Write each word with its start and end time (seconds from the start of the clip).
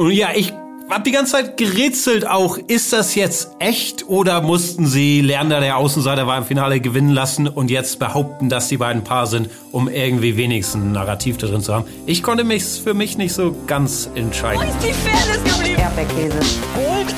Und 0.00 0.12
ja, 0.12 0.28
ich 0.34 0.54
hab 0.88 1.04
die 1.04 1.10
ganze 1.10 1.32
Zeit 1.32 1.58
gerätselt 1.58 2.26
auch, 2.26 2.56
ist 2.56 2.94
das 2.94 3.14
jetzt 3.14 3.50
echt 3.58 4.08
oder 4.08 4.40
mussten 4.40 4.86
sie 4.86 5.20
Lerner 5.20 5.60
der 5.60 5.76
Außenseiter 5.76 6.26
war 6.26 6.38
im 6.38 6.46
Finale 6.46 6.80
gewinnen 6.80 7.10
lassen 7.10 7.46
und 7.46 7.70
jetzt 7.70 7.98
behaupten, 7.98 8.48
dass 8.48 8.68
die 8.68 8.78
beiden 8.78 9.04
Paar 9.04 9.26
sind, 9.26 9.50
um 9.72 9.90
irgendwie 9.90 10.38
wenigstens 10.38 10.82
ein 10.82 10.92
Narrativ 10.92 11.36
da 11.36 11.48
drin 11.48 11.60
zu 11.60 11.74
haben? 11.74 11.84
Ich 12.06 12.22
konnte 12.22 12.44
mich 12.44 12.64
für 12.64 12.94
mich 12.94 13.18
nicht 13.18 13.34
so 13.34 13.54
ganz 13.66 14.08
entscheiden. 14.14 14.62
Wo 14.62 14.68
ist 14.70 14.82
die 14.82 14.94
Fairness 14.94 15.44
geblieben? 15.44 15.82
Erdbeerkäse. 15.82 16.38
Gold, 16.74 17.14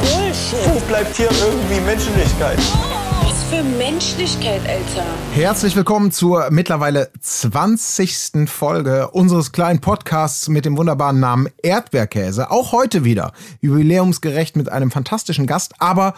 Bullshit. 0.00 0.74
Wo 0.74 0.80
bleibt 0.88 1.16
hier 1.16 1.28
irgendwie 1.30 1.80
Menschlichkeit? 1.86 2.58
Für 3.50 3.62
Menschlichkeit, 3.62 4.62
Alter. 4.66 5.06
Herzlich 5.32 5.76
willkommen 5.76 6.10
zur 6.10 6.50
mittlerweile 6.50 7.10
20. 7.20 8.48
Folge 8.48 9.10
unseres 9.10 9.52
kleinen 9.52 9.80
Podcasts 9.80 10.48
mit 10.48 10.64
dem 10.64 10.78
wunderbaren 10.78 11.20
Namen 11.20 11.48
Erdbeerkäse. 11.62 12.50
Auch 12.50 12.72
heute 12.72 13.04
wieder 13.04 13.32
jubiläumsgerecht 13.60 14.56
mit 14.56 14.70
einem 14.70 14.90
fantastischen 14.90 15.46
Gast, 15.46 15.74
aber 15.78 16.14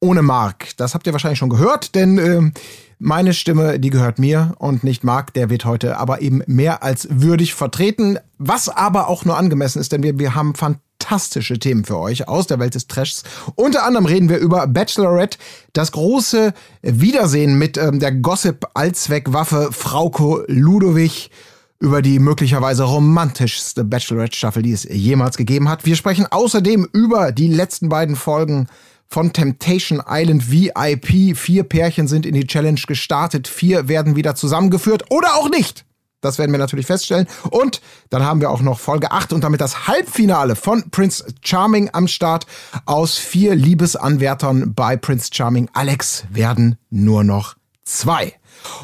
ohne 0.00 0.22
Marc. 0.22 0.76
Das 0.76 0.94
habt 0.94 1.06
ihr 1.06 1.12
wahrscheinlich 1.14 1.38
schon 1.38 1.48
gehört, 1.48 1.94
denn 1.94 2.18
äh, 2.18 2.52
meine 2.98 3.32
Stimme, 3.32 3.80
die 3.80 3.90
gehört 3.90 4.18
mir 4.18 4.54
und 4.58 4.84
nicht 4.84 5.02
Marc, 5.02 5.32
der 5.32 5.48
wird 5.48 5.64
heute 5.64 5.96
aber 5.96 6.20
eben 6.20 6.42
mehr 6.46 6.82
als 6.82 7.08
würdig 7.10 7.54
vertreten, 7.54 8.18
was 8.36 8.68
aber 8.68 9.08
auch 9.08 9.24
nur 9.24 9.38
angemessen 9.38 9.80
ist, 9.80 9.92
denn 9.92 10.02
wir, 10.02 10.18
wir 10.18 10.34
haben 10.34 10.54
fantastische 10.54 10.85
Themen 10.98 11.84
für 11.84 11.98
euch 11.98 12.28
aus 12.28 12.46
der 12.46 12.58
Welt 12.58 12.74
des 12.74 12.88
Trashs. 12.88 13.22
Unter 13.54 13.84
anderem 13.84 14.06
reden 14.06 14.28
wir 14.28 14.38
über 14.38 14.66
Bachelorette, 14.66 15.38
das 15.72 15.92
große 15.92 16.52
Wiedersehen 16.82 17.58
mit 17.58 17.78
ähm, 17.78 18.00
der 18.00 18.12
Gossip-Allzweckwaffe 18.12 19.70
Frauko 19.72 20.42
Ludowig 20.48 21.30
über 21.78 22.02
die 22.02 22.18
möglicherweise 22.18 22.84
romantischste 22.84 23.84
Bachelorette-Staffel, 23.84 24.62
die 24.62 24.72
es 24.72 24.84
jemals 24.84 25.36
gegeben 25.36 25.68
hat. 25.68 25.84
Wir 25.84 25.96
sprechen 25.96 26.26
außerdem 26.28 26.88
über 26.92 27.32
die 27.32 27.48
letzten 27.48 27.88
beiden 27.88 28.16
Folgen 28.16 28.68
von 29.06 29.32
Temptation 29.32 30.02
Island 30.08 30.50
VIP. 30.50 31.36
Vier 31.36 31.64
Pärchen 31.64 32.08
sind 32.08 32.26
in 32.26 32.34
die 32.34 32.46
Challenge 32.46 32.80
gestartet, 32.86 33.46
vier 33.46 33.88
werden 33.88 34.16
wieder 34.16 34.34
zusammengeführt 34.34 35.04
oder 35.10 35.36
auch 35.36 35.50
nicht. 35.50 35.84
Das 36.26 36.38
werden 36.38 36.52
wir 36.52 36.58
natürlich 36.58 36.86
feststellen. 36.86 37.26
Und 37.50 37.80
dann 38.10 38.24
haben 38.24 38.40
wir 38.40 38.50
auch 38.50 38.60
noch 38.60 38.78
Folge 38.78 39.10
8 39.10 39.32
und 39.32 39.44
damit 39.44 39.60
das 39.60 39.86
Halbfinale 39.86 40.56
von 40.56 40.90
Prince 40.90 41.24
Charming 41.42 41.90
am 41.92 42.08
Start. 42.08 42.46
Aus 42.84 43.16
vier 43.16 43.54
Liebesanwärtern 43.54 44.74
bei 44.74 44.96
Prince 44.96 45.30
Charming 45.32 45.68
Alex 45.72 46.24
werden 46.30 46.76
nur 46.90 47.24
noch 47.24 47.54
zwei. 47.84 48.34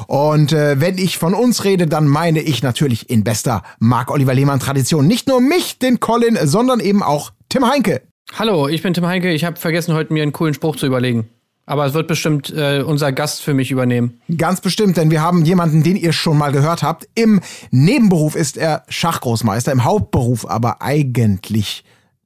Und 0.07 0.53
äh, 0.53 0.79
wenn 0.79 0.97
ich 0.97 1.17
von 1.17 1.33
uns 1.33 1.63
rede, 1.63 1.87
dann 1.87 2.07
meine 2.07 2.41
ich 2.41 2.63
natürlich 2.63 3.09
in 3.09 3.23
bester 3.23 3.63
Marc-Oliver 3.79 4.33
Lehmann-Tradition 4.33 5.05
nicht 5.07 5.27
nur 5.27 5.41
mich, 5.41 5.79
den 5.79 5.99
Colin, 5.99 6.37
sondern 6.43 6.79
eben 6.79 7.03
auch 7.03 7.31
Tim 7.49 7.67
Heinke. 7.67 8.01
Hallo, 8.37 8.67
ich 8.67 8.81
bin 8.81 8.93
Tim 8.93 9.05
Heinke. 9.05 9.31
Ich 9.33 9.43
habe 9.43 9.59
vergessen, 9.59 9.93
heute 9.93 10.13
mir 10.13 10.23
einen 10.23 10.33
coolen 10.33 10.53
Spruch 10.53 10.75
zu 10.75 10.85
überlegen. 10.85 11.29
Aber 11.65 11.85
es 11.85 11.93
wird 11.93 12.07
bestimmt 12.07 12.49
äh, 12.49 12.83
unser 12.85 13.11
Gast 13.11 13.41
für 13.41 13.53
mich 13.53 13.71
übernehmen. 13.71 14.19
Ganz 14.37 14.59
bestimmt, 14.59 14.97
denn 14.97 15.11
wir 15.11 15.21
haben 15.21 15.45
jemanden, 15.45 15.83
den 15.83 15.95
ihr 15.95 16.11
schon 16.11 16.37
mal 16.37 16.51
gehört 16.51 16.83
habt. 16.83 17.07
Im 17.15 17.39
Nebenberuf 17.71 18.35
ist 18.35 18.57
er 18.57 18.83
Schachgroßmeister, 18.89 19.71
im 19.71 19.83
Hauptberuf 19.83 20.45
aber 20.45 20.81
eigentlich 20.81 21.83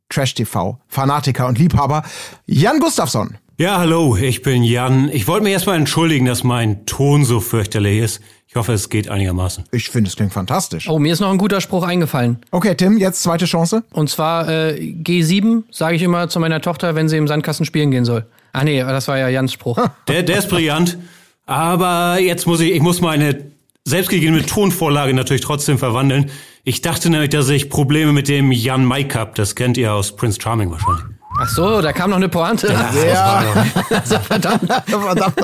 Trash-TV, 0.09 0.79
Fanatiker 0.87 1.47
und 1.47 1.59
Liebhaber. 1.59 2.03
Jan 2.45 2.79
Gustafsson. 2.79 3.37
Ja, 3.59 3.79
hallo, 3.79 4.15
ich 4.15 4.43
bin 4.43 4.63
Jan. 4.63 5.09
Ich 5.11 5.27
wollte 5.27 5.43
mir 5.43 5.49
erstmal 5.49 5.77
entschuldigen, 5.77 6.25
dass 6.25 6.43
mein 6.43 6.85
Ton 6.85 7.25
so 7.25 7.39
fürchterlich 7.39 7.99
ist. 7.99 8.21
Ich 8.47 8.55
hoffe, 8.55 8.71
es 8.71 8.89
geht 8.89 9.09
einigermaßen. 9.09 9.63
Ich 9.71 9.89
finde, 9.89 10.09
es 10.09 10.15
klingt 10.15 10.31
fantastisch. 10.31 10.87
Oh, 10.87 10.99
mir 10.99 11.11
ist 11.11 11.19
noch 11.19 11.31
ein 11.31 11.37
guter 11.37 11.59
Spruch 11.59 11.83
eingefallen. 11.83 12.37
Okay, 12.51 12.75
Tim, 12.75 12.97
jetzt 12.97 13.23
zweite 13.23 13.45
Chance. 13.45 13.83
Und 13.91 14.09
zwar 14.09 14.47
äh, 14.47 14.79
G7 15.03 15.63
sage 15.71 15.95
ich 15.95 16.03
immer 16.03 16.29
zu 16.29 16.39
meiner 16.39 16.61
Tochter, 16.61 16.95
wenn 16.95 17.09
sie 17.09 17.17
im 17.17 17.27
Sandkasten 17.27 17.65
spielen 17.65 17.91
gehen 17.91 18.05
soll. 18.05 18.27
Ah 18.57 18.63
nee, 18.63 18.79
das 18.79 19.07
war 19.07 19.19
ja 19.19 19.29
Jans 19.29 19.53
Spruch. 19.53 19.77
Der, 20.07 20.23
der 20.23 20.39
ist 20.39 20.49
brillant. 20.49 20.97
Aber 21.45 22.17
jetzt 22.19 22.47
muss 22.47 22.59
ich, 22.59 22.71
ich 22.71 22.81
muss 22.81 23.01
meine 23.01 23.51
selbstgegebene 23.83 24.43
Tonvorlage 24.47 25.13
natürlich 25.13 25.43
trotzdem 25.43 25.77
verwandeln. 25.77 26.31
Ich 26.63 26.81
dachte 26.81 27.11
nämlich, 27.11 27.29
dass 27.29 27.47
ich 27.49 27.69
Probleme 27.69 28.13
mit 28.13 28.27
dem 28.27 28.51
Jan 28.51 28.87
Mike 28.87 29.17
hab. 29.17 29.35
Das 29.35 29.53
kennt 29.53 29.77
ihr 29.77 29.93
aus 29.93 30.15
Prince 30.15 30.41
Charming 30.41 30.71
wahrscheinlich. 30.71 31.05
Ach 31.39 31.47
so, 31.47 31.81
da 31.81 31.93
kam 31.93 32.09
noch 32.09 32.17
eine 32.17 32.29
Pointe. 32.29 32.67
Ja. 32.67 33.43
Also, 33.91 34.17
verdammt. 34.19 34.73
Verdammt. 34.87 35.35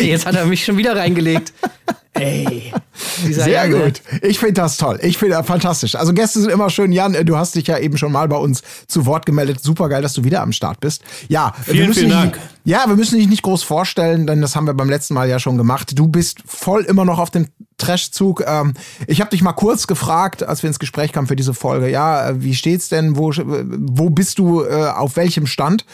Jetzt 0.00 0.24
hat 0.24 0.34
er 0.34 0.46
mich 0.46 0.64
schon 0.64 0.78
wieder 0.78 0.96
reingelegt. 0.96 1.52
Ey. 2.14 2.72
dieser 3.26 3.44
Sehr 3.44 3.66
Jan, 3.66 3.70
ne? 3.70 3.84
gut. 3.84 4.02
Ich 4.22 4.38
finde 4.38 4.54
das 4.54 4.76
toll. 4.76 4.98
Ich 5.02 5.18
finde 5.18 5.36
das 5.36 5.46
fantastisch. 5.46 5.94
Also 5.94 6.12
Gäste 6.12 6.40
sind 6.40 6.50
immer 6.50 6.70
schön. 6.70 6.92
Jan, 6.92 7.12
du 7.24 7.36
hast 7.36 7.54
dich 7.54 7.66
ja 7.66 7.78
eben 7.78 7.96
schon 7.96 8.12
mal 8.12 8.28
bei 8.28 8.36
uns 8.36 8.62
zu 8.86 9.06
Wort 9.06 9.26
gemeldet. 9.26 9.60
Super 9.62 9.88
geil, 9.88 10.02
dass 10.02 10.14
du 10.14 10.24
wieder 10.24 10.42
am 10.42 10.52
Start 10.52 10.80
bist. 10.80 11.02
Ja, 11.28 11.54
wir 11.64 11.74
Vielen, 11.74 11.88
müssen 11.88 11.98
vielen 12.00 12.10
dich, 12.10 12.32
Dank. 12.32 12.38
Ja, 12.64 12.84
wir 12.86 12.96
müssen 12.96 13.18
dich 13.18 13.28
nicht 13.28 13.42
groß 13.42 13.62
vorstellen, 13.62 14.26
denn 14.26 14.40
das 14.40 14.56
haben 14.56 14.66
wir 14.66 14.74
beim 14.74 14.90
letzten 14.90 15.14
Mal 15.14 15.28
ja 15.28 15.38
schon 15.38 15.56
gemacht. 15.56 15.98
Du 15.98 16.08
bist 16.08 16.42
voll 16.46 16.84
immer 16.84 17.04
noch 17.04 17.18
auf 17.18 17.30
dem 17.30 17.46
Trash-Zug. 17.78 18.44
Ähm, 18.46 18.74
ich 19.06 19.20
habe 19.20 19.30
dich 19.30 19.42
mal 19.42 19.52
kurz 19.52 19.86
gefragt, 19.86 20.42
als 20.42 20.62
wir 20.62 20.68
ins 20.68 20.78
Gespräch 20.78 21.12
kamen 21.12 21.28
für 21.28 21.36
diese 21.36 21.54
Folge. 21.54 21.88
Ja, 21.88 22.30
äh, 22.30 22.42
wie 22.42 22.54
steht's 22.54 22.88
denn? 22.88 23.16
Wo, 23.16 23.32
wo 23.32 24.10
bist 24.10 24.38
du? 24.38 24.64
Äh, 24.64 24.88
auf 24.88 25.16
welchem 25.16 25.46
Stand? 25.46 25.84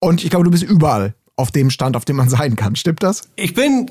Und 0.00 0.24
ich 0.24 0.30
glaube, 0.30 0.44
du 0.44 0.50
bist 0.50 0.62
überall 0.62 1.14
auf 1.36 1.50
dem 1.50 1.70
Stand, 1.70 1.96
auf 1.96 2.04
dem 2.04 2.16
man 2.16 2.28
sein 2.28 2.56
kann. 2.56 2.76
Stimmt 2.76 3.02
das? 3.02 3.22
Ich 3.36 3.54
bin 3.54 3.90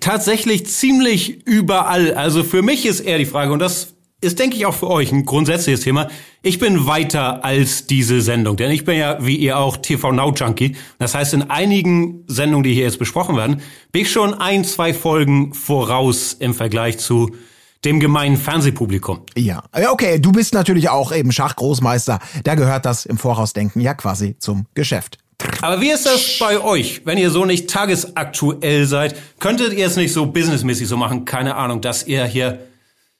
tatsächlich 0.00 0.66
ziemlich 0.66 1.46
überall. 1.46 2.14
Also 2.14 2.42
für 2.42 2.62
mich 2.62 2.86
ist 2.86 3.00
eher 3.00 3.18
die 3.18 3.26
Frage, 3.26 3.52
und 3.52 3.60
das 3.60 3.94
ist, 4.20 4.38
denke 4.38 4.56
ich, 4.56 4.66
auch 4.66 4.74
für 4.74 4.88
euch 4.88 5.12
ein 5.12 5.24
grundsätzliches 5.24 5.80
Thema. 5.80 6.08
Ich 6.42 6.58
bin 6.58 6.86
weiter 6.86 7.44
als 7.44 7.86
diese 7.86 8.20
Sendung, 8.20 8.56
denn 8.56 8.70
ich 8.70 8.84
bin 8.84 8.96
ja, 8.98 9.24
wie 9.24 9.36
ihr 9.36 9.58
auch, 9.58 9.76
TV 9.76 10.12
Now 10.12 10.32
Junkie. 10.32 10.76
Das 10.98 11.14
heißt, 11.14 11.34
in 11.34 11.50
einigen 11.50 12.24
Sendungen, 12.26 12.64
die 12.64 12.72
hier 12.72 12.84
jetzt 12.84 12.98
besprochen 12.98 13.36
werden, 13.36 13.62
bin 13.92 14.02
ich 14.02 14.10
schon 14.10 14.34
ein, 14.34 14.64
zwei 14.64 14.94
Folgen 14.94 15.54
voraus 15.54 16.32
im 16.32 16.54
Vergleich 16.54 16.98
zu 16.98 17.32
dem 17.84 18.00
gemeinen 18.00 18.36
Fernsehpublikum. 18.36 19.20
Ja. 19.36 19.62
Okay, 19.90 20.18
du 20.18 20.32
bist 20.32 20.54
natürlich 20.54 20.88
auch 20.88 21.12
eben 21.12 21.30
Schachgroßmeister. 21.30 22.18
Da 22.42 22.54
gehört 22.54 22.86
das 22.86 23.06
im 23.06 23.18
Vorausdenken 23.18 23.80
ja 23.80 23.94
quasi 23.94 24.36
zum 24.38 24.66
Geschäft. 24.74 25.18
Aber 25.60 25.80
wie 25.80 25.90
ist 25.90 26.06
das 26.06 26.38
bei 26.38 26.60
euch, 26.60 27.02
wenn 27.04 27.18
ihr 27.18 27.30
so 27.30 27.44
nicht 27.44 27.68
tagesaktuell 27.68 28.86
seid? 28.86 29.16
Könntet 29.38 29.72
ihr 29.72 29.86
es 29.86 29.96
nicht 29.96 30.12
so 30.12 30.26
businessmäßig 30.26 30.88
so 30.88 30.96
machen? 30.96 31.24
Keine 31.24 31.56
Ahnung, 31.56 31.80
dass 31.80 32.06
ihr 32.06 32.24
hier, 32.24 32.60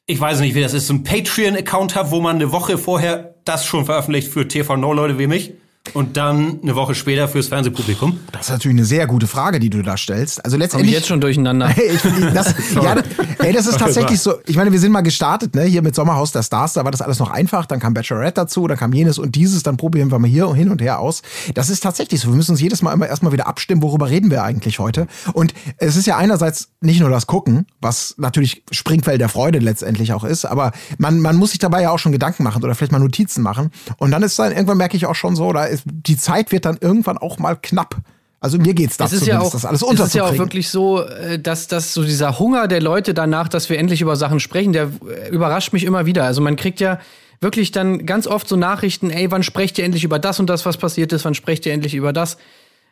ich 0.06 0.20
weiß 0.20 0.40
nicht, 0.40 0.54
wie 0.54 0.62
das 0.62 0.74
ist, 0.74 0.86
so 0.86 0.94
ein 0.94 1.04
Patreon-Account 1.04 1.94
habt, 1.94 2.10
wo 2.10 2.20
man 2.20 2.36
eine 2.36 2.52
Woche 2.52 2.78
vorher 2.78 3.34
das 3.44 3.66
schon 3.66 3.84
veröffentlicht 3.84 4.28
für 4.28 4.48
TV-No-Leute 4.48 5.18
wie 5.18 5.26
mich 5.26 5.52
und 5.94 6.16
dann 6.16 6.60
eine 6.62 6.74
Woche 6.74 6.94
später 6.94 7.28
fürs 7.28 7.48
Fernsehpublikum. 7.48 8.18
Das 8.32 8.46
ist 8.46 8.50
natürlich 8.50 8.76
eine 8.76 8.84
sehr 8.84 9.06
gute 9.06 9.26
Frage, 9.26 9.60
die 9.60 9.70
du 9.70 9.82
da 9.82 9.96
stellst. 9.96 10.44
Also 10.44 10.56
Komm 10.56 10.62
ich 10.62 10.64
letztendlich. 10.64 10.94
jetzt 10.94 11.06
schon 11.08 11.20
durcheinander. 11.20 11.66
Hey, 11.76 11.90
ich, 11.92 12.32
das, 12.32 12.54
ja, 12.74 12.96
ey, 13.38 13.52
das 13.52 13.66
ist 13.66 13.78
tatsächlich 13.78 14.18
so. 14.20 14.34
Ich 14.46 14.56
meine, 14.56 14.72
wir 14.72 14.78
sind 14.78 14.92
mal 14.92 15.02
gestartet, 15.02 15.54
ne, 15.54 15.64
hier 15.64 15.82
mit 15.82 15.94
Sommerhaus 15.94 16.32
der 16.32 16.42
Stars, 16.42 16.72
da 16.72 16.84
war 16.84 16.90
das 16.90 17.02
alles 17.02 17.18
noch 17.18 17.30
einfach. 17.30 17.66
Dann 17.66 17.80
kam 17.80 17.92
Bachelorette 17.92 18.34
dazu, 18.34 18.66
dann 18.66 18.78
kam 18.78 18.92
jenes 18.94 19.18
und 19.18 19.34
dieses, 19.34 19.62
dann 19.62 19.76
probieren 19.76 20.10
wir 20.10 20.18
mal 20.18 20.28
hier 20.28 20.48
und 20.48 20.56
hin 20.56 20.70
und 20.70 20.80
her 20.80 21.00
aus. 21.00 21.22
Das 21.54 21.68
ist 21.68 21.82
tatsächlich 21.82 22.20
so. 22.20 22.28
Wir 22.28 22.36
müssen 22.36 22.52
uns 22.52 22.60
jedes 22.60 22.80
Mal 22.80 22.92
immer 22.92 23.06
erstmal 23.06 23.32
wieder 23.32 23.46
abstimmen, 23.46 23.82
worüber 23.82 24.08
reden 24.08 24.30
wir 24.30 24.42
eigentlich 24.42 24.78
heute. 24.78 25.06
Und 25.34 25.52
es 25.76 25.96
ist 25.96 26.06
ja 26.06 26.16
einerseits 26.16 26.68
nicht 26.80 27.00
nur 27.00 27.10
das 27.10 27.26
Gucken, 27.26 27.66
was 27.80 28.14
natürlich 28.16 28.62
Springfeld 28.70 29.20
der 29.20 29.28
Freude 29.28 29.58
letztendlich 29.58 30.12
auch 30.14 30.24
ist, 30.24 30.46
aber 30.46 30.72
man, 30.98 31.20
man 31.20 31.36
muss 31.36 31.50
sich 31.50 31.58
dabei 31.58 31.82
ja 31.82 31.90
auch 31.90 31.98
schon 31.98 32.12
Gedanken 32.12 32.42
machen 32.42 32.62
oder 32.64 32.74
vielleicht 32.74 32.92
mal 32.92 32.98
Notizen 32.98 33.42
machen. 33.42 33.70
Und 33.98 34.12
dann 34.12 34.22
ist 34.22 34.38
dann, 34.38 34.52
irgendwann 34.52 34.78
merke 34.78 34.96
ich 34.96 35.06
auch 35.06 35.14
schon 35.14 35.36
so, 35.36 35.52
da 35.52 35.64
ist, 35.64 35.75
die 35.84 36.16
Zeit 36.16 36.52
wird 36.52 36.64
dann 36.64 36.78
irgendwann 36.80 37.18
auch 37.18 37.38
mal 37.38 37.56
knapp. 37.56 37.96
Also 38.40 38.58
mir 38.58 38.74
geht's 38.74 38.96
da 38.96 39.06
Es 39.06 39.12
ist 39.12 39.26
ja 39.26 39.40
auch, 39.40 39.50
das 39.50 39.64
alles 39.64 39.82
es 39.82 40.00
ist 40.00 40.14
ja 40.14 40.24
auch 40.24 40.36
wirklich 40.38 40.68
so, 40.68 41.02
äh, 41.02 41.38
dass, 41.38 41.68
dass 41.68 41.94
so 41.94 42.04
dieser 42.04 42.38
Hunger 42.38 42.68
der 42.68 42.80
Leute 42.80 43.14
danach, 43.14 43.48
dass 43.48 43.70
wir 43.70 43.78
endlich 43.78 44.02
über 44.02 44.14
Sachen 44.16 44.40
sprechen, 44.40 44.72
der 44.72 44.90
äh, 45.08 45.30
überrascht 45.30 45.72
mich 45.72 45.84
immer 45.84 46.06
wieder. 46.06 46.24
Also 46.24 46.40
man 46.40 46.56
kriegt 46.56 46.80
ja 46.80 47.00
wirklich 47.40 47.72
dann 47.72 48.06
ganz 48.06 48.26
oft 48.26 48.48
so 48.48 48.56
Nachrichten, 48.56 49.10
ey, 49.10 49.30
wann 49.30 49.42
sprecht 49.42 49.78
ihr 49.78 49.84
endlich 49.84 50.04
über 50.04 50.18
das 50.18 50.38
und 50.38 50.48
das, 50.48 50.66
was 50.66 50.76
passiert 50.76 51.12
ist, 51.12 51.24
wann 51.24 51.34
sprecht 51.34 51.66
ihr 51.66 51.72
endlich 51.72 51.94
über 51.94 52.12
das? 52.12 52.36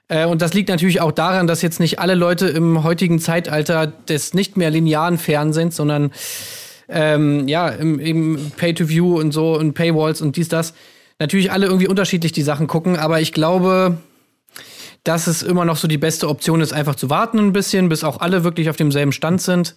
Äh, 0.09 0.27
Und 0.27 0.43
das 0.43 0.55
liegt 0.55 0.69
natürlich 0.69 1.01
auch 1.01 1.13
daran, 1.13 1.47
dass 1.47 1.63
jetzt 1.63 1.81
nicht 1.81 1.99
alle 1.99 2.15
Leute 2.15 2.47
im 2.47 2.83
heutigen 2.83 3.19
Zeitalter 3.19 3.87
des 3.87 4.35
nicht 4.35 4.57
mehr 4.57 4.71
linearen 4.71 5.19
Fernsehens, 5.19 5.77
sondern 5.77 6.11
ähm, 6.89 7.49
ja, 7.49 7.69
im, 7.69 7.99
im 7.99 8.53
Pay-to-View 8.57 9.19
und 9.19 9.33
so 9.33 9.57
und 9.57 9.75
Paywalls 9.75 10.21
und 10.21 10.37
dies, 10.37 10.49
das, 10.49 10.75
natürlich 11.25 11.51
alle 11.51 11.65
irgendwie 11.65 11.89
unterschiedlich 11.89 12.33
die 12.33 12.43
Sachen 12.43 12.67
gucken, 12.67 12.99
aber 12.99 13.19
ich 13.19 13.33
glaube, 13.33 13.97
dass 15.05 15.27
es 15.27 15.43
immer 15.43 15.65
noch 15.65 15.79
so 15.79 15.89
die 15.89 15.97
beste 15.97 16.29
Option 16.29 16.61
ist, 16.61 16.75
einfach 16.75 16.97
zu 16.97 17.09
warten 17.09 17.39
ein 17.39 17.55
bisschen, 17.55 17.89
bis 17.89 18.05
auch 18.05 18.21
alle 18.21 18.45
wirklich 18.45 18.69
auf 18.69 18.77
demselben 18.77 19.11
Stand 19.11 19.41
sind 19.41 19.75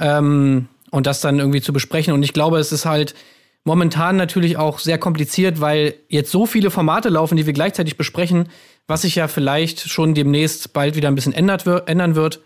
ähm, 0.00 0.66
und 0.90 1.06
das 1.06 1.20
dann 1.20 1.38
irgendwie 1.38 1.60
zu 1.60 1.72
besprechen. 1.72 2.12
Und 2.12 2.24
ich 2.24 2.32
glaube, 2.32 2.58
es 2.58 2.72
ist 2.72 2.84
halt 2.84 3.14
momentan 3.62 4.16
natürlich 4.16 4.56
auch 4.56 4.80
sehr 4.80 4.98
kompliziert, 4.98 5.60
weil 5.60 5.94
jetzt 6.08 6.32
so 6.32 6.46
viele 6.46 6.72
Formate 6.72 7.10
laufen, 7.10 7.36
die 7.36 7.46
wir 7.46 7.52
gleichzeitig 7.52 7.96
besprechen, 7.96 8.48
was 8.88 9.02
sich 9.02 9.14
ja 9.14 9.28
vielleicht 9.28 9.88
schon 9.88 10.14
demnächst 10.14 10.72
bald 10.72 10.96
wieder 10.96 11.08
ein 11.08 11.14
bisschen 11.14 11.32
ändert 11.32 11.64
ändern 11.86 12.16
wird. 12.16 12.40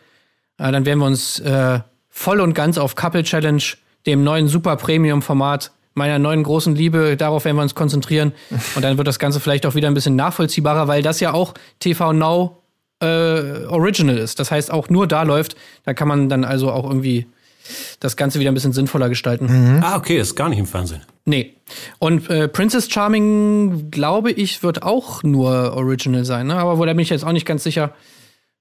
Äh, 0.59 0.73
dann 0.73 0.85
werden 0.85 0.99
wir 0.99 1.07
uns 1.07 1.39
äh, 1.41 1.81
voll 2.11 2.41
und 2.41 2.53
ganz 2.53 2.77
auf 2.77 2.97
Couple 2.97 3.23
Challenge, 3.23 3.63
dem 4.05 4.25
neuen 4.25 4.47
Super 4.47 4.77
Premium 4.77 5.23
Format 5.23 5.73
meiner 5.97 6.19
neuen 6.19 6.43
großen 6.43 6.75
Liebe. 6.75 7.17
Darauf 7.17 7.45
werden 7.45 7.57
wir 7.57 7.63
uns 7.63 7.75
konzentrieren. 7.75 8.33
Und 8.75 8.85
dann 8.85 8.99
wird 8.99 9.09
das 9.09 9.19
Ganze 9.19 9.41
vielleicht 9.41 9.67
auch 9.67 9.75
wieder 9.75 9.89
ein 9.89 9.95
bisschen 9.95 10.17
nachvollziehbarer, 10.17 10.87
weil 10.89 11.03
das 11.03 11.21
ja 11.21 11.33
auch 11.33 11.55
TV 11.81 12.13
Now 12.13 12.63
äh, 13.01 13.65
Original 13.67 14.17
ist. 14.17 14.39
Das 14.39 14.51
heißt, 14.51 14.71
auch 14.71 14.89
nur 14.89 15.07
da 15.07 15.23
läuft. 15.23 15.57
Da 15.85 15.95
kann 15.95 16.09
man 16.09 16.29
dann 16.29 16.45
also 16.45 16.71
auch 16.71 16.85
irgendwie 16.85 17.27
das 17.99 18.17
Ganze 18.17 18.39
wieder 18.39 18.51
ein 18.51 18.55
bisschen 18.55 18.73
sinnvoller 18.73 19.09
gestalten. 19.09 19.81
Ah, 19.83 19.97
okay, 19.97 20.19
ist 20.19 20.37
gar 20.37 20.49
nicht 20.49 20.59
im 20.59 20.67
Fernsehen. 20.67 21.03
Nee. 21.25 21.55
Und 21.99 22.31
äh, 22.31 22.47
Princess 22.47 22.89
Charming, 22.89 23.91
glaube 23.91 24.31
ich, 24.31 24.63
wird 24.63 24.83
auch 24.83 25.23
nur 25.25 25.73
Original 25.73 26.25
sein. 26.25 26.47
Ne? 26.47 26.55
Aber 26.55 26.79
wo 26.79 26.85
da 26.85 26.93
bin 26.93 27.01
ich 27.01 27.11
jetzt 27.11 27.25
auch 27.25 27.33
nicht 27.33 27.47
ganz 27.47 27.65
sicher. 27.65 27.93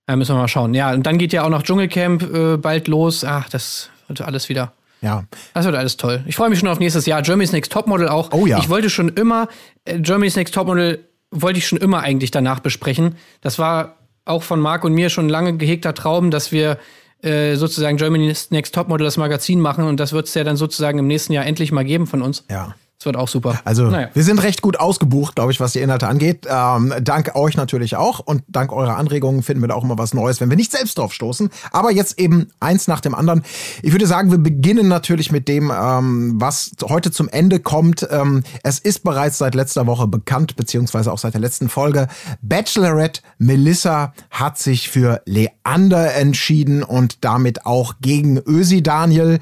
Da 0.08 0.16
müssen 0.16 0.36
wir 0.36 0.40
mal 0.40 0.48
schauen. 0.48 0.74
Ja, 0.74 0.94
und 0.94 1.06
dann 1.06 1.18
geht 1.18 1.34
ja 1.34 1.44
auch 1.44 1.50
noch 1.50 1.64
Dschungelcamp 1.64 2.24
äh, 2.24 2.58
bald 2.58 2.88
los. 2.88 3.24
Ach, 3.24 3.50
das 3.50 3.90
wird 4.08 4.22
alles 4.22 4.50
wieder. 4.50 4.72
Ja. 5.02 5.24
Das 5.54 5.66
wird 5.66 5.76
alles 5.76 5.98
toll. 5.98 6.24
Ich 6.28 6.36
freue 6.36 6.50
mich 6.50 6.60
schon 6.60 6.70
auf 6.70 6.80
nächstes 6.80 7.06
Jahr. 7.06 7.22
Germany's 7.22 7.52
Next 7.52 7.72
Topmodel 7.72 8.08
auch. 8.08 8.32
Oh 8.32 8.46
ja. 8.46 8.60
Ich 8.60 8.70
wollte 8.70 8.90
schon 8.90 9.10
immer, 9.10 9.48
äh, 9.86 10.00
Germany's 10.00 10.36
Next 10.36 10.54
Topmodel 10.54 11.08
wollte 11.32 11.60
ich 11.60 11.68
schon 11.68 11.80
immer 11.80 12.02
eigentlich 12.02 12.32
danach 12.32 12.60
besprechen. 12.60 13.16
Das 13.42 13.60
war 13.60 13.98
auch 14.26 14.44
von 14.44 14.60
Marc 14.60 14.84
und 14.84 14.94
mir 14.94 15.10
schon 15.10 15.30
lange 15.30 15.58
gehegter 15.58 15.94
Traum, 15.94 16.32
dass 16.32 16.52
wir 16.52 16.80
äh, 17.22 17.56
sozusagen 17.56 17.98
Germany's 17.98 18.52
Next 18.52 18.74
Topmodel 18.74 19.06
das 19.06 19.18
Magazin 19.18 19.60
machen 19.60 19.86
und 19.86 20.00
das 20.00 20.14
wird 20.14 20.28
es 20.28 20.34
ja 20.34 20.44
dann 20.44 20.58
sozusagen 20.58 21.00
im 21.00 21.08
nächsten 21.08 21.34
Jahr 21.34 21.46
endlich 21.46 21.72
mal 21.72 21.86
geben 21.86 22.08
von 22.08 22.22
uns. 22.22 22.44
Ja. 22.50 22.76
Das 22.98 23.08
wird 23.08 23.18
auch 23.18 23.28
super. 23.28 23.60
Also 23.66 23.88
naja. 23.88 24.08
wir 24.14 24.24
sind 24.24 24.42
recht 24.42 24.62
gut 24.62 24.80
ausgebucht, 24.80 25.36
glaube 25.36 25.52
ich, 25.52 25.60
was 25.60 25.74
die 25.74 25.80
Inhalte 25.80 26.08
angeht. 26.08 26.48
Ähm, 26.50 26.94
dank 27.02 27.36
euch 27.36 27.58
natürlich 27.58 27.98
auch 27.98 28.20
und 28.20 28.44
dank 28.48 28.72
eurer 28.72 28.96
Anregungen 28.96 29.44
finden 29.44 29.62
wir 29.62 29.68
da 29.68 29.76
auch 29.76 29.84
immer 29.84 29.98
was 29.98 30.14
Neues, 30.14 30.40
wenn 30.40 30.50
wir 30.50 30.56
nicht 30.56 30.72
selbst 30.72 30.98
drauf 30.98 31.14
stoßen. 31.14 31.50
Aber 31.72 31.92
jetzt 31.92 32.18
eben 32.20 32.48
eins 32.62 32.88
nach 32.88 33.02
dem 33.02 33.14
anderen. 33.14 33.44
Ich 33.84 33.92
würde 33.92 34.08
sagen, 34.08 34.32
wir 34.32 34.38
beginnen 34.38 34.88
natürlich 34.88 35.30
mit 35.30 35.50
dem, 35.50 35.74
ähm, 35.76 36.36
was 36.38 36.72
heute 36.84 37.12
zum 37.12 37.28
Ende 37.28 37.60
kommt. 37.60 38.08
Ähm, 38.10 38.44
es 38.64 38.80
ist 38.80 39.04
bereits 39.04 39.40
seit 39.40 39.56
letzter 39.56 39.88
Woche 39.88 40.08
bekannt, 40.08 40.56
beziehungsweise 40.56 41.12
auch 41.12 41.20
seit 41.20 41.34
der 41.34 41.42
letzten 41.42 41.68
Folge. 41.68 42.08
Bachelorette 42.42 43.22
Melissa 43.38 44.14
hat 44.32 44.58
sich 44.58 44.90
für 44.90 45.22
Leander 45.26 46.16
entschieden 46.16 46.82
und 46.82 47.26
damit 47.26 47.66
auch 47.66 47.96
gegen 48.00 48.38
Ösi 48.38 48.82
Daniel. 48.82 49.40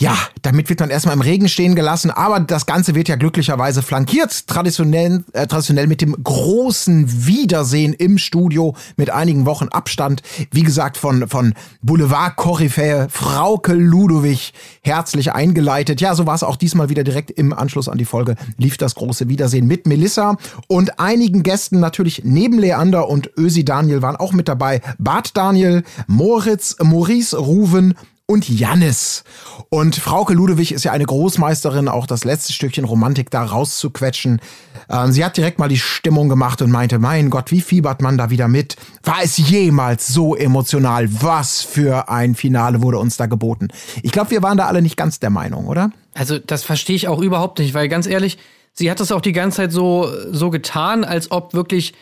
Ja, 0.00 0.16
damit 0.40 0.70
wird 0.70 0.80
man 0.80 0.88
erstmal 0.88 1.14
im 1.14 1.20
Regen 1.20 1.46
stehen 1.46 1.74
gelassen, 1.74 2.10
aber 2.10 2.40
das 2.40 2.64
Ganze 2.64 2.94
wird 2.94 3.08
ja 3.08 3.16
glücklicherweise 3.16 3.82
flankiert, 3.82 4.46
traditionell, 4.46 5.24
äh, 5.34 5.46
traditionell 5.46 5.88
mit 5.88 6.00
dem 6.00 6.16
großen 6.24 7.26
Wiedersehen 7.26 7.92
im 7.92 8.16
Studio 8.16 8.74
mit 8.96 9.10
einigen 9.10 9.44
Wochen 9.44 9.68
Abstand. 9.68 10.22
Wie 10.52 10.62
gesagt, 10.62 10.96
von, 10.96 11.28
von 11.28 11.52
Boulevard-Koryphäe 11.82 13.08
Frauke 13.10 13.74
Ludowig 13.74 14.54
herzlich 14.80 15.32
eingeleitet. 15.34 16.00
Ja, 16.00 16.14
so 16.14 16.26
war 16.26 16.34
es 16.34 16.44
auch 16.44 16.56
diesmal 16.56 16.88
wieder 16.88 17.04
direkt 17.04 17.30
im 17.32 17.52
Anschluss 17.52 17.90
an 17.90 17.98
die 17.98 18.06
Folge, 18.06 18.36
lief 18.56 18.78
das 18.78 18.94
große 18.94 19.28
Wiedersehen 19.28 19.66
mit 19.66 19.86
Melissa 19.86 20.38
und 20.66 20.98
einigen 20.98 21.42
Gästen 21.42 21.78
natürlich 21.78 22.22
neben 22.24 22.58
Leander 22.58 23.06
und 23.06 23.32
Ösi 23.36 23.66
Daniel 23.66 24.00
waren 24.00 24.16
auch 24.16 24.32
mit 24.32 24.48
dabei. 24.48 24.80
Bart 24.98 25.36
Daniel, 25.36 25.82
Moritz, 26.06 26.76
Maurice 26.82 27.36
Ruven 27.36 27.92
und 28.30 28.48
Jannis. 28.48 29.24
Und 29.70 29.96
Frauke 29.96 30.34
Ludewig 30.34 30.70
ist 30.70 30.84
ja 30.84 30.92
eine 30.92 31.04
Großmeisterin, 31.04 31.88
auch 31.88 32.06
das 32.06 32.24
letzte 32.24 32.52
Stückchen 32.52 32.84
Romantik 32.84 33.28
da 33.28 33.42
rauszuquetschen. 33.42 34.40
Ähm, 34.88 35.10
sie 35.10 35.24
hat 35.24 35.36
direkt 35.36 35.58
mal 35.58 35.68
die 35.68 35.78
Stimmung 35.78 36.28
gemacht 36.28 36.62
und 36.62 36.70
meinte, 36.70 37.00
mein 37.00 37.28
Gott, 37.30 37.50
wie 37.50 37.60
fiebert 37.60 38.00
man 38.02 38.16
da 38.16 38.30
wieder 38.30 38.46
mit? 38.46 38.76
War 39.02 39.18
es 39.24 39.36
jemals 39.36 40.06
so 40.06 40.36
emotional? 40.36 41.08
Was 41.22 41.62
für 41.62 42.08
ein 42.08 42.36
Finale 42.36 42.82
wurde 42.82 42.98
uns 42.98 43.16
da 43.16 43.26
geboten? 43.26 43.68
Ich 44.04 44.12
glaube, 44.12 44.30
wir 44.30 44.44
waren 44.44 44.56
da 44.56 44.66
alle 44.66 44.80
nicht 44.80 44.96
ganz 44.96 45.18
der 45.18 45.30
Meinung, 45.30 45.66
oder? 45.66 45.90
Also, 46.14 46.38
das 46.38 46.62
verstehe 46.62 46.94
ich 46.94 47.08
auch 47.08 47.20
überhaupt 47.20 47.58
nicht, 47.58 47.74
weil 47.74 47.88
ganz 47.88 48.06
ehrlich, 48.06 48.38
sie 48.74 48.92
hat 48.92 49.00
das 49.00 49.10
auch 49.10 49.22
die 49.22 49.32
ganze 49.32 49.56
Zeit 49.56 49.72
so, 49.72 50.08
so 50.30 50.50
getan, 50.50 51.02
als 51.02 51.32
ob 51.32 51.52
wirklich 51.52 51.94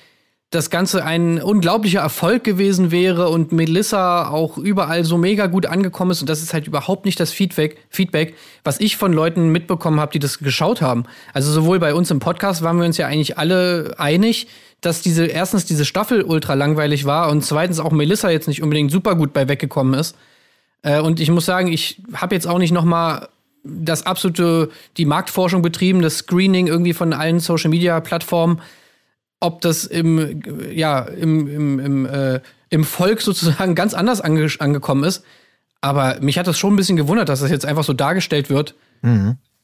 das 0.51 0.71
Ganze 0.71 1.05
ein 1.05 1.43
unglaublicher 1.43 2.01
Erfolg 2.01 2.43
gewesen 2.43 2.91
wäre 2.91 3.29
und 3.29 3.53
Melissa 3.53 4.31
auch 4.31 4.57
überall 4.57 5.05
so 5.05 5.19
mega 5.19 5.47
gut 5.47 5.67
angekommen 5.67 6.11
ist. 6.11 6.23
Und 6.23 6.31
das 6.31 6.43
ist 6.43 6.55
halt 6.55 6.67
überhaupt 6.67 7.05
nicht 7.05 7.21
das 7.21 7.33
Feedback, 7.33 7.77
Feedback 7.91 8.35
was 8.65 8.81
ich 8.81 8.97
von 8.97 9.13
Leuten 9.13 9.51
mitbekommen 9.51 10.01
habe, 10.01 10.13
die 10.13 10.19
das 10.19 10.39
geschaut 10.39 10.81
haben. 10.81 11.05
Also 11.35 11.53
sowohl 11.53 11.79
bei 11.79 11.93
uns 11.93 12.11
im 12.11 12.19
Podcast 12.19 12.63
waren 12.63 12.79
wir 12.79 12.87
uns 12.87 12.97
ja 12.97 13.07
eigentlich 13.07 13.37
alle 13.37 13.95
einig, 13.99 14.49
dass 14.81 15.03
diese 15.03 15.27
erstens 15.27 15.67
diese 15.67 15.85
Staffel 15.85 16.23
ultra 16.23 16.55
langweilig 16.55 17.05
war 17.05 17.29
und 17.29 17.45
zweitens 17.45 17.79
auch 17.79 17.93
Melissa 17.93 18.31
jetzt 18.31 18.49
nicht 18.49 18.63
unbedingt 18.63 18.91
super 18.91 19.17
gut 19.17 19.35
bei 19.35 19.49
weggekommen 19.49 20.01
ist. 20.01 20.17
Äh, 20.81 21.01
und 21.01 21.21
ich 21.21 21.31
muss 21.31 21.45
sagen, 21.45 21.71
ich 21.71 22.01
habe 22.15 22.35
jetzt 22.35 22.47
auch 22.47 22.59
nicht 22.59 22.73
noch 22.73 22.85
mal 22.85 23.29
das 23.65 24.07
absolute 24.07 24.71
die 24.97 25.05
Marktforschung 25.05 25.61
betrieben, 25.61 26.01
das 26.01 26.19
Screening 26.19 26.69
irgendwie 26.69 26.95
von 26.95 27.13
allen 27.13 27.41
Social 27.41 27.69
Media 27.69 28.01
Plattformen 28.01 28.63
ob 29.41 29.61
das 29.61 29.85
im, 29.85 30.43
ja, 30.73 31.01
im, 31.01 31.47
im, 31.47 31.79
im, 31.79 32.07
äh, 32.07 32.41
im 32.71 32.85
Volk 32.85 33.21
sozusagen 33.21 33.75
ganz 33.75 33.95
anders 33.95 34.21
ange 34.21 34.49
angekommen 34.59 35.05
ist. 35.05 35.25
Aber 35.81 36.19
mich 36.21 36.39
hat 36.39 36.47
das 36.47 36.59
schon 36.59 36.73
ein 36.73 36.77
bisschen 36.77 36.97
gewundert, 36.97 37.29
dass 37.29 37.41
das 37.41 37.51
jetzt 37.51 37.65
einfach 37.65 37.85
so 37.85 37.93
dargestellt 37.93 38.51
wird, 38.51 38.75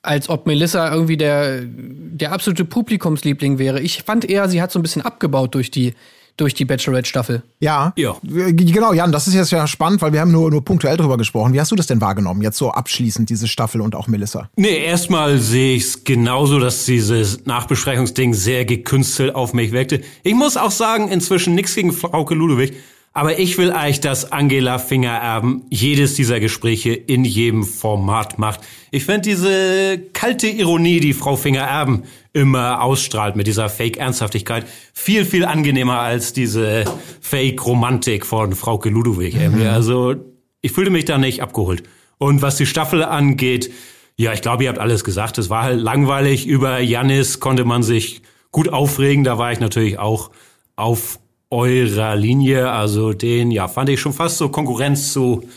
als 0.02 0.28
ob 0.28 0.46
Melissa 0.46 0.92
irgendwie 0.92 1.16
der, 1.16 1.62
der 1.64 2.30
absolute 2.32 2.64
Publikumsliebling 2.64 3.58
wäre. 3.58 3.80
Ich 3.80 4.04
fand 4.04 4.24
eher, 4.24 4.48
sie 4.48 4.62
hat 4.62 4.70
so 4.70 4.78
ein 4.78 4.82
bisschen 4.82 5.02
abgebaut 5.02 5.54
durch 5.56 5.72
die, 5.72 5.94
durch 6.36 6.54
die 6.54 6.64
Bachelorette-Staffel. 6.64 7.42
Ja. 7.60 7.92
Ja. 7.96 8.16
Genau, 8.22 8.92
Jan, 8.92 9.12
das 9.12 9.28
ist 9.28 9.34
jetzt 9.34 9.52
ja 9.52 9.66
spannend, 9.66 10.02
weil 10.02 10.12
wir 10.12 10.20
haben 10.20 10.32
nur, 10.32 10.50
nur 10.50 10.64
punktuell 10.64 10.96
drüber 10.96 11.16
gesprochen. 11.16 11.52
Wie 11.52 11.60
hast 11.60 11.70
du 11.70 11.76
das 11.76 11.86
denn 11.86 12.00
wahrgenommen, 12.00 12.42
jetzt 12.42 12.58
so 12.58 12.70
abschließend, 12.70 13.30
diese 13.30 13.48
Staffel 13.48 13.80
und 13.80 13.94
auch 13.94 14.08
Melissa? 14.08 14.48
Nee, 14.56 14.84
erstmal 14.84 15.38
sehe 15.38 15.76
ich 15.76 15.84
es 15.84 16.04
genauso, 16.04 16.58
dass 16.58 16.84
dieses 16.84 17.46
Nachbesprechungsding 17.46 18.34
sehr 18.34 18.64
gekünstelt 18.64 19.34
auf 19.34 19.52
mich 19.52 19.72
wirkte. 19.72 20.00
Ich 20.22 20.34
muss 20.34 20.56
auch 20.56 20.72
sagen, 20.72 21.08
inzwischen 21.08 21.54
nichts 21.54 21.74
gegen 21.74 21.92
Frauke 21.92 22.34
Ludewig, 22.34 22.74
aber 23.16 23.38
ich 23.38 23.56
will 23.58 23.70
eigentlich, 23.70 24.00
dass 24.00 24.32
Angela 24.32 24.80
Fingererben 24.80 25.62
jedes 25.70 26.14
dieser 26.14 26.40
Gespräche 26.40 26.92
in 26.92 27.24
jedem 27.24 27.62
Format 27.62 28.40
macht. 28.40 28.60
Ich 28.90 29.04
finde 29.04 29.20
diese 29.22 30.00
kalte 30.12 30.48
Ironie, 30.48 30.98
die 30.98 31.12
Frau 31.12 31.36
Fingererben 31.36 32.02
immer 32.34 32.82
ausstrahlt 32.82 33.36
mit 33.36 33.46
dieser 33.46 33.70
Fake-Ernsthaftigkeit, 33.70 34.66
viel, 34.92 35.24
viel 35.24 35.44
angenehmer 35.44 36.00
als 36.00 36.32
diese 36.32 36.84
Fake-Romantik 37.20 38.26
von 38.26 38.54
Frauke 38.54 38.90
Ludewig. 38.90 39.36
irgendwie. 39.36 39.66
Also 39.66 40.16
ich 40.60 40.72
fühlte 40.72 40.90
mich 40.90 41.06
da 41.06 41.16
nicht 41.16 41.42
abgeholt. 41.42 41.84
Und 42.18 42.42
was 42.42 42.56
die 42.56 42.66
Staffel 42.66 43.02
angeht, 43.04 43.72
ja, 44.16 44.32
ich 44.32 44.42
glaube, 44.42 44.64
ihr 44.64 44.68
habt 44.68 44.78
alles 44.78 45.04
gesagt. 45.04 45.38
Es 45.38 45.48
war 45.48 45.62
halt 45.62 45.80
langweilig. 45.80 46.46
Über 46.46 46.80
Jannis 46.80 47.40
konnte 47.40 47.64
man 47.64 47.82
sich 47.82 48.22
gut 48.50 48.68
aufregen. 48.68 49.24
Da 49.24 49.38
war 49.38 49.52
ich 49.52 49.60
natürlich 49.60 49.98
auch 49.98 50.30
auf 50.76 51.20
eurer 51.50 52.16
Linie. 52.16 52.70
Also 52.70 53.12
den, 53.12 53.50
ja, 53.52 53.68
fand 53.68 53.88
ich 53.88 54.00
schon 54.00 54.12
fast 54.12 54.38
so 54.38 54.48
Konkurrenz 54.48 55.12
zu 55.12 55.48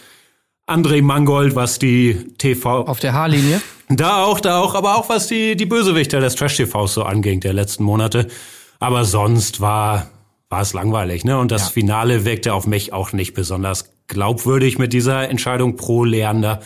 André 0.68 1.02
Mangold, 1.02 1.56
was 1.56 1.80
die 1.80 2.18
TV 2.38 2.86
Auf 2.86 3.00
der 3.00 3.14
Haarlinie. 3.14 3.62
Da 3.90 4.24
auch, 4.24 4.40
da 4.40 4.60
auch, 4.60 4.76
aber 4.76 4.98
auch 4.98 5.10
was 5.10 5.28
die, 5.28 5.56
die 5.56 5.66
Bösewichter 5.66 6.20
des 6.20 6.36
Trash-TVs 6.36 6.94
so 6.94 7.04
anging, 7.04 7.40
der 7.40 7.54
letzten 7.54 7.84
Monate. 7.84 8.28
Aber 8.80 9.06
sonst 9.06 9.62
war, 9.62 10.10
war 10.50 10.62
es 10.62 10.74
langweilig, 10.74 11.24
ne? 11.26 11.38
Und 11.40 11.52
das 11.52 11.64
Ja. 11.64 11.70
Finale 11.70 12.26
wirkte 12.26 12.54
auf 12.54 12.68
mich 12.68 12.94
auch 12.94 13.14
nicht 13.14 13.34
besonders 13.34 13.92
glaubwürdig 14.08 14.78
mit 14.78 14.94
dieser 14.94 15.30
Entscheidung 15.30 15.76
pro 15.76 16.04
Leander. 16.04 16.62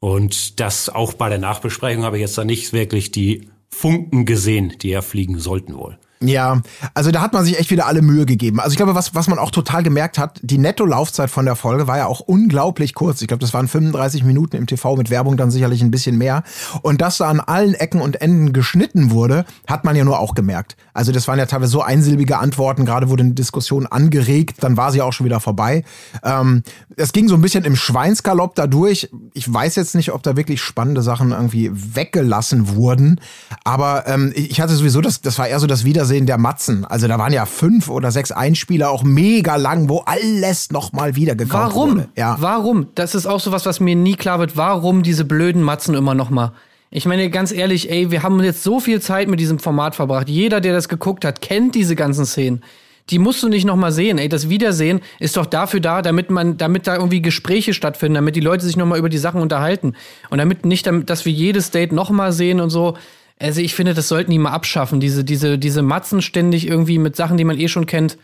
Und 0.00 0.60
das 0.60 0.88
auch 0.88 1.12
bei 1.14 1.28
der 1.28 1.38
Nachbesprechung 1.38 2.04
habe 2.04 2.16
ich 2.16 2.22
jetzt 2.22 2.36
da 2.36 2.44
nicht 2.44 2.72
wirklich 2.72 3.12
die 3.12 3.48
Funken 3.68 4.26
gesehen, 4.26 4.74
die 4.82 4.90
ja 4.90 5.02
fliegen 5.02 5.38
sollten 5.38 5.76
wohl. 5.76 5.98
Ja, 6.22 6.62
also 6.94 7.10
da 7.10 7.20
hat 7.20 7.32
man 7.32 7.44
sich 7.44 7.58
echt 7.58 7.70
wieder 7.70 7.86
alle 7.86 8.00
Mühe 8.00 8.26
gegeben. 8.26 8.60
Also 8.60 8.70
ich 8.70 8.76
glaube, 8.76 8.94
was, 8.94 9.14
was 9.14 9.26
man 9.26 9.38
auch 9.38 9.50
total 9.50 9.82
gemerkt 9.82 10.18
hat, 10.18 10.38
die 10.42 10.58
Netto-Laufzeit 10.58 11.30
von 11.30 11.44
der 11.44 11.56
Folge 11.56 11.88
war 11.88 11.98
ja 11.98 12.06
auch 12.06 12.20
unglaublich 12.20 12.94
kurz. 12.94 13.20
Ich 13.22 13.28
glaube, 13.28 13.40
das 13.40 13.52
waren 13.52 13.66
35 13.66 14.22
Minuten 14.22 14.56
im 14.56 14.66
TV 14.66 14.96
mit 14.96 15.10
Werbung 15.10 15.36
dann 15.36 15.50
sicherlich 15.50 15.82
ein 15.82 15.90
bisschen 15.90 16.16
mehr. 16.18 16.44
Und 16.82 17.00
dass 17.00 17.18
da 17.18 17.28
an 17.28 17.40
allen 17.40 17.74
Ecken 17.74 18.00
und 18.00 18.20
Enden 18.20 18.52
geschnitten 18.52 19.10
wurde, 19.10 19.44
hat 19.66 19.84
man 19.84 19.96
ja 19.96 20.04
nur 20.04 20.20
auch 20.20 20.34
gemerkt. 20.34 20.76
Also 20.94 21.10
das 21.10 21.26
waren 21.26 21.38
ja 21.38 21.46
teilweise 21.46 21.72
so 21.72 21.82
einsilbige 21.82 22.38
Antworten, 22.38 22.84
gerade 22.84 23.08
wurde 23.08 23.24
eine 23.24 23.34
Diskussion 23.34 23.86
angeregt, 23.86 24.58
dann 24.60 24.76
war 24.76 24.92
sie 24.92 25.02
auch 25.02 25.12
schon 25.12 25.26
wieder 25.26 25.40
vorbei. 25.40 25.84
Ähm, 26.22 26.62
es 26.96 27.12
ging 27.12 27.28
so 27.28 27.34
ein 27.34 27.40
bisschen 27.40 27.64
im 27.64 27.74
Schweinsgalopp 27.74 28.54
da 28.54 28.66
durch. 28.66 29.10
Ich 29.34 29.52
weiß 29.52 29.74
jetzt 29.76 29.94
nicht, 29.94 30.12
ob 30.12 30.22
da 30.22 30.36
wirklich 30.36 30.60
spannende 30.60 31.02
Sachen 31.02 31.32
irgendwie 31.32 31.70
weggelassen 31.72 32.76
wurden. 32.76 33.20
Aber 33.64 34.06
ähm, 34.06 34.32
ich 34.36 34.60
hatte 34.60 34.74
sowieso, 34.74 35.00
das, 35.00 35.20
das 35.20 35.38
war 35.38 35.48
eher 35.48 35.58
so 35.58 35.66
das 35.66 35.84
Wiedersehen 35.84 36.11
der 36.26 36.38
Matzen. 36.38 36.84
Also 36.84 37.08
da 37.08 37.18
waren 37.18 37.32
ja 37.32 37.46
fünf 37.46 37.88
oder 37.88 38.10
sechs 38.10 38.30
Einspieler, 38.30 38.90
auch 38.90 39.02
mega 39.02 39.56
lang, 39.56 39.88
wo 39.88 39.98
alles 40.06 40.70
nochmal 40.70 41.16
wieder 41.16 41.34
gekauft 41.34 41.74
Warum? 41.74 41.90
wurde. 41.90 42.08
Ja. 42.16 42.36
Warum? 42.38 42.88
Das 42.94 43.14
ist 43.14 43.26
auch 43.26 43.40
so 43.40 43.52
was, 43.52 43.66
was 43.66 43.80
mir 43.80 43.96
nie 43.96 44.14
klar 44.14 44.38
wird. 44.38 44.56
Warum 44.56 45.02
diese 45.02 45.24
blöden 45.24 45.62
Matzen 45.62 45.94
immer 45.94 46.14
noch 46.14 46.30
mal? 46.30 46.52
Ich 46.90 47.06
meine, 47.06 47.30
ganz 47.30 47.52
ehrlich, 47.52 47.90
ey, 47.90 48.10
wir 48.10 48.22
haben 48.22 48.42
jetzt 48.42 48.62
so 48.62 48.78
viel 48.78 49.00
Zeit 49.00 49.26
mit 49.26 49.40
diesem 49.40 49.58
Format 49.58 49.94
verbracht. 49.94 50.28
Jeder, 50.28 50.60
der 50.60 50.74
das 50.74 50.90
geguckt 50.90 51.24
hat, 51.24 51.40
kennt 51.40 51.74
diese 51.74 51.96
ganzen 51.96 52.26
Szenen. 52.26 52.62
die 53.10 53.18
musst 53.18 53.42
du 53.42 53.48
nicht 53.48 53.64
noch 53.64 53.76
mal 53.76 53.92
sehen. 53.92 54.18
Ey, 54.18 54.28
das 54.28 54.48
Wiedersehen 54.48 55.00
ist 55.18 55.36
doch 55.36 55.46
dafür 55.46 55.80
da, 55.80 56.02
damit 56.02 56.30
man, 56.30 56.56
damit 56.56 56.86
da 56.86 56.94
irgendwie 56.96 57.22
Gespräche 57.22 57.74
stattfinden, 57.74 58.14
damit 58.14 58.36
die 58.36 58.40
Leute 58.40 58.64
sich 58.64 58.76
noch 58.76 58.86
mal 58.86 58.98
über 58.98 59.08
die 59.08 59.18
Sachen 59.18 59.40
unterhalten 59.40 59.94
und 60.30 60.38
damit 60.38 60.64
nicht, 60.64 60.86
damit, 60.86 61.10
dass 61.10 61.24
wir 61.24 61.32
jedes 61.32 61.70
Date 61.70 61.92
noch 61.92 62.10
mal 62.10 62.32
sehen 62.32 62.60
und 62.60 62.70
so. 62.70 62.96
Also 63.38 63.60
ich 63.60 63.74
finde, 63.74 63.94
das 63.94 64.08
sollten 64.08 64.30
die 64.30 64.38
mal 64.38 64.50
abschaffen. 64.50 65.00
Diese, 65.00 65.24
diese, 65.24 65.58
diese 65.58 65.82
Matzen 65.82 66.22
ständig 66.22 66.66
irgendwie 66.66 66.98
mit 66.98 67.16
Sachen, 67.16 67.36
die 67.36 67.44
man 67.44 67.58
eh 67.58 67.68
schon 67.68 67.86
kennt 67.86 68.18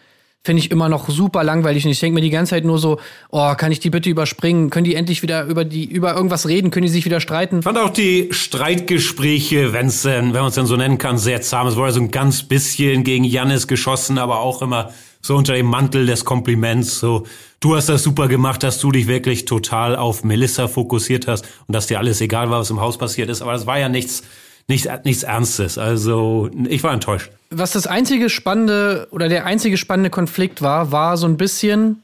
finde 0.45 0.61
ich 0.61 0.71
immer 0.71 0.88
noch 0.88 1.09
super 1.09 1.45
langweilig. 1.45 1.85
Und 1.85 1.91
ich 1.91 2.00
denke 2.00 2.15
mir 2.15 2.21
die 2.21 2.31
ganze 2.31 2.50
Zeit 2.50 2.65
nur 2.65 2.79
so, 2.79 2.99
oh, 3.31 3.55
kann 3.55 3.73
ich 3.73 3.81
die 3.81 3.91
bitte 3.91 4.09
überspringen? 4.09 4.71
Können 4.71 4.85
die 4.85 4.95
endlich 4.95 5.23
wieder 5.23 5.45
über 5.45 5.65
die, 5.65 5.85
über 5.85 6.15
irgendwas 6.15 6.49
reden? 6.49 6.71
Können 6.71 6.87
die 6.87 6.93
sich 6.93 7.05
wieder 7.05 7.21
streiten? 7.21 7.59
Ich 7.59 7.65
fand 7.65 7.79
auch 7.79 7.91
die 7.91 8.29
Streitgespräche, 8.31 9.73
wenn's 9.73 10.03
denn, 10.03 10.33
wenn 10.33 10.41
man 10.41 10.49
es 10.49 10.55
denn 10.55 10.67
so 10.67 10.77
nennen 10.77 10.99
kann, 10.99 11.19
sehr 11.19 11.43
zahm. 11.43 11.67
Es 11.67 11.77
wurde 11.77 11.93
so 11.93 12.00
ein 12.00 12.11
ganz 12.11 12.45
bisschen 12.45 13.05
gegen 13.05 13.25
Jannis 13.25 13.67
geschossen, 13.67 14.19
aber 14.19 14.41
auch 14.41 14.62
immer 14.62 14.93
so 15.21 15.37
unter 15.37 15.55
dem 15.55 15.67
Mantel 15.67 16.07
des 16.07 16.25
Kompliments. 16.25 17.00
So, 17.00 17.27
du 17.61 17.77
hast 17.77 17.88
das 17.88 18.03
super 18.03 18.29
gemacht, 18.29 18.62
dass 18.62 18.79
du 18.79 18.93
dich 18.93 19.09
wirklich 19.09 19.45
total 19.45 19.97
auf 19.97 20.25
Melissa 20.25 20.69
fokussiert 20.69 21.27
hast 21.27 21.47
und 21.67 21.75
dass 21.75 21.88
dir 21.88 21.99
alles 21.99 22.21
egal 22.21 22.49
war, 22.49 22.61
was 22.61 22.71
im 22.71 22.81
Haus 22.81 22.97
passiert 22.97 23.29
ist. 23.29 23.43
Aber 23.43 23.53
das 23.53 23.67
war 23.67 23.79
ja 23.79 23.88
nichts, 23.88 24.23
nichts, 24.69 24.89
nichts 25.05 25.23
Ernstes. 25.23 25.79
Also 25.79 26.51
ich 26.69 26.83
war 26.83 26.93
enttäuscht. 26.93 27.31
Was 27.51 27.73
das 27.73 27.87
einzige 27.87 28.29
spannende 28.29 29.09
oder 29.11 29.29
der 29.29 29.47
einzige 29.47 29.77
spannende 29.77 30.11
Konflikt 30.11 30.63
war, 30.63 30.93
war 30.93 31.17
so 31.17 31.27
ein 31.27 31.37
bisschen, 31.37 32.03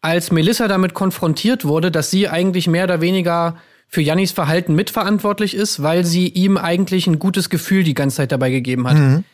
als 0.00 0.30
Melissa 0.30 0.68
damit 0.68 0.94
konfrontiert 0.94 1.64
wurde, 1.64 1.90
dass 1.90 2.10
sie 2.10 2.28
eigentlich 2.28 2.66
mehr 2.68 2.84
oder 2.84 3.00
weniger 3.00 3.56
für 3.88 4.02
Jannis 4.02 4.32
Verhalten 4.32 4.74
mitverantwortlich 4.74 5.54
ist, 5.54 5.82
weil 5.82 6.04
sie 6.04 6.28
ihm 6.28 6.58
eigentlich 6.58 7.06
ein 7.06 7.18
gutes 7.18 7.48
Gefühl 7.48 7.82
die 7.82 7.94
ganze 7.94 8.18
Zeit 8.18 8.32
dabei 8.32 8.50
gegeben 8.50 8.86
hat. 8.86 8.98
Mhm. 8.98 9.24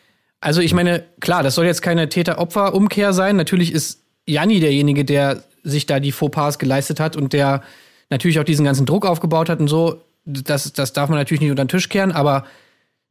Also 0.40 0.60
ich 0.60 0.72
meine, 0.72 1.02
klar, 1.20 1.42
das 1.42 1.56
soll 1.56 1.64
jetzt 1.64 1.82
keine 1.82 2.08
Täter-Opfer-Umkehr 2.08 3.12
sein. 3.12 3.34
Natürlich 3.34 3.72
ist 3.72 4.00
Janni 4.26 4.60
derjenige, 4.60 5.04
der 5.04 5.42
sich 5.64 5.86
da 5.86 5.98
die 5.98 6.12
Fauxpas 6.12 6.58
geleistet 6.58 7.00
hat 7.00 7.16
und 7.16 7.32
der 7.32 7.62
natürlich 8.10 8.38
auch 8.38 8.44
diesen 8.44 8.64
ganzen 8.64 8.86
Druck 8.86 9.06
aufgebaut 9.06 9.48
hat 9.48 9.58
und 9.58 9.68
so. 9.68 10.02
Das, 10.24 10.72
das 10.72 10.92
darf 10.92 11.08
man 11.08 11.18
natürlich 11.18 11.40
nicht 11.40 11.50
unter 11.50 11.64
den 11.64 11.68
Tisch 11.68 11.88
kehren, 11.88 12.12
aber 12.12 12.44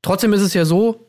trotzdem 0.02 0.34
ist 0.34 0.42
es 0.42 0.54
ja 0.54 0.66
so, 0.66 1.08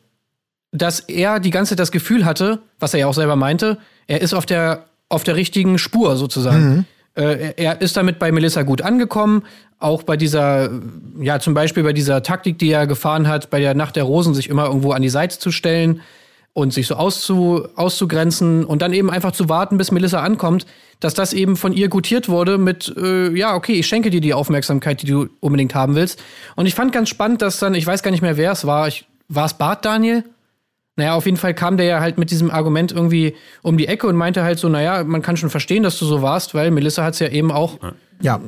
dass 0.71 0.99
er 0.99 1.39
die 1.39 1.51
ganze 1.51 1.71
Zeit 1.71 1.79
das 1.79 1.91
Gefühl 1.91 2.25
hatte, 2.25 2.59
was 2.79 2.93
er 2.93 3.01
ja 3.01 3.07
auch 3.07 3.13
selber 3.13 3.35
meinte, 3.35 3.77
er 4.07 4.21
ist 4.21 4.33
auf 4.33 4.45
der, 4.45 4.85
auf 5.09 5.23
der 5.23 5.35
richtigen 5.35 5.77
Spur 5.77 6.17
sozusagen. 6.17 6.85
Äh, 7.15 7.53
er 7.55 7.81
ist 7.81 7.95
damit 7.95 8.19
bei 8.19 8.31
Melissa 8.31 8.63
gut 8.63 8.81
angekommen, 8.81 9.43
auch 9.79 10.03
bei 10.03 10.17
dieser, 10.17 10.69
ja, 11.19 11.39
zum 11.39 11.53
Beispiel 11.53 11.83
bei 11.83 11.93
dieser 11.93 12.23
Taktik, 12.23 12.59
die 12.59 12.69
er 12.71 12.87
gefahren 12.87 13.27
hat, 13.27 13.49
bei 13.49 13.59
der 13.59 13.73
Nacht 13.73 13.95
der 13.95 14.03
Rosen, 14.03 14.33
sich 14.33 14.49
immer 14.49 14.65
irgendwo 14.65 14.91
an 14.91 15.01
die 15.01 15.09
Seite 15.09 15.39
zu 15.39 15.51
stellen 15.51 16.01
und 16.55 16.73
sich 16.73 16.87
so 16.87 16.95
auszu, 16.95 17.67
auszugrenzen 17.75 18.63
und 18.63 18.81
dann 18.81 18.93
eben 18.93 19.11
einfach 19.11 19.33
zu 19.33 19.49
warten, 19.49 19.77
bis 19.77 19.91
Melissa 19.91 20.21
ankommt, 20.21 20.65
dass 21.01 21.13
das 21.13 21.33
eben 21.33 21.57
von 21.57 21.73
ihr 21.73 21.89
gutiert 21.89 22.29
wurde 22.29 22.57
mit, 22.57 22.95
äh, 22.95 23.37
ja, 23.37 23.55
okay, 23.55 23.73
ich 23.73 23.87
schenke 23.87 24.09
dir 24.09 24.21
die 24.21 24.33
Aufmerksamkeit, 24.33 25.01
die 25.01 25.07
du 25.07 25.27
unbedingt 25.41 25.75
haben 25.75 25.95
willst. 25.95 26.23
Und 26.55 26.65
ich 26.65 26.73
fand 26.73 26.93
ganz 26.93 27.09
spannend, 27.09 27.41
dass 27.41 27.59
dann, 27.59 27.75
ich 27.75 27.85
weiß 27.85 28.03
gar 28.03 28.11
nicht 28.11 28.21
mehr, 28.21 28.37
wer 28.37 28.53
es 28.53 28.65
war, 28.65 28.89
war 29.27 29.45
es 29.45 29.53
Bart 29.53 29.83
Daniel? 29.83 30.23
Naja, 30.95 31.15
auf 31.15 31.25
jeden 31.25 31.35
Fall 31.35 31.53
kam 31.53 31.75
der 31.75 31.87
ja 31.87 31.99
halt 31.99 32.17
mit 32.17 32.31
diesem 32.31 32.49
Argument 32.49 32.93
irgendwie 32.93 33.35
um 33.61 33.77
die 33.77 33.89
Ecke 33.89 34.07
und 34.07 34.15
meinte 34.15 34.43
halt 34.43 34.57
so, 34.57 34.69
naja, 34.69 35.03
man 35.03 35.21
kann 35.21 35.35
schon 35.35 35.49
verstehen, 35.49 35.83
dass 35.83 35.99
du 35.99 36.05
so 36.05 36.21
warst, 36.21 36.55
weil 36.55 36.71
Melissa 36.71 37.03
hat 37.03 37.15
es 37.15 37.19
ja 37.19 37.27
eben 37.27 37.51
auch 37.51 37.83
Ja. 37.83 37.91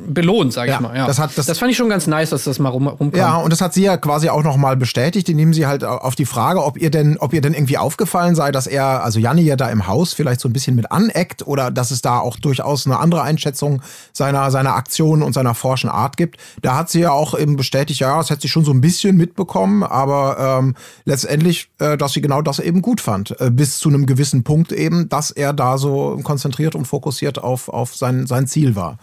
Belohnt, 0.08 0.54
sag 0.54 0.68
Ja, 0.68 0.76
ich 0.76 0.80
mal. 0.80 0.96
Ja. 0.96 1.06
das 1.08 1.20
hat- 1.20 1.38
das- 1.38 1.58
fand 1.58 1.72
ich 1.72 1.78
schon 1.78 1.90
ganz 1.90 2.08
nice, 2.08 2.30
dass 2.32 2.46
das 2.46 2.58
mal 2.60 2.70
rum, 2.70 2.88
rumkam. 2.88 3.20
Ja, 3.20 3.36
und 3.38 3.52
das 3.52 3.62
hat 3.62 3.74
sie 3.74 3.84
ja 3.84 3.98
quasi 3.98 4.30
auch 4.30 4.44
nochmal 4.44 4.78
bestätigt, 4.78 5.30
indem 5.30 5.54
sie 5.54 5.68
halt 5.68 5.84
auf 5.84 6.16
die 6.16 6.26
Frage, 6.26 6.64
ob 6.64 6.78
ihr 6.78 6.90
denn, 6.90 7.18
ob 7.18 7.34
ihr 7.34 7.42
denn 7.42 7.54
irgendwie 7.54 7.78
aufgefallen 7.78 8.36
sei, 8.36 8.52
dass 8.52 8.66
er, 8.68 9.04
also 9.04 9.20
Janni 9.20 9.42
ja 9.42 9.56
da 9.56 9.70
im 9.70 9.88
Haus 9.88 10.14
vielleicht 10.14 10.40
so 10.42 10.48
ein 10.50 10.54
bisschen 10.54 10.76
mit 10.76 10.92
aneckt 10.92 11.46
oder 11.46 11.70
dass 11.70 11.92
es 11.92 12.02
da 12.02 12.20
auch 12.20 12.38
durchaus 12.38 12.86
eine 12.86 12.98
andere 13.00 13.22
Einschätzung 13.24 13.82
seiner, 14.14 14.52
seiner 14.52 14.76
Aktionen 14.76 15.22
und 15.22 15.34
seiner 15.34 15.54
forschen 15.54 15.90
Art 15.90 16.18
gibt. 16.18 16.38
Da 16.62 16.76
hat 16.76 16.90
sie 16.90 17.02
ja 17.02 17.12
auch 17.12 17.38
eben 17.38 17.56
bestätigt, 17.58 18.00
ja, 18.00 18.18
das 18.18 18.30
hätte 18.30 18.42
sie 18.44 18.50
schon 18.50 18.66
so 18.66 18.72
ein 18.72 18.82
bisschen 18.82 19.18
mitbekommen, 19.18 19.84
aber 19.84 20.60
ähm, 20.60 20.76
letztendlich, 21.06 21.70
äh, 21.80 21.98
dass 21.98 22.14
sie 22.14 22.22
genau 22.22 22.42
das 22.42 22.60
eben 22.60 22.82
gut 22.82 23.02
fand. 23.02 23.40
Äh, 23.42 23.52
bis 23.52 23.80
zu 23.80 23.90
einem 23.90 24.06
gewissen 24.06 24.44
Punkt 24.44 24.72
eben, 24.72 25.10
dass 25.10 25.32
er 25.32 25.54
da 25.54 25.78
so 25.78 26.20
konzentriert 26.24 26.76
und 26.76 26.86
fokussiert 26.86 27.38
auf, 27.44 27.70
auf 27.70 27.96
sein, 27.96 28.28
sein 28.28 28.48
Ziel 28.48 28.76
war. 28.76 28.98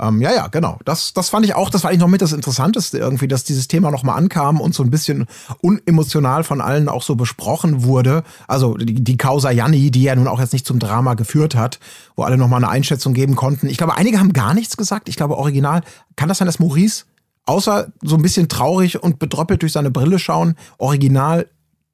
Ähm, 0.00 0.20
ja, 0.20 0.32
ja, 0.32 0.48
genau. 0.48 0.78
Das, 0.84 1.12
das 1.12 1.28
fand 1.28 1.46
ich 1.46 1.54
auch, 1.54 1.70
das 1.70 1.84
war 1.84 1.90
eigentlich 1.90 2.00
noch 2.00 2.08
mit 2.08 2.20
das 2.20 2.32
Interessanteste 2.32 2.98
irgendwie, 2.98 3.28
dass 3.28 3.44
dieses 3.44 3.68
Thema 3.68 3.92
nochmal 3.92 4.18
ankam 4.18 4.60
und 4.60 4.74
so 4.74 4.82
ein 4.82 4.90
bisschen 4.90 5.26
unemotional 5.60 6.42
von 6.42 6.60
allen 6.60 6.88
auch 6.88 7.02
so 7.02 7.14
besprochen 7.14 7.84
wurde. 7.84 8.24
Also 8.48 8.74
die, 8.74 9.04
die 9.04 9.16
Causa 9.16 9.52
Janni, 9.52 9.92
die 9.92 10.02
ja 10.02 10.16
nun 10.16 10.26
auch 10.26 10.40
jetzt 10.40 10.52
nicht 10.52 10.66
zum 10.66 10.80
Drama 10.80 11.14
geführt 11.14 11.54
hat, 11.54 11.78
wo 12.16 12.24
alle 12.24 12.36
nochmal 12.36 12.62
eine 12.62 12.72
Einschätzung 12.72 13.14
geben 13.14 13.36
konnten. 13.36 13.68
Ich 13.68 13.78
glaube, 13.78 13.96
einige 13.96 14.18
haben 14.18 14.32
gar 14.32 14.52
nichts 14.52 14.76
gesagt. 14.76 15.08
Ich 15.08 15.16
glaube, 15.16 15.36
original, 15.38 15.82
kann 16.16 16.28
das 16.28 16.38
sein, 16.38 16.46
dass 16.46 16.58
Maurice, 16.58 17.04
außer 17.46 17.92
so 18.02 18.16
ein 18.16 18.22
bisschen 18.22 18.48
traurig 18.48 19.00
und 19.00 19.20
bedröppelt 19.20 19.62
durch 19.62 19.72
seine 19.72 19.92
Brille 19.92 20.18
schauen, 20.18 20.56
original 20.78 21.46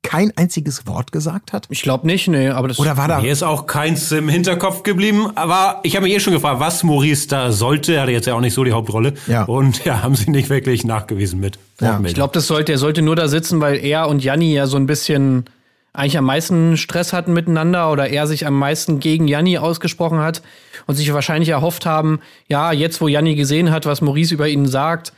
kein 0.03 0.33
einziges 0.37 0.87
Wort 0.87 1.13
gesagt 1.13 1.53
hat? 1.53 1.67
Ich 1.71 1.83
glaube 1.83 2.07
nicht, 2.07 2.29
nee, 2.29 2.49
aber 2.49 2.69
das 2.69 2.79
Oder 2.79 2.97
war 2.97 3.09
da... 3.09 3.21
Mir 3.21 3.33
ist 3.33 3.43
auch 3.43 3.67
keins 3.67 4.11
im 4.13 4.29
Hinterkopf 4.29 4.83
geblieben, 4.83 5.31
aber 5.35 5.81
ich 5.83 5.97
habe 5.97 6.07
mich 6.07 6.15
eh 6.15 6.21
schon 6.21 6.33
gefragt, 6.33 6.61
was 6.61 6.83
Maurice 6.83 7.29
da 7.29 7.53
sollte. 7.53 7.95
Er 7.95 8.03
hatte 8.03 8.13
jetzt 8.13 8.27
ja 8.27 8.35
auch 8.35 8.41
nicht 8.41 8.55
so 8.55 8.65
die 8.65 8.73
Hauptrolle. 8.73 9.15
Ja. 9.27 9.45
Und 9.45 9.85
ja, 9.85 10.03
haben 10.03 10.15
sie 10.15 10.31
nicht 10.31 10.49
wirklich 10.49 10.85
nachgewiesen 10.85 11.41
mit. 11.41 11.59
Wortmeldung. 11.79 12.07
Ich 12.07 12.15
glaube, 12.15 12.33
das 12.35 12.47
sollte, 12.47 12.73
er 12.73 12.79
sollte 12.79 13.03
nur 13.03 13.17
da 13.17 13.29
sitzen, 13.29 13.61
weil 13.61 13.77
er 13.77 14.09
und 14.09 14.25
Janni 14.25 14.53
ja 14.53 14.67
so 14.67 14.77
ein 14.77 14.87
bisschen 14.87 15.45
eigentlich 15.93 16.19
am 16.19 16.25
meisten 16.25 16.77
Stress 16.77 17.13
hatten 17.13 17.33
miteinander 17.33 17.91
oder 17.91 18.09
er 18.09 18.27
sich 18.27 18.47
am 18.47 18.59
meisten 18.59 19.01
gegen 19.01 19.27
Janni 19.27 19.59
ausgesprochen 19.59 20.21
hat 20.21 20.43
und 20.87 20.95
sich 20.95 21.13
wahrscheinlich 21.13 21.49
erhofft 21.49 21.85
haben, 21.85 22.21
ja, 22.49 22.73
jetzt 22.73 23.01
wo 23.01 23.09
Janni 23.09 23.35
gesehen 23.35 23.71
hat, 23.71 23.87
was 23.87 24.01
Maurice 24.01 24.35
über 24.35 24.49
ihn 24.49 24.67
sagt, 24.67 25.13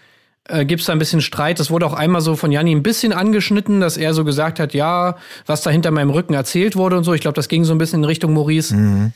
äh, 0.49 0.64
gibt 0.64 0.80
es 0.80 0.87
da 0.87 0.92
ein 0.92 0.99
bisschen 0.99 1.20
Streit. 1.20 1.61
Das 1.61 1.70
wurde 1.70 1.87
auch 1.87 1.94
einmal 1.94 2.20
so 2.20 2.37
von 2.37 2.50
Janni 2.52 2.75
ein 2.75 2.82
bisschen 2.82 3.12
angeschnitten, 3.12 3.80
dass 3.80 3.96
er 3.96 4.14
so 4.14 4.25
gesagt 4.25 4.58
hat, 4.61 4.75
ja, 4.75 5.16
was 5.46 5.62
da 5.62 5.70
hinter 5.70 5.90
meinem 5.90 6.11
Rücken 6.11 6.34
erzählt 6.34 6.76
wurde 6.76 6.96
und 6.96 7.04
so. 7.04 7.14
Ich 7.14 7.20
glaube, 7.20 7.34
das 7.34 7.49
ging 7.49 7.64
so 7.64 7.72
ein 7.72 7.78
bisschen 7.78 8.00
in 8.00 8.04
Richtung 8.04 8.32
Maurice. 8.32 9.12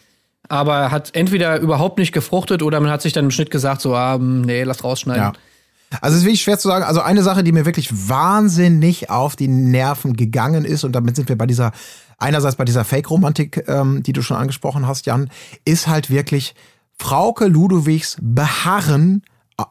Aber 0.49 0.77
er 0.77 0.91
hat 0.93 1.15
entweder 1.15 1.59
überhaupt 1.59 1.99
nicht 1.99 2.13
gefruchtet 2.13 2.63
oder 2.63 2.79
man 2.81 2.91
hat 2.91 3.03
sich 3.03 3.13
dann 3.13 3.25
im 3.25 3.31
Schnitt 3.31 3.51
gesagt, 3.51 3.81
so, 3.81 3.95
ah, 3.95 4.19
nee, 4.19 4.63
lass 4.63 4.85
rausschneiden. 4.85 5.23
Ja. 5.23 5.33
Also 6.01 6.15
es 6.15 6.23
ist 6.23 6.27
wirklich 6.27 6.43
schwer 6.43 6.59
zu 6.59 6.69
sagen. 6.69 6.85
Also 6.85 7.01
eine 7.01 7.23
Sache, 7.23 7.45
die 7.45 7.53
mir 7.53 7.65
wirklich 7.65 8.09
wahnsinnig 8.09 9.11
auf 9.11 9.37
die 9.37 9.49
Nerven 9.49 10.15
gegangen 10.15 10.65
ist, 10.65 10.85
und 10.85 10.93
damit 10.93 11.17
sind 11.17 11.29
wir 11.29 11.39
bei 11.39 11.47
dieser, 11.47 11.73
einerseits 12.19 12.57
bei 12.57 12.65
dieser 12.65 12.85
Fake-Romantik, 12.85 13.65
ähm, 13.69 14.03
die 14.03 14.13
du 14.13 14.23
schon 14.23 14.37
angesprochen 14.37 14.87
hast, 14.87 15.07
Jan, 15.07 15.31
ist 15.65 15.87
halt 15.87 16.11
wirklich 16.11 16.55
Frauke 16.99 17.47
Ludowigs 17.47 18.17
Beharren 18.21 19.23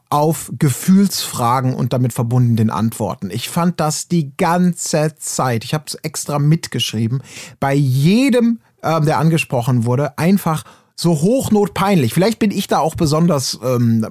auf 0.09 0.51
Gefühlsfragen 0.57 1.75
und 1.75 1.93
damit 1.93 2.13
verbunden 2.13 2.55
den 2.55 2.69
Antworten. 2.71 3.29
Ich 3.29 3.49
fand 3.49 3.79
das 3.79 4.07
die 4.07 4.35
ganze 4.35 5.15
Zeit, 5.17 5.63
ich 5.63 5.73
habe 5.73 5.85
es 5.87 5.95
extra 5.95 6.39
mitgeschrieben, 6.39 7.21
bei 7.59 7.73
jedem, 7.73 8.59
ähm, 8.81 9.05
der 9.05 9.19
angesprochen 9.19 9.85
wurde, 9.85 10.17
einfach 10.17 10.63
so 10.95 11.21
hochnotpeinlich. 11.21 12.13
Vielleicht 12.13 12.39
bin 12.39 12.51
ich 12.51 12.67
da 12.67 12.79
auch 12.79 12.95
besonders 12.95 13.59
ähm, 13.63 14.07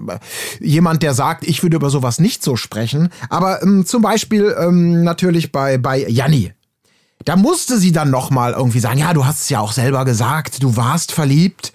jemand, 0.60 1.02
der 1.02 1.14
sagt, 1.14 1.44
ich 1.44 1.62
würde 1.62 1.76
über 1.76 1.90
sowas 1.90 2.20
nicht 2.20 2.42
so 2.42 2.56
sprechen. 2.56 3.08
Aber 3.30 3.62
ähm, 3.62 3.86
zum 3.86 4.02
Beispiel 4.02 4.54
ähm, 4.58 5.02
natürlich 5.02 5.50
bei, 5.50 5.78
bei 5.78 6.06
Janni. 6.06 6.52
Da 7.24 7.36
musste 7.36 7.78
sie 7.78 7.92
dann 7.92 8.10
noch 8.10 8.30
mal 8.30 8.52
irgendwie 8.52 8.80
sagen, 8.80 8.98
ja, 8.98 9.14
du 9.14 9.24
hast 9.24 9.42
es 9.42 9.48
ja 9.48 9.60
auch 9.60 9.72
selber 9.72 10.04
gesagt, 10.04 10.62
du 10.62 10.76
warst 10.76 11.10
verliebt. 11.10 11.72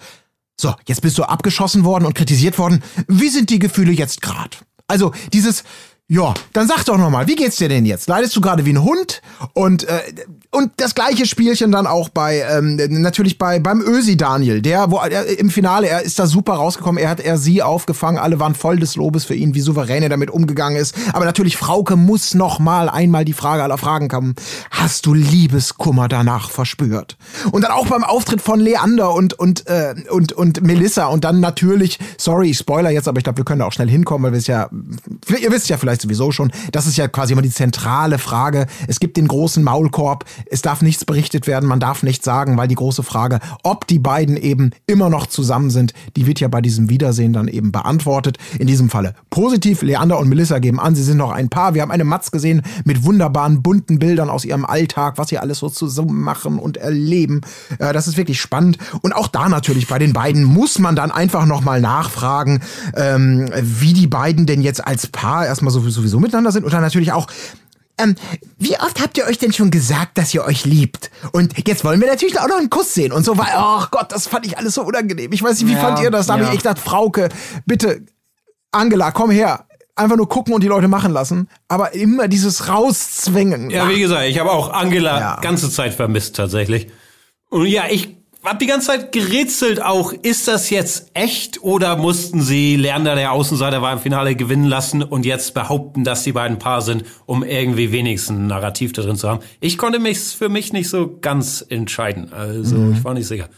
So, 0.60 0.74
jetzt 0.86 1.00
bist 1.00 1.16
du 1.16 1.22
abgeschossen 1.22 1.84
worden 1.84 2.04
und 2.04 2.12
kritisiert 2.12 2.58
worden. 2.58 2.82
Wie 3.08 3.30
sind 3.30 3.48
die 3.48 3.58
Gefühle 3.58 3.92
jetzt 3.92 4.20
gerade? 4.20 4.58
Also 4.88 5.12
dieses, 5.32 5.64
ja, 6.12 6.34
dann 6.52 6.66
sag 6.66 6.82
doch 6.86 6.98
noch 6.98 7.08
mal, 7.08 7.28
wie 7.28 7.36
geht's 7.36 7.54
dir 7.54 7.68
denn 7.68 7.86
jetzt? 7.86 8.08
Leidest 8.08 8.34
du 8.34 8.40
gerade 8.40 8.66
wie 8.66 8.72
ein 8.72 8.82
Hund? 8.82 9.22
Und 9.52 9.84
äh, 9.84 10.00
und 10.50 10.72
das 10.78 10.96
gleiche 10.96 11.24
Spielchen 11.24 11.70
dann 11.70 11.86
auch 11.86 12.08
bei 12.08 12.44
ähm, 12.50 12.80
natürlich 13.00 13.38
bei 13.38 13.60
beim 13.60 13.80
Ösi 13.80 14.16
Daniel, 14.16 14.60
der 14.60 14.90
wo 14.90 14.96
er, 14.96 15.38
im 15.38 15.50
Finale 15.50 15.86
er 15.86 16.02
ist 16.02 16.18
da 16.18 16.26
super 16.26 16.54
rausgekommen, 16.54 17.00
er 17.00 17.10
hat 17.10 17.20
er 17.20 17.38
sie 17.38 17.62
aufgefangen, 17.62 18.18
alle 18.18 18.40
waren 18.40 18.56
voll 18.56 18.80
des 18.80 18.96
Lobes 18.96 19.24
für 19.24 19.36
ihn, 19.36 19.54
wie 19.54 19.60
souverän 19.60 20.02
er 20.02 20.08
damit 20.08 20.32
umgegangen 20.32 20.76
ist. 20.76 20.96
Aber 21.12 21.26
natürlich 21.26 21.56
Frauke 21.56 21.94
muss 21.94 22.34
noch 22.34 22.58
mal 22.58 22.88
einmal 22.88 23.24
die 23.24 23.32
Frage 23.32 23.62
aller 23.62 23.78
Fragen 23.78 24.08
kommen: 24.08 24.34
Hast 24.72 25.06
du 25.06 25.14
Liebeskummer 25.14 26.08
danach 26.08 26.50
verspürt? 26.50 27.18
Und 27.52 27.62
dann 27.62 27.70
auch 27.70 27.86
beim 27.86 28.02
Auftritt 28.02 28.42
von 28.42 28.58
Leander 28.58 29.14
und 29.14 29.34
und 29.34 29.68
äh, 29.68 29.94
und 30.10 30.32
und 30.32 30.60
Melissa 30.62 31.06
und 31.06 31.22
dann 31.22 31.38
natürlich, 31.38 32.00
sorry, 32.18 32.50
ich 32.50 32.58
spoiler 32.58 32.90
jetzt, 32.90 33.06
aber 33.06 33.18
ich 33.18 33.24
glaube, 33.24 33.36
wir 33.36 33.44
können 33.44 33.60
da 33.60 33.66
auch 33.66 33.72
schnell 33.72 33.88
hinkommen, 33.88 34.24
weil 34.24 34.32
wir 34.32 34.38
es 34.38 34.48
ja, 34.48 34.68
ihr 35.40 35.52
wisst 35.52 35.68
ja 35.68 35.78
vielleicht 35.78 35.99
vielleicht 36.00 36.20
sowieso 36.20 36.32
schon. 36.32 36.52
Das 36.72 36.86
ist 36.86 36.96
ja 36.96 37.08
quasi 37.08 37.32
immer 37.32 37.42
die 37.42 37.50
zentrale 37.50 38.18
Frage. 38.18 38.66
Es 38.88 39.00
gibt 39.00 39.16
den 39.16 39.28
großen 39.28 39.62
Maulkorb. 39.62 40.24
Es 40.46 40.62
darf 40.62 40.82
nichts 40.82 41.04
berichtet 41.04 41.46
werden. 41.46 41.68
Man 41.68 41.80
darf 41.80 42.02
nichts 42.02 42.24
sagen, 42.24 42.56
weil 42.56 42.68
die 42.68 42.74
große 42.74 43.02
Frage, 43.02 43.40
ob 43.62 43.86
die 43.86 43.98
beiden 43.98 44.36
eben 44.36 44.70
immer 44.86 45.10
noch 45.10 45.26
zusammen 45.26 45.70
sind, 45.70 45.92
die 46.16 46.26
wird 46.26 46.40
ja 46.40 46.48
bei 46.48 46.60
diesem 46.60 46.88
Wiedersehen 46.88 47.32
dann 47.32 47.48
eben 47.48 47.72
beantwortet. 47.72 48.38
In 48.58 48.66
diesem 48.66 48.90
Falle 48.90 49.14
positiv. 49.30 49.82
Leander 49.82 50.18
und 50.18 50.28
Melissa 50.28 50.58
geben 50.58 50.80
an, 50.80 50.94
sie 50.94 51.02
sind 51.02 51.16
noch 51.16 51.30
ein 51.30 51.48
Paar. 51.48 51.74
Wir 51.74 51.82
haben 51.82 51.90
eine 51.90 52.04
Matz 52.04 52.30
gesehen 52.30 52.62
mit 52.84 53.04
wunderbaren 53.04 53.62
bunten 53.62 53.98
Bildern 53.98 54.30
aus 54.30 54.44
ihrem 54.44 54.64
Alltag, 54.64 55.18
was 55.18 55.28
sie 55.28 55.38
alles 55.38 55.58
so 55.58 55.68
zusammen 55.68 56.20
machen 56.20 56.58
und 56.58 56.76
erleben. 56.76 57.40
Äh, 57.78 57.92
das 57.92 58.08
ist 58.08 58.16
wirklich 58.16 58.40
spannend. 58.40 58.78
Und 59.02 59.12
auch 59.14 59.28
da 59.28 59.48
natürlich 59.48 59.86
bei 59.88 59.98
den 59.98 60.12
beiden 60.12 60.44
muss 60.44 60.78
man 60.78 60.96
dann 60.96 61.10
einfach 61.10 61.46
nochmal 61.46 61.80
nachfragen, 61.80 62.60
ähm, 62.94 63.50
wie 63.60 63.92
die 63.92 64.06
beiden 64.06 64.46
denn 64.46 64.62
jetzt 64.62 64.86
als 64.86 65.06
Paar 65.06 65.46
erstmal 65.46 65.72
sowieso 65.90 66.20
miteinander 66.20 66.52
sind 66.52 66.70
dann 66.72 66.82
natürlich 66.82 67.12
auch, 67.12 67.26
ähm, 67.98 68.14
wie 68.58 68.76
oft 68.78 69.00
habt 69.02 69.18
ihr 69.18 69.26
euch 69.26 69.38
denn 69.38 69.52
schon 69.52 69.70
gesagt, 69.70 70.16
dass 70.16 70.32
ihr 70.32 70.44
euch 70.44 70.64
liebt? 70.64 71.10
Und 71.32 71.66
jetzt 71.68 71.84
wollen 71.84 72.00
wir 72.00 72.08
natürlich 72.08 72.40
auch 72.40 72.48
noch 72.48 72.56
einen 72.56 72.70
Kuss 72.70 72.94
sehen 72.94 73.12
und 73.12 73.24
so 73.24 73.36
weiter. 73.36 73.56
Ach 73.56 73.90
Gott, 73.90 74.10
das 74.12 74.26
fand 74.26 74.46
ich 74.46 74.56
alles 74.56 74.74
so 74.74 74.82
unangenehm. 74.82 75.32
Ich 75.32 75.42
weiß 75.42 75.60
nicht, 75.60 75.68
wie 75.68 75.74
Ja, 75.74 75.80
fand 75.80 76.00
ihr 76.00 76.10
das? 76.10 76.26
Da 76.26 76.34
habe 76.34 76.42
ja. 76.44 76.48
ich 76.48 76.54
echt 76.54 76.62
gedacht, 76.62 76.78
Frauke, 76.78 77.28
bitte, 77.66 78.02
Angela, 78.72 79.10
komm 79.10 79.30
her. 79.30 79.66
Einfach 79.96 80.16
nur 80.16 80.28
gucken 80.28 80.54
und 80.54 80.62
die 80.62 80.68
Leute 80.68 80.88
machen 80.88 81.12
lassen. 81.12 81.48
Aber 81.68 81.92
immer 81.92 82.26
dieses 82.26 82.68
Rauszwängen. 82.68 83.68
Ja, 83.68 83.86
wie 83.90 84.00
gesagt, 84.00 84.24
ich 84.24 84.38
habe 84.38 84.50
auch 84.50 84.72
Angela 84.72 85.20
Ja. 85.20 85.36
ganze 85.40 85.70
Zeit 85.70 85.92
vermisst 85.92 86.36
tatsächlich. 86.36 86.88
Und 87.50 87.66
ja, 87.66 87.82
ich 87.90 88.16
habe 88.44 88.58
die 88.58 88.66
ganze 88.66 88.86
Zeit 88.88 89.12
gerätselt 89.12 89.82
auch, 89.82 90.12
ist 90.12 90.48
das 90.48 90.70
jetzt 90.70 91.10
echt 91.14 91.62
oder 91.62 91.96
mussten 91.96 92.40
sie 92.40 92.76
Leander, 92.76 93.14
der 93.14 93.32
Außenseiter 93.32 93.82
war 93.82 93.92
im 93.92 93.98
Finale, 93.98 94.34
gewinnen 94.34 94.64
lassen 94.64 95.02
und 95.02 95.26
jetzt 95.26 95.52
behaupten, 95.54 96.04
dass 96.04 96.22
die 96.24 96.32
beiden 96.32 96.58
Paar 96.58 96.80
sind, 96.82 97.04
um 97.26 97.44
irgendwie 97.44 97.92
wenigstens 97.92 98.36
ein 98.38 98.46
Narrativ 98.46 98.92
da 98.92 99.02
drin 99.02 99.16
zu 99.16 99.28
haben? 99.28 99.40
Ich 99.60 99.76
konnte 99.78 99.98
mich 99.98 100.18
für 100.18 100.48
mich 100.48 100.72
nicht 100.72 100.88
so 100.88 101.18
ganz 101.20 101.64
entscheiden. 101.68 102.32
Also 102.32 102.76
Mhm. 102.76 102.92
ich 102.94 103.04
war 103.04 103.14
nicht 103.14 103.26
sicher. 103.26 103.48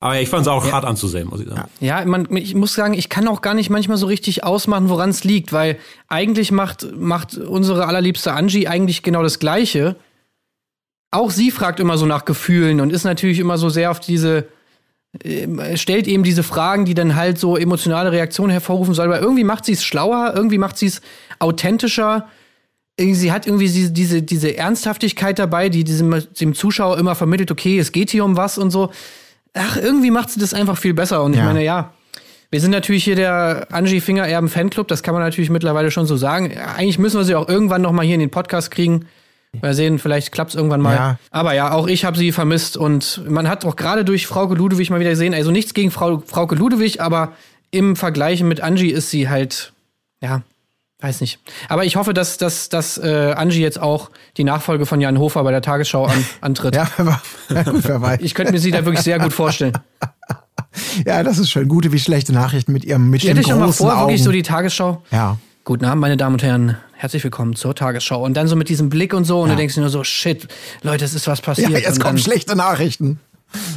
Aber 0.00 0.20
ich 0.20 0.28
fand 0.28 0.42
es 0.42 0.48
auch 0.48 0.70
hart 0.70 0.84
anzusehen, 0.84 1.28
muss 1.28 1.40
ich 1.40 1.48
sagen. 1.48 1.68
Ja, 1.80 2.04
man, 2.04 2.28
ich 2.36 2.54
muss 2.54 2.74
sagen, 2.74 2.92
ich 2.92 3.08
kann 3.08 3.26
auch 3.26 3.40
gar 3.40 3.54
nicht 3.54 3.70
manchmal 3.70 3.96
so 3.96 4.06
richtig 4.06 4.44
ausmachen, 4.44 4.90
woran 4.90 5.08
es 5.10 5.24
liegt, 5.24 5.52
weil 5.52 5.78
eigentlich 6.08 6.50
macht, 6.52 6.86
macht 6.94 7.38
unsere 7.38 7.86
allerliebste 7.86 8.32
Angie 8.34 8.68
eigentlich 8.68 9.02
genau 9.02 9.22
das 9.22 9.38
Gleiche. 9.38 9.96
Auch 11.14 11.30
sie 11.30 11.50
fragt 11.50 11.78
immer 11.78 11.96
so 11.96 12.06
nach 12.06 12.24
Gefühlen 12.24 12.80
und 12.80 12.92
ist 12.92 13.04
natürlich 13.04 13.38
immer 13.38 13.56
so 13.56 13.68
sehr 13.68 13.90
auf 13.90 14.00
diese, 14.00 14.48
ähm, 15.22 15.60
stellt 15.76 16.08
eben 16.08 16.24
diese 16.24 16.42
Fragen, 16.42 16.84
die 16.84 16.94
dann 16.94 17.14
halt 17.14 17.38
so 17.38 17.56
emotionale 17.56 18.10
Reaktionen 18.10 18.50
hervorrufen 18.50 18.94
soll, 18.94 19.06
aber 19.06 19.20
irgendwie 19.20 19.44
macht 19.44 19.64
sie 19.64 19.72
es 19.72 19.84
schlauer, 19.84 20.32
irgendwie 20.34 20.58
macht 20.58 20.76
sie 20.76 20.86
es 20.86 21.02
authentischer. 21.38 22.26
Sie 22.98 23.30
hat 23.30 23.46
irgendwie 23.46 23.68
diese, 23.68 24.22
diese, 24.22 24.56
Ernsthaftigkeit 24.56 25.38
dabei, 25.38 25.68
die 25.68 25.84
diesem, 25.84 26.14
dem 26.40 26.54
Zuschauer 26.54 26.98
immer 26.98 27.14
vermittelt, 27.14 27.50
okay, 27.50 27.78
es 27.78 27.92
geht 27.92 28.10
hier 28.10 28.24
um 28.24 28.36
was 28.36 28.58
und 28.58 28.70
so. 28.70 28.90
Ach, 29.52 29.76
irgendwie 29.76 30.10
macht 30.10 30.30
sie 30.30 30.40
das 30.40 30.52
einfach 30.52 30.76
viel 30.76 30.94
besser. 30.94 31.22
Und 31.22 31.34
ich 31.34 31.38
Ja. 31.38 31.44
meine, 31.44 31.64
ja, 31.64 31.92
wir 32.50 32.60
sind 32.60 32.70
natürlich 32.70 33.04
hier 33.04 33.16
der 33.16 33.68
Angie 33.70 34.00
Finger 34.00 34.26
Erben 34.26 34.48
Fanclub, 34.48 34.88
das 34.88 35.02
kann 35.02 35.14
man 35.14 35.22
natürlich 35.22 35.50
mittlerweile 35.50 35.90
schon 35.90 36.06
so 36.06 36.16
sagen. 36.16 36.56
Eigentlich 36.56 36.98
müssen 36.98 37.18
wir 37.18 37.24
sie 37.24 37.34
auch 37.34 37.48
irgendwann 37.48 37.82
noch 37.82 37.92
mal 37.92 38.04
hier 38.04 38.14
in 38.14 38.20
den 38.20 38.30
Podcast 38.30 38.70
kriegen. 38.70 39.06
Mal 39.62 39.74
sehen, 39.74 39.98
vielleicht 39.98 40.32
klappt 40.32 40.50
es 40.50 40.56
irgendwann 40.56 40.80
mal. 40.80 40.94
Ja. 40.94 41.18
Aber 41.30 41.54
ja, 41.54 41.72
auch 41.72 41.86
ich 41.86 42.04
habe 42.04 42.16
sie 42.18 42.32
vermisst 42.32 42.76
und 42.76 43.22
man 43.28 43.48
hat 43.48 43.64
auch 43.64 43.76
gerade 43.76 44.04
durch 44.04 44.26
Frauke 44.26 44.54
Ludewig 44.54 44.90
mal 44.90 45.00
wieder 45.00 45.10
gesehen, 45.10 45.34
also 45.34 45.50
nichts 45.50 45.74
gegen 45.74 45.90
Frau, 45.90 46.22
Frauke 46.26 46.54
Ludewig, 46.54 47.00
aber 47.00 47.32
im 47.70 47.96
Vergleich 47.96 48.42
mit 48.42 48.60
Angie 48.60 48.90
ist 48.90 49.10
sie 49.10 49.28
halt, 49.28 49.72
ja, 50.20 50.42
weiß 51.00 51.20
nicht. 51.20 51.38
Aber 51.68 51.84
ich 51.84 51.96
hoffe, 51.96 52.14
dass, 52.14 52.38
dass, 52.38 52.68
dass 52.68 52.98
äh, 52.98 53.34
Angie 53.36 53.60
jetzt 53.60 53.80
auch 53.80 54.10
die 54.36 54.44
Nachfolge 54.44 54.86
von 54.86 55.00
Jan 55.00 55.18
Hofer 55.18 55.42
bei 55.44 55.50
der 55.50 55.60
Tagesschau 55.62 56.06
an, 56.06 56.24
antritt. 56.40 56.74
Ja, 56.76 56.88
ja, 57.50 57.62
gut, 57.64 57.86
wer 57.86 58.00
weiß. 58.00 58.20
Ich 58.22 58.34
könnte 58.34 58.52
mir 58.52 58.58
sie 58.60 58.70
da 58.70 58.84
wirklich 58.84 59.04
sehr 59.04 59.18
gut 59.18 59.32
vorstellen. 59.32 59.72
Ja, 61.06 61.22
das 61.22 61.38
ist 61.38 61.50
schön. 61.50 61.68
Gute 61.68 61.92
wie 61.92 61.98
schlechte 62.00 62.32
Nachrichten 62.32 62.72
mit 62.72 62.84
ihrem 62.84 63.08
mit 63.10 63.20
Stell 63.22 63.34
dich 63.34 63.46
schon 63.46 63.60
mal 63.60 63.72
vor, 63.72 63.92
Augen. 63.92 64.00
wirklich 64.08 64.22
so 64.22 64.32
die 64.32 64.42
Tagesschau. 64.42 65.02
ja. 65.10 65.36
Guten 65.64 65.84
Abend, 65.86 66.00
meine 66.02 66.16
Damen 66.16 66.34
und 66.34 66.42
Herren. 66.42 66.76
Herzlich 67.04 67.22
willkommen 67.22 67.54
zur 67.54 67.74
Tagesschau. 67.74 68.24
Und 68.24 68.32
dann 68.34 68.48
so 68.48 68.56
mit 68.56 68.70
diesem 68.70 68.88
Blick 68.88 69.12
und 69.12 69.24
so. 69.24 69.42
Und 69.42 69.50
du 69.50 69.56
denkst 69.56 69.74
dir 69.74 69.82
nur 69.82 69.90
so, 69.90 70.04
shit, 70.04 70.48
Leute, 70.80 71.04
es 71.04 71.12
ist 71.12 71.26
was 71.26 71.42
passiert. 71.42 71.68
Ja, 71.68 71.76
jetzt 71.76 72.00
kommen 72.00 72.16
schlechte 72.16 72.56
Nachrichten. 72.56 73.20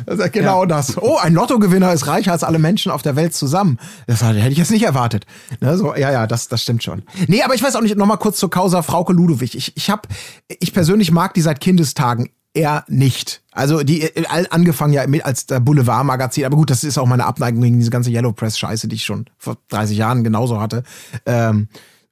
Das 0.05 0.17
ist 0.19 0.31
genau 0.31 0.62
Ja. 0.62 0.65
das. 0.67 0.96
Oh, 0.98 1.17
ein 1.17 1.34
Lottogewinner 1.34 1.91
ist 1.91 2.07
reicher 2.07 2.31
als 2.31 2.46
alle 2.46 2.57
Menschen 2.57 2.89
auf 2.89 3.01
der 3.01 3.17
Welt 3.17 3.34
zusammen. 3.34 3.79
Das 4.07 4.24
hätte 4.24 4.48
ich 4.48 4.57
jetzt 4.57 4.72
nicht 4.72 4.84
erwartet. 4.86 5.25
Ne, 5.60 5.77
so, 5.77 5.93
ja, 5.93 6.10
ja, 6.10 6.25
das, 6.25 6.48
das 6.48 6.63
stimmt 6.63 6.86
schon. 6.86 7.03
Nee, 7.27 7.43
aber 7.43 7.53
ich 7.53 7.62
weiß 7.62 7.75
auch 7.75 7.81
nicht, 7.81 7.98
noch 7.98 8.05
mal 8.05 8.15
kurz 8.15 8.38
zur 8.38 8.50
Causa 8.50 8.81
Frauke 8.81 9.12
Ludewig. 9.12 9.57
Ich, 9.57 9.75
ich 9.75 9.89
hab, 9.89 10.07
ich 10.48 10.74
persönlich 10.74 11.12
mag 11.12 11.34
die 11.34 11.41
seit 11.41 11.60
Kindestagen 11.60 12.29
eher 12.53 12.86
nicht. 12.88 13.41
Also 13.51 13.84
die 13.84 14.10
angefangen 14.25 14.93
ja 14.93 15.05
mit 15.05 15.25
als 15.25 15.48
der 15.48 15.60
Boulevardmagazin, 15.60 16.46
aber 16.46 16.55
gut, 16.55 16.69
das 16.69 16.86
ist 16.86 16.97
auch 16.97 17.06
meine 17.06 17.25
Abneigung 17.25 17.60
gegen 17.62 17.78
diese 17.78 17.91
ganze 17.91 18.10
Yellow 18.10 18.32
Press 18.32 18.58
Scheiße, 18.58 18.88
die 18.88 18.95
ich 18.95 19.04
schon 19.04 19.25
vor 19.38 19.58
30 19.67 19.97
Jahren 19.97 20.23
genauso 20.23 20.62
hatte. 20.62 20.84
Ähm, 21.25 21.67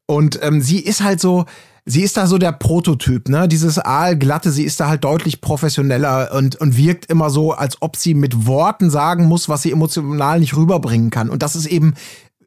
und 0.08 0.40
ähm, 0.42 0.62
sie 0.62 0.80
ist 0.80 1.02
halt 1.02 1.20
so, 1.20 1.46
sie 1.86 2.02
ist 2.02 2.18
da 2.18 2.28
so 2.28 2.38
der 2.38 2.52
Prototyp, 2.52 3.30
ne? 3.30 3.48
Dieses 3.48 3.80
Aalglatte, 3.80 4.52
sie 4.52 4.64
ist 4.64 4.80
da 4.80 4.88
halt 4.88 5.04
deutlich 5.04 5.42
professioneller 5.42 6.32
und, 6.34 6.56
und 6.58 6.78
wirkt 6.78 7.10
immer 7.10 7.30
so, 7.30 7.54
als 7.54 7.82
ob 7.82 7.96
sie 7.96 8.14
mit 8.14 8.48
Worten 8.48 8.90
sagen 8.90 9.26
muss, 9.26 9.50
was 9.50 9.62
sie 9.62 9.72
emotional 9.72 10.40
nicht 10.40 10.56
rüberbringen 10.56 11.10
kann. 11.10 11.30
Und 11.30 11.44
das 11.44 11.56
ist 11.56 11.68
eben, 11.68 11.94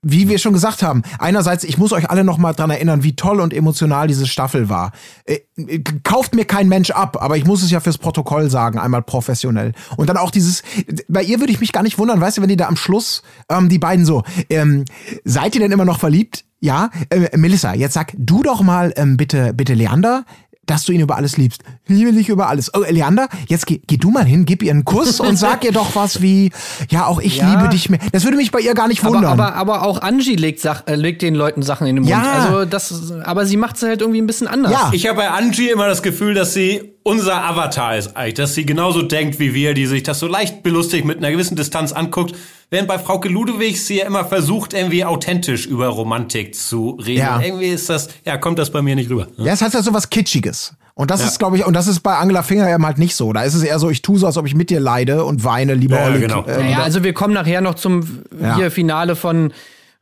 wie 0.03 0.29
wir 0.29 0.39
schon 0.39 0.53
gesagt 0.53 0.83
haben, 0.83 1.03
einerseits, 1.19 1.65
ich 1.65 1.79
muss 1.79 1.93
euch 1.93 2.11
alle 2.11 2.25
noch 2.25 2.39
mal 2.39 2.53
dran 2.53 2.71
erinnern, 2.71 3.03
wie 3.03 3.17
toll 3.17 3.41
und 3.41 3.55
emotional 3.55 4.07
diese 4.07 4.27
Staffel 4.27 4.69
war. 4.69 4.93
Äh, 5.25 5.41
äh, 5.57 5.83
kauft 6.03 6.35
mir 6.35 6.45
kein 6.45 6.69
Mensch 6.69 6.91
ab, 6.91 7.17
aber 7.21 7.37
ich 7.37 7.45
muss 7.45 7.63
es 7.63 7.71
ja 7.71 7.81
fürs 7.81 7.99
Protokoll 7.99 8.51
sagen, 8.51 8.79
einmal 8.79 9.03
professionell. 9.03 9.73
Und 9.97 10.09
dann 10.09 10.17
auch 10.17 10.31
dieses, 10.31 10.63
bei 11.09 11.23
ihr 11.23 11.41
würde 11.41 11.53
ich 11.53 11.61
mich 11.61 11.73
gar 11.73 11.83
nicht 11.83 11.99
wundern, 11.99 12.21
weißt 12.21 12.39
du, 12.39 12.43
wenn 12.43 12.49
die 12.49 12.57
da 12.57 12.69
am 12.69 12.77
Schluss, 12.77 13.23
ähm, 13.51 13.69
die 13.69 13.79
beiden 13.79 14.05
so, 14.05 14.23
ähm, 14.51 14.85
seid 15.25 15.55
ihr 15.55 15.61
denn 15.61 15.73
immer 15.73 15.85
noch 15.85 15.99
verliebt? 15.99 16.45
Ja, 16.61 16.91
äh, 17.11 17.37
Melissa, 17.37 17.75
jetzt 17.75 17.95
sag 17.95 18.13
du 18.17 18.43
doch 18.43 18.63
mal 18.63 18.93
ähm, 18.97 19.17
bitte, 19.17 19.53
bitte 19.55 19.75
Leander, 19.75 20.25
dass 20.69 20.85
du 20.85 20.93
ihn 20.93 21.01
über 21.01 21.17
alles 21.17 21.37
liebst. 21.37 21.63
Liebe 21.87 22.13
dich 22.13 22.29
über 22.29 22.49
alles. 22.49 22.73
Oh, 22.75 22.85
Leander, 22.89 23.29
jetzt 23.49 23.67
geh, 23.67 23.81
geh 23.87 23.97
du 23.97 24.11
mal 24.11 24.25
hin, 24.25 24.45
gib 24.45 24.63
ihr 24.63 24.71
einen 24.71 24.85
Kuss 24.85 25.19
und 25.19 25.37
sag 25.39 25.65
ihr 25.65 25.73
doch 25.73 25.97
was 25.97 26.23
wie, 26.23 26.51
ja, 26.91 27.07
auch 27.07 27.21
ich 27.21 27.39
Ja. 27.39 27.55
liebe 27.55 27.69
dich 27.71 27.91
mehr. 27.91 27.99
Das 28.13 28.25
würde 28.25 28.37
mich 28.37 28.51
bei 28.51 28.61
ihr 28.61 28.75
gar 28.75 28.87
nicht 28.89 29.03
aber, 29.05 29.15
wundern. 29.15 29.33
aber, 29.33 29.55
aber 29.55 29.83
auch 29.83 30.03
Angie 30.03 30.37
legt, 30.37 30.61
Sach, 30.61 30.83
äh, 30.87 30.95
legt 30.95 31.23
den 31.23 31.35
Leuten 31.35 31.63
Sachen 31.63 31.87
in 31.87 31.97
den 31.97 32.05
Mund. 32.05 32.11
Ja. 32.11 32.33
Also 32.45 32.65
das, 32.65 33.13
aber 33.25 33.47
sie 33.47 33.57
macht 33.57 33.77
es 33.77 33.83
halt 33.83 34.01
irgendwie 34.01 34.21
ein 34.21 34.27
bisschen 34.27 34.47
anders. 34.47 34.73
Ja. 34.73 34.91
Ich 34.93 35.07
habe 35.07 35.17
bei 35.17 35.31
Angie 35.31 35.71
immer 35.71 35.87
das 35.89 36.03
Gefühl, 36.03 36.35
dass 36.35 36.55
sie 36.55 36.93
unser 37.03 37.43
Avatar 37.43 37.97
ist 37.97 38.17
eigentlich, 38.17 38.35
dass 38.35 38.55
sie 38.55 38.67
genauso 38.67 39.01
denkt 39.03 39.39
wie 39.39 39.55
wir, 39.55 39.73
die 39.73 39.87
sich 39.87 40.03
das 40.03 40.19
so 40.19 40.27
leicht 40.27 40.63
belustigt 40.63 41.07
mit 41.07 41.19
einer 41.19 41.31
gewissen 41.31 41.57
Distanz 41.57 41.93
anguckt. 41.93 42.35
Während 42.71 42.87
bei 42.89 42.99
Frauke 42.99 43.29
Ludewig 43.31 43.83
sie 43.83 43.99
ja 43.99 44.07
immer 44.07 44.25
versucht, 44.27 44.75
irgendwie 44.75 45.05
authentisch 45.05 45.65
über 45.67 45.87
Romantik 45.89 46.55
zu 46.55 46.91
reden. 47.05 47.21
Ja. 47.21 47.41
Irgendwie 47.41 47.69
ist 47.69 47.89
das, 47.89 48.09
ja, 48.27 48.37
kommt 48.37 48.59
das 48.59 48.71
bei 48.71 48.83
mir 48.83 48.95
nicht 48.95 49.09
rüber. 49.09 49.29
Ja, 49.39 49.53
es 49.55 49.63
hat 49.63 49.73
ja 49.73 49.83
so 49.83 49.95
was 49.95 50.11
Kitschiges. 50.11 50.75
Und 50.95 51.11
das 51.11 51.25
ist, 51.25 51.39
glaube 51.39 51.57
ich, 51.57 51.65
und 51.65 51.75
das 51.75 51.87
ist 51.87 52.01
bei 52.01 52.17
Angela 52.17 52.43
Finger 52.43 52.69
eben 52.75 52.85
halt 52.85 52.99
nicht 52.99 53.15
so. 53.15 53.33
Da 53.33 53.43
ist 53.45 53.55
es 53.55 53.63
eher 53.63 53.79
so, 53.79 53.89
ich 53.89 54.03
tue 54.03 54.19
so, 54.19 54.27
als 54.27 54.37
ob 54.37 54.47
ich 54.47 54.55
mit 54.57 54.69
dir 54.69 54.81
leide 54.81 55.25
und 55.25 55.45
weine, 55.45 55.75
lieber 55.75 55.97
Ja, 55.97 56.07
Olli. 56.07 56.19
genau. 56.21 56.45
Äh, 56.45 56.59
Naja, 56.59 56.83
also 56.83 57.05
wir 57.05 57.13
kommen 57.15 57.33
nachher 57.35 57.61
noch 57.61 57.75
zum 57.77 58.25
Ja. 58.41 58.57
hier 58.57 58.71
Finale 58.71 59.15
von 59.17 59.53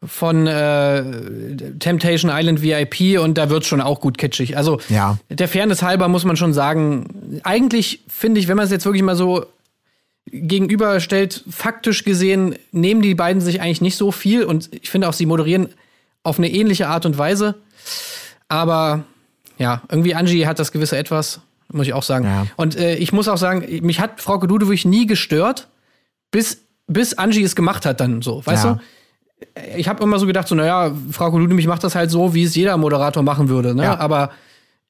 von 0.04 0.46
äh, 0.46 1.02
Temptation 1.78 2.30
Island 2.32 2.62
VIP 2.62 3.18
und 3.18 3.38
da 3.38 3.48
wird 3.50 3.64
schon 3.64 3.80
auch 3.80 4.00
gut 4.00 4.18
kitschig. 4.18 4.56
Also 4.56 4.78
Ja. 4.88 5.18
der 5.30 5.48
Fairness 5.48 5.82
halber 5.82 6.08
muss 6.08 6.24
man 6.24 6.36
schon 6.36 6.52
sagen, 6.52 7.40
eigentlich 7.44 8.00
finde 8.08 8.38
ich, 8.40 8.46
wenn 8.46 8.56
man 8.56 8.66
es 8.66 8.70
jetzt 8.70 8.84
wirklich 8.84 9.02
mal 9.02 9.16
so 9.16 9.46
gegenüberstellt, 10.26 11.44
faktisch 11.48 12.04
gesehen 12.04 12.56
nehmen 12.72 13.02
die 13.02 13.14
beiden 13.14 13.40
sich 13.40 13.60
eigentlich 13.60 13.80
nicht 13.80 13.96
so 13.96 14.10
viel 14.12 14.44
und 14.44 14.68
ich 14.74 14.90
finde 14.90 15.08
auch, 15.08 15.12
sie 15.12 15.26
moderieren 15.26 15.68
auf 16.22 16.38
eine 16.38 16.50
ähnliche 16.50 16.88
Art 16.88 17.06
und 17.06 17.16
Weise. 17.18 17.54
Aber 18.48 19.04
ja, 19.58 19.82
irgendwie 19.88 20.14
Angie 20.14 20.46
hat 20.46 20.58
das 20.58 20.72
gewisse 20.72 20.96
Etwas, 20.96 21.40
muss 21.72 21.86
ich 21.86 21.92
auch 21.92 22.02
sagen. 22.02 22.24
Ja. 22.24 22.46
Und 22.56 22.76
äh, 22.76 22.96
ich 22.96 23.12
muss 23.12 23.28
auch 23.28 23.38
sagen, 23.38 23.64
mich 23.84 24.00
hat 24.00 24.20
Frau 24.20 24.36
Ludewig 24.40 24.84
nie 24.84 25.06
gestört, 25.06 25.68
bis, 26.30 26.58
bis 26.86 27.14
Angie 27.14 27.42
es 27.44 27.54
gemacht 27.56 27.86
hat 27.86 28.00
dann 28.00 28.22
so, 28.22 28.44
weißt 28.44 28.64
Ja. 28.64 28.72
du? 28.74 28.80
Ich 29.76 29.86
habe 29.86 30.02
immer 30.02 30.18
so 30.18 30.26
gedacht, 30.26 30.48
so, 30.48 30.54
naja, 30.54 30.92
Frau 31.12 31.36
Ludewig 31.38 31.66
macht 31.66 31.84
das 31.84 31.94
halt 31.94 32.10
so, 32.10 32.34
wie 32.34 32.44
es 32.44 32.54
jeder 32.54 32.76
Moderator 32.78 33.22
machen 33.22 33.48
würde. 33.48 33.74
Ne? 33.74 33.84
Ja. 33.84 33.98
Aber 33.98 34.30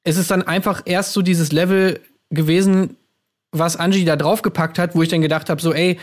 es 0.03 0.17
ist 0.17 0.31
dann 0.31 0.41
einfach 0.41 0.81
erst 0.85 1.13
so 1.13 1.21
dieses 1.21 1.51
Level 1.51 1.99
gewesen, 2.29 2.95
was 3.51 3.75
Angie 3.75 4.05
da 4.05 4.15
draufgepackt 4.15 4.79
hat, 4.79 4.95
wo 4.95 5.01
ich 5.01 5.09
dann 5.09 5.21
gedacht 5.21 5.49
habe, 5.49 5.61
so, 5.61 5.73
ey, 5.73 5.99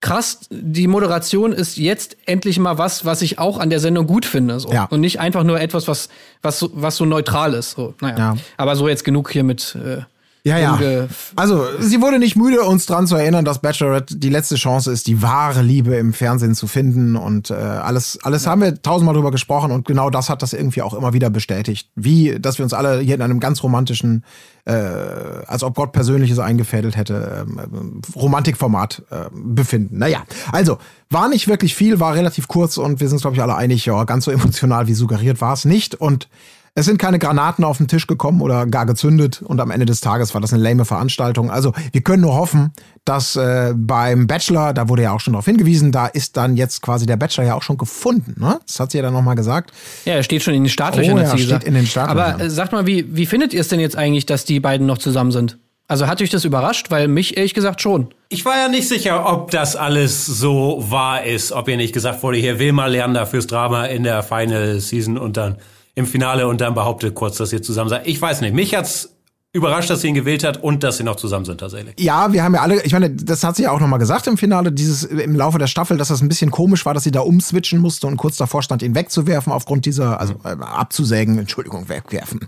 krass, 0.00 0.40
die 0.50 0.86
Moderation 0.86 1.52
ist 1.52 1.76
jetzt 1.76 2.16
endlich 2.26 2.58
mal 2.58 2.78
was, 2.78 3.04
was 3.04 3.22
ich 3.22 3.38
auch 3.38 3.58
an 3.58 3.70
der 3.70 3.80
Sendung 3.80 4.06
gut 4.06 4.24
finde. 4.24 4.58
So. 4.60 4.72
Ja. 4.72 4.84
Und 4.84 5.00
nicht 5.00 5.20
einfach 5.20 5.44
nur 5.44 5.60
etwas, 5.60 5.88
was, 5.88 6.08
was, 6.42 6.58
so, 6.58 6.70
was 6.72 6.96
so 6.96 7.04
neutral 7.04 7.54
ist. 7.54 7.72
So, 7.72 7.94
naja. 8.00 8.16
Ja. 8.16 8.36
Aber 8.56 8.76
so 8.76 8.88
jetzt 8.88 9.04
genug 9.04 9.30
hier 9.30 9.44
mit, 9.44 9.76
äh, 9.76 10.02
Ja, 10.42 10.58
ja. 10.58 11.06
Also, 11.36 11.66
sie 11.80 12.00
wurde 12.00 12.18
nicht 12.18 12.34
müde, 12.34 12.62
uns 12.62 12.86
dran 12.86 13.06
zu 13.06 13.16
erinnern, 13.16 13.44
dass 13.44 13.60
Bachelorette 13.60 14.16
die 14.16 14.30
letzte 14.30 14.56
Chance 14.56 14.90
ist, 14.90 15.06
die 15.06 15.20
wahre 15.20 15.60
Liebe 15.60 15.96
im 15.96 16.14
Fernsehen 16.14 16.54
zu 16.54 16.66
finden. 16.66 17.16
Und 17.16 17.50
äh, 17.50 17.54
alles, 17.54 18.18
alles 18.22 18.46
haben 18.46 18.62
wir 18.62 18.80
tausendmal 18.80 19.14
drüber 19.14 19.30
gesprochen 19.30 19.70
und 19.70 19.86
genau 19.86 20.08
das 20.08 20.30
hat 20.30 20.42
das 20.42 20.52
irgendwie 20.54 20.80
auch 20.80 20.94
immer 20.94 21.12
wieder 21.12 21.28
bestätigt. 21.28 21.90
Wie, 21.94 22.38
dass 22.40 22.58
wir 22.58 22.64
uns 22.64 22.72
alle 22.72 23.00
hier 23.00 23.16
in 23.16 23.22
einem 23.22 23.38
ganz 23.38 23.62
romantischen, 23.62 24.24
äh, 24.64 24.72
als 24.72 25.62
ob 25.62 25.74
Gott 25.74 25.92
Persönliches 25.92 26.38
eingefädelt 26.38 26.96
hätte, 26.96 27.46
ähm, 27.46 28.00
Romantikformat 28.14 29.02
äh, 29.10 29.16
befinden. 29.32 29.98
Naja, 29.98 30.24
also, 30.52 30.78
war 31.10 31.28
nicht 31.28 31.48
wirklich 31.48 31.74
viel, 31.74 32.00
war 32.00 32.14
relativ 32.14 32.48
kurz 32.48 32.78
und 32.78 33.00
wir 33.00 33.08
sind, 33.08 33.20
glaube 33.20 33.36
ich, 33.36 33.42
alle 33.42 33.56
einig, 33.56 33.84
ja, 33.84 34.04
ganz 34.04 34.24
so 34.24 34.30
emotional 34.30 34.86
wie 34.86 34.94
suggeriert 34.94 35.40
war 35.40 35.52
es 35.52 35.66
nicht. 35.66 35.96
Und 35.96 36.28
es 36.74 36.86
sind 36.86 36.98
keine 36.98 37.18
Granaten 37.18 37.64
auf 37.64 37.78
den 37.78 37.88
Tisch 37.88 38.06
gekommen 38.06 38.40
oder 38.40 38.66
gar 38.66 38.86
gezündet 38.86 39.42
und 39.42 39.60
am 39.60 39.70
Ende 39.70 39.86
des 39.86 40.00
Tages 40.00 40.34
war 40.34 40.40
das 40.40 40.52
eine 40.52 40.62
lame 40.62 40.84
Veranstaltung. 40.84 41.50
Also 41.50 41.72
wir 41.92 42.00
können 42.02 42.22
nur 42.22 42.34
hoffen, 42.34 42.72
dass 43.04 43.36
äh, 43.36 43.72
beim 43.76 44.26
Bachelor, 44.26 44.72
da 44.72 44.88
wurde 44.88 45.02
ja 45.02 45.12
auch 45.12 45.20
schon 45.20 45.32
darauf 45.32 45.46
hingewiesen, 45.46 45.90
da 45.90 46.06
ist 46.06 46.36
dann 46.36 46.56
jetzt 46.56 46.82
quasi 46.82 47.06
der 47.06 47.16
Bachelor 47.16 47.44
ja 47.46 47.54
auch 47.54 47.62
schon 47.62 47.76
gefunden. 47.76 48.34
Ne? 48.38 48.60
Das 48.66 48.78
hat 48.78 48.92
sie 48.92 48.98
ja 48.98 49.02
dann 49.02 49.12
nochmal 49.12 49.34
gesagt. 49.34 49.72
Ja, 50.04 50.14
er 50.14 50.22
steht 50.22 50.42
schon 50.42 50.54
in 50.54 50.64
den 50.64 50.70
Startlöchern, 50.70 51.18
Oh 51.18 51.20
ja, 51.20 51.28
steht 51.28 51.40
gesagt. 51.40 51.64
in 51.64 51.74
den 51.74 51.86
Startlöchern. 51.86 52.34
Aber 52.34 52.44
äh, 52.44 52.50
sagt 52.50 52.72
mal, 52.72 52.86
wie, 52.86 53.16
wie 53.16 53.26
findet 53.26 53.52
ihr 53.52 53.60
es 53.60 53.68
denn 53.68 53.80
jetzt 53.80 53.96
eigentlich, 53.96 54.26
dass 54.26 54.44
die 54.44 54.60
beiden 54.60 54.86
noch 54.86 54.98
zusammen 54.98 55.32
sind? 55.32 55.58
Also 55.88 56.06
hat 56.06 56.22
euch 56.22 56.30
das 56.30 56.44
überrascht? 56.44 56.92
Weil 56.92 57.08
mich 57.08 57.36
ehrlich 57.36 57.52
gesagt 57.52 57.80
schon. 57.80 58.14
Ich 58.28 58.44
war 58.44 58.56
ja 58.56 58.68
nicht 58.68 58.86
sicher, 58.86 59.26
ob 59.26 59.50
das 59.50 59.74
alles 59.74 60.24
so 60.24 60.84
wahr 60.88 61.24
ist, 61.24 61.50
ob 61.50 61.68
ihr 61.68 61.76
nicht 61.76 61.92
gesagt 61.92 62.22
wurde, 62.22 62.38
hier 62.38 62.60
will 62.60 62.72
mal 62.72 62.92
lernen 62.92 63.14
da 63.14 63.26
fürs 63.26 63.48
Drama 63.48 63.86
in 63.86 64.04
der 64.04 64.22
Final 64.22 64.78
Season 64.78 65.18
und 65.18 65.36
dann 65.36 65.56
im 65.94 66.06
Finale 66.06 66.46
und 66.46 66.60
dann 66.60 66.74
behauptet 66.74 67.14
kurz, 67.14 67.36
dass 67.36 67.52
ihr 67.52 67.62
zusammen 67.62 67.90
seid. 67.90 68.06
Ich 68.06 68.20
weiß 68.20 68.40
nicht. 68.40 68.54
Mich 68.54 68.74
hat's 68.74 69.10
überrascht, 69.52 69.90
dass 69.90 70.00
sie 70.00 70.08
ihn 70.08 70.14
gewählt 70.14 70.44
hat 70.44 70.62
und 70.62 70.84
dass 70.84 70.98
sie 70.98 71.04
noch 71.04 71.16
zusammen 71.16 71.44
sind 71.44 71.58
tatsächlich. 71.58 71.94
Ja, 71.98 72.32
wir 72.32 72.44
haben 72.44 72.54
ja 72.54 72.60
alle, 72.60 72.82
ich 72.82 72.92
meine, 72.92 73.10
das 73.10 73.42
hat 73.42 73.56
sie 73.56 73.64
ja 73.64 73.72
auch 73.72 73.80
nochmal 73.80 73.98
gesagt 73.98 74.26
im 74.28 74.36
Finale, 74.36 74.70
dieses 74.70 75.02
im 75.02 75.34
Laufe 75.34 75.58
der 75.58 75.66
Staffel, 75.66 75.96
dass 75.96 76.08
das 76.08 76.22
ein 76.22 76.28
bisschen 76.28 76.52
komisch 76.52 76.86
war, 76.86 76.94
dass 76.94 77.02
sie 77.02 77.10
da 77.10 77.20
umswitchen 77.20 77.80
musste 77.80 78.06
und 78.06 78.16
kurz 78.16 78.36
davor 78.36 78.62
stand, 78.62 78.82
ihn 78.82 78.94
wegzuwerfen 78.94 79.52
aufgrund 79.52 79.86
dieser, 79.86 80.20
also 80.20 80.34
äh, 80.44 80.50
abzusägen, 80.60 81.38
Entschuldigung, 81.38 81.88
wegwerfen. 81.88 82.46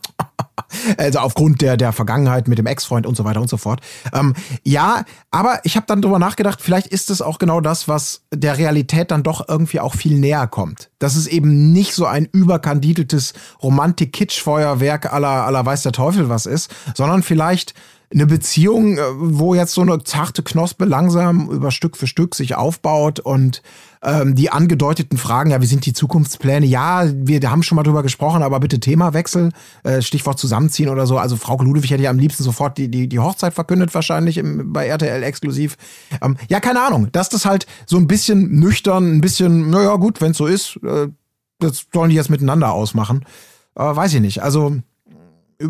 Also 0.96 1.20
aufgrund 1.20 1.60
der, 1.60 1.76
der 1.76 1.92
Vergangenheit 1.92 2.48
mit 2.48 2.58
dem 2.58 2.66
Ex-Freund 2.66 3.06
und 3.06 3.16
so 3.16 3.24
weiter 3.24 3.40
und 3.40 3.48
so 3.48 3.56
fort. 3.56 3.80
Ähm, 4.12 4.34
ja, 4.64 5.04
aber 5.30 5.60
ich 5.64 5.76
habe 5.76 5.86
dann 5.86 6.02
drüber 6.02 6.18
nachgedacht, 6.18 6.60
vielleicht 6.60 6.86
ist 6.88 7.10
es 7.10 7.22
auch 7.22 7.38
genau 7.38 7.60
das, 7.60 7.88
was 7.88 8.22
der 8.32 8.58
Realität 8.58 9.10
dann 9.10 9.22
doch 9.22 9.48
irgendwie 9.48 9.80
auch 9.80 9.94
viel 9.94 10.18
näher 10.18 10.46
kommt. 10.46 10.90
Dass 10.98 11.16
es 11.16 11.26
eben 11.26 11.72
nicht 11.72 11.94
so 11.94 12.06
ein 12.06 12.28
überkandideltes 12.32 13.34
Romantik-Kitsch-Feuerwerk 13.62 15.12
aller, 15.12 15.46
aller 15.46 15.64
weiß 15.64 15.82
der 15.82 15.92
Teufel 15.92 16.28
was 16.28 16.46
ist, 16.46 16.70
sondern 16.94 17.22
vielleicht 17.22 17.74
eine 18.12 18.26
Beziehung, 18.26 18.98
äh, 18.98 19.02
wo 19.14 19.54
jetzt 19.54 19.74
so 19.74 19.80
eine 19.80 20.02
zarte 20.04 20.42
Knospe 20.42 20.84
langsam 20.84 21.50
über 21.50 21.70
Stück 21.70 21.96
für 21.96 22.06
Stück 22.06 22.34
sich 22.34 22.54
aufbaut 22.54 23.20
und 23.20 23.62
ähm, 24.02 24.34
die 24.34 24.50
angedeuteten 24.50 25.16
Fragen, 25.16 25.50
ja, 25.50 25.60
wie 25.62 25.66
sind 25.66 25.86
die 25.86 25.92
Zukunftspläne? 25.92 26.66
Ja, 26.66 27.04
wir 27.12 27.40
haben 27.50 27.62
schon 27.62 27.76
mal 27.76 27.84
drüber 27.84 28.02
gesprochen, 28.02 28.42
aber 28.42 28.58
bitte 28.58 28.80
Themawechsel, 28.80 29.50
äh, 29.84 30.02
Stichwort 30.02 30.38
zusammenziehen 30.38 30.88
oder 30.88 31.06
so. 31.06 31.18
Also 31.18 31.36
Frau 31.36 31.56
Ludwig 31.62 31.90
hätte 31.90 32.02
ja 32.02 32.10
am 32.10 32.18
liebsten 32.18 32.42
sofort 32.42 32.78
die, 32.78 32.88
die, 32.88 33.08
die 33.08 33.18
Hochzeit 33.20 33.54
verkündet, 33.54 33.94
wahrscheinlich 33.94 34.38
im, 34.38 34.72
bei 34.72 34.86
RTL 34.86 35.22
exklusiv. 35.22 35.76
Ähm, 36.20 36.36
ja, 36.48 36.58
keine 36.58 36.82
Ahnung, 36.82 37.08
dass 37.12 37.28
das 37.28 37.44
halt 37.44 37.66
so 37.86 37.96
ein 37.96 38.08
bisschen 38.08 38.58
nüchtern, 38.58 39.16
ein 39.16 39.20
bisschen, 39.20 39.70
naja, 39.70 39.94
gut, 39.96 40.20
wenn 40.20 40.32
es 40.32 40.36
so 40.38 40.46
ist, 40.46 40.80
äh, 40.84 41.08
das 41.60 41.86
sollen 41.92 42.10
die 42.10 42.16
jetzt 42.16 42.30
miteinander 42.30 42.72
ausmachen. 42.72 43.24
Äh, 43.76 43.84
weiß 43.84 44.14
ich 44.14 44.20
nicht. 44.20 44.42
Also 44.42 44.76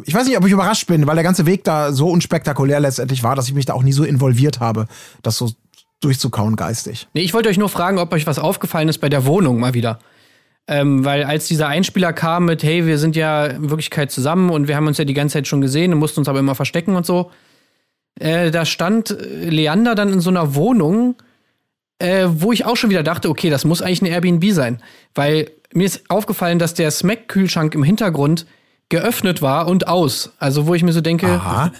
ich 0.04 0.14
weiß 0.14 0.26
nicht, 0.26 0.36
ob 0.36 0.46
ich 0.46 0.52
überrascht 0.52 0.86
bin, 0.86 1.06
weil 1.06 1.14
der 1.14 1.24
ganze 1.24 1.46
Weg 1.46 1.64
da 1.64 1.92
so 1.92 2.08
unspektakulär 2.08 2.80
letztendlich 2.80 3.22
war, 3.22 3.36
dass 3.36 3.48
ich 3.48 3.54
mich 3.54 3.66
da 3.66 3.74
auch 3.74 3.82
nie 3.82 3.92
so 3.92 4.04
involviert 4.04 4.60
habe, 4.60 4.86
das 5.22 5.38
so 5.38 5.50
durchzukauen 6.00 6.56
geistig. 6.56 7.08
Nee, 7.14 7.22
ich 7.22 7.34
wollte 7.34 7.48
euch 7.48 7.58
nur 7.58 7.68
fragen, 7.68 7.98
ob 7.98 8.12
euch 8.12 8.26
was 8.26 8.38
aufgefallen 8.38 8.88
ist 8.88 8.98
bei 8.98 9.08
der 9.08 9.24
Wohnung 9.24 9.60
mal 9.60 9.74
wieder. 9.74 9.98
Ähm, 10.68 11.04
weil 11.04 11.24
als 11.24 11.48
dieser 11.48 11.68
Einspieler 11.68 12.12
kam 12.12 12.44
mit, 12.44 12.62
hey, 12.62 12.86
wir 12.86 12.98
sind 12.98 13.16
ja 13.16 13.46
in 13.46 13.70
Wirklichkeit 13.70 14.12
zusammen 14.12 14.50
und 14.50 14.68
wir 14.68 14.76
haben 14.76 14.86
uns 14.86 14.98
ja 14.98 15.04
die 15.04 15.14
ganze 15.14 15.34
Zeit 15.34 15.48
schon 15.48 15.60
gesehen 15.60 15.92
und 15.92 15.98
mussten 15.98 16.20
uns 16.20 16.28
aber 16.28 16.38
immer 16.38 16.54
verstecken 16.54 16.94
und 16.94 17.04
so, 17.04 17.30
äh, 18.20 18.50
da 18.50 18.64
stand 18.64 19.10
äh, 19.10 19.48
Leander 19.48 19.94
dann 19.94 20.12
in 20.12 20.20
so 20.20 20.30
einer 20.30 20.54
Wohnung, 20.54 21.16
äh, 21.98 22.26
wo 22.28 22.52
ich 22.52 22.64
auch 22.64 22.76
schon 22.76 22.90
wieder 22.90 23.02
dachte, 23.02 23.28
okay, 23.28 23.50
das 23.50 23.64
muss 23.64 23.82
eigentlich 23.82 24.02
ein 24.02 24.06
Airbnb 24.06 24.52
sein. 24.52 24.80
Weil 25.14 25.50
mir 25.72 25.84
ist 25.84 26.08
aufgefallen, 26.08 26.58
dass 26.58 26.74
der 26.74 26.90
Smack-Kühlschrank 26.90 27.74
im 27.74 27.82
Hintergrund 27.82 28.46
geöffnet 28.92 29.40
war 29.40 29.66
und 29.66 29.88
aus. 29.88 30.32
Also 30.38 30.66
wo 30.66 30.74
ich 30.74 30.84
mir 30.84 30.92
so 30.92 31.00
denke, 31.00 31.26
Aha. 31.26 31.72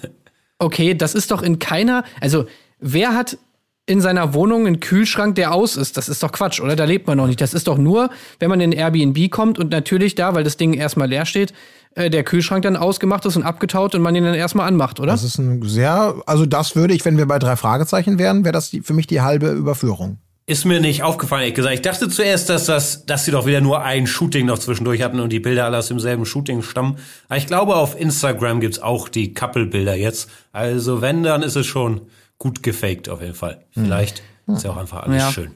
okay, 0.57 0.95
das 0.95 1.13
ist 1.13 1.29
doch 1.29 1.43
in 1.43 1.59
keiner, 1.59 2.03
also 2.19 2.45
wer 2.79 3.15
hat 3.15 3.37
in 3.85 4.01
seiner 4.01 4.33
Wohnung 4.33 4.65
einen 4.65 4.79
Kühlschrank, 4.79 5.35
der 5.35 5.53
aus 5.53 5.77
ist? 5.77 5.95
Das 5.95 6.09
ist 6.09 6.23
doch 6.23 6.31
Quatsch, 6.31 6.59
oder? 6.59 6.75
Da 6.75 6.85
lebt 6.85 7.05
man 7.05 7.17
noch 7.17 7.27
nicht. 7.27 7.39
Das 7.39 7.53
ist 7.53 7.67
doch 7.67 7.77
nur, 7.77 8.09
wenn 8.39 8.49
man 8.49 8.61
in 8.61 8.71
Airbnb 8.71 9.29
kommt 9.29 9.59
und 9.59 9.69
natürlich 9.69 10.15
da, 10.15 10.33
weil 10.33 10.43
das 10.43 10.57
Ding 10.57 10.73
erstmal 10.73 11.07
leer 11.07 11.25
steht, 11.27 11.53
äh, 11.93 12.09
der 12.09 12.23
Kühlschrank 12.23 12.63
dann 12.63 12.77
ausgemacht 12.77 13.25
ist 13.25 13.35
und 13.35 13.43
abgetaut 13.43 13.93
und 13.93 14.01
man 14.01 14.15
ihn 14.15 14.23
dann 14.23 14.33
erstmal 14.33 14.67
anmacht, 14.67 14.99
oder? 14.99 15.11
Das 15.11 15.23
ist 15.23 15.37
ein 15.37 15.61
sehr, 15.61 16.15
also 16.25 16.47
das 16.47 16.75
würde 16.75 16.95
ich, 16.95 17.05
wenn 17.05 17.17
wir 17.17 17.27
bei 17.27 17.37
drei 17.37 17.55
Fragezeichen 17.55 18.17
wären, 18.17 18.43
wäre 18.43 18.53
das 18.53 18.71
die, 18.71 18.81
für 18.81 18.93
mich 18.93 19.05
die 19.05 19.21
halbe 19.21 19.51
Überführung. 19.51 20.17
Ist 20.45 20.65
mir 20.65 20.81
nicht 20.81 21.03
aufgefallen, 21.03 21.43
ehrlich 21.43 21.55
gesagt. 21.55 21.73
Ich 21.75 21.81
dachte 21.81 22.09
zuerst, 22.09 22.49
dass 22.49 22.65
das, 22.65 23.05
dass 23.05 23.23
sie 23.23 23.31
doch 23.31 23.45
wieder 23.45 23.61
nur 23.61 23.81
ein 23.83 24.07
Shooting 24.07 24.45
noch 24.45 24.59
zwischendurch 24.59 25.01
hatten 25.01 25.21
und 25.21 25.29
die 25.31 25.39
Bilder 25.39 25.63
alle 25.65 25.77
aus 25.77 25.87
demselben 25.87 26.25
Shooting 26.25 26.61
stammen. 26.63 26.97
Aber 27.29 27.37
ich 27.37 27.47
glaube, 27.47 27.75
auf 27.75 27.97
Instagram 27.99 28.59
gibt's 28.59 28.79
auch 28.79 29.07
die 29.07 29.33
Couple-Bilder 29.33 29.95
jetzt. 29.95 30.29
Also 30.51 31.01
wenn, 31.01 31.23
dann 31.23 31.43
ist 31.43 31.55
es 31.55 31.65
schon 31.65 32.01
gut 32.39 32.61
gefaked 32.61 33.07
auf 33.07 33.21
jeden 33.21 33.35
Fall. 33.35 33.63
Vielleicht 33.71 34.21
ist 34.47 34.63
ja 34.65 34.71
auch 34.71 34.77
einfach 34.77 35.03
alles 35.03 35.21
Ja. 35.21 35.31
schön. 35.31 35.51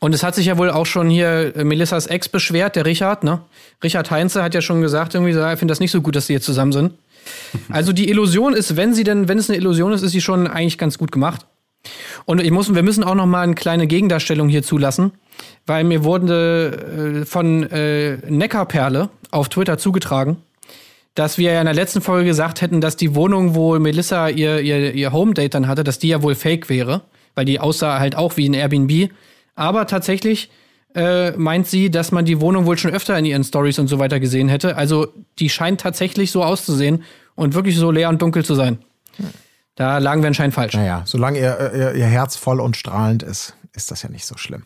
Und 0.00 0.14
es 0.14 0.22
hat 0.22 0.34
sich 0.34 0.46
ja 0.46 0.56
wohl 0.56 0.70
auch 0.70 0.86
schon 0.86 1.10
hier 1.10 1.54
äh, 1.54 1.62
Melissas 1.62 2.06
Ex 2.06 2.28
beschwert, 2.28 2.74
der 2.74 2.86
Richard, 2.86 3.22
ne? 3.24 3.42
Richard 3.84 4.10
Heinze 4.10 4.42
hat 4.42 4.54
ja 4.54 4.62
schon 4.62 4.80
gesagt, 4.80 5.14
irgendwie, 5.14 5.32
so, 5.34 5.40
er 5.40 5.56
findet 5.58 5.72
das 5.72 5.80
nicht 5.80 5.92
so 5.92 6.00
gut, 6.00 6.16
dass 6.16 6.26
sie 6.26 6.32
jetzt 6.32 6.46
zusammen 6.46 6.72
sind. 6.72 6.92
Also 7.68 7.92
die 7.92 8.08
Illusion 8.08 8.52
ist, 8.54 8.76
wenn 8.76 8.94
sie 8.94 9.04
denn, 9.04 9.28
wenn 9.28 9.38
es 9.38 9.48
eine 9.48 9.56
Illusion 9.58 9.92
ist, 9.92 10.02
ist 10.02 10.10
sie 10.12 10.20
schon 10.20 10.48
eigentlich 10.48 10.76
ganz 10.78 10.98
gut 10.98 11.12
gemacht. 11.12 11.46
Und 12.24 12.40
ich 12.40 12.50
muss, 12.50 12.74
wir 12.74 12.82
müssen 12.82 13.04
auch 13.04 13.14
noch 13.14 13.26
mal 13.26 13.42
eine 13.42 13.54
kleine 13.54 13.86
Gegendarstellung 13.86 14.48
hier 14.48 14.62
zulassen, 14.62 15.12
weil 15.66 15.84
mir 15.84 16.04
wurde 16.04 17.22
äh, 17.22 17.26
von 17.26 17.64
äh, 17.70 18.18
Neckarperle 18.30 19.10
auf 19.30 19.48
Twitter 19.48 19.78
zugetragen, 19.78 20.36
dass 21.14 21.38
wir 21.38 21.52
ja 21.52 21.60
in 21.60 21.66
der 21.66 21.74
letzten 21.74 22.00
Folge 22.00 22.26
gesagt 22.26 22.60
hätten, 22.60 22.80
dass 22.80 22.96
die 22.96 23.14
Wohnung, 23.14 23.54
wo 23.54 23.78
Melissa 23.78 24.28
ihr, 24.28 24.60
ihr, 24.60 24.94
ihr 24.94 25.12
Home-Date 25.12 25.54
dann 25.54 25.68
hatte, 25.68 25.84
dass 25.84 25.98
die 25.98 26.08
ja 26.08 26.22
wohl 26.22 26.34
fake 26.34 26.68
wäre, 26.68 27.02
weil 27.34 27.44
die 27.44 27.60
aussah 27.60 27.98
halt 27.98 28.16
auch 28.16 28.36
wie 28.36 28.48
ein 28.48 28.54
Airbnb. 28.54 29.10
Aber 29.54 29.86
tatsächlich 29.86 30.50
äh, 30.94 31.32
meint 31.32 31.66
sie, 31.66 31.90
dass 31.90 32.12
man 32.12 32.24
die 32.24 32.40
Wohnung 32.40 32.66
wohl 32.66 32.78
schon 32.78 32.92
öfter 32.92 33.18
in 33.18 33.24
ihren 33.24 33.44
Stories 33.44 33.78
und 33.78 33.88
so 33.88 33.98
weiter 33.98 34.20
gesehen 34.20 34.48
hätte. 34.48 34.76
Also 34.76 35.08
die 35.38 35.48
scheint 35.48 35.80
tatsächlich 35.80 36.30
so 36.30 36.42
auszusehen 36.42 37.04
und 37.34 37.54
wirklich 37.54 37.76
so 37.76 37.90
leer 37.90 38.08
und 38.08 38.20
dunkel 38.20 38.44
zu 38.44 38.54
sein. 38.54 38.78
Da 39.74 39.98
lagen 39.98 40.22
wir 40.22 40.28
anscheinend 40.28 40.54
falsch. 40.54 40.74
Naja, 40.74 41.02
solange 41.06 41.38
ihr, 41.38 41.72
ihr, 41.74 41.94
ihr 41.94 42.06
Herz 42.06 42.36
voll 42.36 42.60
und 42.60 42.76
strahlend 42.76 43.22
ist, 43.22 43.54
ist 43.72 43.90
das 43.90 44.02
ja 44.02 44.10
nicht 44.10 44.26
so 44.26 44.36
schlimm. 44.36 44.64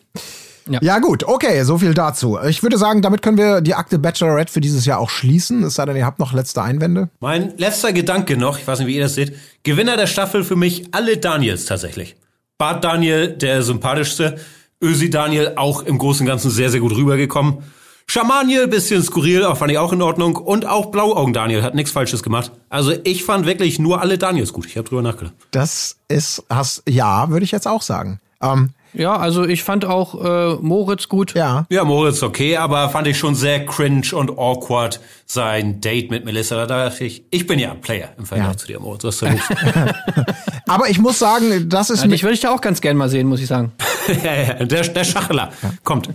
Ja. 0.69 0.79
Ja. 0.81 0.99
gut, 0.99 1.23
okay, 1.23 1.63
so 1.63 1.77
viel 1.77 1.93
dazu. 1.93 2.37
Ich 2.45 2.61
würde 2.61 2.77
sagen, 2.77 3.01
damit 3.01 3.21
können 3.21 3.37
wir 3.37 3.61
die 3.61 3.73
Akte 3.73 3.99
Bachelorette 3.99 4.51
für 4.51 4.59
dieses 4.59 4.85
Jahr 4.85 4.99
auch 4.99 5.09
schließen. 5.09 5.63
Es 5.63 5.75
sei 5.75 5.85
denn, 5.85 5.95
ihr 5.95 6.05
habt 6.05 6.19
noch 6.19 6.33
letzte 6.33 6.61
Einwände. 6.61 7.09
Mein 7.21 7.57
letzter 7.57 7.93
Gedanke 7.93 8.35
noch, 8.35 8.59
ich 8.59 8.67
weiß 8.67 8.79
nicht, 8.79 8.87
wie 8.89 8.97
ihr 8.97 9.03
das 9.03 9.15
seht. 9.15 9.33
Gewinner 9.63 9.95
der 9.95 10.07
Staffel 10.07 10.43
für 10.43 10.57
mich 10.57 10.93
alle 10.93 11.17
Daniels 11.17 11.65
tatsächlich. 11.65 12.17
Bart 12.57 12.83
Daniel, 12.83 13.29
der 13.29 13.63
sympathischste. 13.63 14.37
Ösi 14.81 15.09
Daniel, 15.09 15.53
auch 15.55 15.83
im 15.83 15.97
Großen 15.97 16.25
und 16.25 16.27
Ganzen 16.27 16.51
sehr, 16.51 16.69
sehr 16.69 16.81
gut 16.81 16.95
rübergekommen. 16.95 17.63
Schamaniel, 18.09 18.67
bisschen 18.67 19.03
skurril, 19.03 19.43
auch 19.43 19.57
fand 19.57 19.71
ich 19.71 19.77
auch 19.77 19.91
in 19.91 20.01
Ordnung. 20.01 20.37
Und 20.37 20.65
auch 20.65 20.87
Blauaugen 20.87 21.33
Daniel 21.33 21.61
hat 21.61 21.75
nichts 21.75 21.91
Falsches 21.91 22.23
gemacht. 22.23 22.51
Also 22.69 22.93
ich 23.03 23.25
fand 23.25 23.45
wirklich 23.45 23.79
nur 23.79 23.99
alle 24.01 24.17
Daniels 24.17 24.53
gut. 24.53 24.65
Ich 24.65 24.77
habe 24.77 24.87
drüber 24.87 25.01
nachgedacht. 25.01 25.33
Das 25.51 25.97
ist, 26.07 26.43
hast, 26.49 26.83
ja, 26.87 27.29
würde 27.29 27.43
ich 27.43 27.51
jetzt 27.51 27.67
auch 27.67 27.81
sagen. 27.81 28.21
Ähm, 28.41 28.69
Ja, 28.93 29.17
also 29.17 29.43
ich 29.45 29.61
fand 29.63 29.83
auch 29.83 30.23
äh, 30.23 30.55
Moritz 30.61 31.09
gut. 31.09 31.33
ja. 31.33 31.65
Ja, 31.69 31.83
Moritz 31.83 32.23
okay, 32.23 32.55
aber 32.55 32.87
fand 32.89 33.07
ich 33.07 33.17
schon 33.17 33.35
sehr 33.35 33.65
cringe 33.65 34.07
und 34.13 34.31
awkward 34.39 35.01
sein 35.25 35.81
Date 35.81 36.09
mit 36.09 36.23
Melissa. 36.23 36.65
Da 36.65 36.85
dachte 36.87 37.03
ich, 37.03 37.25
ich 37.29 37.45
bin 37.45 37.59
ja 37.59 37.71
ein 37.71 37.81
Player 37.81 38.09
im 38.17 38.25
Vergleich 38.25 38.51
Ja. 38.51 38.57
zu 38.57 38.67
dir, 38.67 38.79
Moritz. 38.79 39.03
Was 39.03 39.21
ist? 39.21 39.41
Aber 40.67 40.89
ich 40.89 40.99
muss 40.99 41.19
sagen, 41.19 41.69
das 41.69 41.89
ist 41.89 42.03
Ja, 42.03 42.09
dich 42.09 42.23
würde 42.23 42.33
ich 42.33 42.41
da 42.41 42.51
auch 42.51 42.61
ganz 42.61 42.81
gern 42.81 42.97
mal 42.97 43.09
sehen, 43.09 43.27
muss 43.27 43.39
ich 43.39 43.47
sagen. 43.47 43.71
der, 44.07 44.65
der 44.65 45.03
Schachler 45.03 45.51
kommt. 45.83 46.09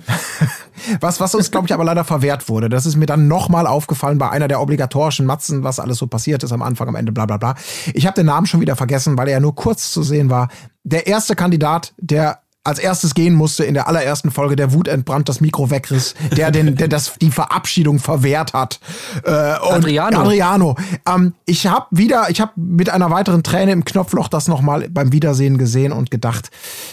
was, 1.00 1.20
was 1.20 1.34
uns, 1.34 1.50
glaube 1.50 1.66
ich, 1.66 1.74
aber 1.74 1.84
leider 1.84 2.04
verwehrt 2.04 2.48
wurde. 2.48 2.68
Das 2.68 2.86
ist 2.86 2.96
mir 2.96 3.06
dann 3.06 3.28
nochmal 3.28 3.66
aufgefallen 3.66 4.18
bei 4.18 4.30
einer 4.30 4.48
der 4.48 4.60
obligatorischen 4.60 5.26
Matzen, 5.26 5.64
was 5.64 5.80
alles 5.80 5.98
so 5.98 6.06
passiert 6.06 6.42
ist 6.42 6.52
am 6.52 6.62
Anfang, 6.62 6.88
am 6.88 6.94
Ende, 6.94 7.12
bla 7.12 7.26
bla 7.26 7.36
bla. 7.36 7.54
Ich 7.94 8.06
habe 8.06 8.14
den 8.14 8.26
Namen 8.26 8.46
schon 8.46 8.60
wieder 8.60 8.76
vergessen, 8.76 9.16
weil 9.16 9.28
er 9.28 9.34
ja 9.34 9.40
nur 9.40 9.54
kurz 9.54 9.92
zu 9.92 10.02
sehen 10.02 10.30
war. 10.30 10.48
Der 10.84 11.06
erste 11.06 11.36
Kandidat, 11.36 11.92
der 11.98 12.40
als 12.64 12.79
erstes 12.79 13.14
gehen 13.14 13.35
musste 13.35 13.64
in 13.64 13.75
der 13.75 13.88
allerersten 13.88 14.31
Folge, 14.31 14.55
der 14.55 14.72
Wut 14.72 14.87
entbrannt 14.87 15.29
das 15.29 15.40
Mikro 15.40 15.70
wegriss, 15.70 16.14
der 16.37 16.51
den, 16.51 16.77
der 16.77 16.88
das 16.88 17.14
die 17.20 17.31
Verabschiedung 17.31 17.98
verwehrt 17.98 18.53
hat. 18.53 18.79
Äh, 19.25 19.31
Adriano. 19.31 20.20
Adriano. 20.20 20.77
Ähm, 21.09 21.35
ich 21.44 21.66
habe 21.66 21.87
wieder, 21.90 22.31
ich 22.31 22.40
habe 22.40 22.53
mit 22.57 22.88
einer 22.90 23.11
weiteren 23.11 23.42
Träne 23.42 23.72
im 23.72 23.85
Knopfloch 23.85 24.29
das 24.29 24.46
nochmal 24.46 24.88
beim 24.90 25.12
Wiedersehen 25.12 25.59
gesehen 25.59 25.92
und 25.92 26.11
gedacht, 26.11 26.51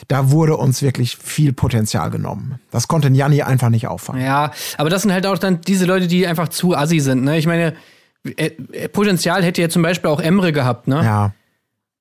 da 0.07 0.31
wurde 0.31 0.57
uns 0.57 0.81
wirklich 0.81 1.17
viel 1.17 1.53
Potenzial 1.53 2.09
genommen. 2.09 2.59
Das 2.71 2.87
konnte 2.87 3.09
Janni 3.09 3.43
einfach 3.43 3.69
nicht 3.69 3.87
auffangen. 3.87 4.23
Ja, 4.23 4.51
aber 4.77 4.89
das 4.89 5.03
sind 5.03 5.13
halt 5.13 5.27
auch 5.27 5.37
dann 5.37 5.61
diese 5.61 5.85
Leute, 5.85 6.07
die 6.07 6.25
einfach 6.25 6.47
zu 6.47 6.75
assi 6.75 6.99
sind. 6.99 7.23
Ne? 7.23 7.37
Ich 7.37 7.45
meine, 7.45 7.75
äh, 8.23 8.51
äh, 8.71 8.89
Potenzial 8.89 9.43
hätte 9.43 9.61
ja 9.61 9.69
zum 9.69 9.81
Beispiel 9.81 10.09
auch 10.09 10.19
Emre 10.19 10.51
gehabt, 10.51 10.87
ne? 10.87 11.03
Ja. 11.03 11.33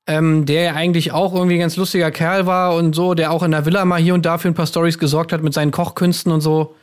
Ähm, 0.09 0.47
der 0.47 0.63
ja 0.63 0.75
eigentlich 0.75 1.13
auch 1.13 1.35
irgendwie 1.35 1.57
ein 1.57 1.61
ganz 1.61 1.77
lustiger 1.77 2.11
Kerl 2.11 2.47
war 2.47 2.75
und 2.75 2.95
so, 2.95 3.15
der 3.15 3.31
auch 3.31 3.43
in 3.43 3.51
der 3.51 3.67
Villa 3.67 3.85
mal 3.85 4.01
hier 4.01 4.15
und 4.15 4.25
da 4.25 4.39
für 4.39 4.49
ein 4.49 4.55
paar 4.55 4.67
Stories 4.67 4.99
gesorgt 4.99 5.33
hat 5.33 5.43
mit 5.43 5.53
seinen 5.53 5.71
Kochkünsten 5.71 6.33
und 6.33 6.41
so. 6.41 6.75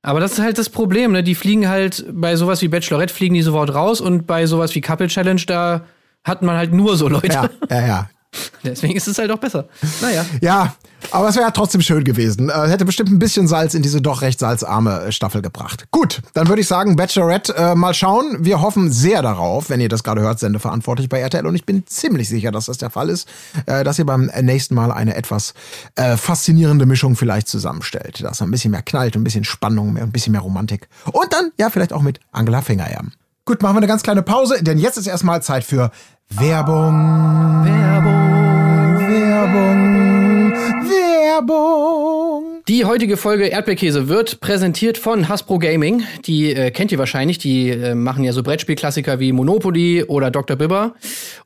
Aber 0.00 0.20
das 0.20 0.32
ist 0.32 0.38
halt 0.38 0.58
das 0.58 0.70
Problem, 0.70 1.12
ne? 1.12 1.22
Die 1.22 1.34
fliegen 1.34 1.68
halt 1.68 2.04
bei 2.12 2.36
sowas 2.36 2.62
wie 2.62 2.68
Bachelorette 2.68 3.12
fliegen 3.12 3.34
die 3.34 3.42
sofort 3.42 3.74
raus 3.74 4.00
und 4.00 4.26
bei 4.26 4.46
sowas 4.46 4.74
wie 4.74 4.80
Couple 4.80 5.08
Challenge 5.08 5.42
da 5.46 5.82
hat 6.24 6.42
man 6.42 6.56
halt 6.56 6.72
nur 6.72 6.96
so 6.96 7.08
Leute. 7.08 7.26
Ja, 7.28 7.50
ja, 7.68 7.86
ja. 7.86 8.10
Deswegen 8.64 8.96
ist 8.96 9.08
es 9.08 9.18
halt 9.18 9.30
auch 9.30 9.38
besser. 9.38 9.66
Naja. 10.00 10.24
Ja, 10.40 10.74
aber 11.10 11.28
es 11.28 11.36
wäre 11.36 11.52
trotzdem 11.52 11.80
schön 11.80 12.04
gewesen. 12.04 12.48
Äh, 12.48 12.68
hätte 12.68 12.84
bestimmt 12.84 13.10
ein 13.10 13.18
bisschen 13.18 13.48
Salz 13.48 13.74
in 13.74 13.82
diese 13.82 14.00
doch 14.00 14.22
recht 14.22 14.38
salzarme 14.38 15.02
äh, 15.02 15.12
Staffel 15.12 15.42
gebracht. 15.42 15.86
Gut, 15.90 16.22
dann 16.34 16.48
würde 16.48 16.60
ich 16.60 16.68
sagen, 16.68 16.96
Bachelorette, 16.96 17.54
äh, 17.56 17.74
mal 17.74 17.92
schauen. 17.92 18.38
Wir 18.40 18.60
hoffen 18.60 18.90
sehr 18.90 19.20
darauf, 19.22 19.68
wenn 19.68 19.80
ihr 19.80 19.88
das 19.88 20.02
gerade 20.02 20.22
hört, 20.22 20.38
sendeverantwortlich 20.38 21.08
bei 21.08 21.20
RTL. 21.20 21.46
Und 21.46 21.54
ich 21.54 21.66
bin 21.66 21.86
ziemlich 21.86 22.28
sicher, 22.28 22.50
dass 22.50 22.66
das 22.66 22.78
der 22.78 22.90
Fall 22.90 23.10
ist, 23.10 23.28
äh, 23.66 23.84
dass 23.84 23.98
ihr 23.98 24.06
beim 24.06 24.30
nächsten 24.40 24.74
Mal 24.74 24.92
eine 24.92 25.14
etwas 25.16 25.54
äh, 25.96 26.16
faszinierende 26.16 26.86
Mischung 26.86 27.16
vielleicht 27.16 27.48
zusammenstellt. 27.48 28.22
Dass 28.22 28.40
ein 28.40 28.50
bisschen 28.50 28.70
mehr 28.70 28.82
knallt, 28.82 29.16
ein 29.16 29.24
bisschen 29.24 29.44
Spannung, 29.44 29.92
mehr, 29.92 30.04
ein 30.04 30.12
bisschen 30.12 30.32
mehr 30.32 30.40
Romantik. 30.40 30.88
Und 31.10 31.32
dann, 31.32 31.50
ja, 31.58 31.68
vielleicht 31.68 31.92
auch 31.92 32.02
mit 32.02 32.20
Angela 32.30 32.62
Fingererben. 32.62 33.12
Gut, 33.44 33.60
machen 33.60 33.74
wir 33.74 33.78
eine 33.78 33.88
ganz 33.88 34.04
kleine 34.04 34.22
Pause, 34.22 34.62
denn 34.62 34.78
jetzt 34.78 34.98
ist 34.98 35.08
erstmal 35.08 35.42
Zeit 35.42 35.64
für 35.64 35.90
Werbung. 36.38 37.64
Werbung. 37.64 38.98
Werbung. 39.10 40.52
Werbung. 40.88 42.62
Die 42.66 42.86
heutige 42.86 43.18
Folge 43.18 43.48
Erdbeerkäse 43.48 44.08
wird 44.08 44.40
präsentiert 44.40 44.96
von 44.96 45.28
Hasbro 45.28 45.58
Gaming. 45.58 46.04
Die 46.24 46.54
äh, 46.54 46.70
kennt 46.70 46.90
ihr 46.90 46.98
wahrscheinlich. 46.98 47.36
Die 47.36 47.68
äh, 47.68 47.94
machen 47.94 48.24
ja 48.24 48.32
so 48.32 48.42
Brettspielklassiker 48.42 49.20
wie 49.20 49.32
Monopoly 49.32 50.04
oder 50.04 50.30
Dr. 50.30 50.56
Bibber 50.56 50.94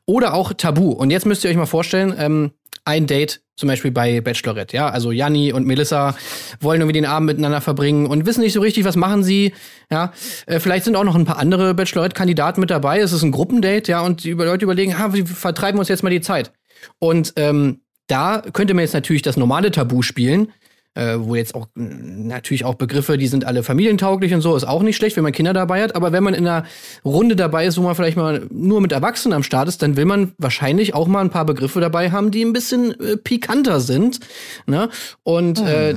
oder 0.05 0.33
auch 0.33 0.53
Tabu. 0.53 0.91
Und 0.91 1.09
jetzt 1.09 1.25
müsst 1.25 1.43
ihr 1.43 1.49
euch 1.49 1.57
mal 1.57 1.65
vorstellen, 1.65 2.15
ähm, 2.17 2.51
ein 2.87 3.05
Date 3.05 3.41
zum 3.55 3.67
Beispiel 3.67 3.91
bei 3.91 4.21
Bachelorette. 4.21 4.75
Ja, 4.77 4.89
also 4.89 5.11
Janni 5.11 5.51
und 5.51 5.65
Melissa 5.65 6.15
wollen 6.61 6.79
irgendwie 6.79 6.93
den 6.93 7.05
Abend 7.05 7.27
miteinander 7.27 7.59
verbringen 7.59 8.05
und 8.05 8.25
wissen 8.25 8.41
nicht 8.41 8.53
so 8.53 8.61
richtig, 8.61 8.85
was 8.85 8.95
machen 8.95 9.23
sie. 9.23 9.53
Ja, 9.91 10.13
äh, 10.45 10.59
vielleicht 10.59 10.85
sind 10.85 10.95
auch 10.95 11.03
noch 11.03 11.15
ein 11.15 11.25
paar 11.25 11.39
andere 11.39 11.73
Bachelorette-Kandidaten 11.73 12.61
mit 12.61 12.69
dabei. 12.69 12.99
Es 12.99 13.13
ist 13.13 13.23
ein 13.23 13.31
Gruppendate, 13.31 13.91
ja, 13.91 14.01
und 14.01 14.23
die 14.23 14.31
Leute 14.31 14.63
überlegen, 14.63 14.97
ha, 14.97 15.13
wie 15.13 15.23
vertreiben 15.23 15.77
wir 15.77 15.81
uns 15.81 15.89
jetzt 15.89 16.03
mal 16.03 16.11
die 16.11 16.21
Zeit? 16.21 16.51
Und 16.99 17.33
ähm, 17.35 17.81
da 18.05 18.43
könnte 18.53 18.73
man 18.73 18.83
jetzt 18.83 18.93
natürlich 18.93 19.23
das 19.23 19.37
normale 19.37 19.71
Tabu 19.71 20.01
spielen, 20.03 20.53
äh, 20.97 21.19
wo 21.19 21.35
jetzt 21.35 21.53
auch 21.53 21.67
natürlich 21.75 22.65
auch 22.65 22.75
Begriffe, 22.75 23.17
die 23.17 23.27
sind 23.27 23.45
alle 23.45 23.63
familientauglich 23.63 24.33
und 24.33 24.41
so, 24.41 24.55
ist 24.55 24.67
auch 24.67 24.81
nicht 24.81 24.95
schlecht, 24.95 25.15
wenn 25.15 25.23
man 25.23 25.31
Kinder 25.31 25.53
dabei 25.53 25.83
hat. 25.83 25.95
Aber 25.95 26.11
wenn 26.11 26.23
man 26.23 26.33
in 26.33 26.47
einer 26.47 26.65
Runde 27.05 27.35
dabei 27.35 27.67
ist, 27.67 27.77
wo 27.77 27.83
man 27.83 27.95
vielleicht 27.95 28.17
mal 28.17 28.47
nur 28.49 28.81
mit 28.81 28.91
Erwachsenen 28.91 29.33
am 29.33 29.43
Start 29.43 29.67
ist, 29.67 29.81
dann 29.81 29.95
will 29.95 30.05
man 30.05 30.33
wahrscheinlich 30.37 30.95
auch 30.95 31.07
mal 31.07 31.21
ein 31.21 31.29
paar 31.29 31.45
Begriffe 31.45 31.79
dabei 31.79 32.11
haben, 32.11 32.31
die 32.31 32.43
ein 32.43 32.53
bisschen 32.53 32.99
äh, 32.99 33.17
pikanter 33.17 33.79
sind. 33.79 34.19
Ne? 34.65 34.89
Und 35.23 35.59
äh, 35.59 35.93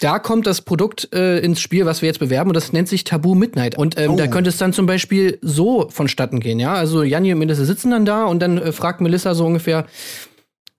da 0.00 0.18
kommt 0.18 0.46
das 0.46 0.62
Produkt 0.62 1.12
äh, 1.14 1.38
ins 1.38 1.60
Spiel, 1.60 1.86
was 1.86 2.02
wir 2.02 2.08
jetzt 2.08 2.18
bewerben, 2.18 2.50
und 2.50 2.54
das 2.54 2.72
nennt 2.72 2.88
sich 2.88 3.04
Tabu 3.04 3.34
Midnight. 3.34 3.78
Und 3.78 3.98
ähm, 3.98 4.16
da 4.16 4.26
könnte 4.26 4.50
es 4.50 4.56
dann 4.56 4.72
zum 4.72 4.86
Beispiel 4.86 5.38
so 5.42 5.88
vonstatten 5.90 6.40
gehen, 6.40 6.58
ja. 6.58 6.74
Also 6.74 7.02
Janni 7.02 7.32
und 7.32 7.38
Melissa 7.38 7.64
sitzen 7.64 7.90
dann 7.90 8.04
da 8.04 8.24
und 8.24 8.40
dann 8.40 8.58
äh, 8.58 8.72
fragt 8.72 9.00
Melissa 9.00 9.34
so 9.34 9.44
ungefähr: 9.44 9.86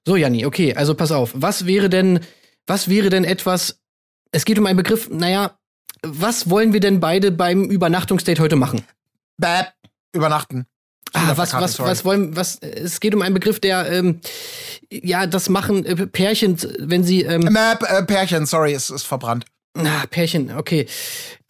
So, 0.06 0.16
Janni, 0.16 0.46
okay, 0.46 0.74
also 0.74 0.96
pass 0.96 1.12
auf, 1.12 1.34
was 1.36 1.68
wäre 1.68 1.88
denn, 1.90 2.20
was 2.68 2.88
wäre 2.88 3.10
denn 3.10 3.24
etwas, 3.24 3.80
es 4.32 4.46
geht 4.46 4.60
um 4.60 4.66
einen 4.66 4.78
Begriff, 4.78 5.10
naja, 5.10 5.58
was 6.04 6.50
wollen 6.50 6.74
wir 6.74 6.80
denn 6.80 7.00
beide 7.00 7.32
beim 7.32 7.66
Übernachtungsdate 7.66 8.42
heute 8.42 8.56
machen? 8.56 8.84
Bäh. 9.38 9.64
Übernachten. 10.14 10.66
Ah, 11.14 11.34
was, 11.36 11.54
was, 11.54 11.80
was 11.80 12.06
wollen, 12.06 12.36
was, 12.36 12.58
es 12.60 13.00
geht 13.02 13.14
um 13.14 13.22
einen 13.22 13.34
Begriff, 13.34 13.60
der, 13.60 13.92
ähm, 13.92 14.22
ja, 14.90 15.28
das 15.28 15.50
machen 15.50 15.86
äh, 15.86 16.08
Pärchen, 16.08 16.58
wenn 16.80 17.04
sie, 17.04 17.24
ähm, 17.24 17.42
Map, 17.42 17.84
äh, 17.84 18.04
Pärchen, 18.04 18.46
sorry, 18.46 18.74
es 18.74 18.90
ist 18.90 19.04
verbrannt. 19.04 19.46
Na, 19.74 20.06
Pärchen, 20.10 20.58
okay. 20.58 20.88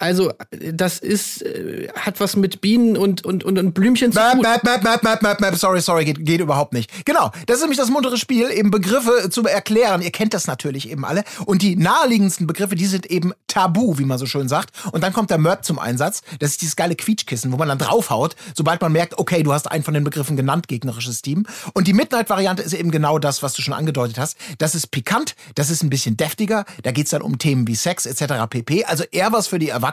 Also, 0.01 0.33
das 0.49 0.97
ist, 0.97 1.43
äh, 1.43 1.87
hat 1.95 2.19
was 2.19 2.35
mit 2.35 2.59
Bienen 2.59 2.97
und, 2.97 3.23
und, 3.23 3.43
und, 3.43 3.59
und 3.59 3.73
Blümchen 3.73 4.11
zu 4.11 4.19
tun. 4.19 4.41
map, 4.41 4.63
map, 4.63 4.83
map, 4.83 5.03
map, 5.03 5.21
map, 5.21 5.39
map, 5.39 5.55
sorry, 5.55 5.79
sorry, 5.79 6.05
geht, 6.05 6.25
geht 6.25 6.41
überhaupt 6.41 6.73
nicht. 6.73 7.05
Genau, 7.05 7.29
das 7.45 7.57
ist 7.57 7.61
nämlich 7.61 7.77
das 7.77 7.91
muntere 7.91 8.17
Spiel, 8.17 8.49
eben 8.49 8.71
Begriffe 8.71 9.29
zu 9.29 9.43
erklären. 9.43 10.01
Ihr 10.01 10.11
kennt 10.11 10.33
das 10.33 10.47
natürlich 10.47 10.89
eben 10.89 11.05
alle. 11.05 11.23
Und 11.45 11.61
die 11.61 11.75
naheliegendsten 11.75 12.47
Begriffe, 12.47 12.75
die 12.75 12.87
sind 12.87 13.05
eben 13.05 13.33
tabu, 13.45 13.99
wie 13.99 14.05
man 14.05 14.17
so 14.17 14.25
schön 14.25 14.49
sagt. 14.49 14.71
Und 14.91 15.03
dann 15.03 15.13
kommt 15.13 15.29
der 15.29 15.37
Mörb 15.37 15.63
zum 15.63 15.77
Einsatz. 15.77 16.23
Das 16.39 16.49
ist 16.49 16.61
dieses 16.61 16.75
geile 16.75 16.95
Quietschkissen, 16.95 17.51
wo 17.51 17.57
man 17.57 17.67
dann 17.67 17.77
draufhaut, 17.77 18.35
sobald 18.55 18.81
man 18.81 18.91
merkt, 18.91 19.19
okay, 19.19 19.43
du 19.43 19.53
hast 19.53 19.69
einen 19.69 19.83
von 19.83 19.93
den 19.93 20.03
Begriffen 20.03 20.35
genannt, 20.35 20.67
gegnerisches 20.67 21.21
Team. 21.21 21.45
Und 21.73 21.87
die 21.87 21.93
Midnight-Variante 21.93 22.63
ist 22.63 22.73
eben 22.73 22.89
genau 22.89 23.19
das, 23.19 23.43
was 23.43 23.53
du 23.53 23.61
schon 23.61 23.75
angedeutet 23.75 24.17
hast. 24.17 24.35
Das 24.57 24.73
ist 24.73 24.87
pikant, 24.87 25.35
das 25.53 25.69
ist 25.69 25.83
ein 25.83 25.91
bisschen 25.91 26.17
deftiger. 26.17 26.65
Da 26.81 26.91
geht's 26.91 27.11
dann 27.11 27.21
um 27.21 27.37
Themen 27.37 27.67
wie 27.67 27.75
Sex 27.75 28.07
etc. 28.07 28.47
pp. 28.49 28.85
Also 28.85 29.03
eher 29.11 29.31
was 29.31 29.45
für 29.45 29.59
die 29.59 29.69
Erwachsenen, 29.69 29.90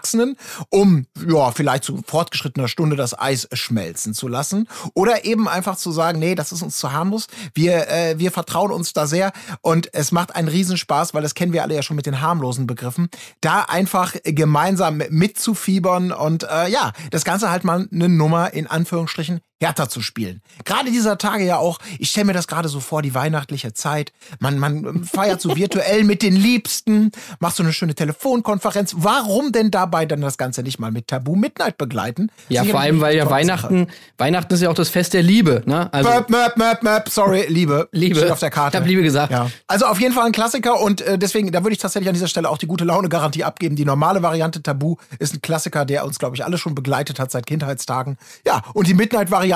um 0.71 1.07
ja 1.27 1.51
vielleicht 1.51 1.85
zu 1.85 2.01
fortgeschrittener 2.07 2.69
Stunde 2.69 2.97
das 2.97 3.19
Eis 3.19 3.49
schmelzen 3.53 4.15
zu 4.15 4.29
lassen. 4.29 4.69
Oder 4.95 5.25
eben 5.25 5.49
einfach 5.49 5.77
zu 5.77 5.93
sagen, 5.93 6.19
nee, 6.19 6.35
das 6.35 6.53
ist 6.53 6.63
uns 6.63 6.77
zu 6.77 6.93
harmlos. 6.93 7.27
Wir, 7.55 7.89
äh, 7.89 8.19
wir 8.19 8.31
vertrauen 8.31 8.71
uns 8.71 8.93
da 8.93 9.07
sehr 9.07 9.33
und 9.61 9.93
es 9.95 10.13
macht 10.13 10.35
einen 10.35 10.49
Riesenspaß, 10.49 11.15
weil 11.15 11.23
das 11.23 11.35
kennen 11.35 11.53
wir 11.53 11.63
alle 11.63 11.75
ja 11.75 11.83
schon 11.83 11.97
mit 11.97 12.07
den 12.07 12.21
harmlosen 12.21 12.67
Begriffen, 12.67 13.09
da 13.41 13.63
einfach 13.63 14.15
gemeinsam 14.25 15.03
mitzufiebern 15.11 16.13
und 16.13 16.45
äh, 16.45 16.69
ja, 16.69 16.93
das 17.11 17.25
Ganze 17.25 17.51
halt 17.51 17.65
mal 17.65 17.89
eine 17.91 18.09
Nummer 18.09 18.53
in 18.53 18.67
Anführungsstrichen 18.67 19.41
härter 19.61 19.89
zu 19.89 20.03
spielen. 20.03 20.41
Gerade 20.65 20.91
dieser 20.91 21.19
Tage 21.19 21.45
ja 21.45 21.57
auch, 21.57 21.79
ich 21.99 22.11
stelle 22.11 22.27
mir 22.27 22.33
das 22.33 22.47
gerade 22.47 22.69
so 22.69 22.81
vor, 22.81 23.03
die 23.03 23.15
weihnachtliche 23.15 23.73
Zeit. 23.73 24.13
Man, 24.39 24.59
man 24.59 25.05
feiert 25.05 25.41
so 25.41 25.57
virtuell 25.57 26.05
mit 26.05 26.23
den 26.23 26.37
Liebsten, 26.37 27.11
macht 27.41 27.57
so 27.57 27.63
eine 27.63 27.73
schöne 27.73 27.95
Telefonkonferenz. 27.95 28.95
Warum 28.99 29.51
denn 29.51 29.71
dabei 29.71 30.07
dann 30.07 30.21
das 30.21 30.39
Ganze 30.39 30.63
nicht 30.63 30.79
mal 30.79 30.93
mit 30.93 31.09
Tabu 31.09 31.35
Midnight 31.35 31.77
begleiten? 31.77 32.31
Ja, 32.49 32.63
Sicherlich 32.63 32.71
vor 32.71 32.81
allem, 32.81 33.01
weil 33.01 33.17
ja 33.17 33.29
Weihnachten, 33.29 33.89
Weihnachten 34.17 34.55
ist 34.55 34.63
ja 34.63 34.71
auch 34.71 34.75
das 34.75 34.89
Fest 34.89 35.15
der 35.15 35.23
Liebe, 35.23 35.63
ne? 35.67 35.93
Also, 35.93 36.09
Map, 36.09 36.31
map, 36.31 36.57
map, 36.57 36.83
map, 36.83 37.09
sorry, 37.09 37.47
Liebe. 37.49 37.89
Liebe. 37.93 38.17
Steht 38.17 38.31
auf 38.31 38.39
der 38.39 38.51
Karte. 38.51 38.77
Ich 38.77 38.81
hab 38.81 38.89
Liebe 38.89 39.03
gesagt. 39.03 39.33
Ja. 39.33 39.51
Also 39.67 39.87
auf 39.87 40.01
jeden 40.01 40.15
Fall 40.15 40.27
ein 40.27 40.33
Klassiker 40.33 40.81
und 40.81 41.01
äh, 41.01 41.19
deswegen, 41.19 41.51
da 41.51 41.65
würde 41.65 41.73
ich 41.73 41.79
tatsächlich 41.79 42.09
an 42.09 42.15
dieser 42.15 42.29
Stelle 42.29 42.49
auch 42.49 42.59
die 42.59 42.67
gute 42.67 42.85
Laune-Garantie 42.85 43.43
abgeben. 43.43 43.75
Die 43.75 43.85
normale 43.85 44.23
Variante 44.23 44.63
Tabu 44.63 44.97
ist 45.19 45.35
ein 45.35 45.43
Klassiker, 45.43 45.85
der 45.85 46.05
uns, 46.05 46.19
glaube 46.19 46.37
ich, 46.37 46.45
alle 46.45 46.59
schon 46.59 46.75
begleitet 46.75 47.19
hat 47.19 47.31
seit 47.33 47.47
Kindheitstagen. 47.47 48.19
Ja, 48.47 48.63
und 48.75 48.87
die 48.87 48.95
Midnight-Variante 48.95 49.48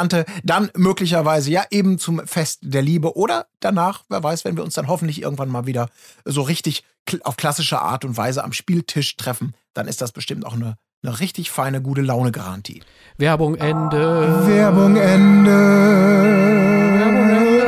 dann 0.44 0.70
möglicherweise 0.76 1.50
ja 1.50 1.64
eben 1.70 1.98
zum 1.98 2.26
Fest 2.26 2.60
der 2.62 2.82
Liebe 2.82 3.16
oder 3.16 3.46
danach, 3.60 4.02
wer 4.08 4.22
weiß, 4.22 4.44
wenn 4.44 4.56
wir 4.56 4.64
uns 4.64 4.74
dann 4.74 4.88
hoffentlich 4.88 5.22
irgendwann 5.22 5.48
mal 5.48 5.66
wieder 5.66 5.88
so 6.24 6.42
richtig 6.42 6.84
kl- 7.08 7.22
auf 7.22 7.36
klassische 7.36 7.80
Art 7.80 8.04
und 8.04 8.16
Weise 8.16 8.44
am 8.44 8.52
Spieltisch 8.52 9.16
treffen, 9.16 9.54
dann 9.74 9.88
ist 9.88 10.00
das 10.00 10.12
bestimmt 10.12 10.44
auch 10.46 10.54
eine, 10.54 10.76
eine 11.02 11.20
richtig 11.20 11.50
feine, 11.50 11.80
gute 11.82 12.00
Laune-Garantie. 12.02 12.82
Werbung 13.18 13.54
Ende. 13.56 14.46
Werbung 14.46 14.96
Ende. 14.96 15.50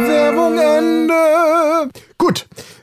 Werbung 0.08 0.58
Ende. 0.58 0.73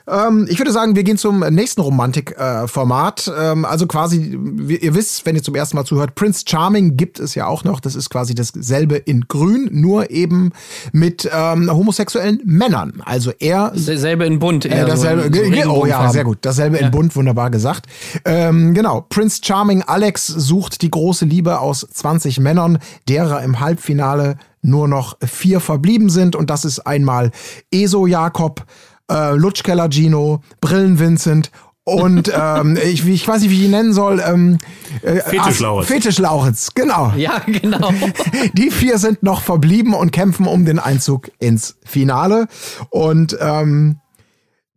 Ähm, 0.08 0.46
ich 0.50 0.58
würde 0.58 0.72
sagen, 0.72 0.96
wir 0.96 1.04
gehen 1.04 1.16
zum 1.18 1.40
nächsten 1.40 1.80
Romantik-Format. 1.80 3.30
ähm, 3.38 3.64
also 3.64 3.86
quasi, 3.86 4.38
ihr 4.80 4.94
wisst, 4.94 5.24
wenn 5.26 5.36
ihr 5.36 5.42
zum 5.42 5.54
ersten 5.54 5.76
Mal 5.76 5.84
zuhört, 5.84 6.14
Prince 6.14 6.44
Charming 6.46 6.96
gibt 6.96 7.20
es 7.20 7.34
ja 7.34 7.46
auch 7.46 7.64
noch. 7.64 7.80
Das 7.80 7.94
ist 7.94 8.10
quasi 8.10 8.34
dasselbe 8.34 8.96
in 8.96 9.22
Grün, 9.28 9.68
nur 9.72 10.10
eben 10.10 10.50
mit 10.92 11.28
ähm, 11.32 11.70
homosexuellen 11.70 12.40
Männern. 12.44 13.02
Also 13.04 13.32
er 13.38 13.70
Dasselbe 13.74 14.24
in 14.26 14.38
bunt. 14.38 14.64
äh, 14.64 14.70
eher 14.70 14.82
so 14.84 14.88
dasselbe, 14.88 15.22
in- 15.38 15.62
so 15.64 15.70
oh 15.82 15.86
ja, 15.86 16.08
sehr 16.10 16.24
gut. 16.24 16.38
Dasselbe 16.42 16.78
in 16.78 16.90
bunt, 16.90 17.14
wunderbar 17.16 17.50
gesagt. 17.50 17.86
Ähm, 18.24 18.74
genau. 18.74 19.06
Prince 19.08 19.40
Charming 19.44 19.82
Alex 19.82 20.26
sucht 20.26 20.82
die 20.82 20.90
große 20.90 21.24
Liebe 21.24 21.60
aus 21.60 21.86
20 21.92 22.40
Männern, 22.40 22.78
derer 23.08 23.42
im 23.42 23.60
Halbfinale 23.60 24.36
nur 24.62 24.86
noch 24.88 25.16
vier 25.24 25.60
verblieben 25.60 26.08
sind. 26.08 26.36
Und 26.36 26.50
das 26.50 26.64
ist 26.64 26.80
einmal 26.80 27.30
Eso 27.72 28.06
Jakob, 28.06 28.64
äh, 29.12 29.34
Lutschkeller 29.34 29.88
Gino, 29.90 30.40
Brillen 30.60 30.98
Vincent 30.98 31.50
und 31.84 32.32
ähm, 32.40 32.78
ich, 32.82 33.06
ich 33.06 33.26
weiß 33.26 33.42
nicht, 33.42 33.50
wie 33.50 33.56
ich 33.58 33.64
ihn 33.64 33.72
nennen 33.72 33.92
soll. 33.92 34.22
Ähm, 34.24 34.58
äh, 35.02 35.16
Fetisch 35.16 35.40
As- 35.46 35.60
Lauritz. 35.60 35.88
Fetisch 35.88 36.18
Lauritz, 36.18 36.68
genau. 36.74 37.12
Ja, 37.16 37.40
genau. 37.46 37.90
Die 38.54 38.70
vier 38.70 38.98
sind 38.98 39.22
noch 39.24 39.42
verblieben 39.42 39.92
und 39.94 40.12
kämpfen 40.12 40.46
um 40.46 40.64
den 40.64 40.78
Einzug 40.78 41.30
ins 41.40 41.76
Finale. 41.84 42.46
Und 42.90 43.36
ähm, 43.40 43.96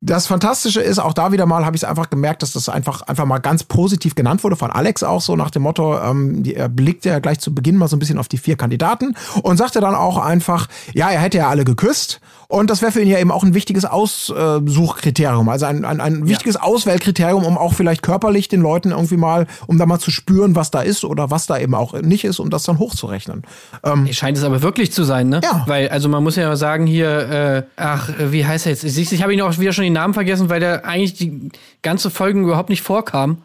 Das 0.02 0.28
Fantastische 0.28 0.82
ist, 0.82 1.00
auch 1.00 1.14
da 1.14 1.32
wieder 1.32 1.46
mal 1.46 1.64
habe 1.66 1.76
ich 1.76 1.84
es 1.84 1.88
einfach 1.90 2.10
gemerkt, 2.10 2.42
dass 2.44 2.54
das 2.54 2.70
einfach, 2.70 3.02
einfach 3.04 3.26
mal 3.26 3.40
ganz 3.40 3.64
positiv 3.64 4.14
genannt 4.16 4.44
wurde 4.44 4.56
von 4.56 4.70
Alex 4.72 5.02
auch 5.04 5.22
so 5.22 5.36
nach 5.36 5.50
dem 5.52 5.62
Motto, 5.64 5.98
ähm, 6.00 6.44
die, 6.44 6.56
er 6.56 6.70
blickte 6.70 7.10
ja 7.10 7.20
gleich 7.20 7.40
zu 7.40 7.54
Beginn 7.56 7.78
mal 7.78 7.88
so 7.88 7.96
ein 7.96 8.00
bisschen 8.00 8.18
auf 8.20 8.28
die 8.28 8.38
vier 8.38 8.56
Kandidaten 8.56 9.16
und 9.44 9.58
sagte 9.58 9.80
dann 9.80 9.96
auch 9.96 10.18
einfach, 10.18 10.68
ja, 10.94 11.10
er 11.10 11.22
hätte 11.22 11.38
ja 11.38 11.50
alle 11.50 11.66
geküsst 11.66 12.20
und 12.48 12.70
das 12.70 12.82
wäre 12.82 12.92
für 12.92 13.02
ihn 13.02 13.08
ja 13.08 13.20
eben 13.20 13.32
auch 13.32 13.44
ein 13.44 13.54
wichtiges 13.54 13.86
Aussuchkriterium, 13.86 15.50
also 15.50 15.66
ein, 15.66 15.86
ein, 15.86 16.02
ein 16.02 16.28
wichtiges 16.28 16.56
Auswählkriterium, 16.56 17.44
um 17.44 17.58
auch 17.58 17.74
vielleicht 17.74 18.02
körperlich 18.02 18.48
den 18.48 18.62
Leuten 18.62 18.92
irgendwie 18.92 19.18
mal, 19.18 19.48
um 19.68 19.78
da 19.78 19.86
mal 19.86 20.00
zu 20.00 20.12
spüren, 20.12 20.56
was 20.56 20.72
da 20.72 20.82
ist 20.82 21.04
oder 21.04 21.32
was 21.32 21.48
da 21.48 21.58
eben 21.58 21.76
auch 21.76 21.94
nicht 21.94 22.24
ist, 22.24 22.40
um 22.40 22.50
das 22.50 22.64
dann 22.64 22.80
hochzurechnen. 22.80 23.44
Ähm, 23.84 24.08
Scheint 24.12 24.38
es 24.38 24.44
aber 24.44 24.62
wirklich 24.62 24.92
zu 24.92 25.04
sein, 25.04 25.30
ne? 25.30 25.42
Ja. 25.44 25.64
Weil, 25.68 25.90
also 25.90 26.10
man 26.10 26.24
muss 26.24 26.36
ja 26.36 26.56
sagen 26.56 26.86
hier, 26.86 27.30
äh, 27.30 27.64
ach, 27.76 28.10
äh, 28.10 28.32
wie 28.32 28.46
heißt 28.46 28.66
er 28.66 28.72
jetzt? 28.72 28.84
Ich, 28.84 29.12
ich 29.12 29.22
habe 29.24 29.34
ihn 29.34 29.42
auch 29.42 29.58
wieder 29.58 29.74
schon 29.74 29.84
den 29.84 29.94
Namen 29.94 30.14
vergessen, 30.14 30.50
weil 30.50 30.60
der 30.60 30.86
eigentlich 30.86 31.14
die 31.14 31.50
ganze 31.82 32.10
Folgen 32.10 32.44
überhaupt 32.44 32.70
nicht 32.70 32.82
vorkam. 32.82 33.40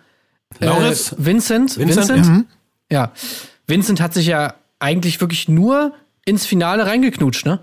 Lauritz? 0.58 1.12
Äh, 1.12 1.16
Vincent? 1.18 1.78
Vincent, 1.78 2.26
ja. 2.26 2.44
Ja. 2.90 3.12
Vincent 3.66 4.00
hat 4.00 4.14
sich 4.14 4.26
ja 4.26 4.54
eigentlich 4.78 5.20
wirklich 5.20 5.48
nur 5.48 5.92
ins 6.24 6.46
Finale 6.46 6.86
reingeknutscht, 6.86 7.46
ne? 7.46 7.60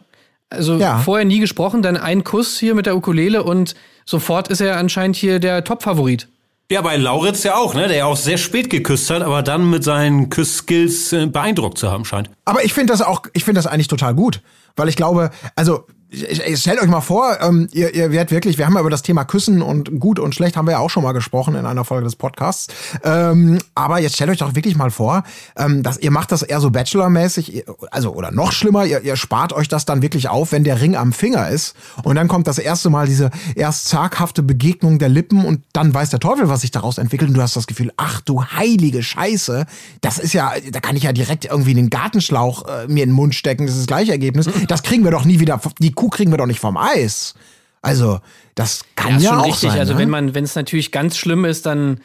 Also 0.50 0.78
Ja. 0.78 1.00
vorher 1.00 1.26
nie 1.26 1.40
gesprochen, 1.40 1.82
dann 1.82 1.98
ein 1.98 2.24
Kuss 2.24 2.58
hier 2.58 2.74
mit 2.76 2.86
der 2.86 2.96
Ukulele 2.96 3.44
und 3.44 3.76
sofort 4.06 4.48
ist 4.48 4.62
er 4.62 4.78
anscheinend 4.78 5.16
hier 5.16 5.40
der 5.40 5.64
Top-Favorit. 5.64 6.28
Ja, 6.70 6.82
bei 6.82 6.98
Lauritz 6.98 7.44
ja 7.44 7.56
auch, 7.56 7.74
ne? 7.74 7.88
Der 7.88 7.98
ja 7.98 8.06
auch 8.06 8.18
sehr 8.18 8.38
spät 8.38 8.70
geküsst 8.70 9.10
hat, 9.10 9.22
aber 9.22 9.42
dann 9.42 9.70
mit 9.70 9.86
seinen 9.86 10.30
Küssskills 10.30 11.14
äh, 11.14 11.26
beeindruckt 11.28 11.78
zu 11.78 11.90
haben 11.90 12.04
scheint. 12.04 12.30
Aber 12.44 12.64
ich 12.66 12.74
finde 12.74 12.92
das 12.92 13.02
auch, 13.02 13.22
ich 13.34 13.46
finde 13.46 13.60
das 13.60 13.68
eigentlich 13.68 13.88
total 13.88 14.14
gut, 14.14 14.42
weil 14.76 14.90
ich 14.90 14.98
glaube, 14.98 15.32
also 15.56 15.86
stellt 16.10 16.82
euch 16.82 16.88
mal 16.88 17.02
vor, 17.02 17.38
ähm, 17.42 17.68
ihr, 17.74 17.94
ihr 17.94 18.12
werdet 18.12 18.32
wirklich, 18.32 18.58
wir 18.58 18.66
haben 18.66 18.76
ja 18.76 18.80
über 18.80 18.90
das 18.90 19.02
Thema 19.02 19.26
Küssen 19.26 19.62
und 19.62 20.00
gut 20.00 20.20
und 20.20 20.34
schlecht 20.34 20.56
haben 20.56 20.66
wir 20.66 20.74
ja 20.74 20.80
auch 20.80 20.90
schon 20.90 21.04
mal 21.04 21.12
gesprochen 21.12 21.56
in 21.56 21.66
einer 21.66 21.84
Folge 21.84 22.06
des 22.06 22.16
Podcasts. 22.16 22.68
Ähm, 23.04 23.58
aber 23.76 24.00
jetzt 24.00 24.16
stellt 24.16 24.30
euch 24.30 24.38
doch 24.38 24.56
wirklich 24.56 24.78
mal 24.78 24.90
vor, 24.90 25.24
ähm, 25.58 25.84
dass 25.84 25.98
ihr 25.98 26.12
macht 26.12 26.32
das 26.32 26.44
eher 26.44 26.62
so 26.62 26.70
Bachelor-mäßig, 26.70 27.66
also 27.92 28.14
oder 28.14 28.32
noch 28.32 28.54
schlimmer, 28.54 28.86
ihr, 28.86 29.02
ihr 29.02 29.18
spart 29.18 29.52
euch 29.52 29.68
das 29.68 29.84
dann 29.84 30.02
wirklich 30.02 30.30
auf, 30.30 30.54
wenn 30.54 30.64
der 30.64 30.80
Ring 30.80 30.96
am 30.96 31.12
Finger 31.12 31.50
ist 31.50 31.76
und 32.04 32.16
dann 32.16 32.30
kommt 32.30 32.48
das 32.48 32.58
erste 32.58 32.90
Mal 32.90 33.06
diese 33.08 33.30
erst 33.56 33.90
zaghafte 33.90 34.44
Begegnung 34.44 35.00
der 35.00 35.10
Lippen 35.10 35.44
und 35.44 35.62
dann 35.74 35.94
weiß 35.94 36.10
der 36.10 36.20
Teufel, 36.20 36.48
was 36.48 36.62
sich 36.62 36.72
daraus 36.72 37.00
entwickelt 37.00 37.30
und 37.30 37.36
du 37.36 37.42
hast 37.42 37.58
das 37.58 37.68
Gefühl, 37.68 37.92
ach 37.98 38.22
du 38.22 38.44
heilige 38.44 39.04
Scheiße, 39.04 39.66
das 40.00 40.20
ist 40.20 40.34
ja, 40.34 40.54
da 40.72 40.80
kann 40.80 40.96
ich 40.96 41.04
ja 41.04 41.12
direkt 41.12 41.46
irgendwie 41.46 41.72
einen 41.72 41.90
Gartenschlauch 41.90 42.66
äh, 42.66 42.88
mir 42.88 43.04
in 43.04 43.10
den 43.10 43.12
Mund 43.12 43.36
stecken, 43.36 43.66
das 43.66 43.76
ist 43.76 43.82
das 43.82 43.88
gleiche 43.88 44.12
Ergebnis. 44.12 44.50
Das 44.68 44.84
kriegen 44.84 45.04
wir 45.04 45.12
doch 45.12 45.26
nie 45.26 45.40
wieder, 45.40 45.60
die 45.80 45.97
Kuh 45.98 46.10
kriegen 46.10 46.32
wir 46.32 46.38
doch 46.38 46.46
nicht 46.46 46.62
vom 46.62 46.78
Eis. 46.78 47.34
Also, 47.82 48.22
das 48.56 48.86
kann 48.96 49.12
ja, 49.12 49.18
ist 49.18 49.24
schon 49.26 49.38
auch 49.38 49.46
richtig. 49.46 49.72
sein. 49.72 49.80
also 49.80 49.94
ne? 49.94 50.00
wenn 50.00 50.10
man, 50.10 50.36
wenn 50.36 50.44
es 50.44 50.56
natürlich 50.56 50.94
ganz 50.94 51.18
schlimm 51.18 51.44
ist, 51.44 51.66
dann, 51.66 52.00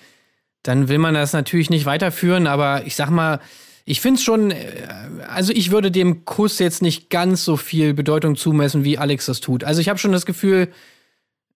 dann 0.62 0.88
will 0.88 0.98
man 0.98 1.14
das 1.14 1.32
natürlich 1.32 1.70
nicht 1.70 1.86
weiterführen. 1.86 2.46
Aber 2.46 2.84
ich 2.86 2.96
sag 2.96 3.10
mal, 3.10 3.38
ich 3.84 4.00
finde 4.00 4.18
es 4.18 4.24
schon, 4.24 4.50
äh, 4.50 4.56
also 5.28 5.52
ich 5.52 5.70
würde 5.70 5.90
dem 5.90 6.24
Kuss 6.24 6.58
jetzt 6.58 6.82
nicht 6.82 7.10
ganz 7.10 7.44
so 7.44 7.56
viel 7.56 7.94
Bedeutung 7.94 8.34
zumessen, 8.36 8.82
wie 8.82 8.98
Alex 8.98 9.26
das 9.26 9.40
tut. 9.40 9.62
Also 9.62 9.80
ich 9.80 9.88
habe 9.88 9.98
schon 9.98 10.12
das 10.12 10.26
Gefühl, 10.26 10.68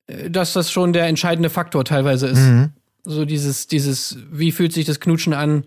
äh, 0.06 0.30
dass 0.30 0.52
das 0.52 0.70
schon 0.70 0.92
der 0.92 1.06
entscheidende 1.06 1.50
Faktor 1.50 1.84
teilweise 1.84 2.28
ist. 2.28 2.38
Mhm. 2.38 2.70
So 3.04 3.24
dieses, 3.24 3.66
dieses, 3.66 4.18
wie 4.30 4.52
fühlt 4.52 4.72
sich 4.72 4.84
das 4.84 5.00
Knutschen 5.00 5.32
an? 5.32 5.64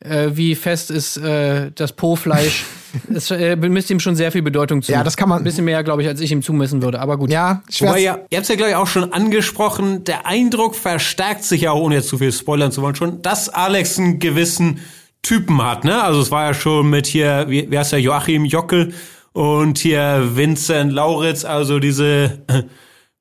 Äh, 0.00 0.30
wie 0.32 0.54
fest 0.54 0.90
ist 0.90 1.16
äh, 1.18 1.70
das 1.74 1.92
Po-Fleisch? 1.92 2.64
Es 3.14 3.30
äh, 3.30 3.54
misst 3.54 3.88
ihm 3.90 4.00
schon 4.00 4.16
sehr 4.16 4.32
viel 4.32 4.42
Bedeutung 4.42 4.82
zu. 4.82 4.90
Ja, 4.90 5.04
das 5.04 5.16
kann 5.16 5.28
man- 5.28 5.38
Ein 5.38 5.44
bisschen 5.44 5.64
mehr, 5.64 5.84
glaube 5.84 6.02
ich, 6.02 6.08
als 6.08 6.20
ich 6.20 6.32
ihm 6.32 6.42
zumessen 6.42 6.82
würde. 6.82 6.98
Aber 6.98 7.18
gut. 7.18 7.30
ja, 7.30 7.62
schwer. 7.70 7.90
Wobei 7.90 8.00
ja, 8.00 8.18
ihr 8.30 8.38
habt 8.38 8.48
ja 8.48 8.56
gleich 8.56 8.74
auch 8.74 8.88
schon 8.88 9.12
angesprochen, 9.12 10.02
der 10.02 10.26
Eindruck 10.26 10.74
verstärkt 10.74 11.44
sich 11.44 11.60
ja 11.60 11.70
auch, 11.70 11.80
ohne 11.82 11.94
jetzt 11.94 12.08
zu 12.08 12.18
viel 12.18 12.32
spoilern 12.32 12.72
zu 12.72 12.82
wollen, 12.82 12.96
schon, 12.96 13.22
dass 13.22 13.48
Alex 13.48 13.96
einen 14.00 14.18
gewissen 14.18 14.80
Typen 15.22 15.62
hat, 15.64 15.84
ne? 15.84 16.02
Also 16.02 16.20
es 16.20 16.32
war 16.32 16.46
ja 16.46 16.54
schon 16.54 16.90
mit 16.90 17.06
hier, 17.06 17.44
wie, 17.48 17.70
wie 17.70 17.78
heißt 17.78 17.92
der, 17.92 18.00
Joachim 18.00 18.44
Jockel 18.44 18.92
und 19.34 19.78
hier 19.78 20.30
Vincent 20.34 20.92
Lauritz, 20.92 21.44
also 21.44 21.78
diese 21.78 22.42
äh, 22.48 22.62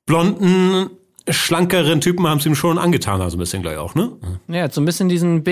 blonden, 0.07 0.89
schlankeren 1.29 2.01
Typen 2.01 2.25
haben 2.27 2.39
es 2.39 2.45
ihm 2.47 2.55
schon 2.55 2.79
angetan, 2.79 3.21
also 3.21 3.37
ein 3.37 3.39
bisschen 3.39 3.61
gleich 3.61 3.77
auch, 3.77 3.93
ne? 3.93 4.13
Ja, 4.47 4.69
so 4.71 4.81
ein 4.81 4.85
bisschen 4.85 5.09
diesen 5.09 5.43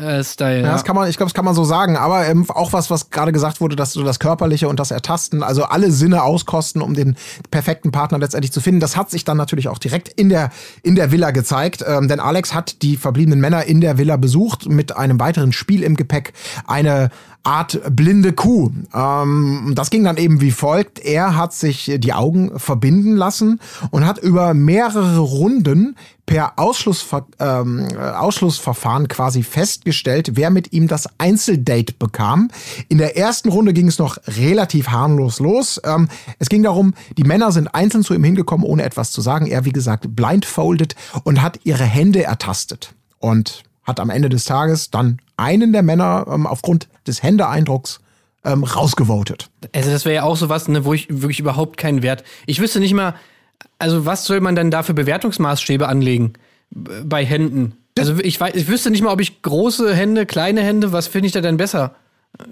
Babyface-Style. 0.00 0.60
Ja, 0.60 0.66
Ja, 0.66 0.72
das 0.72 0.84
kann 0.84 0.96
man, 0.96 1.08
ich 1.08 1.16
glaube, 1.16 1.28
das 1.28 1.34
kann 1.34 1.44
man 1.44 1.54
so 1.54 1.64
sagen. 1.64 1.96
Aber 1.96 2.26
ähm, 2.26 2.48
auch 2.50 2.72
was, 2.72 2.90
was 2.90 3.10
gerade 3.10 3.32
gesagt 3.32 3.60
wurde, 3.60 3.76
dass 3.76 3.92
so 3.92 4.02
das 4.02 4.18
Körperliche 4.18 4.68
und 4.68 4.80
das 4.80 4.90
Ertasten, 4.90 5.42
also 5.42 5.64
alle 5.64 5.90
Sinne 5.90 6.22
auskosten, 6.22 6.82
um 6.82 6.94
den 6.94 7.16
perfekten 7.50 7.92
Partner 7.92 8.18
letztendlich 8.18 8.52
zu 8.52 8.60
finden. 8.60 8.80
Das 8.80 8.96
hat 8.96 9.10
sich 9.10 9.24
dann 9.24 9.36
natürlich 9.36 9.68
auch 9.68 9.78
direkt 9.78 10.08
in 10.08 10.28
der, 10.28 10.50
in 10.82 10.94
der 10.94 11.12
Villa 11.12 11.30
gezeigt. 11.30 11.84
Ähm, 11.86 12.08
denn 12.08 12.20
Alex 12.20 12.54
hat 12.54 12.82
die 12.82 12.96
verbliebenen 12.96 13.40
Männer 13.40 13.64
in 13.64 13.80
der 13.80 13.98
Villa 13.98 14.16
besucht 14.16 14.68
mit 14.68 14.96
einem 14.96 15.20
weiteren 15.20 15.52
Spiel 15.52 15.82
im 15.82 15.96
Gepäck. 15.96 16.32
Eine 16.66 17.10
Art 17.42 17.80
blinde 17.90 18.32
Kuh. 18.32 18.70
Ähm, 18.94 19.72
das 19.74 19.90
ging 19.90 20.04
dann 20.04 20.16
eben 20.16 20.40
wie 20.40 20.50
folgt. 20.50 20.98
Er 20.98 21.36
hat 21.36 21.52
sich 21.54 21.90
die 21.98 22.12
Augen 22.12 22.58
verbinden 22.58 23.16
lassen 23.16 23.60
und 23.90 24.06
hat 24.06 24.18
über 24.18 24.54
mehrere 24.54 25.18
Runden 25.18 25.96
per 26.26 26.58
Ausschlussver 26.58 27.26
ähm, 27.40 27.88
äh, 27.92 27.96
Ausschlussverfahren 27.96 29.08
quasi 29.08 29.42
festgestellt, 29.42 30.36
wer 30.36 30.50
mit 30.50 30.72
ihm 30.72 30.86
das 30.86 31.08
Einzeldate 31.18 31.94
bekam. 31.98 32.50
In 32.88 32.98
der 32.98 33.16
ersten 33.16 33.48
Runde 33.48 33.72
ging 33.72 33.88
es 33.88 33.98
noch 33.98 34.18
relativ 34.26 34.88
harmlos 34.88 35.40
los. 35.40 35.80
Ähm, 35.84 36.08
es 36.38 36.48
ging 36.48 36.62
darum, 36.62 36.94
die 37.18 37.24
Männer 37.24 37.50
sind 37.50 37.74
einzeln 37.74 38.04
zu 38.04 38.14
ihm 38.14 38.22
hingekommen, 38.22 38.64
ohne 38.64 38.84
etwas 38.84 39.10
zu 39.10 39.22
sagen. 39.22 39.46
Er, 39.46 39.64
wie 39.64 39.72
gesagt, 39.72 40.14
blindfolded 40.14 40.94
und 41.24 41.42
hat 41.42 41.58
ihre 41.64 41.84
Hände 41.84 42.22
ertastet. 42.22 42.94
Und 43.18 43.64
hat 43.90 44.00
am 44.00 44.10
Ende 44.10 44.28
des 44.28 44.44
Tages 44.44 44.90
dann 44.90 45.18
einen 45.36 45.72
der 45.72 45.82
Männer 45.82 46.26
ähm, 46.30 46.46
aufgrund 46.46 46.88
des 47.06 47.22
Händeeindrucks 47.22 48.00
ähm, 48.44 48.64
rausgevotet. 48.64 49.50
Also 49.74 49.90
das 49.90 50.04
wäre 50.04 50.14
ja 50.14 50.22
auch 50.22 50.36
sowas, 50.36 50.68
ne, 50.68 50.84
wo 50.84 50.94
ich 50.94 51.08
wirklich 51.10 51.40
überhaupt 51.40 51.76
keinen 51.76 52.02
Wert. 52.02 52.24
Ich 52.46 52.60
wüsste 52.60 52.80
nicht 52.80 52.94
mal, 52.94 53.14
also 53.78 54.06
was 54.06 54.24
soll 54.24 54.40
man 54.40 54.56
denn 54.56 54.70
da 54.70 54.82
für 54.82 54.94
Bewertungsmaßstäbe 54.94 55.88
anlegen 55.88 56.32
bei 56.70 57.24
Händen? 57.24 57.74
Also 57.98 58.18
ich 58.18 58.40
weiß, 58.40 58.54
ich 58.54 58.68
wüsste 58.68 58.90
nicht 58.90 59.02
mal, 59.02 59.12
ob 59.12 59.20
ich 59.20 59.42
große 59.42 59.94
Hände, 59.94 60.24
kleine 60.24 60.62
Hände, 60.62 60.92
was 60.92 61.08
finde 61.08 61.26
ich 61.26 61.32
da 61.32 61.40
denn 61.40 61.56
besser? 61.56 61.94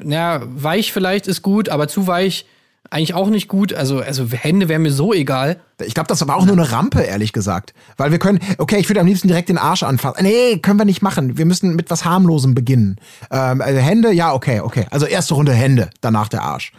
Na, 0.02 0.42
weich 0.44 0.92
vielleicht 0.92 1.26
ist 1.26 1.42
gut, 1.42 1.68
aber 1.68 1.88
zu 1.88 2.06
weich 2.06 2.44
eigentlich 2.90 3.14
auch 3.14 3.28
nicht 3.28 3.48
gut. 3.48 3.72
Also, 3.72 4.00
also 4.00 4.26
Hände 4.30 4.68
wären 4.68 4.82
mir 4.82 4.90
so 4.90 5.12
egal. 5.12 5.58
Ich 5.82 5.94
glaube, 5.94 6.08
das 6.08 6.26
war 6.26 6.36
auch 6.36 6.44
nur 6.44 6.54
eine 6.54 6.72
Rampe, 6.72 7.02
ehrlich 7.02 7.32
gesagt. 7.32 7.74
Weil 7.96 8.10
wir 8.10 8.18
können, 8.18 8.40
okay, 8.58 8.78
ich 8.78 8.88
würde 8.88 9.00
am 9.00 9.06
liebsten 9.06 9.28
direkt 9.28 9.48
den 9.48 9.58
Arsch 9.58 9.82
anfassen. 9.82 10.22
Nee, 10.22 10.58
können 10.58 10.78
wir 10.78 10.84
nicht 10.84 11.02
machen. 11.02 11.38
Wir 11.38 11.46
müssen 11.46 11.76
mit 11.76 11.90
was 11.90 12.04
harmlosem 12.04 12.54
beginnen. 12.54 12.96
Ähm, 13.30 13.60
also 13.60 13.78
Hände, 13.78 14.12
ja, 14.12 14.32
okay, 14.32 14.60
okay. 14.60 14.86
Also 14.90 15.06
erste 15.06 15.34
Runde 15.34 15.52
Hände, 15.52 15.90
danach 16.00 16.28
der 16.28 16.42
Arsch. 16.42 16.72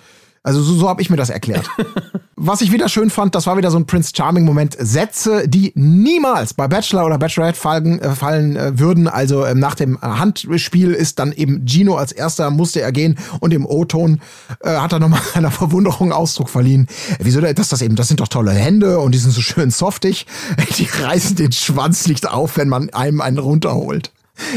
Also 0.43 0.61
so, 0.61 0.73
so 0.73 0.87
habe 0.89 1.01
ich 1.01 1.09
mir 1.09 1.17
das 1.17 1.29
erklärt. 1.29 1.69
Was 2.35 2.61
ich 2.61 2.71
wieder 2.71 2.87
schön 2.87 3.09
fand, 3.09 3.35
das 3.35 3.47
war 3.47 3.57
wieder 3.57 3.69
so 3.69 3.77
ein 3.77 3.85
Prince 3.85 4.13
Charming 4.15 4.45
Moment. 4.45 4.77
Sätze, 4.79 5.47
die 5.47 5.73
niemals 5.75 6.53
bei 6.53 6.69
Bachelor 6.69 7.05
oder 7.05 7.17
Bachelorette 7.17 7.59
fallen, 7.59 7.99
äh, 7.99 8.11
fallen 8.11 8.55
äh, 8.55 8.79
würden. 8.79 9.09
Also 9.09 9.45
ähm, 9.45 9.59
nach 9.59 9.75
dem 9.75 10.01
Handspiel 10.01 10.91
ist 10.91 11.19
dann 11.19 11.33
eben 11.33 11.65
Gino 11.67 11.95
als 11.95 12.13
erster 12.13 12.49
musste 12.49 12.81
er 12.81 12.93
gehen 12.93 13.17
und 13.41 13.53
im 13.53 13.65
O-Ton 13.65 14.21
äh, 14.61 14.77
hat 14.77 14.93
er 14.93 14.99
nochmal 14.99 15.21
einer 15.33 15.51
Verwunderung 15.51 16.13
Ausdruck 16.13 16.49
verliehen. 16.49 16.87
Äh, 17.11 17.23
Wieso 17.23 17.41
das 17.41 17.67
das 17.67 17.81
eben? 17.81 17.97
Das 17.97 18.07
sind 18.07 18.21
doch 18.21 18.29
tolle 18.29 18.51
Hände 18.51 18.99
und 18.99 19.13
die 19.13 19.19
sind 19.19 19.31
so 19.31 19.41
schön 19.41 19.71
softig. 19.71 20.25
Die 20.77 20.85
reißen 20.85 21.35
den 21.35 21.51
Schwanz 21.51 22.07
nicht 22.07 22.29
auf, 22.29 22.57
wenn 22.57 22.69
man 22.69 22.89
einem 22.91 23.21
einen 23.21 23.37
runterholt. 23.37 24.11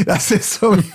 Das 0.05 0.31
ist 0.31 0.59
so. 0.59 0.77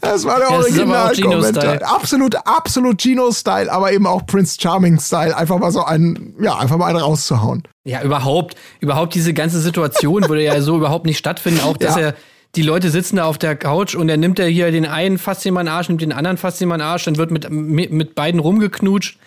Das 0.00 0.24
war 0.24 0.38
der 0.38 0.48
Ja, 0.50 0.56
Originalkommentar. 0.56 1.82
Absolut, 1.82 2.34
absolut 2.46 3.00
Gino-Style, 3.00 3.70
aber 3.72 3.92
eben 3.92 4.06
auch 4.06 4.26
Prince 4.26 4.58
Charming-Style. 4.60 5.36
Einfach 5.36 5.58
mal 5.58 5.70
so 5.70 5.84
einen, 5.84 6.34
ja, 6.40 6.56
einfach 6.58 6.76
mal 6.76 6.86
einen 6.86 6.98
rauszuhauen. 6.98 7.62
Ja, 7.84 8.02
überhaupt, 8.02 8.56
überhaupt 8.80 9.14
diese 9.14 9.32
ganze 9.32 9.60
Situation 9.60 10.28
würde 10.28 10.42
ja 10.42 10.60
so 10.60 10.76
überhaupt 10.78 11.06
nicht 11.06 11.18
stattfinden. 11.18 11.60
Auch, 11.60 11.76
dass 11.76 11.96
Ja. 11.96 12.02
er, 12.02 12.14
die 12.56 12.62
Leute 12.62 12.90
sitzen 12.90 13.16
da 13.16 13.24
auf 13.24 13.38
der 13.38 13.56
Couch 13.56 13.94
und 13.94 14.08
er 14.08 14.16
nimmt 14.16 14.38
er 14.38 14.46
hier 14.46 14.70
den 14.72 14.86
einen 14.86 15.18
an 15.18 15.66
den 15.66 15.68
Arsch, 15.68 15.88
nimmt 15.88 16.02
den 16.02 16.12
anderen 16.12 16.38
an 16.72 16.80
den 16.80 16.80
Arsch, 16.82 17.04
dann 17.04 17.16
wird 17.16 17.30
mit, 17.30 17.48
mit, 17.50 17.92
mit 17.92 18.14
beiden 18.14 18.40
rumgeknutscht. 18.40 19.18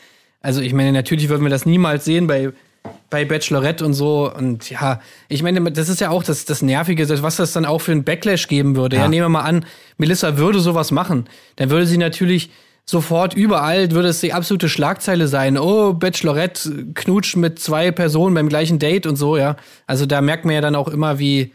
Also 0.41 0.61
ich 0.61 0.73
meine, 0.73 0.91
natürlich 0.91 1.29
würden 1.29 1.43
wir 1.43 1.49
das 1.49 1.65
niemals 1.65 2.05
sehen 2.05 2.27
bei, 2.27 2.51
bei 3.09 3.25
Bachelorette 3.25 3.85
und 3.85 3.93
so. 3.93 4.31
Und 4.31 4.69
ja, 4.69 4.99
ich 5.29 5.43
meine, 5.43 5.71
das 5.71 5.89
ist 5.89 6.01
ja 6.01 6.09
auch 6.09 6.23
das, 6.23 6.45
das 6.45 6.61
Nervige, 6.61 7.07
was 7.21 7.37
das 7.37 7.53
dann 7.53 7.65
auch 7.65 7.79
für 7.79 7.91
einen 7.91 8.03
Backlash 8.03 8.47
geben 8.47 8.75
würde. 8.75 8.97
Ja. 8.97 9.07
nehmen 9.07 9.25
wir 9.25 9.29
mal 9.29 9.41
an, 9.41 9.65
Melissa 9.97 10.37
würde 10.37 10.59
sowas 10.59 10.91
machen. 10.91 11.27
Dann 11.55 11.69
würde 11.69 11.85
sie 11.87 11.97
natürlich 11.97 12.49
sofort 12.85 13.33
überall, 13.33 13.91
würde 13.91 14.09
es 14.09 14.21
die 14.21 14.33
absolute 14.33 14.69
Schlagzeile 14.69 15.27
sein. 15.27 15.57
Oh, 15.57 15.93
Bachelorette 15.93 16.87
knutscht 16.93 17.35
mit 17.35 17.59
zwei 17.59 17.91
Personen 17.91 18.35
beim 18.35 18.49
gleichen 18.49 18.79
Date 18.79 19.07
und 19.07 19.15
so, 19.15 19.37
ja. 19.37 19.55
Also 19.87 20.05
da 20.05 20.21
merkt 20.21 20.45
man 20.45 20.55
ja 20.55 20.61
dann 20.61 20.75
auch 20.75 20.87
immer, 20.87 21.17
wie, 21.17 21.51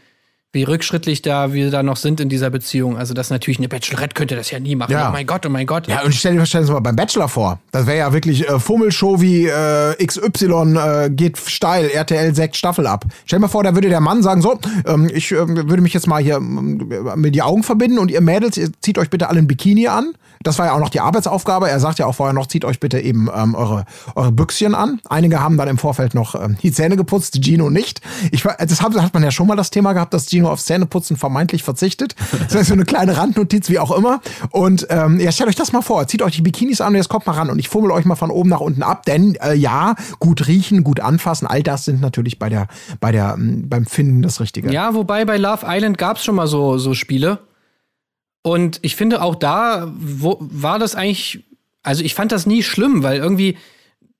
wie 0.53 0.63
rückschrittlich 0.63 1.21
da 1.21 1.53
wir 1.53 1.71
da 1.71 1.81
noch 1.81 1.95
sind 1.95 2.19
in 2.19 2.27
dieser 2.27 2.49
Beziehung. 2.49 2.97
Also 2.97 3.13
das 3.13 3.29
natürlich 3.29 3.59
eine 3.59 3.69
Bachelorette 3.69 4.13
könnte 4.13 4.35
das 4.35 4.51
ja 4.51 4.59
nie 4.59 4.75
machen. 4.75 4.91
Ja. 4.91 5.09
Oh 5.09 5.11
mein 5.13 5.25
Gott, 5.25 5.45
oh 5.45 5.49
mein 5.49 5.65
Gott. 5.65 5.87
Ja, 5.87 6.03
und 6.03 6.13
stell 6.13 6.35
dir 6.35 6.45
stell 6.45 6.61
dir 6.61 6.67
das 6.67 6.73
mal 6.73 6.81
beim 6.81 6.95
Bachelor 6.97 7.29
vor. 7.29 7.59
Das 7.71 7.85
wäre 7.85 7.99
ja 7.99 8.13
wirklich 8.13 8.49
äh, 8.49 8.59
Fummelshow 8.59 9.21
wie 9.21 9.47
äh, 9.47 9.95
XY 10.05 10.75
äh, 10.77 11.09
geht 11.09 11.37
steil, 11.37 11.89
RTL 11.89 12.35
6 12.35 12.57
Staffel 12.57 12.85
ab. 12.85 13.05
Stell 13.25 13.37
dir 13.39 13.41
mal 13.43 13.47
vor, 13.47 13.63
da 13.63 13.75
würde 13.75 13.87
der 13.87 14.01
Mann 14.01 14.23
sagen, 14.23 14.41
so, 14.41 14.59
ähm, 14.85 15.09
ich 15.13 15.31
ähm, 15.31 15.55
würde 15.55 15.81
mich 15.81 15.93
jetzt 15.93 16.07
mal 16.07 16.21
hier 16.21 16.35
ähm, 16.35 16.89
mit 17.15 17.33
die 17.33 17.41
Augen 17.41 17.63
verbinden 17.63 17.97
und 17.97 18.11
ihr 18.11 18.21
Mädels, 18.21 18.57
ihr 18.57 18.71
zieht 18.81 18.97
euch 18.97 19.09
bitte 19.09 19.29
alle 19.29 19.39
ein 19.39 19.47
Bikini 19.47 19.87
an. 19.87 20.13
Das 20.43 20.57
war 20.59 20.65
ja 20.65 20.73
auch 20.73 20.79
noch 20.79 20.89
die 20.89 20.99
Arbeitsaufgabe. 20.99 21.69
Er 21.69 21.79
sagt 21.79 21.99
ja 21.99 22.07
auch 22.07 22.15
vorher 22.15 22.33
noch, 22.33 22.47
zieht 22.47 22.65
euch 22.65 22.79
bitte 22.79 22.99
eben 22.99 23.29
ähm, 23.33 23.55
eure, 23.55 23.85
eure 24.15 24.31
Büchschen 24.31 24.75
an. 24.75 24.99
Einige 25.07 25.39
haben 25.39 25.57
dann 25.57 25.67
im 25.67 25.77
Vorfeld 25.77 26.13
noch 26.13 26.35
ähm, 26.35 26.57
die 26.61 26.71
Zähne 26.71 26.97
geputzt, 26.97 27.39
Gino 27.43 27.69
nicht. 27.69 28.01
Ich, 28.31 28.43
das 28.43 28.81
hat, 28.81 28.95
hat 28.95 29.13
man 29.13 29.23
ja 29.23 29.31
schon 29.31 29.47
mal 29.47 29.55
das 29.55 29.69
Thema 29.69 29.93
gehabt, 29.93 30.13
dass 30.13 30.27
Gino 30.27 30.40
aufs 30.49 30.65
Zähneputzen 30.65 31.17
vermeintlich 31.17 31.63
verzichtet. 31.63 32.15
Das 32.51 32.63
ist 32.63 32.67
so 32.67 32.73
eine 32.73 32.85
kleine 32.85 33.15
Randnotiz, 33.15 33.69
wie 33.69 33.79
auch 33.79 33.91
immer. 33.91 34.19
Und 34.49 34.87
ähm, 34.89 35.19
ja, 35.19 35.31
stellt 35.31 35.49
euch 35.49 35.55
das 35.55 35.71
mal 35.71 35.81
vor. 35.81 36.05
Zieht 36.07 36.21
euch 36.21 36.35
die 36.35 36.41
Bikinis 36.41 36.81
an 36.81 36.89
und 36.89 36.95
jetzt 36.95 37.07
kommt 37.07 37.25
mal 37.27 37.33
ran 37.33 37.49
und 37.49 37.59
ich 37.59 37.69
fummel 37.69 37.91
euch 37.91 38.03
mal 38.03 38.15
von 38.15 38.29
oben 38.29 38.49
nach 38.49 38.59
unten 38.59 38.83
ab. 38.83 39.05
Denn 39.05 39.35
äh, 39.35 39.53
ja, 39.53 39.95
gut 40.19 40.47
riechen, 40.47 40.83
gut 40.83 40.99
anfassen, 40.99 41.47
all 41.47 41.63
das 41.63 41.85
sind 41.85 42.01
natürlich 42.01 42.39
bei 42.39 42.49
der, 42.49 42.67
bei 42.99 43.11
der, 43.11 43.35
ähm, 43.37 43.69
beim 43.69 43.85
Finden 43.85 44.21
das 44.21 44.41
Richtige. 44.41 44.71
Ja, 44.73 44.93
wobei 44.95 45.23
bei 45.23 45.37
Love 45.37 45.65
Island 45.67 45.97
gab 45.97 46.17
es 46.17 46.25
schon 46.25 46.35
mal 46.35 46.47
so, 46.47 46.77
so 46.77 46.93
Spiele. 46.93 47.39
Und 48.43 48.79
ich 48.81 48.95
finde 48.95 49.21
auch 49.21 49.35
da 49.35 49.91
wo, 49.95 50.37
war 50.39 50.79
das 50.79 50.95
eigentlich, 50.95 51.45
also 51.83 52.03
ich 52.03 52.15
fand 52.15 52.31
das 52.31 52.45
nie 52.45 52.63
schlimm, 52.63 53.03
weil 53.03 53.19
irgendwie, 53.19 53.57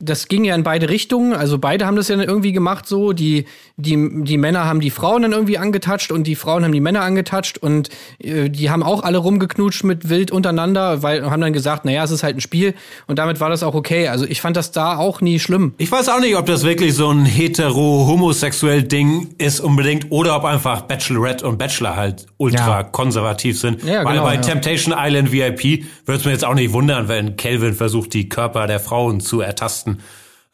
das 0.02 0.28
ging 0.28 0.44
ja 0.44 0.56
in 0.56 0.64
beide 0.64 0.90
Richtungen. 0.90 1.34
Also 1.34 1.58
beide 1.58 1.86
haben 1.86 1.96
das 1.96 2.08
ja 2.08 2.16
dann 2.16 2.28
irgendwie 2.28 2.52
gemacht 2.52 2.88
so. 2.88 3.14
Die, 3.14 3.46
die, 3.78 4.24
die 4.24 4.38
Männer 4.38 4.66
haben 4.66 4.80
die 4.80 4.90
Frauen 4.90 5.22
dann 5.22 5.32
irgendwie 5.32 5.58
angetatscht 5.58 6.12
und 6.12 6.26
die 6.28 6.36
Frauen 6.36 6.64
haben 6.64 6.72
die 6.72 6.82
Männer 6.82 7.02
angetatscht 7.02 7.58
und 7.58 7.90
äh, 8.20 8.50
die 8.50 8.70
haben 8.70 8.84
auch 8.84 9.04
alle 9.04 9.18
rumgeknutscht 9.20 9.84
mit 9.84 10.10
wild 10.10 10.32
untereinander, 10.32 11.04
weil 11.04 11.30
haben 11.30 11.42
dann 11.42 11.54
gesagt, 11.54 11.86
naja, 11.86 12.04
es 12.04 12.12
ist 12.12 12.24
halt 12.24 12.38
ein 12.38 12.42
Spiel 12.42 12.74
und 13.08 13.20
damit 13.20 13.40
war 13.40 13.50
das 13.50 13.64
auch 13.64 13.76
okay. 13.76 14.08
Also 14.08 14.26
ich 14.26 14.42
fand 14.42 14.58
das 14.58 14.72
da 14.72 14.98
auch 14.98 15.22
nie 15.22 15.40
schlimm. 15.40 15.74
Ich 15.78 15.92
weiß 15.92 16.10
auch 16.10 16.20
nicht, 16.20 16.36
ob 16.36 16.46
das 16.46 16.64
wirklich 16.64 16.94
so 16.96 17.10
ein 17.10 17.26
hetero-homosexuell 17.26 18.84
Ding 18.84 19.30
ist 19.38 19.60
unbedingt 19.60 20.08
oder 20.12 20.36
ob 20.36 20.46
einfach 20.46 20.82
Bachelorette 20.84 21.46
und 21.48 21.58
Bachelor 21.58 21.96
halt 21.96 22.26
ultra 22.38 22.80
Ja. 22.80 22.84
konservativ 22.84 23.60
sind. 23.60 23.84
Ja, 23.84 24.04
Weil 24.06 24.14
genau, 24.14 24.26
bei 24.26 24.36
ja. 24.36 24.42
Temptation 24.42 24.96
Island 24.98 25.32
VIP 25.32 25.86
würde 26.06 26.20
es 26.20 26.26
mir 26.26 26.32
jetzt 26.32 26.46
auch 26.46 26.54
nicht 26.56 26.74
wundern, 26.74 27.08
wenn 27.08 27.36
Calvin 27.38 27.74
versucht, 27.74 28.14
die 28.14 28.30
Körper 28.30 28.68
der 28.68 28.80
Frauen 28.80 29.20
zu 29.20 29.42
ertasten. 29.42 29.91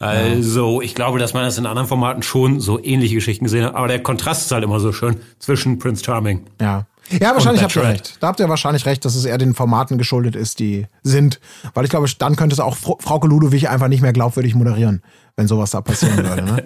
Also, 0.00 0.80
ich 0.80 0.94
glaube, 0.94 1.18
dass 1.18 1.34
man 1.34 1.42
das 1.42 1.58
in 1.58 1.66
anderen 1.66 1.88
Formaten 1.88 2.22
schon 2.22 2.60
so 2.60 2.82
ähnliche 2.82 3.16
Geschichten 3.16 3.44
gesehen 3.44 3.64
hat. 3.64 3.74
Aber 3.74 3.88
der 3.88 4.00
Kontrast 4.02 4.42
ist 4.46 4.52
halt 4.52 4.62
immer 4.62 4.78
so 4.78 4.92
schön 4.92 5.16
zwischen 5.40 5.78
Prince 5.78 6.04
Charming. 6.04 6.46
Ja. 6.60 6.86
Ja, 7.10 7.32
wahrscheinlich 7.32 7.62
habt 7.62 7.74
ihr 7.74 7.82
recht. 7.84 8.16
Da 8.20 8.26
habt 8.28 8.38
ihr 8.38 8.48
wahrscheinlich 8.50 8.84
recht, 8.84 9.02
dass 9.04 9.14
es 9.14 9.24
eher 9.24 9.38
den 9.38 9.54
Formaten 9.54 9.96
geschuldet 9.96 10.36
ist, 10.36 10.58
die 10.58 10.86
sind. 11.02 11.40
Weil 11.72 11.84
ich 11.84 11.90
glaube, 11.90 12.06
dann 12.18 12.36
könnte 12.36 12.52
es 12.52 12.60
auch 12.60 12.76
Fr- 12.76 13.00
Frauke 13.00 13.26
Ludowig 13.26 13.70
einfach 13.70 13.88
nicht 13.88 14.02
mehr 14.02 14.12
glaubwürdig 14.12 14.54
moderieren, 14.54 15.02
wenn 15.38 15.46
sowas 15.46 15.70
da 15.70 15.80
passieren 15.80 16.16
würde. 16.28 16.42
Ne? 16.42 16.64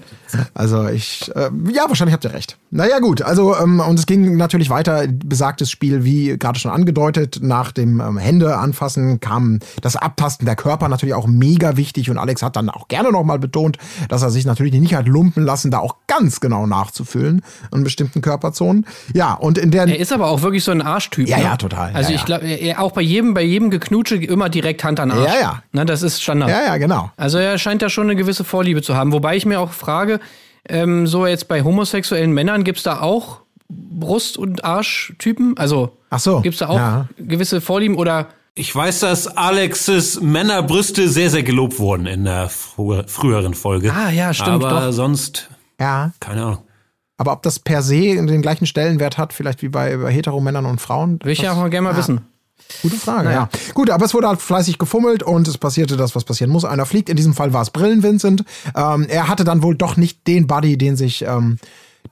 Also 0.54 0.88
ich, 0.88 1.30
äh, 1.36 1.50
ja, 1.72 1.84
wahrscheinlich 1.88 2.14
habt 2.14 2.24
ihr 2.24 2.32
recht. 2.32 2.56
Naja, 2.70 3.00
gut. 3.00 3.20
Also, 3.20 3.54
ähm, 3.54 3.80
und 3.80 3.98
es 3.98 4.06
ging 4.06 4.38
natürlich 4.38 4.70
weiter. 4.70 5.06
Besagtes 5.06 5.70
Spiel, 5.70 6.04
wie 6.04 6.38
gerade 6.38 6.58
schon 6.58 6.70
angedeutet, 6.70 7.40
nach 7.42 7.70
dem 7.70 8.00
ähm, 8.00 8.16
Hände 8.16 8.56
anfassen 8.56 9.20
kam 9.20 9.58
das 9.82 9.96
Abtasten 9.96 10.46
der 10.46 10.56
Körper 10.56 10.88
natürlich 10.88 11.14
auch 11.14 11.26
mega 11.26 11.76
wichtig. 11.76 12.08
Und 12.08 12.16
Alex 12.16 12.42
hat 12.42 12.56
dann 12.56 12.70
auch 12.70 12.88
gerne 12.88 13.12
nochmal 13.12 13.38
betont, 13.38 13.76
dass 14.08 14.22
er 14.22 14.30
sich 14.30 14.46
natürlich 14.46 14.72
nicht 14.72 14.94
hat 14.94 15.06
lumpen 15.06 15.44
lassen, 15.44 15.70
da 15.70 15.78
auch 15.78 15.96
ganz 16.06 16.40
genau 16.40 16.66
nachzufüllen 16.66 17.42
in 17.74 17.84
bestimmten 17.84 18.22
Körperzonen. 18.22 18.86
Ja, 19.12 19.34
und 19.34 19.58
in 19.58 19.70
der 19.70 19.86
Er 19.86 19.98
ist 19.98 20.14
aber 20.14 20.28
auch 20.28 20.40
wirklich 20.40 20.64
so 20.64 20.70
ein 20.70 20.80
Arschtyp. 20.80 21.28
Ja, 21.28 21.36
ne? 21.36 21.44
ja, 21.44 21.56
total. 21.58 21.92
Also 21.92 22.10
Ja, 22.10 22.16
ich 22.16 22.24
glaube, 22.24 22.46
er 22.46 22.80
auch 22.80 22.92
bei 22.92 23.02
jedem, 23.02 23.34
bei 23.34 23.42
jedem 23.42 23.68
Geknutsche 23.68 24.16
immer 24.16 24.48
direkt 24.48 24.82
Hand 24.82 24.98
an 24.98 25.10
Arsch. 25.10 25.28
Ja, 25.28 25.40
ja. 25.40 25.62
Ne, 25.72 25.84
das 25.84 26.02
ist 26.02 26.22
Standard. 26.22 26.48
Ja, 26.48 26.62
ja, 26.64 26.76
genau. 26.78 27.10
Also 27.18 27.36
er 27.36 27.58
scheint 27.58 27.82
da 27.82 27.90
schon 27.90 28.04
eine 28.04 28.16
gewisse 28.16 28.44
Vorliebe 28.62 28.80
zu 28.82 28.94
haben. 28.94 29.10
Wobei 29.12 29.36
ich 29.36 29.44
mir 29.44 29.58
auch 29.60 29.72
frage, 29.72 30.20
ähm, 30.68 31.08
so 31.08 31.26
jetzt 31.26 31.48
bei 31.48 31.62
homosexuellen 31.64 32.30
Männern 32.32 32.62
gibt's 32.62 32.84
da 32.84 33.00
auch 33.00 33.40
Brust- 33.68 34.38
und 34.38 34.64
Arschtypen? 34.64 35.56
Also 35.58 35.96
Ach 36.10 36.20
so, 36.20 36.40
gibt's 36.42 36.60
da 36.60 36.68
auch 36.68 36.76
ja. 36.76 37.08
gewisse 37.18 37.60
Vorlieben 37.60 37.96
oder 37.96 38.28
Ich 38.54 38.72
weiß, 38.72 39.00
dass 39.00 39.26
Alexes 39.36 40.20
Männerbrüste 40.20 41.08
sehr, 41.08 41.28
sehr 41.30 41.42
gelobt 41.42 41.80
wurden 41.80 42.06
in 42.06 42.24
der 42.24 42.48
frü 42.50 43.02
früheren 43.08 43.54
Folge. 43.54 43.92
Ah, 43.92 44.10
ja, 44.10 44.32
stimmt, 44.32 44.62
Aber 44.64 44.86
doch. 44.86 44.92
sonst, 44.92 45.50
Ja. 45.80 46.12
keine 46.20 46.42
Ahnung. 46.44 46.58
Aber 47.16 47.32
ob 47.32 47.42
das 47.42 47.58
per 47.58 47.82
se 47.82 48.14
den 48.14 48.42
gleichen 48.42 48.66
Stellenwert 48.66 49.18
hat, 49.18 49.32
vielleicht 49.32 49.62
wie 49.62 49.68
bei, 49.70 49.96
bei 49.96 50.12
Hetero-Männern 50.12 50.66
und 50.66 50.80
Frauen? 50.80 51.18
will 51.24 51.32
ich 51.32 51.40
ja 51.42 51.52
auch 51.52 51.56
mal 51.56 51.68
gerne 51.70 51.88
mal 51.88 51.96
wissen. 51.96 52.20
Gute 52.82 52.96
Frage, 52.96 53.24
Naja. 53.28 53.48
ja. 53.52 53.72
Gut, 53.74 53.90
aber 53.90 54.04
es 54.04 54.14
wurde 54.14 54.28
halt 54.28 54.40
fleißig 54.40 54.78
gefummelt 54.78 55.22
und 55.22 55.46
es 55.46 55.58
passierte 55.58 55.96
das, 55.96 56.16
was 56.16 56.24
passieren 56.24 56.50
muss. 56.50 56.64
Einer 56.64 56.86
fliegt. 56.86 57.08
In 57.08 57.16
diesem 57.16 57.34
Fall 57.34 57.52
war 57.52 57.62
es 57.62 57.70
Brillen 57.70 58.02
Vincent. 58.02 58.44
Ähm, 58.74 59.06
er 59.08 59.28
hatte 59.28 59.44
dann 59.44 59.62
wohl 59.62 59.76
doch 59.76 59.96
nicht 59.96 60.26
den 60.26 60.46
Buddy, 60.46 60.76
den 60.76 60.96
sich, 60.96 61.22
ähm, 61.24 61.58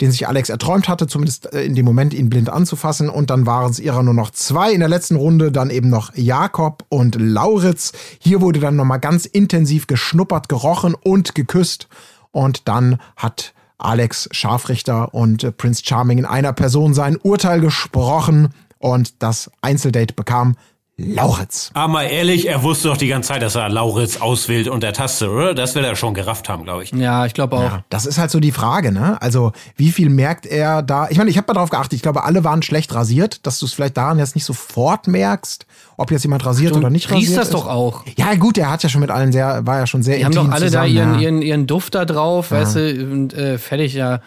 den 0.00 0.12
sich 0.12 0.28
Alex 0.28 0.48
erträumt 0.48 0.88
hatte, 0.88 1.08
zumindest 1.08 1.52
äh, 1.52 1.64
in 1.64 1.74
dem 1.74 1.84
Moment, 1.84 2.14
ihn 2.14 2.30
blind 2.30 2.50
anzufassen. 2.50 3.08
Und 3.08 3.30
dann 3.30 3.46
waren 3.46 3.70
es 3.70 3.80
ihrer 3.80 4.02
nur 4.04 4.14
noch 4.14 4.30
zwei 4.30 4.72
in 4.72 4.80
der 4.80 4.88
letzten 4.88 5.16
Runde, 5.16 5.50
dann 5.50 5.70
eben 5.70 5.88
noch 5.88 6.14
Jakob 6.14 6.84
und 6.88 7.16
Lauritz. 7.18 7.92
Hier 8.20 8.40
wurde 8.40 8.60
dann 8.60 8.76
nochmal 8.76 9.00
ganz 9.00 9.26
intensiv 9.26 9.86
geschnuppert, 9.88 10.48
gerochen 10.48 10.94
und 10.94 11.34
geküsst. 11.34 11.88
Und 12.30 12.68
dann 12.68 13.00
hat 13.16 13.54
Alex 13.78 14.28
Scharfrichter 14.30 15.14
und 15.14 15.42
äh, 15.42 15.50
Prince 15.50 15.82
Charming 15.84 16.18
in 16.18 16.26
einer 16.26 16.52
Person 16.52 16.94
sein 16.94 17.16
Urteil 17.16 17.60
gesprochen 17.60 18.50
und 18.80 19.22
das 19.22 19.48
Einzeldate 19.62 20.12
bekam 20.14 20.56
Lauritz. 21.02 21.70
Aber 21.72 21.88
mal 21.90 22.02
ehrlich, 22.04 22.46
er 22.46 22.62
wusste 22.62 22.88
doch 22.88 22.96
die 22.98 23.08
ganze 23.08 23.28
Zeit, 23.28 23.40
dass 23.40 23.54
er 23.54 23.70
Lauritz 23.70 24.18
auswählt 24.18 24.68
und 24.68 24.84
ertastet, 24.84 25.28
oder? 25.30 25.54
Das 25.54 25.74
wird 25.74 25.86
er 25.86 25.96
schon 25.96 26.12
gerafft 26.12 26.50
haben, 26.50 26.64
glaube 26.64 26.82
ich. 26.84 26.92
Ja, 26.92 27.24
ich 27.24 27.32
glaube 27.32 27.56
auch. 27.56 27.78
Das 27.88 28.04
ist 28.04 28.18
halt 28.18 28.30
so 28.30 28.38
die 28.38 28.52
Frage, 28.52 28.92
ne? 28.92 29.16
Also, 29.22 29.52
wie 29.76 29.92
viel 29.92 30.10
merkt 30.10 30.44
er 30.44 30.82
da? 30.82 31.08
Ich 31.08 31.16
meine, 31.16 31.30
ich 31.30 31.38
habe 31.38 31.46
mal 31.46 31.54
darauf 31.54 31.70
geachtet, 31.70 31.94
ich 31.94 32.02
glaube, 32.02 32.24
alle 32.24 32.44
waren 32.44 32.60
schlecht 32.62 32.94
rasiert, 32.94 33.46
dass 33.46 33.58
du 33.58 33.64
es 33.64 33.72
vielleicht 33.72 33.96
daran 33.96 34.18
jetzt 34.18 34.34
nicht 34.34 34.44
sofort 34.44 35.06
merkst, 35.06 35.64
ob 35.96 36.10
jetzt 36.10 36.22
jemand 36.22 36.44
rasiert 36.44 36.76
oder 36.76 36.90
nicht 36.90 37.10
rasiert 37.10 37.38
das 37.38 37.46
ist. 37.46 37.54
doch 37.54 37.66
auch. 37.66 38.04
Ja, 38.18 38.34
gut, 38.34 38.58
er 38.58 38.70
hat 38.70 38.82
ja 38.82 38.90
schon 38.90 39.00
mit 39.00 39.10
allen 39.10 39.32
sehr, 39.32 39.66
war 39.66 39.78
ja 39.78 39.86
schon 39.86 40.02
sehr 40.02 40.18
Die 40.18 40.24
haben 40.26 40.34
doch 40.34 40.50
alle 40.50 40.66
zusammen, 40.66 40.94
da 40.94 41.00
ihren, 41.00 41.14
ja. 41.14 41.20
ihren, 41.20 41.40
ihren 41.42 41.66
Duft 41.66 41.94
da 41.94 42.04
drauf, 42.04 42.50
weißt 42.50 42.76
du, 42.76 43.10
und 43.10 43.32
äh, 43.32 43.56
fertig, 43.56 43.94
ja. 43.94 44.20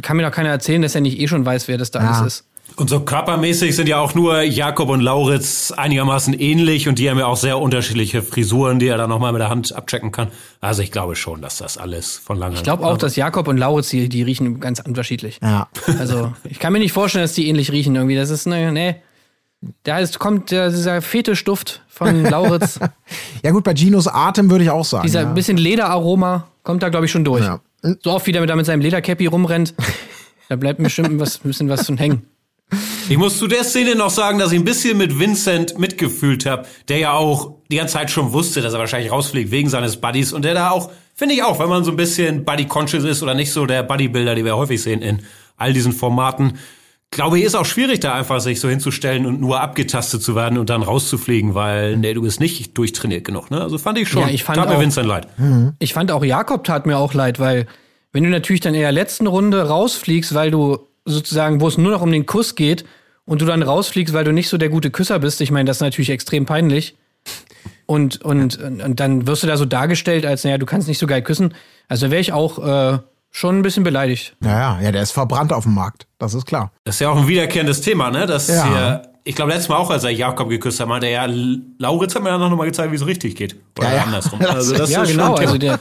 Kann 0.00 0.16
mir 0.16 0.22
doch 0.22 0.32
keiner 0.32 0.48
erzählen, 0.48 0.80
dass 0.80 0.94
er 0.94 1.02
nicht 1.02 1.18
eh 1.20 1.28
schon 1.28 1.44
weiß, 1.44 1.68
wer 1.68 1.76
das 1.76 1.90
da 1.90 2.02
Ja. 2.02 2.10
alles 2.12 2.38
ist. 2.38 2.44
Und 2.74 2.90
so 2.90 3.00
körpermäßig 3.00 3.74
sind 3.74 3.88
ja 3.88 3.98
auch 3.98 4.14
nur 4.14 4.42
Jakob 4.42 4.90
und 4.90 5.00
Lauritz 5.00 5.72
einigermaßen 5.74 6.34
ähnlich 6.34 6.88
und 6.88 6.98
die 6.98 7.08
haben 7.08 7.18
ja 7.18 7.26
auch 7.26 7.38
sehr 7.38 7.58
unterschiedliche 7.58 8.22
Frisuren, 8.22 8.78
die 8.78 8.88
er 8.88 8.98
dann 8.98 9.08
nochmal 9.08 9.32
mit 9.32 9.40
der 9.40 9.48
Hand 9.48 9.74
abchecken 9.74 10.12
kann. 10.12 10.28
Also 10.60 10.82
ich 10.82 10.92
glaube 10.92 11.16
schon, 11.16 11.40
dass 11.40 11.56
das 11.56 11.78
alles 11.78 12.18
von 12.18 12.36
lange 12.38 12.56
Ich 12.56 12.62
glaube 12.64 12.84
auch, 12.84 12.98
dass 12.98 13.16
Jakob 13.16 13.48
und 13.48 13.56
Lauritz, 13.56 13.88
die, 13.88 14.10
die 14.10 14.22
riechen 14.22 14.60
ganz 14.60 14.80
unterschiedlich. 14.80 15.38
Ja. 15.42 15.68
Also, 15.98 16.32
ich 16.44 16.58
kann 16.58 16.72
mir 16.72 16.78
nicht 16.78 16.92
vorstellen, 16.92 17.24
dass 17.24 17.32
die 17.32 17.48
ähnlich 17.48 17.72
riechen 17.72 17.96
irgendwie. 17.96 18.16
Das 18.16 18.28
ist, 18.28 18.46
ne, 18.46 18.70
nee. 18.70 18.96
Da 19.82 19.98
ist, 19.98 20.18
kommt 20.18 20.50
der, 20.50 20.68
dieser 20.68 21.00
Fetischduft 21.00 21.82
von 21.88 22.22
Lauritz. 22.30 22.78
ja, 23.42 23.50
gut, 23.50 23.64
bei 23.64 23.72
Ginos 23.72 24.06
Atem 24.06 24.50
würde 24.50 24.64
ich 24.64 24.70
auch 24.70 24.84
sagen. 24.84 25.04
dieser 25.04 25.22
ja. 25.22 25.32
bisschen 25.32 25.56
Lederaroma 25.56 26.48
kommt 26.62 26.82
da, 26.82 26.90
glaube 26.90 27.06
ich, 27.06 27.12
schon 27.12 27.24
durch. 27.24 27.44
Ja. 27.44 27.60
So 28.02 28.10
oft, 28.10 28.26
wie 28.26 28.32
der 28.32 28.42
mit, 28.42 28.50
da 28.50 28.56
mit 28.56 28.66
seinem 28.66 28.80
Ledercappy 28.80 29.26
rumrennt, 29.26 29.74
da 30.48 30.56
bleibt 30.56 30.82
bestimmt 30.82 31.18
was, 31.18 31.36
ein 31.36 31.48
bisschen 31.48 31.68
was 31.68 31.86
von 31.86 31.96
hängen. 31.96 32.26
Ich 33.08 33.16
muss 33.18 33.38
zu 33.38 33.46
der 33.46 33.62
Szene 33.62 33.94
noch 33.94 34.10
sagen, 34.10 34.38
dass 34.38 34.50
ich 34.52 34.58
ein 34.58 34.64
bisschen 34.64 34.98
mit 34.98 35.18
Vincent 35.18 35.78
mitgefühlt 35.78 36.44
habe, 36.44 36.66
der 36.88 36.98
ja 36.98 37.12
auch 37.12 37.52
die 37.70 37.76
ganze 37.76 37.94
Zeit 37.94 38.10
schon 38.10 38.32
wusste, 38.32 38.62
dass 38.62 38.72
er 38.72 38.80
wahrscheinlich 38.80 39.12
rausfliegt 39.12 39.50
wegen 39.52 39.68
seines 39.68 39.96
Buddies 39.98 40.32
und 40.32 40.44
der 40.44 40.54
da 40.54 40.70
auch, 40.70 40.90
finde 41.14 41.34
ich 41.34 41.42
auch, 41.44 41.60
wenn 41.60 41.68
man 41.68 41.84
so 41.84 41.92
ein 41.92 41.96
bisschen 41.96 42.44
Buddy-conscious 42.44 43.04
ist 43.04 43.22
oder 43.22 43.34
nicht 43.34 43.52
so 43.52 43.64
der 43.66 43.84
Buddy-Builder, 43.84 44.34
die 44.34 44.44
wir 44.44 44.56
häufig 44.56 44.82
sehen 44.82 45.02
in 45.02 45.22
all 45.56 45.72
diesen 45.72 45.92
Formaten, 45.92 46.58
glaube 47.12 47.38
ich, 47.38 47.44
ist 47.44 47.54
auch 47.54 47.64
schwierig, 47.64 48.00
da 48.00 48.14
einfach 48.14 48.40
sich 48.40 48.58
so 48.58 48.68
hinzustellen 48.68 49.24
und 49.24 49.40
nur 49.40 49.60
abgetastet 49.60 50.22
zu 50.22 50.34
werden 50.34 50.58
und 50.58 50.68
dann 50.68 50.82
rauszufliegen, 50.82 51.54
weil, 51.54 51.96
nee, 51.96 52.12
du 52.12 52.22
bist 52.22 52.40
nicht 52.40 52.76
durchtrainiert 52.76 53.24
genug, 53.24 53.52
ne? 53.52 53.60
Also 53.60 53.78
fand 53.78 53.98
ich 53.98 54.08
schon. 54.08 54.22
Ja, 54.22 54.28
ich 54.28 54.42
fand 54.42 54.58
Tat 54.58 54.68
mir 54.68 54.74
auch- 54.76 54.80
Vincent 54.80 55.06
leid. 55.06 55.28
Ich 55.78 55.94
fand 55.94 56.10
auch 56.10 56.24
Jakob 56.24 56.64
tat 56.64 56.86
mir 56.86 56.98
auch 56.98 57.14
leid, 57.14 57.38
weil 57.38 57.66
wenn 58.12 58.24
du 58.24 58.30
natürlich 58.30 58.60
dann 58.60 58.74
in 58.74 58.80
der 58.80 58.90
letzten 58.92 59.28
Runde 59.28 59.62
rausfliegst, 59.68 60.34
weil 60.34 60.50
du 60.50 60.78
sozusagen, 61.04 61.60
wo 61.60 61.68
es 61.68 61.78
nur 61.78 61.92
noch 61.92 62.02
um 62.02 62.10
den 62.10 62.26
Kuss 62.26 62.56
geht 62.56 62.84
und 63.26 63.42
du 63.42 63.44
dann 63.44 63.62
rausfliegst, 63.62 64.14
weil 64.14 64.24
du 64.24 64.32
nicht 64.32 64.48
so 64.48 64.56
der 64.56 64.70
gute 64.70 64.90
Küsser 64.90 65.18
bist, 65.18 65.40
ich 65.40 65.50
meine, 65.50 65.66
das 65.66 65.78
ist 65.78 65.82
natürlich 65.82 66.10
extrem 66.10 66.46
peinlich. 66.46 66.96
Und, 67.84 68.22
und, 68.22 68.58
und, 68.58 68.98
dann 68.98 69.26
wirst 69.26 69.42
du 69.42 69.46
da 69.46 69.56
so 69.56 69.64
dargestellt, 69.64 70.26
als, 70.26 70.42
naja, 70.44 70.58
du 70.58 70.66
kannst 70.66 70.88
nicht 70.88 70.98
so 70.98 71.06
geil 71.06 71.22
küssen. 71.22 71.54
Also 71.88 72.10
wäre 72.10 72.20
ich 72.20 72.32
auch 72.32 72.58
äh, 72.58 72.98
schon 73.30 73.58
ein 73.58 73.62
bisschen 73.62 73.84
beleidigt. 73.84 74.34
Ja, 74.42 74.80
ja, 74.80 74.90
der 74.92 75.02
ist 75.02 75.12
verbrannt 75.12 75.52
auf 75.52 75.64
dem 75.64 75.74
Markt. 75.74 76.06
Das 76.18 76.34
ist 76.34 76.46
klar. 76.46 76.72
Das 76.84 76.96
ist 76.96 77.00
ja 77.00 77.10
auch 77.10 77.16
ein 77.16 77.28
wiederkehrendes 77.28 77.82
Thema, 77.82 78.10
ne? 78.10 78.26
Das 78.26 78.48
Ja. 78.48 78.66
hier, 78.66 79.02
ich 79.22 79.36
glaube, 79.36 79.52
letztes 79.52 79.68
Mal 79.68 79.76
auch, 79.76 79.90
als 79.90 80.02
er 80.04 80.10
Jakob 80.10 80.48
geküsst 80.48 80.80
hat, 80.80 80.88
meinte 80.88 81.06
er, 81.06 81.28
ja, 81.28 81.34
Lauritz 81.78 82.14
hat 82.14 82.22
mir 82.22 82.30
dann 82.30 82.40
noch 82.40 82.56
mal 82.56 82.64
gezeigt, 82.64 82.90
wie 82.90 82.96
es 82.96 83.06
richtig 83.06 83.36
geht. 83.36 83.56
Oder 83.78 83.94
Ja, 83.94 84.02
andersrum. 84.02 84.40
Also 84.48 84.76
das 84.76 84.90
ja, 84.90 85.02
ist 85.02 85.10
genau. 85.10 85.34
Also 85.34 85.58
der 85.58 85.78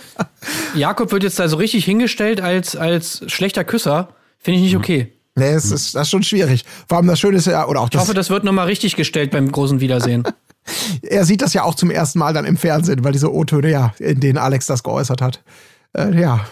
Jakob 0.76 1.12
wird 1.12 1.24
jetzt 1.24 1.40
da 1.40 1.48
so 1.48 1.58
richtig 1.58 1.86
hingestellt 1.86 2.42
als, 2.42 2.76
als 2.76 3.24
schlechter 3.28 3.64
Küsser. 3.64 4.10
Finde 4.38 4.60
ich 4.60 4.66
nicht 4.66 4.78
okay. 4.78 5.15
Nee, 5.38 5.52
es 5.52 5.70
ist, 5.72 5.96
das 5.96 6.04
ist 6.04 6.10
schon 6.10 6.24
schwierig. 6.24 6.64
Vor 6.88 6.98
allem 6.98 7.08
das 7.08 7.20
Schöne 7.20 7.38
ist 7.38 7.48
ja, 7.48 7.68
oder 7.68 7.82
auch 7.82 7.86
Ich 7.86 7.92
das, 7.92 8.02
hoffe, 8.02 8.14
das 8.14 8.30
wird 8.30 8.46
nochmal 8.46 8.68
richtig 8.68 8.96
gestellt 8.96 9.32
beim 9.32 9.52
großen 9.52 9.82
Wiedersehen. 9.82 10.24
er 11.02 11.26
sieht 11.26 11.42
das 11.42 11.54
ja 11.54 11.64
auch 11.64 11.76
zum 11.76 11.92
ersten 11.92 12.20
Mal 12.20 12.34
dann 12.34 12.46
im 12.46 12.56
Fernsehen, 12.56 13.04
weil 13.04 13.12
diese 13.12 13.34
O-Töne, 13.34 13.70
ja, 13.70 13.94
in 14.00 14.22
denen 14.22 14.38
Alex 14.38 14.66
das 14.66 14.82
geäußert 14.82 15.22
hat. 15.22 15.44
Äh, 15.96 16.20
ja, 16.20 16.46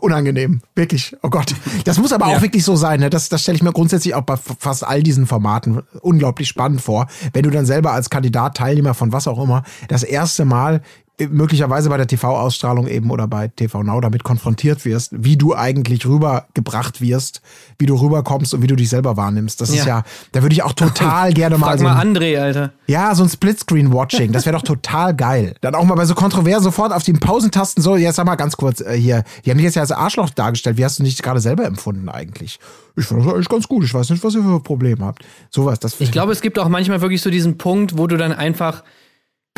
unangenehm. 0.00 0.62
Wirklich. 0.74 1.16
Oh 1.22 1.28
Gott. 1.28 1.54
Das 1.84 1.98
muss 1.98 2.12
aber 2.12 2.26
auch 2.26 2.40
wirklich 2.40 2.64
so 2.64 2.74
sein. 2.74 3.00
Ne? 3.00 3.10
Das, 3.10 3.28
das 3.28 3.42
stelle 3.42 3.56
ich 3.56 3.62
mir 3.62 3.72
grundsätzlich 3.72 4.14
auch 4.14 4.22
bei 4.22 4.36
fast 4.36 4.86
all 4.86 5.02
diesen 5.02 5.26
Formaten 5.26 5.82
unglaublich 6.00 6.48
spannend 6.48 6.80
vor. 6.80 7.06
Wenn 7.32 7.42
du 7.42 7.50
dann 7.50 7.66
selber 7.66 7.92
als 7.92 8.08
Kandidat, 8.08 8.56
Teilnehmer 8.56 8.94
von 8.94 9.12
was 9.12 9.28
auch 9.28 9.42
immer, 9.42 9.62
das 9.88 10.04
erste 10.04 10.46
Mal 10.46 10.82
möglicherweise 11.30 11.88
bei 11.88 11.96
der 11.96 12.06
TV-Ausstrahlung 12.06 12.86
eben 12.86 13.10
oder 13.10 13.26
bei 13.26 13.48
TV 13.48 13.82
Now 13.82 14.00
damit 14.00 14.22
konfrontiert 14.24 14.84
wirst, 14.84 15.10
wie 15.16 15.36
du 15.36 15.54
eigentlich 15.54 16.06
rübergebracht 16.06 17.00
wirst, 17.00 17.42
wie 17.78 17.86
du 17.86 17.94
rüberkommst 17.96 18.54
und 18.54 18.62
wie 18.62 18.66
du 18.68 18.76
dich 18.76 18.88
selber 18.88 19.16
wahrnimmst. 19.16 19.60
Das 19.60 19.70
ist 19.70 19.78
Ja. 19.84 19.98
ja, 19.98 20.02
da 20.32 20.42
würde 20.42 20.52
ich 20.52 20.62
auch 20.62 20.72
total 20.72 21.32
gerne 21.34 21.58
mal 21.58 21.66
Frag 21.66 21.78
so 21.78 21.84
mal 21.84 21.96
ein- 21.96 22.14
André, 22.16 22.38
Alter. 22.40 22.72
ja, 22.86 23.14
so 23.14 23.24
ein 23.24 23.28
Splitscreen-Watching, 23.28 24.32
das 24.32 24.46
wäre 24.46 24.56
doch 24.56 24.62
total 24.62 25.14
geil. 25.14 25.54
Dann 25.60 25.74
auch 25.74 25.84
mal 25.84 25.94
bei 25.96 26.04
so 26.04 26.14
kontrovers 26.14 26.62
sofort 26.62 26.92
auf 26.92 27.02
die 27.02 27.12
Pausentasten 27.14 27.82
so, 27.82 27.96
jetzt 27.96 28.16
sag 28.16 28.26
mal 28.26 28.36
ganz 28.36 28.56
kurz 28.56 28.80
äh, 28.80 28.94
hier, 28.96 29.24
die 29.44 29.50
haben 29.50 29.58
dich 29.58 29.64
jetzt 29.64 29.74
ja 29.74 29.82
als 29.82 29.92
Arschloch 29.92 30.30
dargestellt, 30.30 30.76
wie 30.76 30.84
hast 30.84 30.98
du 30.98 31.02
dich 31.02 31.20
gerade 31.20 31.40
selber 31.40 31.64
empfunden 31.64 32.08
eigentlich? 32.08 32.60
Ich 32.96 33.04
fand 33.06 33.24
das 33.24 33.32
eigentlich 33.32 33.48
ganz 33.48 33.68
gut, 33.68 33.84
ich 33.84 33.94
weiß 33.94 34.10
nicht, 34.10 34.22
was 34.24 34.34
ihr 34.34 34.42
für 34.42 34.60
Probleme 34.60 35.04
habt. 35.04 35.24
Sowas, 35.50 35.78
das 35.78 36.00
Ich 36.00 36.10
glaube, 36.12 36.32
es 36.32 36.40
gibt 36.40 36.58
auch 36.58 36.68
manchmal 36.68 37.00
wirklich 37.00 37.22
so 37.22 37.30
diesen 37.30 37.58
Punkt, 37.58 37.96
wo 37.98 38.06
du 38.06 38.16
dann 38.16 38.32
einfach 38.32 38.82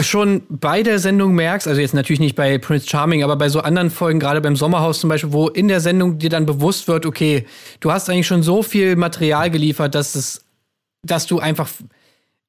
schon 0.01 0.43
bei 0.49 0.83
der 0.83 0.99
Sendung 0.99 1.35
merkst, 1.35 1.69
also 1.69 1.81
jetzt 1.81 1.95
natürlich 1.95 2.21
nicht 2.21 2.37
bei 2.37 2.59
Prince 2.59 2.89
Charming, 2.89 3.23
aber 3.23 3.37
bei 3.37 3.49
so 3.49 3.61
anderen 3.61 3.91
Folgen, 3.91 4.21
gerade 4.21 4.41
beim 4.41 4.57
Sommerhaus 4.57 5.01
zum 5.01 5.09
Beispiel, 5.09 5.33
wo 5.33 5.49
in 5.49 5.69
der 5.69 5.81
Sendung 5.81 6.19
dir 6.19 6.31
dann 6.31 6.47
bewusst 6.47 6.89
wird, 6.89 7.07
okay, 7.07 7.47
du 7.81 7.93
hast 7.93 8.09
eigentlich 8.09 8.27
schon 8.27 8.43
so 8.43 8.63
viel 8.63 8.97
Material 8.97 9.51
geliefert, 9.51 9.95
dass 9.95 10.15
es, 10.15 10.45
dass 11.03 11.27
du 11.27 11.39
einfach 11.39 11.69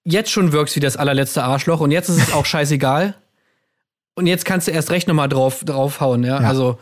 jetzt 0.04 0.32
schon 0.32 0.52
wirkst 0.52 0.76
wie 0.76 0.80
das 0.80 0.98
allerletzte 0.98 1.44
Arschloch 1.44 1.80
und 1.80 1.92
jetzt 1.92 2.10
ist 2.10 2.18
es 2.18 2.34
auch 2.34 2.46
scheißegal. 2.48 3.16
Und 4.14 4.28
jetzt 4.28 4.46
kannst 4.46 4.68
du 4.68 4.72
erst 4.72 4.92
recht 4.92 5.08
nochmal 5.08 5.30
drauf, 5.30 5.64
draufhauen, 5.64 6.24
ja? 6.24 6.42
Ja. 6.42 6.48
Also, 6.48 6.78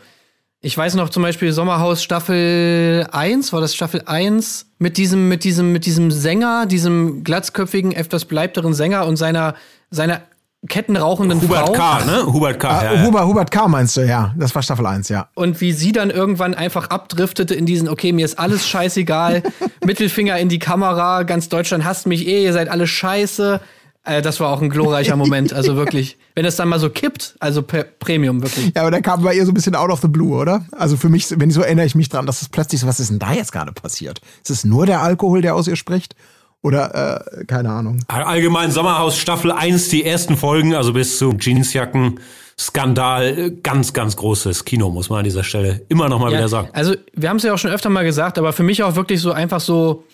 ich 0.62 0.76
weiß 0.76 0.94
noch 0.94 1.08
zum 1.08 1.22
Beispiel 1.22 1.52
Sommerhaus 1.52 2.02
Staffel 2.02 3.06
1, 3.10 3.52
war 3.52 3.60
das 3.60 3.74
Staffel 3.74 4.02
1, 4.04 4.66
mit 4.78 4.98
diesem, 4.98 5.28
mit 5.28 5.44
diesem, 5.44 5.72
mit 5.72 5.86
diesem 5.86 6.10
Sänger, 6.10 6.66
diesem 6.66 7.24
glatzköpfigen, 7.24 7.92
etwas 7.92 8.24
beleibteren 8.24 8.74
Sänger 8.74 9.06
und 9.06 9.16
seiner, 9.16 9.54
seiner 9.90 10.22
kettenrauchenden 10.68 11.40
Hubert 11.40 11.68
Frau. 11.68 11.72
K., 11.72 12.04
ne? 12.04 12.26
Hubert 12.26 12.60
K. 12.60 12.68
Ah, 12.68 12.84
ja, 12.84 12.94
ja. 12.94 13.06
Hubert, 13.06 13.24
Hubert 13.24 13.50
K. 13.50 13.68
meinst 13.68 13.96
du, 13.96 14.06
ja. 14.06 14.34
Das 14.36 14.54
war 14.54 14.62
Staffel 14.62 14.86
1, 14.86 15.08
ja. 15.08 15.28
Und 15.34 15.60
wie 15.60 15.72
sie 15.72 15.92
dann 15.92 16.10
irgendwann 16.10 16.54
einfach 16.54 16.90
abdriftete 16.90 17.54
in 17.54 17.66
diesen, 17.66 17.88
okay, 17.88 18.12
mir 18.12 18.24
ist 18.24 18.38
alles 18.38 18.68
scheißegal, 18.68 19.42
Mittelfinger 19.84 20.38
in 20.38 20.48
die 20.48 20.58
Kamera, 20.58 21.22
ganz 21.22 21.48
Deutschland 21.48 21.84
hasst 21.84 22.06
mich 22.06 22.26
eh, 22.26 22.44
ihr 22.44 22.52
seid 22.52 22.68
alle 22.68 22.86
scheiße. 22.86 23.60
Äh, 24.04 24.22
das 24.22 24.40
war 24.40 24.50
auch 24.50 24.60
ein 24.60 24.70
glorreicher 24.70 25.16
Moment, 25.16 25.52
also 25.52 25.76
wirklich. 25.76 26.18
Wenn 26.34 26.44
es 26.44 26.56
dann 26.56 26.68
mal 26.68 26.78
so 26.78 26.90
kippt, 26.90 27.36
also 27.40 27.62
per 27.62 27.84
Premium, 27.84 28.42
wirklich. 28.42 28.72
Ja, 28.74 28.82
aber 28.82 28.90
der 28.90 29.02
kam 29.02 29.22
bei 29.22 29.34
ihr 29.34 29.44
so 29.44 29.52
ein 29.52 29.54
bisschen 29.54 29.74
out 29.74 29.90
of 29.90 30.00
the 30.00 30.08
blue, 30.08 30.36
oder? 30.36 30.64
Also 30.72 30.96
für 30.96 31.08
mich, 31.08 31.26
wenn 31.38 31.50
ich 31.50 31.54
so 31.54 31.62
erinnere 31.62 31.86
ich 31.86 31.94
mich 31.94 32.08
dran, 32.08 32.24
dass 32.24 32.42
es 32.42 32.48
plötzlich 32.48 32.80
so, 32.80 32.86
was 32.86 33.00
ist 33.00 33.10
denn 33.10 33.18
da 33.18 33.32
jetzt 33.32 33.52
gerade 33.52 33.72
passiert? 33.72 34.20
Ist 34.42 34.50
es 34.50 34.64
nur 34.64 34.86
der 34.86 35.02
Alkohol, 35.02 35.42
der 35.42 35.54
aus 35.54 35.68
ihr 35.68 35.76
spricht? 35.76 36.14
Oder, 36.62 37.24
äh, 37.38 37.44
keine 37.46 37.70
Ahnung. 37.70 38.00
Allgemein 38.08 38.70
Sommerhaus 38.70 39.16
Staffel 39.16 39.50
1, 39.50 39.88
die 39.88 40.04
ersten 40.04 40.36
Folgen, 40.36 40.74
also 40.74 40.92
bis 40.92 41.16
zum 41.18 41.38
Jeansjacken. 41.38 42.20
Skandal, 42.58 43.38
äh, 43.38 43.50
ganz, 43.62 43.94
ganz 43.94 44.16
großes 44.16 44.66
Kino, 44.66 44.90
muss 44.90 45.08
man 45.08 45.20
an 45.20 45.24
dieser 45.24 45.44
Stelle 45.44 45.80
immer 45.88 46.10
noch 46.10 46.18
mal 46.18 46.30
Ja, 46.30 46.36
wieder 46.38 46.48
sagen. 46.48 46.68
Also, 46.74 46.94
wir 47.14 47.30
haben 47.30 47.38
es 47.38 47.42
ja 47.42 47.54
auch 47.54 47.58
schon 47.58 47.70
öfter 47.70 47.88
mal 47.88 48.04
gesagt, 48.04 48.38
aber 48.38 48.52
für 48.52 48.62
mich 48.62 48.82
auch 48.82 48.96
wirklich 48.96 49.22
so 49.22 49.32
einfach 49.32 49.60
so 49.60 50.04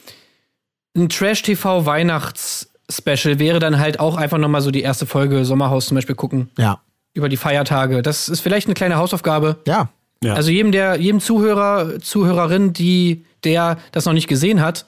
ein 0.97 1.09
Trash-TV-Weihnachts-Special 1.09 3.40
wäre 3.40 3.59
dann 3.59 3.80
halt 3.80 3.99
auch 3.99 4.16
einfach 4.16 4.38
nochmal 4.38 4.61
so 4.61 4.70
die 4.70 4.82
erste 4.82 5.07
Folge 5.07 5.44
Sommerhaus 5.44 5.86
zum 5.86 5.97
Beispiel 5.97 6.14
gucken. 6.14 6.51
Ja. 6.57 6.78
Über 7.14 7.28
die 7.28 7.36
Feiertage. 7.36 8.03
Das 8.03 8.28
ist 8.28 8.38
vielleicht 8.40 8.68
eine 8.68 8.74
kleine 8.74 8.94
Hausaufgabe. 8.97 9.57
Ja. 9.66 9.88
Ja. 10.22 10.34
Also 10.34 10.51
jedem, 10.51 10.70
der, 10.70 11.01
jedem 11.01 11.20
Zuhörer, 11.20 11.99
Zuhörerin, 12.01 12.72
die, 12.72 13.24
der 13.44 13.78
das 13.92 14.05
noch 14.07 14.12
nicht 14.12 14.28
gesehen 14.28 14.62
hat, 14.62 14.86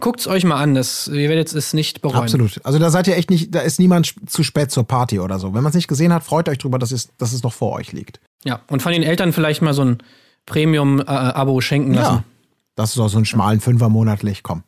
guckt's 0.00 0.26
euch 0.26 0.44
mal 0.44 0.56
an. 0.56 0.74
Das, 0.74 1.08
ihr 1.08 1.28
werdet 1.28 1.52
es 1.52 1.72
nicht 1.72 2.02
bereuen. 2.02 2.22
Absolut. 2.22 2.60
Also 2.64 2.78
da 2.78 2.90
seid 2.90 3.06
ihr 3.08 3.16
echt 3.16 3.30
nicht, 3.30 3.54
da 3.54 3.60
ist 3.60 3.78
niemand 3.78 4.14
zu 4.26 4.42
spät 4.42 4.70
zur 4.70 4.84
Party 4.84 5.18
oder 5.20 5.38
so. 5.38 5.54
Wenn 5.54 5.62
man 5.62 5.70
es 5.70 5.74
nicht 5.74 5.88
gesehen 5.88 6.12
hat, 6.12 6.24
freut 6.24 6.48
euch 6.48 6.58
drüber, 6.58 6.78
dass 6.78 6.92
es, 6.92 7.08
dass 7.18 7.32
es 7.32 7.42
noch 7.42 7.52
vor 7.52 7.72
euch 7.72 7.92
liegt. 7.92 8.20
Ja. 8.44 8.60
Und 8.68 8.82
von 8.82 8.92
den 8.92 9.02
Eltern 9.02 9.32
vielleicht 9.32 9.62
mal 9.62 9.74
so 9.74 9.82
ein 9.82 9.98
Premium-Abo 10.46 11.60
schenken 11.60 11.94
lassen. 11.94 12.16
Ja. 12.16 12.24
Das 12.76 12.90
ist 12.90 12.98
doch 12.98 13.08
so 13.08 13.16
einen 13.16 13.26
schmalen 13.26 13.60
Fünfer 13.60 13.88
monatlich, 13.88 14.42
komm. 14.42 14.62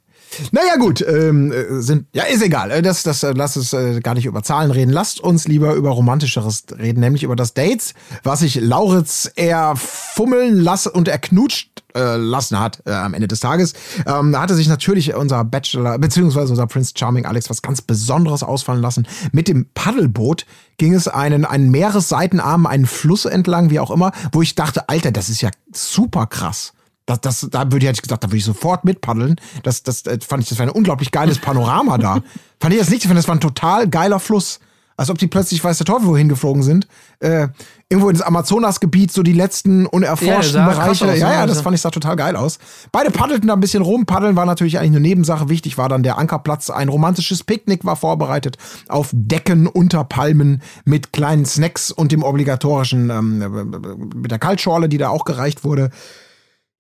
Naja, 0.53 0.77
gut, 0.77 1.05
ähm, 1.07 1.53
äh, 1.53 1.81
sind, 1.81 2.07
ja, 2.13 2.25
ist 2.25 2.43
egal. 2.43 2.71
Äh, 2.71 2.83
Das, 2.83 3.03
das, 3.03 3.23
äh, 3.23 3.33
lass 3.35 3.57
es 3.57 3.73
äh, 3.73 4.01
gar 4.01 4.15
nicht 4.15 4.27
über 4.27 4.43
Zahlen 4.43 4.71
reden. 4.71 4.91
Lasst 4.91 5.21
uns 5.21 5.49
lieber 5.49 5.75
über 5.75 5.91
Romantischeres 5.91 6.65
reden, 6.79 7.01
nämlich 7.01 7.23
über 7.23 7.37
das 7.37 7.55
Dates, 7.55 7.95
was 8.23 8.41
sich 8.41 8.57
Lauritz 8.61 9.31
eher 9.37 9.75
fummeln 9.77 10.59
lassen 10.59 10.91
und 10.91 11.09
erknutscht 11.09 11.83
äh, 11.95 12.17
lassen 12.17 12.61
hat 12.61 12.83
äh, 12.87 12.93
am 12.93 13.15
Ende 13.15 13.29
des 13.29 13.41
Tages. 13.41 13.73
Ähm, 14.07 14.33
da 14.33 14.43
hatte 14.43 14.55
sich 14.55 14.69
natürlich 14.69 15.15
unser 15.15 15.45
Bachelor, 15.45 15.99
beziehungsweise 15.99 16.51
unser 16.51 16.67
Prince 16.67 16.93
Charming 16.97 17.27
Alex 17.27 17.51
was 17.51 17.63
ganz 17.63 17.83
Besonderes 17.83 18.43
ausfallen 18.43 18.83
lassen. 18.83 19.07
Mit 19.33 19.49
dem 19.49 19.67
Paddelboot 19.75 20.47
ging 20.77 20.95
es 20.95 21.09
einen, 21.09 21.45
einen 21.45 21.71
Meeresseitenarm, 21.71 22.67
einen 22.67 22.87
Fluss 22.87 23.25
entlang, 23.25 23.71
wie 23.71 23.81
auch 23.81 23.91
immer, 23.91 24.13
wo 24.33 24.43
ich 24.43 24.55
dachte, 24.55 24.89
Alter, 24.89 25.11
das 25.11 25.29
ist 25.29 25.41
ja 25.41 25.51
super 25.73 26.27
krass. 26.27 26.73
Das, 27.09 27.21
das, 27.23 27.49
da 27.51 27.73
würde 27.73 27.89
ich, 27.91 28.03
gesagt, 28.03 28.23
da 28.23 28.29
würde 28.29 28.37
ich 28.37 28.45
sofort 28.45 28.85
mitpaddeln. 28.85 29.37
Das, 29.63 29.83
das 29.83 30.03
äh, 30.03 30.19
fand 30.21 30.43
ich, 30.43 30.51
das 30.51 30.59
war 30.59 30.67
ein 30.67 30.71
unglaublich 30.71 31.11
geiles 31.11 31.39
Panorama 31.39 31.97
da. 31.97 32.21
Fand 32.61 32.75
ich 32.75 32.81
das 32.81 32.91
nicht, 32.91 33.03
ich 33.03 33.07
fand, 33.07 33.17
das 33.19 33.29
war 33.29 33.35
ein 33.37 33.41
total 33.41 33.89
geiler 33.89 34.21
Fluss. 34.21 34.61
Als 34.97 35.11
ob 35.11 35.17
die 35.17 35.29
plötzlich, 35.29 35.63
weiß 35.63 35.79
der 35.79 35.87
Teufel, 35.87 36.09
wohin 36.09 36.29
geflogen 36.29 36.65
sind. 36.65 36.89
Äh, 37.21 37.47
irgendwo 37.89 38.11
ins 38.11 38.21
Amazonasgebiet, 38.21 39.13
so 39.13 39.23
die 39.23 39.33
letzten 39.33 39.87
unerforschten 39.87 40.57
Ja, 40.61 40.69
Bereiche. 40.69 40.91
aus, 40.91 41.01
ja, 41.01 41.29
ne? 41.29 41.35
ja, 41.35 41.41
das 41.47 41.51
Also- 41.51 41.63
fand 41.63 41.77
ich 41.77 41.81
sah 41.81 41.91
total 41.91 42.17
geil 42.17 42.35
aus. 42.37 42.59
Beide 42.91 43.11
paddelten 43.13 43.47
da 43.47 43.55
ein 43.55 43.61
bisschen 43.61 43.83
rum. 43.85 44.07
Paddeln 44.07 44.35
war 44.35 44.45
natürlich 44.45 44.77
eigentlich 44.79 44.91
eine 44.97 45.01
Nebensache. 45.01 45.49
Wichtig 45.49 45.79
war 45.79 45.89
dann 45.89 46.03
der 46.03 46.19
Ankerplatz. 46.19 46.69
Ein 46.69 46.89
romantisches 46.89 47.45
Picknick 47.45 47.85
war 47.85 47.95
vorbereitet 47.97 48.59
auf 48.89 49.11
Decken 49.13 49.67
unter 49.69 50.03
Palmen 50.05 50.63
mit 50.85 51.13
kleinen 51.13 51.47
Snacks 51.47 51.93
und 51.93 52.11
dem 52.13 52.25
obligatorischen, 52.25 53.09
ähm, 53.11 54.11
mit 54.17 54.33
der 54.33 54.39
Kaltschorle, 54.41 54.89
die 54.89 54.99
da 54.99 55.09
auch 55.11 55.25
gereicht 55.25 55.63
wurde. 55.65 55.91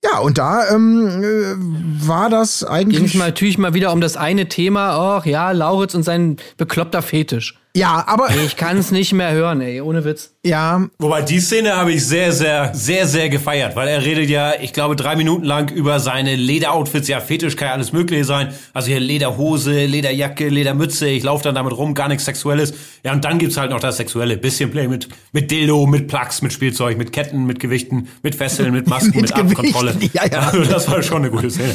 Ja, 0.04 0.18
und 0.18 0.38
da 0.38 0.68
ähm, 0.70 1.22
äh, 1.22 2.06
war 2.06 2.30
das 2.30 2.60
Ging 2.60 2.68
eigentlich. 2.68 3.02
es 3.02 3.14
mal 3.14 3.26
natürlich 3.26 3.58
mal 3.58 3.74
wieder 3.74 3.92
um 3.92 4.00
das 4.00 4.16
eine 4.16 4.48
Thema, 4.48 5.18
ach 5.18 5.26
ja, 5.26 5.50
Lauritz 5.50 5.94
und 5.94 6.04
sein 6.04 6.36
bekloppter 6.56 7.02
Fetisch. 7.02 7.58
Ja, 7.78 8.04
aber 8.06 8.28
Ich 8.44 8.56
kann 8.56 8.76
es 8.76 8.90
nicht 8.90 9.12
mehr 9.12 9.32
hören, 9.32 9.60
ey, 9.60 9.80
ohne 9.80 10.04
Witz. 10.04 10.34
ja, 10.44 10.86
Wobei 10.98 11.22
die 11.22 11.40
Szene 11.40 11.76
habe 11.76 11.92
ich 11.92 12.04
sehr, 12.06 12.32
sehr, 12.32 12.74
sehr, 12.74 13.06
sehr 13.06 13.28
gefeiert, 13.28 13.76
weil 13.76 13.88
er 13.88 14.04
redet 14.04 14.28
ja, 14.28 14.52
ich 14.60 14.72
glaube, 14.72 14.96
drei 14.96 15.16
Minuten 15.16 15.44
lang 15.44 15.70
über 15.70 16.00
seine 16.00 16.34
Lederoutfits. 16.36 17.08
Ja, 17.08 17.20
Fetisch 17.20 17.56
kann 17.56 17.68
ja 17.68 17.74
alles 17.74 17.92
Mögliche 17.92 18.24
sein. 18.24 18.52
Also 18.74 18.88
hier 18.88 19.00
Lederhose, 19.00 19.84
Lederjacke, 19.86 20.48
Ledermütze. 20.48 21.08
Ich 21.08 21.22
laufe 21.22 21.44
dann 21.44 21.54
damit 21.54 21.76
rum, 21.76 21.94
gar 21.94 22.08
nichts 22.08 22.24
Sexuelles. 22.24 22.74
Ja, 23.04 23.12
und 23.12 23.24
dann 23.24 23.38
gibt's 23.38 23.56
halt 23.56 23.70
noch 23.70 23.80
das 23.80 23.96
Sexuelle. 23.98 24.36
Bisschen 24.36 24.70
Play 24.70 24.88
mit, 24.88 25.08
mit 25.32 25.50
Dildo, 25.50 25.86
mit 25.86 26.08
Plugs, 26.08 26.42
mit 26.42 26.52
Spielzeug, 26.52 26.98
mit 26.98 27.12
Ketten, 27.12 27.46
mit 27.46 27.60
Gewichten, 27.60 28.08
mit 28.22 28.34
Fesseln, 28.34 28.72
mit 28.72 28.86
Masken, 28.88 29.08
Mit 29.20 29.36
mit. 29.36 29.56
Gewichten, 29.56 30.10
ja, 30.12 30.26
ja. 30.26 30.40
Also 30.52 30.64
das 30.64 30.90
war 30.90 31.02
schon 31.02 31.18
eine 31.18 31.30
gute 31.30 31.50
Szene. 31.50 31.74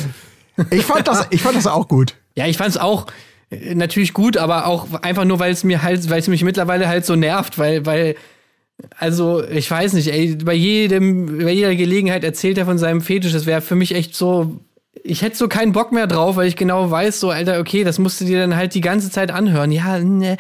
ich 0.70 0.84
fand 0.84 1.08
das, 1.08 1.28
ich 1.30 1.42
fand 1.42 1.56
das 1.56 1.68
auch 1.68 1.88
gut. 1.88 2.16
Ja, 2.36 2.46
ich 2.48 2.58
fand's 2.58 2.78
auch 2.78 3.06
natürlich 3.50 4.14
gut, 4.14 4.38
aber 4.38 4.68
auch 4.68 4.88
einfach 5.02 5.26
nur, 5.26 5.40
weil 5.40 5.52
es 5.52 5.64
mir 5.64 5.84
halt, 5.84 6.10
weil 6.10 6.20
es 6.20 6.28
mich 6.28 6.44
mittlerweile 6.44 6.88
halt 6.88 7.06
so 7.06 7.16
nervt, 7.16 7.58
weil, 7.58 7.86
weil, 7.86 8.16
also, 8.98 9.44
ich 9.48 9.70
weiß 9.70 9.94
nicht, 9.94 10.12
ey, 10.12 10.36
bei 10.36 10.54
jedem, 10.54 11.40
bei 11.40 11.52
jeder 11.52 11.76
Gelegenheit 11.76 12.24
erzählt 12.24 12.58
er 12.58 12.66
von 12.66 12.78
seinem 12.78 13.02
Fetisch. 13.02 13.32
Das 13.32 13.46
wäre 13.46 13.62
für 13.62 13.76
mich 13.76 13.94
echt 13.96 14.16
so, 14.16 14.60
ich 15.04 15.22
hätte 15.22 15.36
so 15.36 15.48
keinen 15.48 15.74
Bock 15.74 15.92
mehr 15.92 16.08
drauf, 16.08 16.36
weil 16.36 16.48
ich 16.48 16.56
genau 16.56 16.90
weiß, 16.90 17.20
so, 17.20 17.30
Alter, 17.30 17.60
okay, 17.60 17.84
das 17.84 18.00
musst 18.00 18.22
du 18.22 18.26
dir 18.26 18.40
dann 18.40 18.56
halt 18.56 18.74
die 18.74 18.82
ganze 18.82 19.12
Zeit 19.12 19.32
anhören. 19.32 19.72
Ja, 19.72 20.00
ne. 20.00 20.38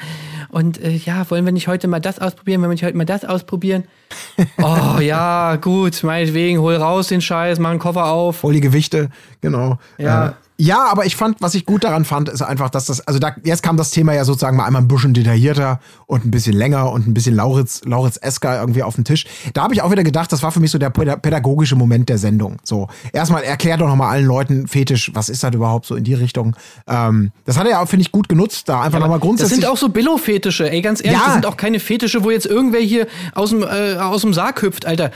Und 0.49 0.80
äh, 0.82 0.91
ja, 0.91 1.30
wollen 1.30 1.45
wir 1.45 1.51
nicht 1.51 1.68
heute 1.68 1.88
mal 1.88 1.99
das 1.99 2.20
ausprobieren? 2.20 2.62
Wollen 2.62 2.70
wir 2.70 2.76
nicht 2.76 2.84
heute 2.84 2.97
mal 2.97 3.06
das 3.06 3.26
ausprobieren? 3.26 3.86
oh, 4.62 4.99
ja, 4.99 5.56
gut, 5.56 6.04
meinetwegen, 6.04 6.60
hol 6.60 6.76
raus 6.76 7.08
den 7.08 7.22
Scheiß, 7.22 7.60
mach 7.60 7.72
einen 7.72 7.80
Koffer 7.80 8.06
auf. 8.06 8.38
Voll 8.38 8.54
die 8.54 8.62
Gewichte, 8.62 9.10
genau. 9.41 9.80
Ja. 9.97 10.36
Ja, 10.58 10.86
aber 10.91 11.06
ich 11.06 11.16
fand, 11.16 11.41
was 11.41 11.56
ich 11.56 11.66
gut 11.66 11.84
daran 11.84 12.06
fand, 12.06 12.30
ist 12.30 12.43
einfach, 12.43 12.70
dass 12.70 12.86
das, 12.86 13.01
also 13.08 13.18
da, 13.20 13.36
jetzt 13.43 13.64
kam 13.64 13.76
das 13.76 13.89
Thema 13.89 14.14
ja 14.14 14.24
sozusagen 14.24 14.56
mal 14.56 14.66
einmal 14.66 14.84
ein 14.84 14.88
bisschen 14.88 15.14
detaillierter 15.14 15.80
und 16.06 16.26
ein 16.26 16.32
bisschen 16.32 16.54
länger 16.56 16.91
und 16.91 17.08
ein 17.08 17.14
bisschen 17.16 17.36
Lauritz, 17.36 17.82
Lauritz 17.86 18.18
Esker 18.22 18.60
irgendwie 18.60 18.84
auf 18.84 18.93
den 18.95 19.04
Tisch. 19.04 19.26
Da 19.54 19.64
habe 19.64 19.74
ich 19.74 19.82
auch 19.82 19.89
wieder 19.89 20.04
gedacht, 20.04 20.32
das 20.32 20.43
war 20.43 20.51
für 20.51 20.60
mich 20.60 20.70
so 20.70 20.78
der 20.78 20.91
päda- 20.93 21.18
pädagogische 21.18 21.76
Moment 21.76 22.08
der 22.08 22.20
Sendung. 22.20 22.58
So, 22.64 22.88
erstmal 23.14 23.43
erklärt 23.43 23.82
doch 23.82 23.88
nochmal 23.88 24.12
allen 24.12 24.26
Leuten 24.28 24.68
Fetisch, 24.68 25.10
was 25.16 25.28
ist 25.30 25.43
das 25.43 25.56
überhaupt 25.56 25.88
so 25.88 25.95
in 25.95 26.04
die 26.04 26.14
Richtung. 26.14 26.56
Ähm, 26.88 27.32
das 27.45 27.58
hat 27.58 27.66
er 27.66 27.72
ja 27.72 27.82
auch, 27.82 27.89
finde 27.89 28.04
ich, 28.04 28.12
gut 28.12 28.30
genutzt, 28.30 28.70
da 28.70 28.82
einfach 28.82 28.99
nochmal 28.99 29.18
Das 29.18 29.26
grundsätzlich. 29.26 29.62
sind 29.62 29.70
auch 29.70 29.78
so 29.78 29.89
Billo-Fetische, 29.89 30.70
ey, 30.70 30.82
ganz 30.84 30.99
ehrlich, 31.04 31.20
Ja. 31.20 31.26
das 31.26 31.34
sind 31.34 31.45
auch 31.47 31.58
keine 31.58 31.80
Fetische, 31.80 32.24
wo 32.24 32.30
jetzt 32.30 32.45
irgendwer 32.45 32.80
hier 32.80 33.08
aus 33.34 33.49
dem, 33.49 33.64
äh, 33.64 33.95
aus 33.95 34.22
dem 34.22 34.34
Sarg 34.36 34.62
hüpft, 34.62 34.86
Alter. 34.86 35.10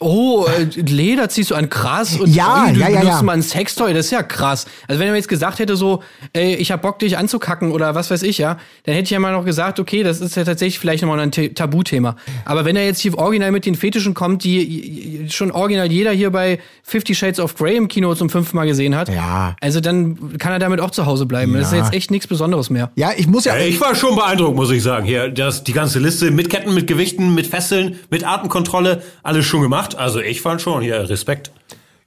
Oh, 0.00 0.44
äh, 0.46 0.64
Leder 0.80 1.28
ziehst 1.30 1.52
du 1.52 1.54
an 1.54 1.70
krass 1.70 2.16
und 2.18 2.28
Ja, 2.34 2.64
ui, 2.66 2.72
du 2.74 2.80
ja, 2.80 2.88
ja, 2.88 3.00
benutzt 3.00 3.16
ja. 3.18 3.22
mal 3.22 3.32
ein 3.32 3.42
Sextoy, 3.42 3.94
das 3.94 4.06
ist 4.06 4.12
ja 4.12 4.22
krass. 4.22 4.66
Also 4.88 5.00
wenn 5.00 5.06
er 5.08 5.12
mir 5.12 5.18
jetzt 5.18 5.28
gesagt 5.28 5.58
hätte 5.58 5.76
so, 5.76 6.02
ey, 6.32 6.54
ich 6.56 6.70
hab 6.72 6.82
Bock 6.82 6.98
dich 6.98 7.16
anzukacken 7.18 7.72
oder 7.72 7.94
was 7.94 8.10
weiß 8.10 8.22
ich, 8.22 8.38
ja, 8.38 8.58
dann 8.84 8.94
hätte 8.94 9.04
ich 9.04 9.10
ja 9.10 9.18
mal 9.18 9.32
noch 9.32 9.44
gesagt, 9.44 9.78
okay, 9.80 10.02
das 10.02 10.20
ist 10.20 10.36
ja 10.36 10.44
tatsächlich 10.44 10.78
vielleicht 10.78 11.02
nochmal 11.02 11.20
ein 11.20 11.30
T- 11.32 11.50
Tabuthema. 11.50 12.16
Aber 12.44 12.64
wenn 12.64 12.76
er 12.76 12.84
jetzt 12.86 13.00
hier 13.00 13.16
original 13.18 13.52
mit 13.52 13.66
den 13.66 13.74
Fetischen 13.74 14.14
kommt, 14.14 14.44
die 14.44 15.26
schon 15.30 15.50
original 15.50 15.90
jeder 15.90 16.12
hier 16.12 16.30
bei 16.30 16.58
Fifty 16.82 17.14
Shades 17.14 17.40
of 17.40 17.54
Grey 17.54 17.76
im 17.76 17.88
Kino 17.88 18.14
zum 18.14 18.30
fünften 18.30 18.56
Mal 18.56 18.66
gesehen 18.66 18.96
hat, 18.96 19.08
Ja. 19.08 19.56
also 19.60 19.80
dann 19.80 20.38
kann 20.38 20.52
er 20.52 20.58
damit 20.58 20.80
auch 20.80 20.90
zu 20.90 21.06
Hause 21.06 21.26
bleiben. 21.26 21.52
Das 21.54 21.68
ist 21.68 21.72
Ja. 21.72 21.84
jetzt 21.84 21.94
echt 21.94 22.10
nichts 22.10 22.26
Besonderes 22.26 22.70
mehr. 22.70 22.90
Ja, 22.96 23.10
ich 23.16 23.26
muss 23.26 23.44
ja. 23.44 23.56
Ja, 23.56 23.64
ich 23.64 23.80
war 23.80 23.94
schon 23.94 24.14
beeindruckt, 24.16 24.56
muss 24.56 24.70
ich 24.70 24.82
sagen. 24.82 25.04
Hier, 25.06 25.28
das, 25.28 25.64
die 25.64 25.72
ganze 25.72 25.98
Liste 25.98 26.30
mit 26.30 26.50
Ketten, 26.50 26.74
mit 26.74 26.86
Gewichten, 26.86 27.34
mit 27.34 27.46
Fesseln, 27.46 27.98
mit 28.10 28.26
Atemkontrolle, 28.26 29.02
alles 29.22 29.44
schon 29.46 29.62
gemacht. 29.62 29.96
Also 29.96 30.20
ich 30.20 30.40
fand 30.40 30.60
schon 30.62 30.82
hier 30.82 31.08
Respekt. 31.08 31.50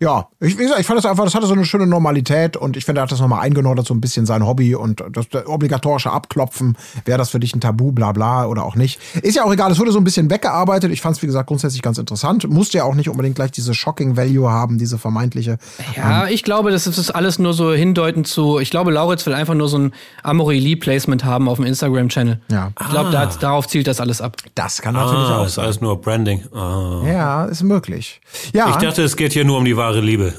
Ja, 0.03 0.27
ich, 0.39 0.57
wie 0.57 0.63
gesagt, 0.63 0.79
ich 0.81 0.85
fand 0.85 0.97
das 0.97 1.05
einfach, 1.05 1.23
das 1.23 1.33
hatte 1.33 1.45
so 1.47 1.53
eine 1.53 1.63
schöne 1.65 1.87
Normalität 1.87 2.57
und 2.57 2.75
ich 2.75 2.83
finde, 2.85 2.99
er 2.99 3.03
hat 3.03 3.11
das 3.11 3.19
nochmal 3.21 3.41
eingenordet, 3.41 3.87
so 3.87 3.93
ein 3.93 4.01
bisschen 4.01 4.25
sein 4.25 4.45
Hobby 4.45 4.75
und 4.75 5.01
das 5.11 5.29
der 5.29 5.47
obligatorische 5.49 6.11
Abklopfen, 6.11 6.77
wäre 7.05 7.17
das 7.17 7.29
für 7.29 7.39
dich 7.39 7.55
ein 7.55 7.61
Tabu, 7.61 7.91
bla 7.91 8.11
bla 8.11 8.45
oder 8.47 8.63
auch 8.65 8.75
nicht. 8.75 8.99
Ist 9.21 9.35
ja 9.35 9.45
auch 9.45 9.53
egal, 9.53 9.71
es 9.71 9.79
wurde 9.79 9.91
so 9.91 9.99
ein 9.99 10.03
bisschen 10.03 10.29
weggearbeitet. 10.29 10.91
Ich 10.91 11.01
fand 11.01 11.15
es, 11.15 11.21
wie 11.21 11.27
gesagt, 11.27 11.47
grundsätzlich 11.47 11.81
ganz 11.81 11.97
interessant. 11.97 12.49
Musste 12.49 12.79
ja 12.79 12.83
auch 12.83 12.95
nicht 12.95 13.09
unbedingt 13.09 13.35
gleich 13.35 13.51
diese 13.51 13.73
Shocking 13.73 14.17
Value 14.17 14.49
haben, 14.49 14.77
diese 14.77 14.97
vermeintliche. 14.97 15.57
Ja, 15.95 16.27
ich 16.27 16.43
glaube, 16.43 16.71
das 16.71 16.85
ist 16.87 16.97
das 16.97 17.09
alles 17.09 17.39
nur 17.39 17.53
so 17.53 17.71
hindeutend 17.73 18.27
zu. 18.27 18.59
Ich 18.59 18.69
glaube, 18.71 18.91
Lauritz 18.91 19.25
will 19.25 19.33
einfach 19.33 19.53
nur 19.53 19.69
so 19.69 19.77
ein 19.77 19.93
Amorelie-Placement 20.23 21.23
haben 21.23 21.47
auf 21.47 21.57
dem 21.57 21.65
Instagram-Channel. 21.65 22.39
Ja. 22.51 22.71
Ich 22.81 22.89
glaube, 22.89 23.11
da, 23.11 23.25
darauf 23.27 23.67
zielt 23.67 23.87
das 23.87 23.99
alles 23.99 24.21
ab. 24.21 24.37
Das 24.55 24.81
kann 24.81 24.93
natürlich 24.93 25.13
Ah, 25.29 25.39
auch 25.41 25.45
ist 25.45 25.57
alles 25.59 25.79
nur 25.81 25.99
Branding. 26.01 26.43
Ah. 26.53 27.01
Ja, 27.05 27.45
ist 27.45 27.63
möglich. 27.63 28.19
Ja, 28.53 28.69
Ich 28.69 28.75
dachte, 28.75 29.03
es 29.03 29.15
geht 29.15 29.33
hier 29.33 29.45
nur 29.45 29.57
um 29.57 29.65
die 29.65 29.77
wahre 29.93 30.05
Liebe. 30.05 30.33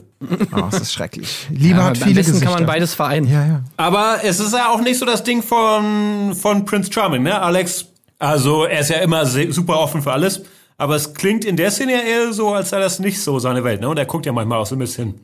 oh, 0.52 0.61
das 0.70 0.80
ist 0.80 0.92
schrecklich. 0.92 1.46
Liebe 1.50 1.78
Ja, 1.78 1.84
hat 1.84 1.96
am 1.96 2.02
viele 2.02 2.14
besten 2.16 2.32
Gesichter. 2.32 2.44
kann 2.52 2.55
man 2.61 2.66
beides 2.66 2.94
vereinen. 2.94 3.26
Ja, 3.28 3.46
ja. 3.46 3.64
Aber 3.76 4.18
es 4.22 4.40
ist 4.40 4.52
ja 4.52 4.70
auch 4.70 4.80
nicht 4.80 4.98
so 4.98 5.07
das 5.07 5.22
Ding 5.24 5.42
von, 5.42 6.34
von 6.34 6.64
Prince 6.64 6.92
Charming, 6.92 7.22
ne, 7.22 7.40
Alex? 7.40 7.86
Also 8.18 8.64
er 8.64 8.80
ist 8.80 8.90
ja 8.90 8.98
immer 8.98 9.26
super 9.26 9.78
offen 9.80 10.02
für 10.02 10.12
alles. 10.12 10.42
Aber 10.76 10.96
es 10.96 11.14
klingt 11.14 11.44
in 11.44 11.57
der 11.57 11.70
Szene 11.70 11.92
ja 11.92 12.00
eher 12.00 12.32
so, 12.32 12.52
als 12.52 12.70
sei 12.70 12.80
das 12.80 12.98
nicht 12.98 13.20
so 13.22 13.38
seine 13.38 13.62
Welt, 13.62 13.80
ne? 13.80 13.88
Und 13.88 13.96
er 13.98 14.07
guckt 14.07 14.26
ja 14.26 14.32
manchmal 14.32 14.59
auch 14.59 14.66
so 14.66 14.74
ein 14.74 14.80
bisschen 14.80 15.14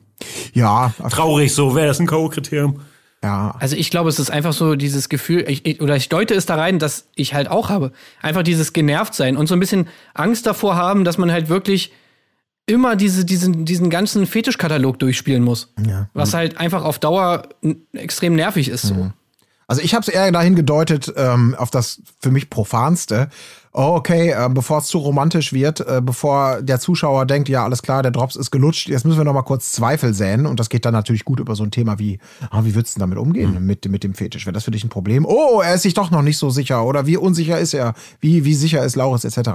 Ja, 0.52 0.92
traurig, 1.10 1.52
so 1.54 1.74
wäre 1.74 1.88
das 1.88 1.98
ein 1.98 2.06
K.O.-Kriterium. 2.06 2.76
ja. 3.24 3.56
Also 3.58 3.74
ich 3.74 3.90
glaube, 3.90 4.08
es 4.10 4.20
ist 4.20 4.30
einfach 4.30 4.52
so 4.52 4.76
dieses 4.76 5.08
Gefühl, 5.08 5.44
ich, 5.48 5.66
ich, 5.66 5.80
oder 5.80 5.96
ich 5.96 6.08
deute 6.08 6.34
es 6.34 6.46
da 6.46 6.54
rein, 6.54 6.78
dass 6.78 7.08
ich 7.16 7.34
halt 7.34 7.48
auch 7.50 7.68
habe. 7.68 7.90
Einfach 8.22 8.44
dieses 8.44 8.72
genervt 8.72 9.14
sein 9.14 9.36
und 9.36 9.48
so 9.48 9.54
ein 9.56 9.60
bisschen 9.60 9.88
Angst 10.14 10.46
davor 10.46 10.76
haben, 10.76 11.04
dass 11.04 11.18
man 11.18 11.32
halt 11.32 11.48
wirklich 11.48 11.92
immer 12.70 12.96
diese, 12.96 13.24
diesen, 13.24 13.64
diesen 13.64 13.90
ganzen 13.90 14.26
Fetischkatalog 14.26 14.98
durchspielen 14.98 15.42
muss. 15.42 15.72
Was 16.14 16.34
halt 16.34 16.58
einfach 16.58 16.84
auf 16.84 16.98
Dauer 16.98 17.48
extrem 17.92 18.34
nervig 18.34 18.68
ist. 18.68 18.82
So. 18.82 19.12
Also 19.66 19.82
ich 19.82 19.94
habe 19.94 20.02
es 20.02 20.08
eher 20.08 20.32
dahin 20.32 20.54
gedeutet, 20.54 21.12
ähm, 21.16 21.54
auf 21.56 21.70
das 21.70 22.00
für 22.20 22.30
mich 22.30 22.50
profanste. 22.50 23.28
Oh, 23.72 23.94
okay, 23.94 24.30
äh, 24.30 24.48
bevor 24.48 24.78
es 24.78 24.86
zu 24.86 24.98
romantisch 24.98 25.52
wird, 25.52 25.78
äh, 25.80 26.00
bevor 26.02 26.60
der 26.60 26.80
Zuschauer 26.80 27.24
denkt, 27.24 27.48
ja, 27.48 27.62
alles 27.62 27.82
klar, 27.82 28.02
der 28.02 28.10
Drops 28.10 28.34
ist 28.34 28.50
gelutscht, 28.50 28.88
jetzt 28.88 29.04
müssen 29.04 29.18
wir 29.18 29.24
noch 29.24 29.32
mal 29.32 29.42
kurz 29.42 29.70
Zweifel 29.70 30.12
säen. 30.12 30.44
Und 30.46 30.58
das 30.58 30.70
geht 30.70 30.84
dann 30.84 30.92
natürlich 30.92 31.24
gut 31.24 31.38
über 31.38 31.54
so 31.54 31.62
ein 31.62 31.70
Thema 31.70 32.00
wie, 32.00 32.18
ah, 32.50 32.64
wie 32.64 32.74
würdest 32.74 32.96
du 32.96 32.98
denn 32.98 33.08
damit 33.08 33.22
umgehen 33.22 33.64
mit, 33.64 33.88
mit 33.88 34.02
dem 34.02 34.14
Fetisch? 34.14 34.44
Wäre 34.44 34.54
das 34.54 34.64
für 34.64 34.72
dich 34.72 34.82
ein 34.82 34.88
Problem? 34.88 35.24
Oh, 35.24 35.60
er 35.60 35.74
ist 35.74 35.82
sich 35.82 35.94
doch 35.94 36.10
noch 36.10 36.22
nicht 36.22 36.36
so 36.36 36.50
sicher. 36.50 36.84
Oder 36.84 37.06
wie 37.06 37.16
unsicher 37.16 37.60
ist 37.60 37.72
er? 37.72 37.94
Wie, 38.18 38.44
wie 38.44 38.54
sicher 38.54 38.84
ist 38.84 38.96
Lauritz 38.96 39.22
etc.? 39.22 39.50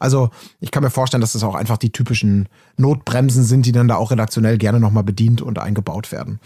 Also 0.00 0.30
ich 0.58 0.72
kann 0.72 0.82
mir 0.82 0.90
vorstellen, 0.90 1.20
dass 1.20 1.34
das 1.34 1.44
auch 1.44 1.54
einfach 1.54 1.76
die 1.76 1.92
typischen 1.92 2.48
Notbremsen 2.76 3.44
sind, 3.44 3.66
die 3.66 3.72
dann 3.72 3.86
da 3.86 3.94
auch 3.94 4.10
redaktionell 4.10 4.58
gerne 4.58 4.80
noch 4.80 4.90
mal 4.90 5.02
bedient 5.02 5.42
und 5.42 5.60
eingebaut 5.60 6.10
werden. 6.10 6.40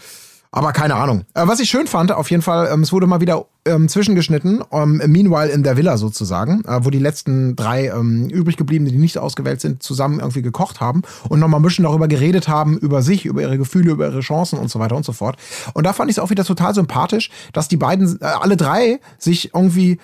Aber 0.55 0.71
keine 0.71 0.95
Ahnung. 0.95 1.25
Äh, 1.33 1.47
was 1.47 1.59
ich 1.59 1.69
schön 1.69 1.85
fand, 1.85 2.13
auf 2.13 2.31
jeden 2.31 2.41
Fall, 2.41 2.69
ähm, 2.71 2.81
es 2.81 2.93
wurde 2.93 3.07
mal 3.07 3.19
wieder 3.19 3.45
ähm, 3.65 3.89
zwischengeschnitten, 3.89 4.63
ähm, 4.71 5.01
meanwhile 5.07 5.51
in 5.51 5.63
der 5.63 5.75
Villa 5.75 5.97
sozusagen, 5.97 6.63
äh, 6.63 6.85
wo 6.85 6.89
die 6.91 6.99
letzten 6.99 7.57
drei 7.57 7.87
ähm, 7.87 8.29
übrig 8.29 8.55
gebliebenen, 8.55 8.93
die 8.93 8.97
nicht 8.97 9.17
ausgewählt 9.17 9.59
sind, 9.59 9.83
zusammen 9.83 10.19
irgendwie 10.19 10.41
gekocht 10.41 10.79
haben 10.79 11.01
und 11.27 11.41
nochmal 11.41 11.59
ein 11.59 11.63
bisschen 11.63 11.83
darüber 11.83 12.07
geredet 12.07 12.47
haben, 12.47 12.77
über 12.77 13.01
sich, 13.01 13.25
über 13.25 13.41
ihre 13.41 13.57
Gefühle, 13.57 13.91
über 13.91 14.07
ihre 14.07 14.21
Chancen 14.21 14.57
und 14.57 14.69
so 14.71 14.79
weiter 14.79 14.95
und 14.95 15.03
so 15.03 15.11
fort. 15.11 15.35
Und 15.73 15.85
da 15.85 15.91
fand 15.91 16.09
ich 16.09 16.15
es 16.15 16.23
auch 16.23 16.29
wieder 16.29 16.45
total 16.45 16.73
sympathisch, 16.73 17.31
dass 17.51 17.67
die 17.67 17.77
beiden, 17.77 18.21
äh, 18.21 18.25
alle 18.25 18.55
drei, 18.55 19.01
sich 19.17 19.53
irgendwie 19.53 19.99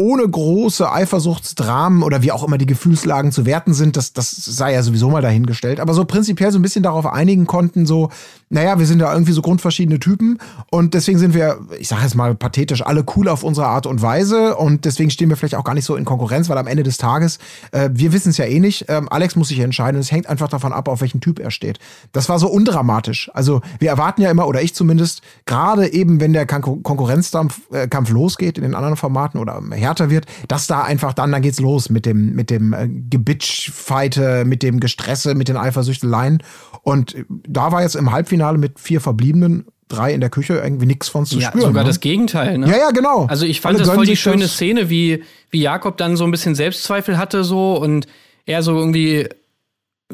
ohne 0.00 0.26
große 0.26 0.90
Eifersuchtsdramen 0.90 2.02
oder 2.02 2.22
wie 2.22 2.32
auch 2.32 2.42
immer 2.42 2.56
die 2.56 2.64
Gefühlslagen 2.64 3.32
zu 3.32 3.44
werten 3.44 3.74
sind, 3.74 3.98
das, 3.98 4.14
das 4.14 4.30
sei 4.30 4.72
ja 4.72 4.82
sowieso 4.82 5.10
mal 5.10 5.20
dahingestellt, 5.20 5.78
aber 5.78 5.92
so 5.92 6.06
prinzipiell 6.06 6.50
so 6.50 6.58
ein 6.58 6.62
bisschen 6.62 6.82
darauf 6.82 7.04
einigen 7.04 7.46
konnten, 7.46 7.84
so, 7.84 8.08
naja, 8.48 8.78
wir 8.78 8.86
sind 8.86 9.00
ja 9.00 9.12
irgendwie 9.12 9.32
so 9.32 9.42
grundverschiedene 9.42 10.00
Typen 10.00 10.38
und 10.70 10.94
deswegen 10.94 11.18
sind 11.18 11.34
wir, 11.34 11.60
ich 11.78 11.88
sage 11.88 12.02
jetzt 12.02 12.14
mal 12.14 12.34
pathetisch, 12.34 12.84
alle 12.84 13.04
cool 13.14 13.28
auf 13.28 13.42
unsere 13.42 13.66
Art 13.66 13.86
und 13.86 14.00
Weise 14.00 14.56
und 14.56 14.86
deswegen 14.86 15.10
stehen 15.10 15.28
wir 15.28 15.36
vielleicht 15.36 15.54
auch 15.54 15.64
gar 15.64 15.74
nicht 15.74 15.84
so 15.84 15.96
in 15.96 16.06
Konkurrenz, 16.06 16.48
weil 16.48 16.56
am 16.56 16.66
Ende 16.66 16.82
des 16.82 16.96
Tages, 16.96 17.38
äh, 17.72 17.90
wir 17.92 18.14
wissen 18.14 18.30
es 18.30 18.38
ja 18.38 18.46
eh 18.46 18.58
nicht, 18.58 18.86
ähm, 18.88 19.06
Alex 19.10 19.36
muss 19.36 19.48
sich 19.48 19.60
entscheiden 19.60 19.96
und 19.96 20.00
es 20.00 20.10
hängt 20.10 20.28
einfach 20.28 20.48
davon 20.48 20.72
ab, 20.72 20.88
auf 20.88 21.02
welchen 21.02 21.20
Typ 21.20 21.38
er 21.38 21.50
steht. 21.50 21.78
Das 22.12 22.30
war 22.30 22.38
so 22.38 22.48
undramatisch. 22.48 23.30
Also 23.34 23.60
wir 23.78 23.90
erwarten 23.90 24.22
ja 24.22 24.30
immer, 24.30 24.48
oder 24.48 24.62
ich 24.62 24.74
zumindest, 24.74 25.20
gerade 25.44 25.92
eben, 25.92 26.20
wenn 26.20 26.32
der 26.32 26.46
Kon 26.46 26.82
Konkurrenzkampf 26.82 27.60
äh, 27.72 27.88
losgeht 28.10 28.56
in 28.56 28.62
den 28.62 28.74
anderen 28.74 28.96
Formaten 28.96 29.38
oder 29.38 29.60
härter 29.90 30.10
wird, 30.10 30.26
dass 30.48 30.66
da 30.66 30.82
einfach 30.82 31.12
dann, 31.12 31.32
dann 31.32 31.42
geht's 31.42 31.60
los 31.60 31.90
mit 31.90 32.06
dem, 32.06 32.34
mit 32.34 32.50
dem 32.50 32.72
äh, 32.72 32.88
Gebitsch-Fighte, 32.88 34.44
mit 34.44 34.62
dem 34.62 34.80
Gestresse, 34.80 35.34
mit 35.34 35.48
den 35.48 35.56
Eifersüchteleien. 35.56 36.42
Und 36.82 37.14
äh, 37.14 37.24
da 37.46 37.72
war 37.72 37.82
jetzt 37.82 37.96
im 37.96 38.12
Halbfinale 38.12 38.58
mit 38.58 38.78
vier 38.78 39.00
Verbliebenen, 39.00 39.66
drei 39.88 40.14
in 40.14 40.20
der 40.20 40.30
Küche, 40.30 40.54
irgendwie 40.54 40.86
nichts 40.86 41.08
von 41.08 41.26
zu 41.26 41.38
Ja, 41.38 41.48
spüren. 41.48 41.66
sogar 41.66 41.82
ne? 41.82 41.88
das 41.88 42.00
Gegenteil. 42.00 42.58
Ne? 42.58 42.68
ja, 42.68 42.76
ja, 42.78 42.90
genau. 42.90 43.26
Also 43.26 43.44
ich 43.44 43.60
fand 43.60 43.76
Alle 43.76 43.86
das 43.86 43.94
voll 43.94 44.06
die 44.06 44.16
schöne 44.16 44.42
das. 44.42 44.54
Szene, 44.54 44.88
wie, 44.88 45.24
wie 45.50 45.60
Jakob 45.62 45.96
dann 45.96 46.16
so 46.16 46.24
ein 46.24 46.30
bisschen 46.30 46.54
Selbstzweifel 46.54 47.18
hatte 47.18 47.42
so 47.42 47.76
und 47.76 48.06
er 48.46 48.62
so 48.62 48.78
irgendwie 48.78 49.28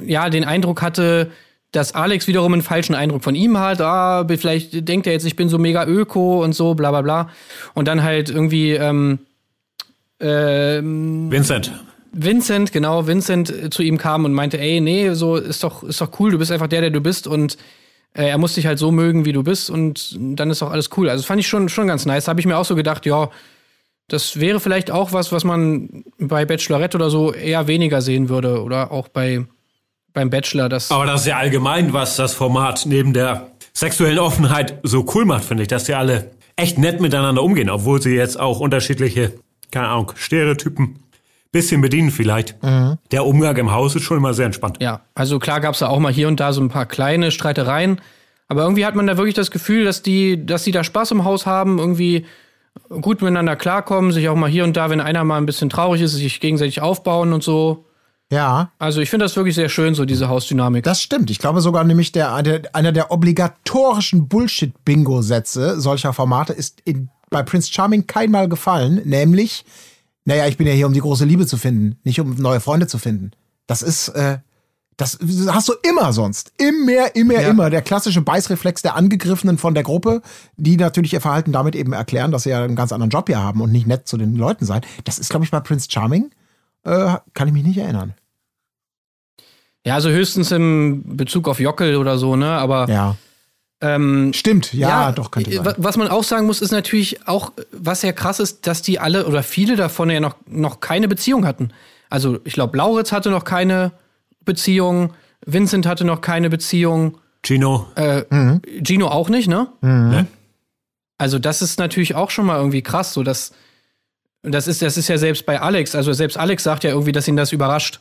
ja 0.02 0.30
den 0.30 0.44
Eindruck 0.44 0.80
hatte, 0.82 1.30
dass 1.72 1.94
Alex 1.94 2.26
wiederum 2.26 2.54
einen 2.54 2.62
falschen 2.62 2.94
Eindruck 2.94 3.22
von 3.22 3.34
ihm 3.34 3.58
hat. 3.58 3.80
Ah, 3.82 4.26
vielleicht 4.38 4.88
denkt 4.88 5.06
er 5.06 5.12
jetzt, 5.12 5.26
ich 5.26 5.36
bin 5.36 5.48
so 5.50 5.58
mega 5.58 5.84
öko 5.86 6.42
und 6.42 6.54
so, 6.54 6.74
bla 6.74 6.90
bla 6.90 7.02
bla. 7.02 7.28
Und 7.74 7.86
dann 7.86 8.02
halt 8.02 8.30
irgendwie 8.30 8.72
ähm, 8.72 9.18
ähm, 10.20 11.30
Vincent. 11.30 11.72
Vincent, 12.12 12.72
genau, 12.72 13.06
Vincent 13.06 13.50
äh, 13.50 13.70
zu 13.70 13.82
ihm 13.82 13.98
kam 13.98 14.24
und 14.24 14.32
meinte, 14.32 14.58
ey, 14.58 14.80
nee, 14.80 15.12
so 15.12 15.36
ist 15.36 15.62
doch, 15.62 15.82
ist 15.82 16.00
doch 16.00 16.18
cool, 16.18 16.30
du 16.30 16.38
bist 16.38 16.50
einfach 16.50 16.68
der, 16.68 16.80
der 16.80 16.90
du 16.90 17.00
bist 17.00 17.26
und 17.26 17.56
äh, 18.14 18.28
er 18.28 18.38
muss 18.38 18.54
dich 18.54 18.66
halt 18.66 18.78
so 18.78 18.90
mögen, 18.90 19.24
wie 19.24 19.32
du 19.32 19.42
bist 19.42 19.68
und 19.68 20.16
dann 20.18 20.50
ist 20.50 20.62
doch 20.62 20.70
alles 20.70 20.90
cool. 20.96 21.10
Also 21.10 21.22
das 21.22 21.26
fand 21.26 21.40
ich 21.40 21.48
schon, 21.48 21.68
schon 21.68 21.88
ganz 21.88 22.06
nice. 22.06 22.24
Da 22.24 22.30
habe 22.30 22.40
ich 22.40 22.46
mir 22.46 22.56
auch 22.56 22.64
so 22.64 22.74
gedacht, 22.74 23.04
ja, 23.04 23.30
das 24.08 24.40
wäre 24.40 24.60
vielleicht 24.60 24.90
auch 24.90 25.12
was, 25.12 25.32
was 25.32 25.44
man 25.44 26.04
bei 26.18 26.44
Bachelorette 26.44 26.96
oder 26.96 27.10
so 27.10 27.32
eher 27.32 27.66
weniger 27.66 28.00
sehen 28.00 28.28
würde 28.28 28.62
oder 28.62 28.92
auch 28.92 29.08
bei 29.08 29.44
beim 30.16 30.30
Bachelor. 30.30 30.68
Das 30.68 30.90
Aber 30.90 31.06
das 31.06 31.20
ist 31.20 31.26
ja 31.26 31.36
allgemein, 31.36 31.92
was 31.92 32.16
das 32.16 32.34
Format 32.34 32.86
neben 32.86 33.12
der 33.12 33.52
sexuellen 33.74 34.18
Offenheit 34.18 34.80
so 34.82 35.04
cool 35.14 35.26
macht, 35.26 35.44
finde 35.44 35.62
ich, 35.62 35.68
dass 35.68 35.84
die 35.84 35.94
alle 35.94 36.30
echt 36.56 36.78
nett 36.78 37.00
miteinander 37.02 37.42
umgehen, 37.42 37.68
obwohl 37.68 38.00
sie 38.00 38.14
jetzt 38.14 38.40
auch 38.40 38.58
unterschiedliche, 38.58 39.34
keine 39.70 39.88
Ahnung, 39.88 40.12
Stereotypen 40.16 41.00
bisschen 41.52 41.80
bedienen 41.80 42.10
vielleicht. 42.10 42.56
Der 43.12 43.24
Umgang 43.24 43.56
im 43.56 43.72
Haus 43.72 43.94
ist 43.94 44.02
schon 44.02 44.18
immer 44.18 44.34
sehr 44.34 44.46
entspannt. 44.46 44.76
Ja, 44.80 45.00
also 45.14 45.38
klar 45.38 45.60
gab 45.60 45.72
es 45.72 45.80
da 45.80 45.88
auch 45.88 45.98
mal 45.98 46.12
hier 46.12 46.28
und 46.28 46.38
da 46.38 46.52
so 46.52 46.60
ein 46.60 46.68
paar 46.68 46.84
kleine 46.84 47.30
Streitereien, 47.30 48.00
aber 48.48 48.62
irgendwie 48.62 48.84
hat 48.84 48.94
man 48.94 49.06
da 49.06 49.16
wirklich 49.16 49.34
das 49.34 49.50
Gefühl, 49.50 49.84
dass 49.84 50.02
die, 50.02 50.44
dass 50.44 50.64
die 50.64 50.70
da 50.70 50.84
Spaß 50.84 51.12
im 51.12 51.24
Haus 51.24 51.46
haben, 51.46 51.78
irgendwie 51.78 52.26
gut 53.00 53.22
miteinander 53.22 53.56
klarkommen, 53.56 54.12
sich 54.12 54.28
auch 54.28 54.36
mal 54.36 54.50
hier 54.50 54.64
und 54.64 54.76
da, 54.76 54.90
wenn 54.90 55.00
einer 55.00 55.24
mal 55.24 55.38
ein 55.38 55.46
bisschen 55.46 55.70
traurig 55.70 56.02
ist, 56.02 56.12
sich 56.12 56.40
gegenseitig 56.40 56.82
aufbauen 56.82 57.32
und 57.32 57.42
so. 57.42 57.86
Ja, 58.30 58.72
Also 58.80 59.00
ich 59.00 59.08
finde 59.08 59.24
das 59.24 59.36
wirklich 59.36 59.54
sehr 59.54 59.68
schön, 59.68 59.94
so 59.94 60.04
diese 60.04 60.28
Hausdynamik. 60.28 60.82
Das 60.82 61.00
stimmt. 61.00 61.30
Ich 61.30 61.38
glaube 61.38 61.60
sogar 61.60 61.84
nämlich 61.84 62.10
der, 62.10 62.42
der 62.42 62.62
einer 62.74 62.90
der 62.90 63.12
obligatorischen 63.12 64.26
Bullshit-Bingo-Sätze 64.26 65.80
solcher 65.80 66.12
Formate 66.12 66.52
ist 66.52 66.80
in, 66.84 67.08
bei 67.30 67.42
Prince 67.42 67.72
Charming 67.72 68.06
keinmal 68.06 68.48
gefallen, 68.48 69.00
nämlich, 69.04 69.64
naja, 70.24 70.46
ich 70.46 70.56
bin 70.56 70.66
ja 70.66 70.72
hier, 70.72 70.86
um 70.86 70.92
die 70.92 71.00
große 71.00 71.24
Liebe 71.24 71.46
zu 71.46 71.56
finden, 71.56 71.98
nicht 72.04 72.20
um 72.20 72.34
neue 72.36 72.60
Freunde 72.60 72.86
zu 72.86 72.98
finden. 72.98 73.32
Das 73.66 73.82
ist, 73.82 74.08
äh, 74.10 74.38
das 74.96 75.18
hast 75.48 75.68
du 75.68 75.74
immer 75.82 76.12
sonst. 76.12 76.52
Immer, 76.56 77.14
immer, 77.14 77.34
Ja. 77.34 77.48
immer. 77.50 77.68
Der 77.68 77.82
klassische 77.82 78.22
Beißreflex 78.22 78.80
der 78.82 78.96
Angegriffenen 78.96 79.58
von 79.58 79.74
der 79.74 79.82
Gruppe, 79.82 80.22
die 80.56 80.76
natürlich 80.76 81.12
ihr 81.12 81.20
Verhalten 81.20 81.52
damit 81.52 81.76
eben 81.76 81.92
erklären, 81.92 82.30
dass 82.30 82.44
sie 82.44 82.50
ja 82.50 82.62
einen 82.64 82.76
ganz 82.76 82.92
anderen 82.92 83.10
Job 83.10 83.26
hier 83.26 83.42
haben 83.42 83.60
und 83.60 83.72
nicht 83.72 83.86
nett 83.86 84.08
zu 84.08 84.16
den 84.16 84.34
Leuten 84.36 84.64
sein. 84.64 84.80
Das 85.04 85.18
ist, 85.18 85.28
glaube 85.30 85.44
ich, 85.44 85.50
bei 85.50 85.60
Prince 85.60 85.88
Charming, 85.90 86.30
äh, 86.84 87.16
kann 87.34 87.48
ich 87.48 87.52
mich 87.52 87.64
nicht 87.64 87.78
erinnern. 87.78 88.14
ja, 89.84 89.94
also 89.94 90.08
höchstens 90.10 90.50
im 90.50 91.02
Bezug 91.16 91.46
auf 91.48 91.60
Jockel 91.60 91.96
oder 91.96 92.18
so, 92.18 92.34
ne? 92.36 92.48
Aber 92.50 92.88
Ja. 92.88 93.16
Ähm, 93.80 94.32
Stimmt, 94.34 94.72
ja, 94.72 95.12
doch, 95.12 95.30
könnte 95.30 95.50
äh, 95.50 95.56
sein. 95.56 95.64
wa- 95.66 95.74
Was 95.76 95.96
man 95.96 96.08
auch 96.08 96.24
sagen 96.24 96.46
muss, 96.46 96.62
ist 96.62 96.70
natürlich 96.72 97.26
auch, 97.28 97.52
was 97.72 98.02
ja 98.02 98.12
krass 98.12 98.40
ist, 98.40 98.66
dass 98.66 98.80
die 98.82 98.98
alle 98.98 99.26
oder 99.26 99.42
viele 99.42 99.76
davon 99.76 100.08
ja 100.10 100.20
noch, 100.20 100.36
noch 100.46 100.80
keine 100.80 101.08
Beziehung 101.08 101.44
hatten. 101.46 101.70
Also 102.08 102.38
ich 102.44 102.54
glaube, 102.54 102.76
Lauritz 102.76 103.12
hatte 103.12 103.30
noch 103.30 103.44
keine 103.44 103.92
Beziehung. 104.44 105.12
Vincent 105.44 105.86
hatte 105.86 106.04
noch 106.04 106.20
keine 106.20 106.48
Beziehung. 106.50 107.18
Gino. 107.44 107.86
Gino 108.82 109.08
auch 109.08 109.28
nicht, 109.28 109.48
ne? 109.48 109.68
Ne? 109.82 110.26
Also 111.18 111.38
das 111.38 111.62
ist 111.62 111.78
natürlich 111.78 112.14
auch 112.14 112.30
schon 112.30 112.46
mal 112.46 112.56
irgendwie 112.58 112.82
krass, 112.82 113.12
so 113.12 113.22
dass 113.22 113.52
das 114.42 114.68
ist 114.68 114.82
das 114.82 114.96
ist 114.96 115.08
ja 115.08 115.18
selbst 115.18 115.44
bei 115.46 115.60
Alex, 115.60 115.94
also 115.94 116.12
selbst 116.12 116.36
Alex 116.38 116.62
sagt 116.62 116.84
ja 116.84 116.90
irgendwie, 116.90 117.12
dass 117.12 117.26
ihn 117.26 117.36
das 117.36 117.52
überrascht, 117.52 118.00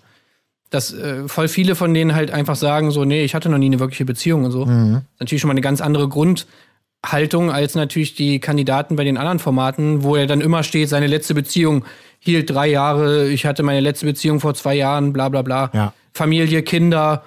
dass 0.70 0.94
äh, 0.94 1.28
voll 1.28 1.48
viele 1.48 1.76
von 1.76 1.94
denen 1.94 2.16
halt 2.16 2.32
einfach 2.32 2.56
sagen 2.56 2.92
so, 2.92 3.06
nee, 3.06 3.24
ich 3.24 3.36
hatte 3.36 3.50
noch 3.50 3.58
nie 3.58 3.68
eine 3.68 3.80
wirkliche 3.80 4.06
Beziehung 4.06 4.46
und 4.46 4.52
so. 4.52 4.66
Das 4.66 4.74
ist 4.74 5.04
natürlich 5.20 5.42
schon 5.42 5.48
mal 5.48 5.54
eine 5.54 5.62
ganz 5.62 5.82
andere 5.82 6.10
Grundhaltung 6.10 7.52
als 7.52 7.76
natürlich 7.76 8.16
die 8.16 8.40
Kandidaten 8.40 8.96
bei 8.96 9.04
den 9.04 9.18
anderen 9.18 9.40
Formaten, 9.40 10.04
wo 10.04 10.16
er 10.16 10.28
dann 10.28 10.42
immer 10.42 10.64
steht, 10.64 10.90
seine 10.90 11.08
letzte 11.08 11.34
Beziehung 11.34 11.86
hielt 12.20 12.50
drei 12.50 12.68
Jahre, 12.68 13.30
ich 13.30 13.46
hatte 13.46 13.62
meine 13.62 13.80
letzte 13.80 14.08
Beziehung 14.08 14.40
vor 14.40 14.56
zwei 14.56 14.74
Jahren, 14.76 15.14
bla 15.14 15.30
bla 15.30 15.44
bla. 15.44 15.70
Ja. 15.74 15.94
Familie, 16.14 16.64
Kinder, 16.64 17.24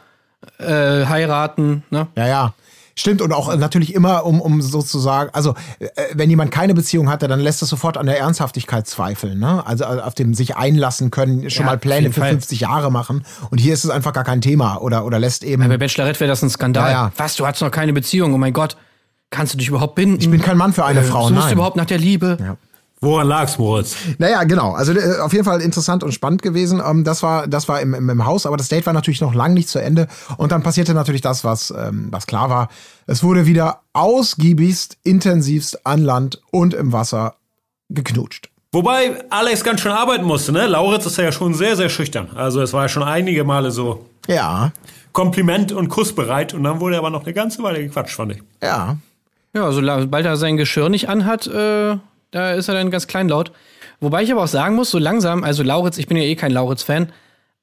äh, 0.58 1.06
heiraten, 1.06 1.84
ne? 1.90 2.08
Ja, 2.16 2.26
ja. 2.26 2.54
Stimmt, 2.98 3.22
und 3.22 3.32
auch 3.32 3.54
natürlich 3.56 3.94
immer, 3.94 4.26
um, 4.26 4.40
um 4.40 4.60
sozusagen, 4.60 5.30
also 5.32 5.54
äh, 5.78 5.86
wenn 6.14 6.28
jemand 6.28 6.50
keine 6.50 6.74
Beziehung 6.74 7.08
hatte, 7.08 7.28
dann 7.28 7.38
lässt 7.38 7.62
das 7.62 7.68
sofort 7.68 7.96
an 7.96 8.06
der 8.06 8.18
Ernsthaftigkeit 8.18 8.88
zweifeln. 8.88 9.38
Ne? 9.38 9.64
Also 9.64 9.84
äh, 9.84 10.00
auf 10.00 10.14
dem 10.14 10.34
sich 10.34 10.56
einlassen 10.56 11.12
können, 11.12 11.48
schon 11.48 11.66
Ja, 11.66 11.72
mal 11.72 11.78
Pläne 11.78 12.12
für 12.12 12.20
Fall. 12.20 12.30
50 12.30 12.60
Jahre 12.60 12.90
machen. 12.90 13.24
Und 13.50 13.58
hier 13.58 13.72
ist 13.72 13.84
es 13.84 13.90
einfach 13.90 14.12
gar 14.12 14.24
kein 14.24 14.40
Thema 14.40 14.78
oder, 14.78 15.04
oder 15.04 15.20
lässt 15.20 15.44
eben. 15.44 15.66
Bei 15.68 15.78
Bachelorette 15.78 16.18
wäre 16.18 16.28
das 16.28 16.42
ein 16.42 16.50
Skandal. 16.50 16.90
Ja, 16.90 17.04
ja. 17.04 17.12
Was, 17.16 17.36
du 17.36 17.46
hast 17.46 17.60
noch 17.60 17.70
keine 17.70 17.92
Beziehung? 17.92 18.34
Oh 18.34 18.38
mein 18.38 18.52
Gott. 18.52 18.76
Kannst 19.30 19.52
du 19.54 19.58
dich 19.58 19.68
überhaupt 19.68 19.94
binden? 19.94 20.20
Ich 20.20 20.30
bin 20.30 20.40
kein 20.40 20.56
Mann 20.56 20.72
für 20.72 20.84
eine 20.84 21.02
Frau, 21.02 21.28
Suchst 21.28 21.36
du 21.36 21.40
nein. 21.40 21.52
überhaupt 21.52 21.76
nach 21.76 21.84
der 21.86 21.98
Liebe? 21.98 22.56
Woran 23.00 23.28
lag's, 23.28 23.58
Moritz? 23.58 23.94
Naja, 24.18 24.42
genau. 24.44 24.72
Also 24.72 24.92
äh, 24.92 25.20
auf 25.20 25.32
jeden 25.32 25.44
Fall 25.44 25.60
interessant 25.60 26.02
und 26.02 26.12
spannend 26.12 26.42
gewesen. 26.42 26.82
Ähm, 26.84 27.04
das 27.04 27.22
war, 27.22 27.46
das 27.46 27.68
war 27.68 27.80
im, 27.80 27.94
im, 27.94 28.08
im 28.10 28.26
Haus, 28.26 28.44
aber 28.44 28.56
das 28.56 28.68
Date 28.68 28.86
war 28.86 28.92
natürlich 28.92 29.20
noch 29.20 29.34
lang 29.34 29.54
nicht 29.54 29.68
zu 29.68 29.78
Ende. 29.78 30.08
Und 30.36 30.50
dann 30.50 30.62
passierte 30.64 30.94
natürlich 30.94 31.20
das, 31.20 31.44
was, 31.44 31.70
ähm, 31.70 32.08
was 32.10 32.26
klar 32.26 32.50
war. 32.50 32.68
Es 33.06 33.22
wurde 33.22 33.46
wieder 33.46 33.82
ausgiebigst, 33.92 34.98
intensivst 35.04 35.86
an 35.86 36.02
Land 36.02 36.40
und 36.50 36.74
im 36.74 36.92
Wasser 36.92 37.34
geknutscht. 37.88 38.48
Wobei 38.72 39.24
Alex 39.30 39.64
ganz 39.64 39.80
schön 39.80 39.92
arbeiten 39.92 40.24
musste, 40.24 40.52
ne? 40.52 40.66
Lauritz 40.66 41.06
ist 41.06 41.16
ja 41.16 41.32
schon 41.32 41.54
sehr, 41.54 41.76
sehr 41.76 41.88
schüchtern. 41.88 42.28
Also 42.34 42.60
es 42.60 42.72
war 42.72 42.82
ja 42.82 42.88
schon 42.88 43.02
einige 43.02 43.44
Male 43.44 43.70
so 43.70 44.04
Ja, 44.26 44.72
Kompliment 45.12 45.72
und 45.72 45.88
Kuss 45.88 46.14
bereit 46.14 46.52
und 46.52 46.64
dann 46.64 46.78
wurde 46.80 46.98
aber 46.98 47.08
noch 47.10 47.24
eine 47.24 47.32
ganze 47.32 47.62
Weile 47.62 47.78
gequatscht, 47.82 48.14
fand 48.16 48.32
ich. 48.32 48.42
ja. 48.62 48.96
Ja, 49.54 49.72
sobald 49.72 50.26
er 50.26 50.36
sein 50.36 50.58
Geschirr 50.58 50.90
nicht 50.90 51.08
anhat, 51.08 51.46
äh, 51.46 51.96
da 52.30 52.52
ist 52.52 52.68
er 52.68 52.74
dann 52.74 52.90
ganz 52.90 53.06
kleinlaut. 53.06 53.52
Wobei 54.00 54.22
ich 54.22 54.32
aber 54.32 54.44
auch 54.44 54.48
sagen 54.48 54.76
muss, 54.76 54.90
so 54.90 54.98
langsam, 54.98 55.42
also 55.44 55.62
Lauritz, 55.62 55.98
ich 55.98 56.06
bin 56.06 56.16
ja 56.16 56.22
eh 56.22 56.36
kein 56.36 56.52
Lauritz-Fan, 56.52 57.12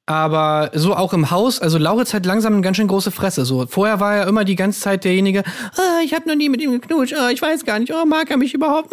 aber 0.04 0.70
so 0.74 0.94
auch 0.94 1.12
im 1.12 1.30
Haus, 1.30 1.60
also 1.60 1.78
Lauritz 1.78 2.14
hat 2.14 2.26
langsam 2.26 2.52
eine 2.52 2.62
ganz 2.62 2.76
schön 2.76 2.86
große 2.86 3.10
Fresse. 3.10 3.44
So 3.44 3.66
vorher 3.66 3.98
war 3.98 4.14
er 4.14 4.28
immer 4.28 4.44
die 4.44 4.54
ganze 4.54 4.80
Zeit 4.80 5.04
derjenige, 5.04 5.42
ah, 5.76 6.00
ich 6.04 6.14
habe 6.14 6.28
noch 6.28 6.36
nie 6.36 6.48
mit 6.48 6.60
ihm 6.60 6.70
geknutscht, 6.72 7.14
ah, 7.14 7.30
ich 7.30 7.42
weiß 7.42 7.64
gar 7.64 7.78
nicht, 7.78 7.92
oh, 7.92 8.04
mag 8.04 8.30
er 8.30 8.36
mich 8.36 8.54
überhaupt? 8.54 8.92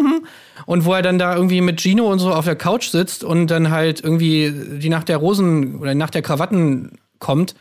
Und 0.66 0.84
wo 0.84 0.92
er 0.92 1.02
dann 1.02 1.18
da 1.18 1.34
irgendwie 1.36 1.60
mit 1.60 1.80
Gino 1.80 2.10
und 2.10 2.18
so 2.18 2.32
auf 2.32 2.44
der 2.44 2.54
Couch 2.54 2.90
sitzt 2.90 3.24
und 3.24 3.46
dann 3.48 3.70
halt 3.70 4.04
irgendwie 4.04 4.52
die 4.78 4.90
Nacht 4.90 5.08
der 5.08 5.16
Rosen 5.16 5.80
oder 5.80 5.94
Nacht 5.94 6.14
der 6.14 6.22
Krawatten 6.22 6.98
kommt 7.18 7.54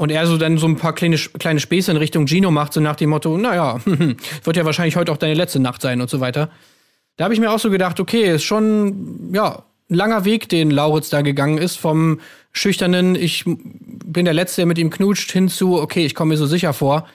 und 0.00 0.10
er 0.10 0.26
so 0.26 0.38
dann 0.38 0.56
so 0.56 0.66
ein 0.66 0.76
paar 0.76 0.94
kleine, 0.94 1.18
kleine 1.18 1.60
Späße 1.60 1.90
in 1.90 1.98
Richtung 1.98 2.26
Gino 2.26 2.50
macht, 2.50 2.72
so 2.72 2.80
nach 2.80 2.96
dem 2.96 3.10
Motto, 3.10 3.36
naja, 3.36 3.80
wird 4.44 4.56
ja 4.56 4.64
wahrscheinlich 4.64 4.96
heute 4.96 5.12
auch 5.12 5.18
deine 5.18 5.34
letzte 5.34 5.60
Nacht 5.60 5.82
sein 5.82 6.00
und 6.00 6.08
so 6.08 6.20
weiter. 6.20 6.48
Da 7.18 7.24
habe 7.24 7.34
ich 7.34 7.40
mir 7.40 7.50
auch 7.52 7.58
so 7.58 7.68
gedacht, 7.68 8.00
okay, 8.00 8.34
ist 8.34 8.44
schon, 8.44 9.30
ja, 9.34 9.62
ein 9.90 9.94
langer 9.94 10.24
Weg, 10.24 10.48
den 10.48 10.70
Lauritz 10.70 11.10
da 11.10 11.20
gegangen 11.20 11.58
ist, 11.58 11.76
vom 11.76 12.18
schüchternen, 12.50 13.14
ich 13.14 13.44
bin 13.44 14.24
der 14.24 14.32
Letzte, 14.32 14.62
der 14.62 14.66
mit 14.66 14.78
ihm 14.78 14.88
knutscht, 14.88 15.32
hinzu, 15.32 15.78
okay, 15.78 16.06
ich 16.06 16.14
komme 16.14 16.30
mir 16.30 16.38
so 16.38 16.46
sicher 16.46 16.72
vor. 16.72 17.06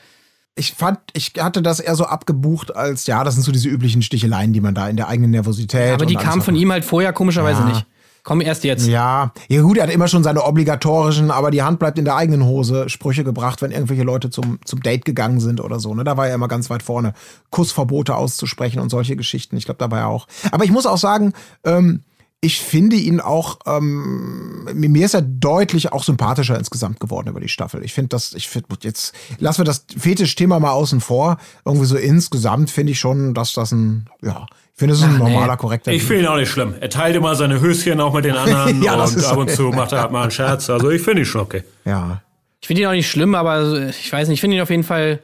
Ich 0.53 0.73
fand, 0.73 0.99
ich 1.13 1.31
hatte 1.39 1.63
das 1.63 1.79
eher 1.79 1.95
so 1.95 2.05
abgebucht 2.05 2.75
als, 2.75 3.07
ja, 3.07 3.23
das 3.23 3.33
sind 3.33 3.41
so 3.41 3.51
diese 3.51 3.67
üblichen 3.67 4.03
Sticheleien, 4.03 4.53
die 4.53 4.61
man 4.61 4.75
da 4.75 4.87
in 4.87 4.95
der 4.95 5.07
eigenen 5.07 5.31
Nervosität. 5.31 5.91
Aber 5.95 6.05
die 6.05 6.13
kamen 6.13 6.43
von 6.43 6.55
ihm 6.55 6.71
halt 6.71 6.85
vorher 6.85 7.13
komischerweise 7.13 7.61
Ja. 7.61 7.67
nicht. 7.69 7.85
Kommen 8.25 8.41
erst 8.41 8.63
jetzt. 8.63 8.87
Ja, 8.87 9.31
ja 9.49 9.61
gut, 9.61 9.77
er 9.77 9.83
hat 9.83 9.93
immer 9.93 10.07
schon 10.07 10.23
seine 10.23 10.43
obligatorischen, 10.43 11.29
aber 11.29 11.51
die 11.51 11.61
Hand 11.61 11.77
bleibt 11.77 11.99
in 11.99 12.05
der 12.05 12.15
eigenen 12.15 12.43
Hose, 12.43 12.89
Sprüche 12.89 13.23
gebracht, 13.23 13.61
wenn 13.61 13.69
irgendwelche 13.69 14.01
Leute 14.01 14.31
zum, 14.31 14.57
zum 14.65 14.81
Date 14.81 15.05
gegangen 15.05 15.39
sind 15.39 15.61
oder 15.61 15.79
so. 15.79 15.93
Ne? 15.93 16.03
Da 16.03 16.17
war 16.17 16.27
er 16.27 16.33
immer 16.33 16.47
ganz 16.47 16.71
weit 16.71 16.81
vorne, 16.81 17.13
Kussverbote 17.51 18.15
auszusprechen 18.15 18.79
und 18.79 18.89
solche 18.89 19.15
Geschichten. 19.15 19.55
Ich 19.57 19.65
glaube, 19.65 19.77
da 19.77 19.91
war 19.91 19.99
er 19.99 20.07
auch. 20.07 20.27
Aber 20.51 20.65
ich 20.65 20.71
muss 20.71 20.87
auch 20.87 20.97
sagen, 20.97 21.33
ähm, 21.63 22.01
ich 22.45 22.61
finde 22.61 22.95
ihn 22.95 23.19
auch, 23.19 23.59
ähm, 23.65 24.69
mir 24.73 25.05
ist 25.05 25.15
er 25.15 25.23
deutlich 25.23 25.91
auch 25.91 26.03
sympathischer 26.03 26.57
insgesamt 26.57 26.99
geworden 26.99 27.27
über 27.29 27.39
die 27.39 27.49
Staffel. 27.49 27.83
Ich 27.83 27.93
finde 27.93 28.09
das, 28.09 28.33
ich 28.33 28.47
finde, 28.47 28.67
jetzt 28.81 29.13
lassen 29.39 29.61
wir 29.61 29.65
das 29.65 29.85
Fetischthema 29.97 30.59
mal 30.59 30.71
außen 30.71 31.01
vor. 31.01 31.37
Irgendwie 31.65 31.87
so 31.87 31.97
insgesamt 31.97 32.69
finde 32.69 32.91
ich 32.91 32.99
schon, 32.99 33.33
dass 33.33 33.53
das 33.53 33.71
ein, 33.71 34.07
ja, 34.21 34.45
ich 34.51 34.79
finde, 34.79 34.93
es 34.93 34.99
ist 34.99 35.05
ein 35.05 35.15
Ach, 35.15 35.23
nee. 35.25 35.33
normaler, 35.33 35.57
korrekter 35.57 35.91
Ich 35.91 36.03
finde 36.03 36.23
ihn 36.23 36.27
auch 36.27 36.35
nicht 36.35 36.51
schlimm. 36.51 36.75
Er 36.79 36.89
teilt 36.91 37.15
immer 37.15 37.33
seine 37.33 37.61
Höschen 37.61 37.99
auch 37.99 38.13
mit 38.13 38.25
den 38.25 38.35
anderen 38.37 38.83
Ja, 38.83 38.95
das 38.95 39.13
und 39.13 39.17
ist 39.17 39.25
ab 39.25 39.37
und 39.37 39.49
zu 39.49 39.63
macht 39.69 39.91
er 39.91 40.01
halt 40.01 40.11
mal 40.11 40.21
einen 40.21 40.31
Scherz. 40.31 40.69
Also 40.69 40.91
ich 40.91 41.01
finde 41.01 41.23
ihn 41.23 41.25
schon 41.25 41.41
okay. 41.41 41.63
Ja. 41.83 42.21
Ich 42.61 42.67
finde 42.67 42.83
ihn 42.83 42.87
auch 42.87 42.93
nicht 42.93 43.09
schlimm, 43.09 43.33
aber 43.33 43.89
ich 43.89 44.11
weiß 44.11 44.27
nicht, 44.27 44.37
ich 44.37 44.41
finde 44.41 44.57
ihn 44.57 44.61
auf 44.61 44.69
jeden 44.69 44.83
Fall. 44.83 45.23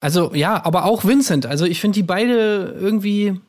Also, 0.00 0.34
ja, 0.34 0.64
aber 0.64 0.84
auch 0.84 1.04
Vincent. 1.04 1.46
Also, 1.46 1.64
ich 1.64 1.80
finde 1.80 1.94
die 1.94 2.02
beide 2.02 2.76
irgendwie. 2.78 3.40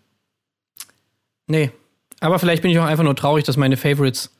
Nee. 1.47 1.71
Aber 2.19 2.39
vielleicht 2.39 2.61
bin 2.61 2.71
ich 2.71 2.79
auch 2.79 2.85
einfach 2.85 3.03
nur 3.03 3.15
traurig, 3.15 3.43
dass 3.43 3.57
meine 3.57 3.77
Favorites 3.77 4.31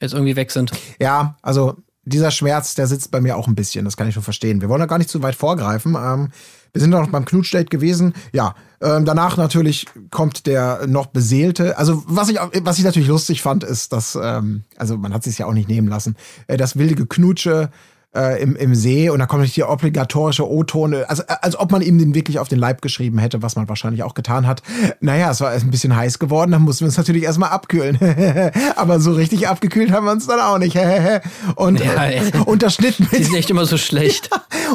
jetzt 0.00 0.14
irgendwie 0.14 0.36
weg 0.36 0.50
sind. 0.50 0.72
Ja, 0.98 1.36
also 1.42 1.76
dieser 2.04 2.30
Schmerz, 2.30 2.74
der 2.74 2.86
sitzt 2.86 3.10
bei 3.10 3.20
mir 3.20 3.36
auch 3.36 3.46
ein 3.46 3.54
bisschen. 3.54 3.84
Das 3.84 3.96
kann 3.96 4.08
ich 4.08 4.14
schon 4.14 4.22
verstehen. 4.22 4.60
Wir 4.60 4.68
wollen 4.68 4.80
da 4.80 4.86
gar 4.86 4.98
nicht 4.98 5.10
zu 5.10 5.22
weit 5.22 5.36
vorgreifen. 5.36 5.94
Ähm, 5.94 6.30
wir 6.72 6.80
sind 6.80 6.90
noch 6.90 7.06
beim 7.08 7.24
Knutschdate 7.24 7.66
gewesen. 7.66 8.14
Ja, 8.32 8.54
ähm, 8.80 9.04
danach 9.04 9.36
natürlich 9.36 9.86
kommt 10.10 10.46
der 10.46 10.86
noch 10.86 11.06
beseelte. 11.06 11.78
Also 11.78 12.02
was 12.06 12.28
ich, 12.28 12.38
was 12.62 12.78
ich 12.78 12.84
natürlich 12.84 13.08
lustig 13.08 13.42
fand, 13.42 13.62
ist, 13.62 13.92
dass, 13.92 14.18
ähm, 14.20 14.64
also 14.76 14.96
man 14.96 15.12
hat 15.12 15.22
sich 15.22 15.38
ja 15.38 15.46
auch 15.46 15.52
nicht 15.52 15.68
nehmen 15.68 15.88
lassen, 15.88 16.16
äh, 16.46 16.56
das 16.56 16.76
wilde 16.76 16.94
Geknutsche 16.94 17.70
äh, 18.14 18.42
im, 18.42 18.56
im 18.56 18.74
See 18.74 19.08
und 19.10 19.18
da 19.18 19.26
kommt 19.26 19.40
natürlich 19.40 19.54
die 19.54 19.64
obligatorische 19.64 20.48
O-Tone, 20.48 21.08
also 21.08 21.22
äh, 21.22 21.34
als 21.40 21.58
ob 21.58 21.72
man 21.72 21.82
ihm 21.82 21.98
den 21.98 22.14
wirklich 22.14 22.38
auf 22.38 22.48
den 22.48 22.58
Leib 22.58 22.82
geschrieben 22.82 23.18
hätte, 23.18 23.42
was 23.42 23.56
man 23.56 23.68
wahrscheinlich 23.68 24.02
auch 24.02 24.14
getan 24.14 24.46
hat. 24.46 24.62
Naja, 25.00 25.30
es 25.30 25.40
war 25.40 25.50
ein 25.50 25.70
bisschen 25.70 25.96
heiß 25.96 26.18
geworden, 26.18 26.50
dann 26.52 26.62
mussten 26.62 26.80
wir 26.80 26.88
uns 26.88 26.96
natürlich 26.98 27.22
erstmal 27.22 27.50
abkühlen. 27.50 27.98
Aber 28.76 29.00
so 29.00 29.12
richtig 29.12 29.48
abgekühlt 29.48 29.92
haben 29.92 30.04
wir 30.04 30.12
uns 30.12 30.26
dann 30.26 30.40
auch 30.40 30.58
nicht. 30.58 30.76
und 31.56 31.80
Ja, 31.80 32.04
äh, 32.04 32.18
ey. 32.18 32.22
unterschnitten 32.46 33.08
Die 33.10 33.16
mit, 33.16 33.24
sind 33.26 33.34
echt 33.36 33.50
immer 33.50 33.64
so 33.66 33.76
schlecht. 33.78 34.28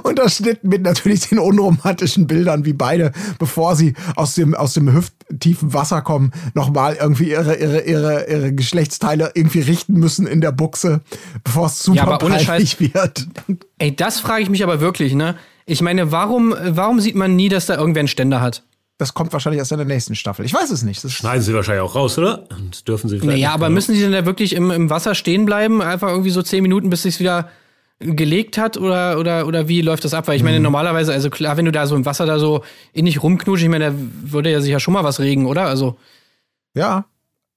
unterschnitten 0.03 0.67
mit 0.69 0.81
natürlich 0.81 1.29
den 1.29 1.39
unromantischen 1.39 2.27
Bildern, 2.27 2.65
wie 2.65 2.73
beide, 2.73 3.11
bevor 3.39 3.75
sie 3.75 3.93
aus 4.15 4.35
dem, 4.35 4.55
aus 4.55 4.73
dem 4.73 4.87
hüfttiefen 5.29 5.73
Wasser 5.73 6.01
kommen, 6.01 6.31
nochmal 6.53 6.95
irgendwie 6.99 7.31
ihre, 7.31 7.55
ihre, 7.55 7.81
ihre, 7.81 8.29
ihre 8.29 8.53
Geschlechtsteile 8.53 9.31
irgendwie 9.35 9.61
richten 9.61 9.93
müssen 9.93 10.27
in 10.27 10.41
der 10.41 10.51
Buchse, 10.51 11.01
bevor 11.43 11.67
es 11.67 11.83
super 11.83 11.97
Ja, 11.97 12.03
aber 12.07 12.25
ohne 12.25 12.37
peinlich 12.37 12.79
wird. 12.79 13.27
Ey, 13.77 13.95
das 13.95 14.19
frage 14.19 14.43
ich 14.43 14.49
mich 14.49 14.63
aber 14.63 14.79
wirklich, 14.79 15.13
ne? 15.13 15.35
Ich 15.65 15.81
meine, 15.81 16.11
warum, 16.11 16.55
warum 16.63 17.01
sieht 17.01 17.15
man 17.15 17.35
nie, 17.35 17.49
dass 17.49 17.65
da 17.65 17.75
irgendwer 17.75 17.99
einen 18.01 18.07
Ständer 18.07 18.39
hat? 18.39 18.63
Das 18.97 19.13
kommt 19.13 19.31
wahrscheinlich 19.33 19.59
erst 19.59 19.71
in 19.71 19.77
der 19.77 19.85
nächsten 19.85 20.15
Staffel. 20.15 20.45
Ich 20.45 20.53
weiß 20.53 20.71
es 20.71 20.81
nicht. 20.81 21.03
Das 21.03 21.11
Schneiden 21.11 21.43
sie 21.43 21.53
wahrscheinlich 21.53 21.83
auch 21.83 21.93
raus, 21.93 22.17
oder? 22.17 22.45
Und 22.57 22.87
dürfen 22.87 23.09
sie 23.09 23.19
vielleicht 23.19 23.37
Naja, 23.37 23.53
aber 23.53 23.69
müssen 23.69 23.93
die 23.93 24.01
denn 24.01 24.11
da 24.11 24.25
wirklich 24.25 24.53
im, 24.53 24.71
im 24.71 24.89
Wasser 24.89 25.13
stehen 25.13 25.45
bleiben? 25.45 25.81
Einfach 25.81 26.09
irgendwie 26.09 26.31
so 26.31 26.41
zehn 26.41 26.63
Minuten, 26.63 26.89
bis 26.89 27.03
sich's 27.03 27.19
wieder 27.19 27.49
gelegt 27.99 28.57
hat? 28.57 28.77
Oder, 28.77 29.17
oder, 29.19 29.47
oder 29.47 29.67
wie 29.67 29.81
läuft 29.81 30.05
das 30.05 30.13
ab? 30.13 30.27
Weil 30.27 30.35
ich 30.35 30.41
Mhm. 30.43 30.47
meine, 30.49 30.59
normalerweise, 30.59 31.13
also 31.13 31.29
klar, 31.29 31.57
wenn 31.57 31.65
du 31.65 31.71
da 31.71 31.87
so 31.87 31.95
im 31.95 32.05
Wasser 32.05 32.25
da 32.25 32.37
so 32.39 32.63
innig 32.93 33.23
rumknutschst, 33.23 33.63
ich 33.63 33.69
meine, 33.69 33.91
da 33.91 33.95
würde 34.31 34.51
ja 34.51 34.61
sicher 34.61 34.79
schon 34.79 34.93
mal 34.93 35.03
was 35.03 35.19
regen, 35.19 35.45
oder? 35.45 35.63
Also, 35.65 35.97
Ja, 36.75 37.05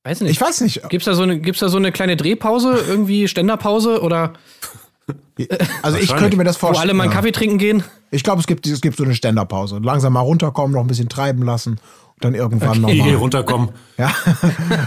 weiß 0.05 0.23
nicht. 0.23 0.31
ich 0.33 0.41
weiß 0.41 0.63
nicht. 0.63 0.89
Gibt's 0.89 1.05
da 1.05 1.15
so 1.15 1.23
eine, 1.25 1.39
gibt's 1.41 1.61
da 1.61 1.69
so 1.69 1.77
eine 1.77 1.93
kleine 1.93 2.17
Drehpause, 2.17 2.79
irgendwie 2.89 3.29
Ständerpause 3.29 4.01
oder 4.03 4.33
Also 5.83 5.99
ich 5.99 6.15
könnte 6.15 6.37
mir 6.37 6.45
das 6.45 6.57
wo 6.57 6.67
vorstellen. 6.69 6.89
alle 6.91 6.95
mal 6.95 7.05
einen 7.05 7.13
ja. 7.13 7.17
Kaffee 7.19 7.33
trinken 7.33 7.59
gehen? 7.59 7.83
Ich 8.11 8.23
glaube, 8.23 8.41
es 8.41 8.47
gibt, 8.47 8.67
es 8.67 8.81
gibt 8.81 8.97
so 8.97 9.05
eine 9.05 9.15
Ständerpause. 9.15 9.79
Langsam 9.83 10.13
mal 10.13 10.21
runterkommen, 10.21 10.73
noch 10.73 10.81
ein 10.83 10.87
bisschen 10.87 11.09
treiben 11.09 11.43
lassen 11.43 11.81
dann 12.21 12.35
irgendwann 12.35 12.85
Eh 12.89 12.97
nochmal. 12.97 13.15
runterkommen. 13.17 13.69
Ja. 13.97 14.13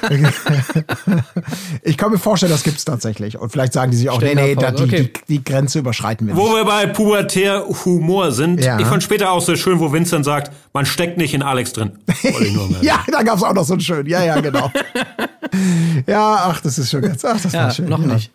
ich 1.84 1.98
kann 1.98 2.12
mir 2.12 2.18
vorstellen, 2.18 2.52
das 2.52 2.64
gibt's 2.64 2.86
tatsächlich. 2.86 3.38
Und 3.38 3.52
vielleicht 3.52 3.74
sagen 3.74 3.92
die 3.92 3.98
sich 3.98 4.10
auch, 4.10 4.22
nee, 4.22 4.36
nee, 4.36 4.56
da, 4.56 4.72
die, 4.72 4.84
okay. 4.84 5.12
die, 5.28 5.38
die 5.38 5.44
Grenze 5.44 5.80
überschreiten 5.80 6.28
wir 6.28 6.36
Wo 6.36 6.44
nicht. 6.44 6.56
wir 6.56 6.66
bei 6.66 6.86
pubertär 6.88 7.66
Humor 7.86 8.32
sind. 8.32 8.64
Ja. 8.64 8.80
Ich 8.80 8.88
fand 8.88 9.04
später 9.04 9.32
auch 9.32 9.42
so 9.42 9.56
schön, 9.56 9.80
wo 9.80 9.92
Vincent 9.92 10.26
sagt, 10.26 10.52
man 10.74 10.86
steckt 10.86 11.18
nicht 11.18 11.34
in 11.34 11.42
Alex 11.42 11.74
drin. 11.74 11.94
Ja, 12.82 13.04
da 13.12 13.24
gab's 13.24 13.44
auch 13.44 13.54
noch 13.54 13.64
so 13.64 13.74
einen 13.74 13.82
schönen. 13.82 14.08
Ja, 14.08 14.24
ja, 14.24 14.40
genau. 14.42 14.72
ja, 16.08 16.46
ach, 16.48 16.62
das 16.62 16.78
ist 16.78 16.90
schon 16.92 17.02
ganz. 17.02 17.24
Ach, 17.24 17.40
das 17.40 17.52
Ja, 17.54 17.64
war 17.64 17.72
schön. 17.72 17.90
noch 17.90 18.00
ja. 18.02 18.14
nicht. 18.14 18.32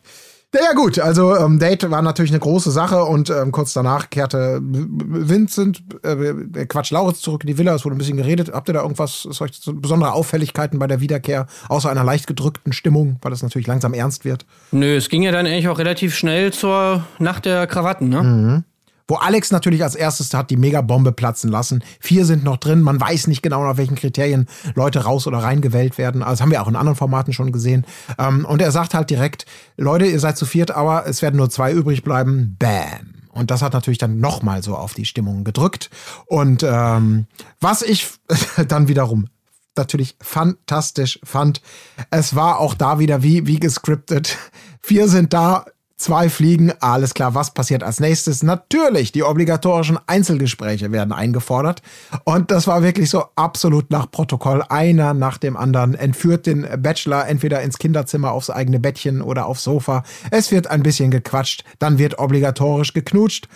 Ja, 0.54 0.72
gut. 0.72 0.98
Also 0.98 1.36
ähm, 1.36 1.58
Date 1.58 1.90
war 1.90 2.00
natürlich 2.00 2.30
eine 2.30 2.40
große 2.40 2.70
Sache 2.70 3.04
und 3.04 3.28
ähm, 3.28 3.52
kurz 3.52 3.74
danach 3.74 4.08
kehrte 4.08 4.60
Vincent, 4.62 5.82
äh, 6.02 6.64
Quatsch, 6.64 6.90
Lauritz 6.90 7.20
zurück 7.20 7.42
in 7.42 7.48
die 7.48 7.58
Villa. 7.58 7.74
Es 7.74 7.84
wurde 7.84 7.96
ein 7.96 7.98
bisschen 7.98 8.16
geredet. 8.16 8.50
Habt 8.54 8.68
ihr 8.70 8.72
da 8.72 8.80
irgendwas, 8.80 9.22
solche 9.22 9.60
so 9.60 9.74
besondere 9.74 10.12
Auffälligkeiten 10.12 10.78
bei 10.78 10.86
der 10.86 11.00
Wiederkehr, 11.00 11.46
außer 11.68 11.90
einer 11.90 12.02
leicht 12.02 12.26
gedrückten 12.26 12.72
Stimmung, 12.72 13.18
weil 13.20 13.32
es 13.32 13.42
natürlich 13.42 13.66
langsam 13.66 13.92
ernst 13.92 14.24
wird? 14.24 14.46
Nö, 14.72 14.96
es 14.96 15.10
ging 15.10 15.22
ja 15.22 15.32
dann 15.32 15.46
eigentlich 15.46 15.68
auch 15.68 15.78
relativ 15.78 16.14
schnell 16.14 16.50
zur 16.50 17.04
Nacht 17.18 17.44
der 17.44 17.66
Krawatten, 17.66 18.08
ne? 18.08 18.64
Wo 19.08 19.16
Alex 19.16 19.50
natürlich 19.50 19.82
als 19.82 19.94
erstes 19.94 20.34
hat 20.34 20.50
die 20.50 20.58
Megabombe 20.58 21.12
platzen 21.12 21.50
lassen. 21.50 21.82
Vier 21.98 22.26
sind 22.26 22.44
noch 22.44 22.58
drin. 22.58 22.82
Man 22.82 23.00
weiß 23.00 23.26
nicht 23.26 23.42
genau, 23.42 23.64
nach 23.64 23.78
welchen 23.78 23.96
Kriterien 23.96 24.46
Leute 24.74 25.04
raus 25.04 25.26
oder 25.26 25.38
reingewählt 25.38 25.96
werden. 25.96 26.22
Also 26.22 26.34
das 26.34 26.40
haben 26.42 26.50
wir 26.50 26.62
auch 26.62 26.68
in 26.68 26.76
anderen 26.76 26.96
Formaten 26.96 27.32
schon 27.32 27.50
gesehen. 27.50 27.86
Ähm, 28.18 28.44
und 28.44 28.60
er 28.60 28.70
sagt 28.70 28.92
halt 28.92 29.08
direkt, 29.08 29.46
Leute, 29.78 30.04
ihr 30.04 30.20
seid 30.20 30.36
zu 30.36 30.44
viert, 30.44 30.70
aber 30.70 31.06
es 31.06 31.22
werden 31.22 31.36
nur 31.36 31.48
zwei 31.48 31.72
übrig 31.72 32.04
bleiben. 32.04 32.56
Bam. 32.58 33.14
Und 33.32 33.50
das 33.50 33.62
hat 33.62 33.72
natürlich 33.72 33.98
dann 33.98 34.18
nochmal 34.18 34.62
so 34.62 34.76
auf 34.76 34.94
die 34.94 35.06
Stimmung 35.06 35.44
gedrückt. 35.44 35.90
Und 36.26 36.62
ähm, 36.62 37.26
was 37.60 37.82
ich 37.82 38.08
dann 38.68 38.88
wiederum 38.88 39.28
natürlich 39.76 40.16
fantastisch 40.20 41.18
fand, 41.22 41.62
es 42.10 42.34
war 42.34 42.58
auch 42.58 42.74
da 42.74 42.98
wieder 42.98 43.22
wie, 43.22 43.46
wie 43.46 43.58
gescriptet. 43.58 44.36
Vier 44.82 45.08
sind 45.08 45.32
da, 45.32 45.64
Zwei 45.98 46.28
fliegen, 46.28 46.72
alles 46.78 47.12
klar, 47.12 47.34
was 47.34 47.52
passiert 47.52 47.82
als 47.82 47.98
nächstes? 47.98 48.44
Natürlich, 48.44 49.10
die 49.10 49.24
obligatorischen 49.24 49.98
Einzelgespräche 50.06 50.92
werden 50.92 51.12
eingefordert. 51.12 51.82
Und 52.22 52.52
das 52.52 52.68
war 52.68 52.84
wirklich 52.84 53.10
so 53.10 53.24
absolut 53.34 53.90
nach 53.90 54.08
Protokoll. 54.08 54.62
Einer 54.68 55.12
nach 55.12 55.38
dem 55.38 55.56
anderen 55.56 55.96
entführt 55.96 56.46
den 56.46 56.68
Bachelor 56.78 57.26
entweder 57.26 57.62
ins 57.62 57.78
Kinderzimmer 57.78 58.30
aufs 58.30 58.48
eigene 58.48 58.78
Bettchen 58.78 59.20
oder 59.20 59.46
aufs 59.46 59.64
Sofa. 59.64 60.04
Es 60.30 60.52
wird 60.52 60.68
ein 60.68 60.84
bisschen 60.84 61.10
gequatscht, 61.10 61.64
dann 61.80 61.98
wird 61.98 62.20
obligatorisch 62.20 62.92
geknutscht, 62.94 63.48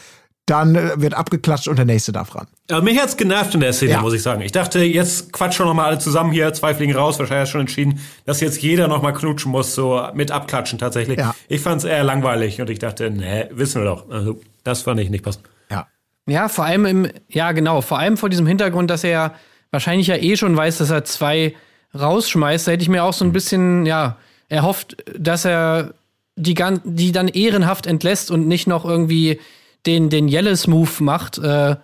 dann 0.46 0.74
äh, 0.74 0.90
wird 0.96 1.14
abgeklatscht 1.14 1.68
und 1.68 1.76
der 1.76 1.84
nächste 1.84 2.10
darf 2.12 2.34
ran. 2.34 2.46
Aber 2.70 2.82
mich 2.82 2.98
hat's 3.00 3.16
genervt 3.16 3.54
in 3.54 3.60
der 3.60 3.72
Szene, 3.72 3.92
Ja. 3.92 4.00
muss 4.00 4.12
ich 4.12 4.22
sagen. 4.22 4.40
Ich 4.42 4.50
dachte, 4.52 4.80
jetzt 4.82 5.32
quatschen 5.32 5.66
noch 5.66 5.74
mal 5.74 5.86
alle 5.86 5.98
zusammen 5.98 6.32
hier, 6.32 6.52
zwei 6.52 6.74
fliegen 6.74 6.94
raus. 6.96 7.18
Wahrscheinlich 7.18 7.42
hat 7.42 7.48
schon 7.52 7.60
entschieden, 7.62 8.00
dass 8.24 8.40
jetzt 8.40 8.60
jeder 8.60 8.88
noch 8.88 9.02
mal 9.02 9.12
knutschen 9.12 9.52
muss, 9.52 9.74
so 9.74 10.04
mit 10.14 10.30
abklatschen 10.32 10.78
tatsächlich. 10.78 11.18
Ja. 11.18 11.34
Ich 11.48 11.60
fand's 11.60 11.84
eher 11.84 12.02
langweilig 12.02 12.60
und 12.60 12.70
ich 12.70 12.78
dachte, 12.80 13.10
nee, 13.10 13.46
wissen 13.52 13.82
wir 13.82 13.86
doch. 13.88 14.10
Also, 14.10 14.40
das 14.64 14.82
fand 14.82 14.98
ich 15.00 15.10
nicht 15.10 15.24
passend. 15.24 15.48
Ja. 15.70 15.86
Ja, 16.26 16.48
vor 16.48 16.64
allem 16.64 16.86
im, 16.86 17.08
ja 17.28 17.52
genau, 17.52 17.80
vor 17.80 17.98
allem 18.00 18.16
vor 18.16 18.28
diesem 18.28 18.46
Hintergrund, 18.46 18.90
dass 18.90 19.04
er 19.04 19.10
ja 19.10 19.34
wahrscheinlich 19.70 20.08
ja 20.08 20.16
eh 20.16 20.36
schon 20.36 20.56
weiß, 20.56 20.78
dass 20.78 20.90
er 20.90 21.04
zwei 21.04 21.54
rausschmeißt, 21.98 22.66
da 22.66 22.72
hätte 22.72 22.82
ich 22.82 22.88
mir 22.88 23.04
auch 23.04 23.12
so 23.12 23.24
ein 23.24 23.32
bisschen, 23.32 23.86
ja, 23.86 24.16
erhofft, 24.48 24.96
dass 25.18 25.44
er 25.44 25.94
die, 26.36 26.54
gan- 26.54 26.80
die 26.84 27.12
dann 27.12 27.28
ehrenhaft 27.28 27.86
entlässt 27.86 28.30
und 28.30 28.48
nicht 28.48 28.66
noch 28.66 28.84
irgendwie 28.84 29.40
den, 29.86 30.10
den 30.10 30.28
Yellis-Move 30.28 31.02
macht, 31.02 31.38
äh, 31.38 31.76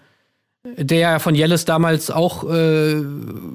der 0.76 0.98
ja 0.98 1.18
von 1.18 1.34
Yellis 1.34 1.64
damals 1.64 2.10
auch 2.10 2.44
äh, 2.44 3.00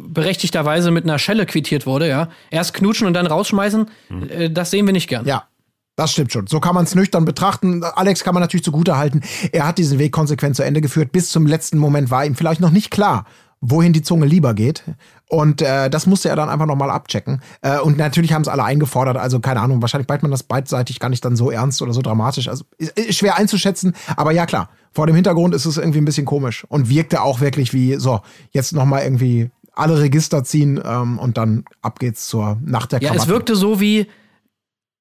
berechtigterweise 0.08 0.92
mit 0.92 1.04
einer 1.04 1.20
Schelle 1.20 1.46
quittiert 1.46 1.86
wurde, 1.86 2.08
ja. 2.08 2.30
Erst 2.50 2.74
knutschen 2.74 3.08
und 3.08 3.14
dann 3.14 3.28
rausschmeißen, 3.28 3.88
äh, 4.30 4.50
das 4.50 4.72
sehen 4.72 4.86
wir 4.86 4.94
nicht 4.94 5.08
gern. 5.08 5.26
Ja. 5.26 5.48
Das 5.96 6.12
stimmt 6.12 6.32
schon. 6.32 6.48
So 6.48 6.60
kann 6.60 6.74
man 6.74 6.86
es 6.86 6.96
nüchtern 6.96 7.24
betrachten. 7.24 7.84
Alex 7.84 8.24
kann 8.24 8.34
man 8.34 8.42
natürlich 8.42 8.64
zugute 8.64 8.98
halten. 8.98 9.22
Er 9.52 9.68
hat 9.68 9.78
diesen 9.78 10.00
Weg 10.00 10.12
konsequent 10.12 10.56
zu 10.56 10.64
Ende 10.64 10.82
geführt. 10.82 11.12
Bis 11.12 11.30
zum 11.30 11.46
letzten 11.46 11.78
Moment 11.78 12.10
war 12.10 12.26
ihm 12.26 12.34
vielleicht 12.34 12.62
noch 12.62 12.72
nicht 12.72 12.90
klar, 12.90 13.26
wohin 13.66 13.94
die 13.94 14.02
Zunge 14.02 14.26
lieber 14.26 14.54
geht. 14.54 14.84
Und 15.30 15.62
äh, 15.62 15.90
das 15.90 16.06
musste 16.06 16.30
er 16.30 16.36
dann 16.36 16.50
einfach 16.50 16.66
nochmal 16.66 16.90
abchecken. 16.90 17.42
Äh, 17.62 17.80
und 17.80 17.98
natürlich 17.98 18.34
haben 18.34 18.42
es 18.42 18.50
alle 18.50 18.64
eingefordert. 18.64 19.16
Also 19.16 19.40
keine 19.40 19.62
Ahnung, 19.62 19.82
wahrscheinlich 19.82 20.08
meint 20.08 20.22
man 20.22 20.32
das 20.32 20.44
beidseitig 20.44 21.00
gar 21.00 21.10
nicht 21.10 21.24
dann 21.24 21.38
so 21.38 21.50
ernst 21.50 21.82
oder 21.82 21.94
so 21.94 22.02
dramatisch. 22.02 22.50
Also 22.50 22.66
ist, 22.78 23.00
ist 23.00 23.18
schwer 23.18 23.38
einzuschätzen. 23.38 23.96
Aber 24.18 24.32
ja 24.32 24.46
klar, 24.46 24.70
vor 24.92 25.08
dem 25.08 25.16
Hintergrund 25.16 25.56
ist 25.56 25.66
es 25.66 25.78
irgendwie 25.78 26.00
ein 26.00 26.06
bisschen 26.06 26.26
komisch. 26.26 26.66
Und 26.68 26.90
wirkte 26.90 27.22
auch 27.22 27.40
wirklich 27.40 27.74
wie, 27.74 27.96
so, 27.96 28.20
jetzt 28.52 28.74
nochmal 28.74 29.04
irgendwie 29.04 29.50
alle 29.74 30.00
Register 30.00 30.44
ziehen 30.44 30.80
ähm, 30.86 31.18
und 31.18 31.38
dann 31.38 31.64
ab 31.82 32.00
geht's 32.00 32.28
zur 32.28 32.58
Nacht 32.64 32.92
der 32.92 33.02
Ja, 33.02 33.16
es 33.16 33.28
wirkte 33.28 33.56
so 33.56 33.80
wie, 33.80 34.08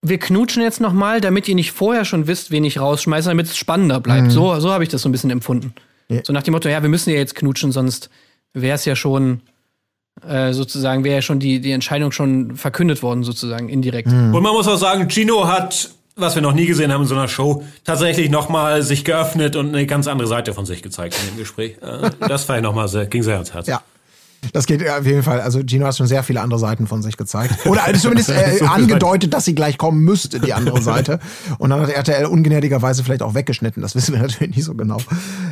wir 0.02 0.18
knutschen 0.18 0.62
jetzt 0.62 0.80
noch 0.80 0.92
mal, 0.92 1.20
damit 1.20 1.48
ihr 1.48 1.56
nicht 1.56 1.72
vorher 1.72 2.04
schon 2.04 2.26
wisst, 2.28 2.52
wen 2.52 2.64
ich 2.64 2.80
rausschmeiße, 2.80 3.28
damit 3.28 3.46
es 3.46 3.56
spannender 3.56 4.00
bleibt. 4.00 4.30
So, 4.30 4.58
so 4.60 4.72
habe 4.72 4.84
ich 4.84 4.88
das 4.88 5.02
so 5.02 5.08
ein 5.08 5.12
bisschen 5.12 5.30
empfunden. 5.30 5.74
Mhm. 6.08 6.16
Ja. 6.16 6.22
So 6.24 6.32
nach 6.32 6.42
dem 6.42 6.52
Motto, 6.52 6.68
ja, 6.68 6.80
wir 6.80 6.88
müssen 6.88 7.10
ja 7.10 7.16
jetzt 7.16 7.34
knutschen, 7.34 7.72
sonst 7.72 8.08
wäre 8.54 8.74
es 8.74 8.84
ja 8.84 8.96
schon 8.96 9.42
äh, 10.26 10.52
sozusagen, 10.52 11.04
wäre 11.04 11.16
ja 11.16 11.22
schon 11.22 11.38
die, 11.38 11.60
die 11.60 11.72
Entscheidung 11.72 12.12
schon 12.12 12.56
verkündet 12.56 13.02
worden, 13.02 13.24
sozusagen, 13.24 13.68
indirekt. 13.68 14.08
Mhm. 14.08 14.34
Und 14.34 14.42
man 14.42 14.52
muss 14.52 14.68
auch 14.68 14.76
sagen, 14.76 15.08
Gino 15.08 15.48
hat, 15.48 15.90
was 16.16 16.34
wir 16.34 16.42
noch 16.42 16.52
nie 16.52 16.66
gesehen 16.66 16.92
haben 16.92 17.02
in 17.02 17.08
so 17.08 17.14
einer 17.14 17.28
Show, 17.28 17.64
tatsächlich 17.84 18.30
noch 18.30 18.48
mal 18.48 18.82
sich 18.82 19.04
geöffnet 19.04 19.56
und 19.56 19.68
eine 19.68 19.86
ganz 19.86 20.06
andere 20.06 20.28
Seite 20.28 20.52
von 20.52 20.66
sich 20.66 20.82
gezeigt 20.82 21.16
in 21.22 21.34
dem 21.34 21.38
Gespräch. 21.38 21.76
Äh, 21.80 22.10
das 22.20 22.48
war 22.48 22.56
ja 22.56 22.62
noch 22.62 22.74
mal 22.74 22.88
sehr, 22.88 23.06
ging 23.06 23.22
sehr 23.22 23.34
ans 23.34 23.54
Herz. 23.54 23.66
Ja. 23.66 23.82
Das 24.52 24.66
geht 24.66 24.86
auf 24.88 25.06
jeden 25.06 25.22
Fall. 25.22 25.40
Also 25.40 25.60
Gino 25.64 25.86
hat 25.86 25.96
schon 25.96 26.08
sehr 26.08 26.22
viele 26.24 26.40
andere 26.40 26.58
Seiten 26.58 26.86
von 26.88 27.00
sich 27.00 27.16
gezeigt. 27.16 27.64
Oder 27.66 27.84
zumindest 27.94 28.30
äh, 28.30 28.60
angedeutet, 28.66 29.32
dass 29.32 29.44
sie 29.44 29.54
gleich 29.54 29.78
kommen 29.78 30.02
müsste, 30.02 30.40
die 30.40 30.52
andere 30.52 30.82
Seite. 30.82 31.20
Und 31.58 31.70
dann 31.70 31.80
hat 31.80 31.90
RTL 31.90 32.26
ungnädigerweise 32.26 33.04
vielleicht 33.04 33.22
auch 33.22 33.34
weggeschnitten. 33.34 33.82
Das 33.82 33.94
wissen 33.94 34.14
wir 34.14 34.22
natürlich 34.22 34.56
nicht 34.56 34.64
so 34.64 34.74
genau. 34.74 34.98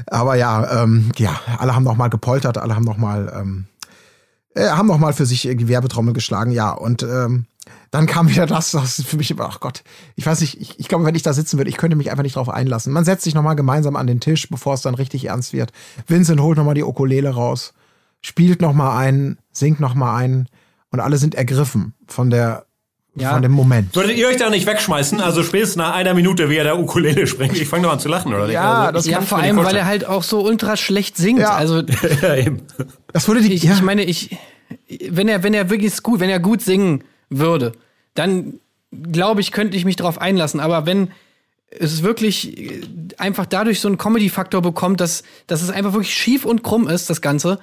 Aber 0.07 0.35
ja, 0.35 0.83
ähm, 0.83 1.13
ja, 1.17 1.41
alle 1.59 1.75
haben 1.75 1.85
noch 1.85 1.97
mal 1.97 2.09
gepoltert, 2.09 2.59
alle 2.59 2.75
haben 2.75 2.85
noch 2.85 2.97
mal, 2.97 3.33
ähm, 3.41 3.67
äh, 4.55 4.69
haben 4.69 4.89
noch 4.89 4.99
mal 4.99 5.13
für 5.13 5.27
sich 5.27 5.43
die 5.43 5.69
Werbetrommel 5.69 6.13
geschlagen. 6.13 6.51
Ja, 6.51 6.73
und 6.73 7.05
ähm, 7.05 7.47
dann 7.93 8.07
kam 8.07 8.29
wieder 8.29 8.47
das, 8.47 8.73
das 8.73 8.99
ist 8.99 9.09
für 9.09 9.17
mich 9.17 9.31
immer, 9.31 9.49
ach 9.49 9.61
Gott, 9.61 9.85
ich 10.17 10.27
weiß 10.27 10.41
nicht, 10.41 10.61
ich, 10.61 10.81
ich 10.81 10.89
glaube, 10.89 11.05
wenn 11.05 11.15
ich 11.15 11.23
da 11.23 11.33
sitzen 11.33 11.59
würde, 11.59 11.71
ich 11.71 11.77
könnte 11.77 11.97
mich 11.97 12.11
einfach 12.11 12.23
nicht 12.25 12.37
drauf 12.37 12.49
einlassen. 12.49 12.93
Man 12.93 13.05
setzt 13.05 13.23
sich 13.23 13.35
noch 13.35 13.43
mal 13.43 13.55
gemeinsam 13.55 13.95
an 13.95 14.09
den 14.09 14.21
Tisch, 14.21 14.49
bevor 14.49 14.75
es 14.75 14.83
dann 14.83 14.95
richtig 14.95 15.27
ernst 15.27 15.53
wird. 15.53 15.73
Vincent 16.09 16.41
holt 16.41 16.59
noch 16.59 16.65
mal 16.65 16.75
die 16.75 16.85
Ukulele 16.85 17.31
raus 17.31 17.73
spielt 18.21 18.61
noch 18.61 18.73
mal 18.73 18.97
ein, 18.99 19.39
singt 19.53 19.81
noch 19.81 19.95
mal 19.95 20.17
ein 20.17 20.49
und 20.91 21.01
alle 21.01 21.17
sind 21.19 21.35
ergriffen 21.35 21.95
von 22.07 22.31
der 22.31 22.67
Ja. 23.17 23.33
von 23.33 23.43
dem 23.43 23.53
Moment. 23.53 23.95
Würdet 23.97 24.17
ihr 24.17 24.29
euch 24.29 24.37
da 24.37 24.51
nicht 24.51 24.67
wegschmeißen? 24.67 25.21
Also 25.21 25.43
spätestens 25.43 25.77
nach 25.77 25.95
einer 25.95 26.15
Minute, 26.15 26.49
wie 26.49 26.57
er 26.57 26.65
der 26.65 26.79
Ukulele 26.79 27.27
springt. 27.27 27.57
Ich 27.57 27.69
fange 27.69 27.85
doch 27.85 27.93
an 27.93 27.99
zu 28.01 28.09
lachen, 28.09 28.33
oder? 28.33 28.49
Ja, 28.51 28.83
also, 28.83 28.93
das 28.93 29.07
Ja, 29.07 29.19
kann 29.19 29.27
vor 29.27 29.39
allem, 29.39 29.57
weil 29.57 29.75
er 29.77 29.87
halt 29.87 30.05
auch 30.07 30.23
so 30.23 30.43
ultra 30.45 30.77
schlecht 30.77 31.17
singt. 31.17 31.41
Ja. 31.41 31.55
Also 31.55 31.81
ja, 32.23 32.37
eben. 32.37 32.63
Das 33.13 33.27
würde 33.27 33.41
die 33.43 33.53
ich, 33.53 33.63
ja, 33.65 33.75
ich 33.75 33.83
meine, 33.83 34.05
ich, 34.05 34.37
wenn 35.11 35.29
er, 35.29 35.43
wenn 35.43 35.55
er 35.55 35.71
wirklich 35.71 36.03
gut, 36.03 36.21
wenn 36.21 36.31
er 36.31 36.39
gut 36.41 36.63
singen 36.63 37.03
würde, 37.31 37.73
dann 38.15 38.55
glaube 38.93 39.41
ich, 39.41 39.51
könnte 39.53 39.77
ich 39.77 39.85
mich 39.85 39.97
darauf 39.97 40.21
einlassen. 40.21 40.61
Aber 40.61 40.87
wenn 40.87 41.11
es 41.71 42.03
wirklich 42.03 42.59
äh, 42.59 42.81
einfach 43.19 43.47
dadurch 43.47 43.81
so 43.81 43.89
einen 43.89 43.99
Comedy-Faktor 43.99 44.63
bekommt, 44.63 45.01
dass, 45.01 45.23
dass 45.47 45.63
es 45.63 45.71
einfach 45.71 45.93
wirklich 45.93 46.15
schief 46.15 46.45
und 46.45 46.63
krumm 46.63 46.89
ist, 46.89 47.09
das 47.11 47.21
Ganze, 47.21 47.59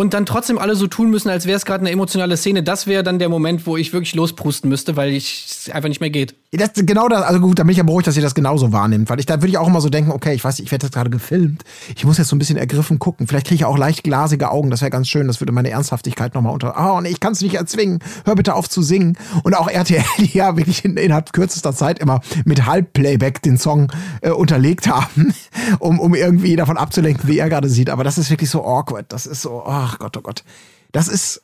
und 0.00 0.14
dann 0.14 0.24
trotzdem 0.24 0.58
alle 0.58 0.74
so 0.74 0.86
tun 0.86 1.10
müssen, 1.10 1.28
als 1.28 1.46
wäre 1.46 1.56
es 1.56 1.66
gerade 1.66 1.82
eine 1.82 1.90
emotionale 1.90 2.36
Szene, 2.38 2.62
das 2.62 2.86
wäre 2.86 3.02
dann 3.02 3.18
der 3.18 3.28
Moment, 3.28 3.66
wo 3.66 3.76
ich 3.76 3.92
wirklich 3.92 4.14
losprusten 4.14 4.70
müsste, 4.70 4.96
weil 4.96 5.12
ich 5.12 5.44
es 5.46 5.70
einfach 5.70 5.90
nicht 5.90 6.00
mehr 6.00 6.10
geht. 6.10 6.34
Das, 6.58 6.70
genau 6.74 7.08
das, 7.08 7.22
also 7.22 7.38
gut, 7.38 7.60
da 7.60 7.62
bin 7.62 7.70
ich 7.70 7.78
ja 7.78 7.84
beruhigt, 7.84 8.08
dass 8.08 8.16
ihr 8.16 8.22
das 8.22 8.34
genauso 8.34 8.72
wahrnimmt, 8.72 9.08
weil 9.08 9.20
ich 9.20 9.26
da 9.26 9.36
würde 9.36 9.48
ich 9.48 9.58
auch 9.58 9.68
immer 9.68 9.80
so 9.80 9.88
denken, 9.88 10.10
okay, 10.10 10.34
ich 10.34 10.42
weiß, 10.42 10.58
nicht, 10.58 10.66
ich 10.66 10.72
werde 10.72 10.86
jetzt 10.86 10.94
gerade 10.94 11.08
gefilmt, 11.08 11.62
ich 11.94 12.04
muss 12.04 12.18
jetzt 12.18 12.26
so 12.26 12.34
ein 12.34 12.40
bisschen 12.40 12.56
ergriffen 12.56 12.98
gucken, 12.98 13.28
vielleicht 13.28 13.46
kriege 13.46 13.54
ich 13.54 13.64
auch 13.64 13.78
leicht 13.78 14.02
glasige 14.02 14.50
Augen, 14.50 14.68
das 14.68 14.80
wäre 14.80 14.90
ganz 14.90 15.08
schön, 15.08 15.28
das 15.28 15.40
würde 15.40 15.52
meine 15.52 15.70
Ernsthaftigkeit 15.70 16.34
nochmal 16.34 16.52
unter, 16.52 16.74
oh 16.76 17.00
nee, 17.00 17.10
ich 17.10 17.20
kann 17.20 17.34
es 17.34 17.40
nicht 17.40 17.54
erzwingen, 17.54 18.00
hör 18.24 18.34
bitte 18.34 18.54
auf 18.54 18.68
zu 18.68 18.82
singen. 18.82 19.16
Und 19.44 19.54
auch 19.54 19.68
RTL, 19.68 20.02
die 20.18 20.36
ja 20.36 20.56
wirklich 20.56 20.84
in, 20.84 20.96
innerhalb 20.96 21.32
kürzester 21.32 21.72
Zeit 21.72 22.00
immer 22.00 22.20
mit 22.44 22.66
Halbplayback 22.66 23.42
den 23.42 23.56
Song 23.56 23.92
äh, 24.20 24.30
unterlegt 24.30 24.88
haben, 24.88 25.32
um, 25.78 26.00
um 26.00 26.16
irgendwie 26.16 26.56
davon 26.56 26.78
abzulenken, 26.78 27.28
wie 27.28 27.38
er 27.38 27.48
gerade 27.48 27.68
sieht, 27.68 27.90
aber 27.90 28.02
das 28.02 28.18
ist 28.18 28.28
wirklich 28.28 28.50
so 28.50 28.64
awkward, 28.64 29.12
das 29.12 29.26
ist 29.26 29.42
so, 29.42 29.62
ach 29.64 30.00
Gott, 30.00 30.16
oh 30.16 30.22
Gott, 30.22 30.42
das 30.90 31.06
ist, 31.06 31.42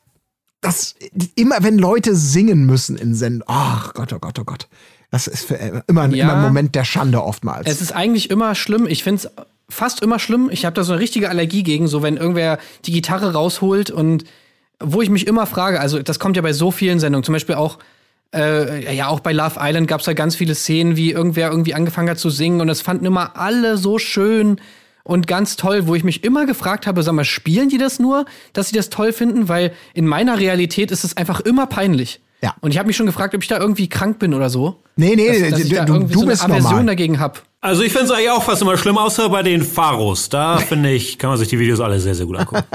das, 0.61 0.97
immer 1.37 1.63
wenn 1.63 1.79
Leute 1.79 2.17
singen 2.17 2.67
müssen 2.67 2.97
in 2.97 3.15
Sendungen, 3.15 3.45
ach 3.47 3.95
Gott, 3.95 4.13
oh 4.13 4.19
Gott, 4.19 4.37
oh 4.41 4.45
Gott. 4.45 4.69
Das 5.17 5.27
ist 5.27 5.47
für, 5.47 5.59
äh, 5.59 5.83
immer, 5.87 6.03
ein- 6.03 6.13
Ja. 6.13 6.25
immer 6.25 6.35
ein 6.35 6.43
Moment 6.43 6.75
der 6.75 6.85
Schande 6.85 7.23
oftmals. 7.23 7.67
Es 7.69 7.81
ist 7.81 7.93
eigentlich 7.93 8.31
immer 8.31 8.55
schlimm. 8.55 8.87
Ich 8.87 9.03
finde 9.03 9.23
es 9.23 9.31
fast 9.69 10.03
immer 10.03 10.19
schlimm. 10.19 10.49
Ich 10.53 10.65
habe 10.65 10.75
da 10.75 10.85
so 10.85 10.93
eine 10.93 11.01
richtige 11.01 11.29
Allergie 11.29 11.63
gegen, 11.63 11.89
so 11.89 12.03
wenn 12.03 12.17
irgendwer 12.17 12.59
die 12.85 12.93
Gitarre 12.93 13.33
rausholt 13.33 13.91
und 13.91 14.25
wo 14.79 15.03
ich 15.03 15.09
mich 15.11 15.27
immer 15.27 15.47
frage, 15.47 15.81
also 15.81 16.01
das 16.03 16.19
kommt 16.19 16.37
ja 16.37 16.43
bei 16.43 16.53
so 16.53 16.71
vielen 16.71 17.01
Sendungen, 17.01 17.25
zum 17.25 17.33
Beispiel 17.33 17.55
auch, 17.57 17.79
äh, 18.35 18.95
ja, 18.95 19.09
auch 19.09 19.21
bei 19.21 19.33
Love 19.33 19.57
Island 19.61 19.89
gab 19.89 20.01
es 20.01 20.07
da 20.07 20.13
ganz 20.13 20.37
viele 20.37 20.55
Szenen, 20.55 20.97
wie 20.97 21.11
irgendwer 21.13 21.51
irgendwie 21.51 21.75
angefangen 21.75 22.11
hat 22.11 22.19
zu 22.19 22.29
singen 22.31 22.61
und 22.61 22.67
das 22.69 22.81
fanden 22.83 23.07
immer 23.07 23.37
alle 23.37 23.79
so 23.79 23.99
schön 23.99 24.61
und 25.05 25.27
ganz 25.27 25.57
toll, 25.57 25.87
wo 25.87 25.95
ich 25.95 26.05
mich 26.05 26.25
immer 26.25 26.47
gefragt 26.47 26.87
habe, 26.87 27.03
sag 27.03 27.15
mal, 27.15 27.25
spielen 27.25 27.69
die 27.69 27.79
das 27.79 27.99
nur, 27.99 28.25
dass 28.53 28.69
sie 28.69 28.77
das 28.77 28.91
toll 28.91 29.13
finden? 29.13 29.49
Weil 29.49 29.73
in 29.95 30.07
meiner 30.07 30.39
Realität 30.39 30.91
ist 30.91 31.05
es 31.05 31.17
einfach 31.17 31.41
immer 31.41 31.67
peinlich. 31.67 32.21
Ja. 32.47 32.55
Und 32.61 32.71
ich 32.71 32.79
habe 32.79 32.87
mich 32.87 32.97
schon 32.97 33.07
gefragt, 33.07 33.35
ob 33.35 33.43
ich 33.43 33.49
da 33.49 33.59
irgendwie 33.59 33.89
krank 33.89 34.21
bin 34.21 34.33
oder 34.33 34.51
so. 34.51 34.77
nee, 34.95 35.17
nee, 35.17 35.41
Dass, 35.41 35.51
dass 35.51 35.61
ich 35.61 35.69
du, 35.69 35.75
da 35.75 35.85
du, 35.85 35.95
irgendwie 35.95 36.15
du 36.15 36.21
so 36.21 36.27
bist 36.27 36.45
eine 36.45 36.53
Aversion 36.55 36.71
normal. 36.75 36.87
dagegen 36.87 37.19
hab. 37.19 37.43
Also 37.61 37.83
ich 37.83 37.91
finde 37.91 38.05
es 38.07 38.13
eigentlich 38.13 38.31
auch 38.31 38.45
fast 38.45 38.63
immer 38.63 38.79
schlimm, 38.79 38.97
außer 38.99 39.29
bei 39.31 39.43
den 39.43 39.63
Pharos. 39.63 40.29
Da 40.29 40.59
finde 40.59 40.93
ich, 40.93 41.19
kann 41.19 41.31
man 41.31 41.41
sich 41.41 41.49
die 41.49 41.59
Videos 41.59 41.81
alle 41.81 41.99
sehr, 41.99 42.15
sehr 42.15 42.27
gut 42.27 42.37
angucken. 42.37 42.63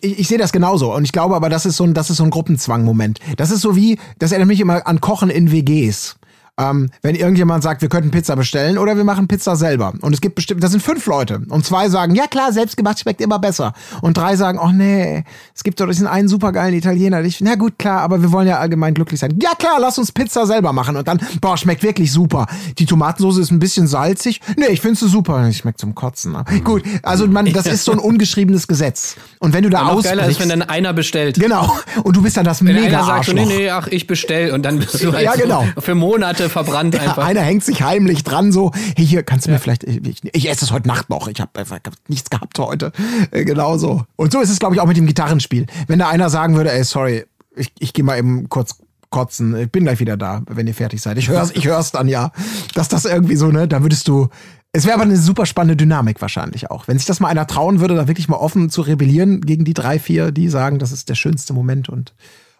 Ich, 0.00 0.18
ich 0.20 0.28
sehe 0.28 0.38
das 0.38 0.50
genauso. 0.50 0.92
Und 0.94 1.04
ich 1.04 1.12
glaube 1.12 1.36
aber, 1.36 1.48
das 1.48 1.66
ist 1.66 1.76
so 1.76 1.84
ein, 1.84 1.94
das 1.94 2.10
ist 2.10 2.16
so 2.16 2.24
ein 2.24 2.30
Gruppenzwang-Moment. 2.30 3.20
Das 3.36 3.50
ist 3.50 3.60
so 3.60 3.76
wie, 3.76 3.98
das 4.18 4.32
erinnert 4.32 4.48
mich 4.48 4.60
immer 4.60 4.86
an 4.86 5.00
Kochen 5.00 5.30
in 5.30 5.52
WGs. 5.52 6.16
Ähm, 6.60 6.90
wenn 7.00 7.14
irgendjemand 7.14 7.62
sagt, 7.62 7.80
wir 7.80 7.88
könnten 7.88 8.10
Pizza 8.10 8.36
bestellen 8.36 8.76
oder 8.76 8.94
wir 8.96 9.04
machen 9.04 9.26
Pizza 9.26 9.56
selber. 9.56 9.94
Und 10.02 10.12
es 10.12 10.20
gibt 10.20 10.34
bestimmt, 10.34 10.62
das 10.62 10.70
sind 10.72 10.82
fünf 10.82 11.06
Leute. 11.06 11.40
Und 11.48 11.64
zwei 11.64 11.88
sagen, 11.88 12.14
ja 12.14 12.26
klar, 12.26 12.52
selbstgemacht 12.52 13.00
schmeckt 13.00 13.22
immer 13.22 13.38
besser. 13.38 13.72
Und 14.02 14.18
drei 14.18 14.36
sagen, 14.36 14.58
oh 14.62 14.68
nee, 14.70 15.24
es 15.54 15.64
gibt 15.64 15.80
doch 15.80 15.86
diesen 15.86 16.06
einen 16.06 16.28
supergeilen 16.28 16.74
Italiener. 16.74 17.22
Ich, 17.22 17.40
na 17.40 17.54
gut, 17.54 17.78
klar, 17.78 18.02
aber 18.02 18.20
wir 18.20 18.32
wollen 18.32 18.46
ja 18.46 18.58
allgemein 18.58 18.92
glücklich 18.92 19.18
sein. 19.18 19.38
Ja 19.42 19.52
klar, 19.58 19.78
lass 19.80 19.96
uns 19.96 20.12
Pizza 20.12 20.46
selber 20.46 20.74
machen. 20.74 20.94
Und 20.96 21.08
dann, 21.08 21.20
boah, 21.40 21.56
schmeckt 21.56 21.82
wirklich 21.82 22.12
super. 22.12 22.46
Die 22.78 22.84
Tomatensauce 22.84 23.38
ist 23.38 23.50
ein 23.50 23.58
bisschen 23.58 23.86
salzig. 23.86 24.42
Nee, 24.58 24.66
ich 24.72 24.82
finde 24.82 24.98
sie 24.98 25.08
super. 25.08 25.48
Ich 25.48 25.56
schmeckt 25.56 25.80
zum 25.80 25.94
Kotzen. 25.94 26.32
Ne? 26.32 26.44
Gut, 26.64 26.82
also 27.02 27.26
man, 27.28 27.50
das 27.50 27.64
ist 27.66 27.84
so 27.84 27.92
ein 27.92 27.98
ungeschriebenes 27.98 28.68
Gesetz. 28.68 29.16
Und 29.38 29.54
wenn 29.54 29.64
du 29.64 29.70
da 29.70 29.84
Noch 29.84 30.02
geiler 30.02 30.26
ist, 30.26 30.38
wenn 30.38 30.50
dann 30.50 30.60
einer 30.62 30.92
bestellt. 30.92 31.40
genau, 31.40 31.74
und 32.04 32.14
du 32.14 32.20
bist 32.22 32.36
dann 32.36 32.44
das 32.44 32.62
Wenn 32.62 32.74
mega 32.74 32.98
einer 32.98 33.06
sagt, 33.06 33.24
so, 33.24 33.32
nee, 33.32 33.40
Arschloch. 33.40 33.56
nee, 33.58 33.70
ach, 33.70 33.86
ich 33.88 34.06
bestell 34.06 34.52
und 34.52 34.62
dann 34.64 34.78
bist 34.78 35.02
du 35.02 35.12
halt 35.14 35.24
Ja, 35.24 35.34
genau. 35.34 35.64
für 35.78 35.94
Monate 35.94 36.41
verbrannt 36.48 36.94
Ja, 36.94 37.02
einfach. 37.02 37.24
einer 37.24 37.40
hängt 37.40 37.64
sich 37.64 37.82
heimlich 37.82 38.24
dran, 38.24 38.52
so, 38.52 38.72
hey, 38.96 39.06
hier, 39.06 39.22
kannst 39.22 39.46
du 39.46 39.50
mir 39.50 39.58
vielleicht, 39.58 39.84
ich, 39.84 40.20
ich, 40.32 40.48
esse 40.48 40.64
es 40.64 40.72
heute 40.72 40.88
Nacht 40.88 41.10
noch, 41.10 41.28
ich 41.28 41.40
habe 41.40 41.58
einfach 41.58 41.78
nichts 42.08 42.30
gehabt 42.30 42.58
heute. 42.58 42.92
Äh, 43.30 43.44
genau 43.44 43.78
so. 43.78 44.04
Und 44.16 44.32
so 44.32 44.40
ist 44.40 44.50
es, 44.50 44.58
glaube 44.58 44.74
ich, 44.74 44.80
auch 44.80 44.86
mit 44.86 44.96
dem 44.96 45.06
Gitarrenspiel. 45.06 45.66
Wenn 45.86 45.98
da 45.98 46.08
einer 46.08 46.30
sagen 46.30 46.56
würde, 46.56 46.72
ey, 46.72 46.84
sorry, 46.84 47.24
ich, 47.56 47.72
ich 47.78 47.92
gehe 47.92 48.04
mal 48.04 48.18
eben 48.18 48.48
kurz 48.48 48.76
kotzen, 49.10 49.54
ich 49.56 49.70
bin 49.70 49.84
gleich 49.84 50.00
wieder 50.00 50.16
da, 50.16 50.42
wenn 50.48 50.66
ihr 50.66 50.74
fertig 50.74 51.00
seid. 51.00 51.18
Ich 51.18 51.28
hör's, 51.28 51.52
ich 51.52 51.66
hör's 51.66 51.92
dann 51.92 52.08
ja, 52.08 52.32
dass 52.74 52.88
das 52.88 53.04
irgendwie 53.04 53.36
so, 53.36 53.48
ne, 53.48 53.68
da 53.68 53.82
würdest 53.82 54.08
du, 54.08 54.28
es 54.72 54.86
wäre 54.86 54.94
aber 54.94 55.04
eine 55.04 55.18
super 55.18 55.46
spannende 55.46 55.76
Dynamik 55.76 56.20
wahrscheinlich 56.20 56.70
auch. 56.70 56.88
Wenn 56.88 56.96
sich 56.96 57.06
das 57.06 57.20
mal 57.20 57.28
einer 57.28 57.46
trauen 57.46 57.80
würde, 57.80 57.94
da 57.94 58.08
wirklich 58.08 58.28
mal 58.28 58.38
offen 58.38 58.70
zu 58.70 58.80
rebellieren 58.80 59.42
gegen 59.42 59.64
die 59.64 59.74
drei, 59.74 59.98
vier, 59.98 60.32
die 60.32 60.48
sagen, 60.48 60.78
das 60.78 60.92
ist 60.92 61.10
der 61.10 61.14
schönste 61.14 61.52
Moment 61.52 61.88
und 61.90 62.14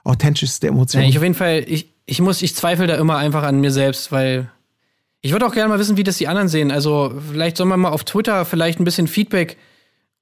authentischste 0.05 0.69
Emotion. 0.69 1.03
Ja, 1.03 1.09
ich 1.09 1.17
auf 1.17 1.23
jeden 1.23 1.35
Fall, 1.35 1.65
ich, 1.67 1.92
ich 2.07 2.21
muss, 2.21 2.43
ich 2.43 2.55
zweifle 2.55 2.87
da 2.87 2.95
immer 2.97 3.17
einfach 3.17 3.43
an 3.43 3.61
mir 3.61 3.71
selbst, 3.71 4.13
weil 4.13 4.51
ich 5.21 5.33
würde 5.33 5.47
auch 5.47 5.53
gerne 5.53 5.69
mal 5.69 5.79
wissen, 5.79 5.97
wie 5.97 6.05
das 6.05 6.19
die 6.19 6.29
anderen 6.29 6.49
sehen. 6.49 6.73
Also 6.73 7.13
vielleicht 7.31 7.57
sollen 7.57 7.69
wir 7.69 7.77
mal 7.77 7.91
auf 7.91 8.05
Twitter 8.05 8.45
vielleicht 8.45 8.81
ein 8.81 8.85
bisschen 8.85 9.07
Feedback 9.07 9.57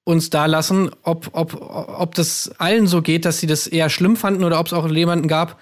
uns 0.05 0.31
da 0.31 0.47
lassen, 0.47 0.91
ob, 1.03 1.31
ob, 1.33 1.55
ob 1.55 2.15
das 2.15 2.53
allen 2.59 2.87
so 2.87 3.03
geht, 3.03 3.25
dass 3.25 3.39
sie 3.39 3.47
das 3.47 3.67
eher 3.67 3.91
schlimm 3.91 4.17
fanden 4.17 4.45
oder 4.45 4.59
ob 4.59 4.67
es 4.67 4.73
auch 4.73 4.89
jemanden 4.89 5.29
gab, 5.29 5.59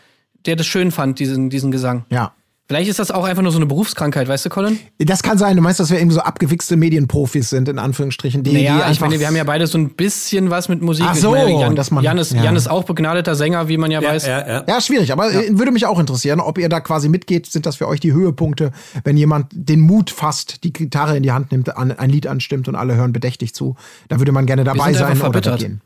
der 0.47 0.57
das 0.57 0.67
schön 0.67 0.91
fand, 0.91 1.19
diesen, 1.19 1.51
diesen 1.51 1.71
Gesang. 1.71 2.05
ja. 2.11 2.33
Vielleicht 2.69 2.91
ist 2.91 2.99
das 2.99 3.11
auch 3.11 3.25
einfach 3.25 3.43
nur 3.43 3.51
so 3.51 3.57
eine 3.57 3.65
Berufskrankheit, 3.65 4.29
weißt 4.29 4.45
du, 4.45 4.51
Colin? 4.51 4.79
Das 4.99 5.23
kann 5.23 5.39
sein. 5.39 5.57
Du 5.57 5.63
meinst, 5.63 5.81
dass 5.81 5.91
wir 5.91 5.99
eben 5.99 6.11
so 6.11 6.21
abgewichste 6.21 6.77
Medienprofis 6.77 7.49
sind, 7.49 7.67
in 7.67 7.79
Anführungsstrichen, 7.79 8.43
die, 8.43 8.51
die 8.51 8.57
Naja, 8.57 8.77
ich 8.81 8.85
einfach 8.85 9.07
meine, 9.07 9.19
wir 9.19 9.27
haben 9.27 9.37
ja 9.37 9.45
beide 9.45 9.67
so 9.67 9.79
ein 9.79 9.89
bisschen 9.95 10.51
was 10.51 10.69
mit 10.69 10.83
Musik. 10.83 11.07
Ach 11.09 11.15
Ich 11.15 11.21
so, 11.23 11.31
meine, 11.31 11.51
Jan, 11.59 11.75
dass 11.77 11.91
man- 11.91 12.05
Jan, 12.05 12.19
ist, 12.19 12.33
ja. 12.35 12.45
Jan 12.45 12.57
ist 12.57 12.69
auch 12.69 12.85
begnadeter 12.85 13.35
Sänger, 13.37 13.69
wie 13.69 13.79
man 13.79 13.91
ja, 13.91 14.03
Ja, 14.03 14.11
weiß. 14.11 14.27
ja, 14.27 14.47
ja. 14.47 14.65
ja, 14.69 14.81
schwierig, 14.83 15.13
aber 15.13 15.33
äh, 15.33 15.59
würde 15.59 15.73
mich 15.73 15.87
auch 15.87 15.99
interessieren, 15.99 16.41
ob 16.41 16.59
ihr 16.59 16.69
da 16.69 16.81
quasi 16.81 17.09
mitgeht. 17.09 17.47
Sind 17.47 17.65
das 17.65 17.77
für 17.77 17.89
euch 17.89 18.01
die 18.01 18.13
Höhepunkte, 18.13 18.73
wenn 19.03 19.17
jemand 19.17 19.47
den 19.53 19.81
Mut 19.81 20.11
fasst, 20.11 20.63
die 20.63 20.75
Gitarre 20.75 21.17
in 21.17 21.23
die 21.23 21.33
Hand 21.33 21.53
nimmt, 21.53 21.75
an, 21.75 21.91
ein 21.93 22.11
Lied 22.11 22.27
anstimmt 22.27 22.69
und 22.69 22.75
alle 22.75 22.97
hören 22.97 23.15
bedächtig 23.15 23.55
zu? 23.55 23.77
Da 24.09 24.19
würde 24.19 24.33
man 24.33 24.45
gerne 24.45 24.65
dabei 24.65 24.93
sind 24.93 24.97
sein 24.97 25.23
oder 25.23 25.57
gehen. 25.57 25.81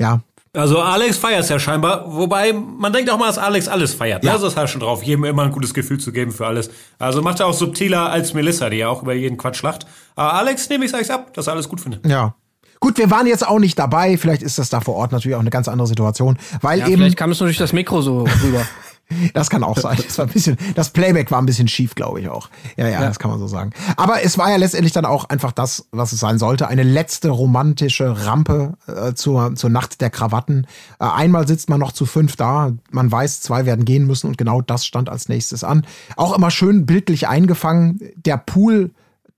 Ja, 0.00 0.22
Also 0.56 0.80
Alex 0.80 1.18
feiert 1.18 1.48
ja 1.48 1.58
scheinbar, 1.58 2.04
wobei 2.06 2.52
man 2.52 2.92
denkt 2.92 3.10
auch 3.10 3.18
mal, 3.18 3.26
dass 3.26 3.38
Alex 3.38 3.68
alles 3.68 3.94
feiert. 3.94 4.24
Ja. 4.24 4.32
Ja. 4.32 4.38
Das 4.38 4.42
ist 4.52 4.56
halt 4.56 4.70
schon 4.70 4.80
drauf, 4.80 5.02
jedem 5.02 5.24
immer 5.24 5.42
ein 5.42 5.52
gutes 5.52 5.74
Gefühl 5.74 5.98
zu 6.00 6.12
geben 6.12 6.32
für 6.32 6.46
alles. 6.46 6.70
Also 6.98 7.22
macht 7.22 7.40
er 7.40 7.46
auch 7.46 7.54
subtiler 7.54 8.10
als 8.10 8.32
Melissa, 8.34 8.70
die 8.70 8.78
ja 8.78 8.88
auch 8.88 9.02
über 9.02 9.14
jeden 9.14 9.36
Quatsch 9.36 9.62
lacht. 9.62 9.86
Aber 10.14 10.34
Alex 10.34 10.68
nehme 10.68 10.84
ich 10.86 10.92
es 10.92 11.10
ab, 11.10 11.34
dass 11.34 11.46
er 11.46 11.52
alles 11.52 11.68
gut 11.68 11.80
findet. 11.80 12.06
ja. 12.06 12.34
Gut, 12.78 12.98
wir 12.98 13.10
waren 13.10 13.26
jetzt 13.26 13.46
auch 13.48 13.58
nicht 13.58 13.78
dabei. 13.78 14.18
Vielleicht 14.18 14.42
ist 14.42 14.58
das 14.58 14.68
da 14.68 14.80
vor 14.80 14.96
Ort 14.96 15.10
natürlich 15.10 15.34
auch 15.34 15.40
eine 15.40 15.48
ganz 15.48 15.66
andere 15.66 15.88
Situation, 15.88 16.36
weil 16.60 16.78
Ja, 16.78 16.86
eben 16.88 16.98
vielleicht 16.98 17.16
kam 17.16 17.30
es 17.30 17.40
nur 17.40 17.46
durch 17.46 17.56
das 17.56 17.72
Mikro 17.72 18.02
so 18.02 18.26
rüber. 18.42 18.66
Das 19.34 19.50
kann 19.50 19.62
auch 19.62 19.78
sein. 19.78 19.98
Das 20.04 20.18
war 20.18 20.26
ein 20.26 20.32
bisschen, 20.32 20.56
das 20.74 20.90
Playback 20.90 21.30
war 21.30 21.40
ein 21.40 21.46
bisschen 21.46 21.68
schief, 21.68 21.94
glaube 21.94 22.20
ich 22.20 22.28
auch. 22.28 22.48
Ja, 22.76 22.88
ja, 22.88 23.00
das 23.00 23.18
kann 23.18 23.30
man 23.30 23.38
so 23.38 23.46
sagen. 23.46 23.70
Aber 23.96 24.22
es 24.22 24.36
war 24.36 24.50
ja 24.50 24.56
letztendlich 24.56 24.92
dann 24.92 25.04
auch 25.04 25.26
einfach 25.26 25.52
das, 25.52 25.86
was 25.92 26.12
es 26.12 26.20
sein 26.20 26.38
sollte. 26.38 26.68
Eine 26.68 26.82
letzte 26.82 27.30
romantische 27.30 28.26
Rampe 28.26 28.74
äh, 28.86 29.14
zur, 29.14 29.54
zur 29.54 29.70
Nacht 29.70 30.00
der 30.00 30.10
Krawatten. 30.10 30.66
Äh, 30.98 31.04
einmal 31.04 31.46
sitzt 31.46 31.70
man 31.70 31.80
noch 31.80 31.92
zu 31.92 32.04
fünf 32.06 32.36
da. 32.36 32.72
Man 32.90 33.10
weiß, 33.10 33.40
zwei 33.40 33.64
werden 33.64 33.84
gehen 33.84 34.06
müssen 34.06 34.26
und 34.28 34.38
genau 34.38 34.60
das 34.60 34.84
stand 34.84 35.08
als 35.08 35.28
nächstes 35.28 35.62
an. 35.62 35.86
Auch 36.16 36.36
immer 36.36 36.50
schön 36.50 36.86
bildlich 36.86 37.28
eingefangen. 37.28 38.00
Der 38.16 38.38
Pool 38.38 38.90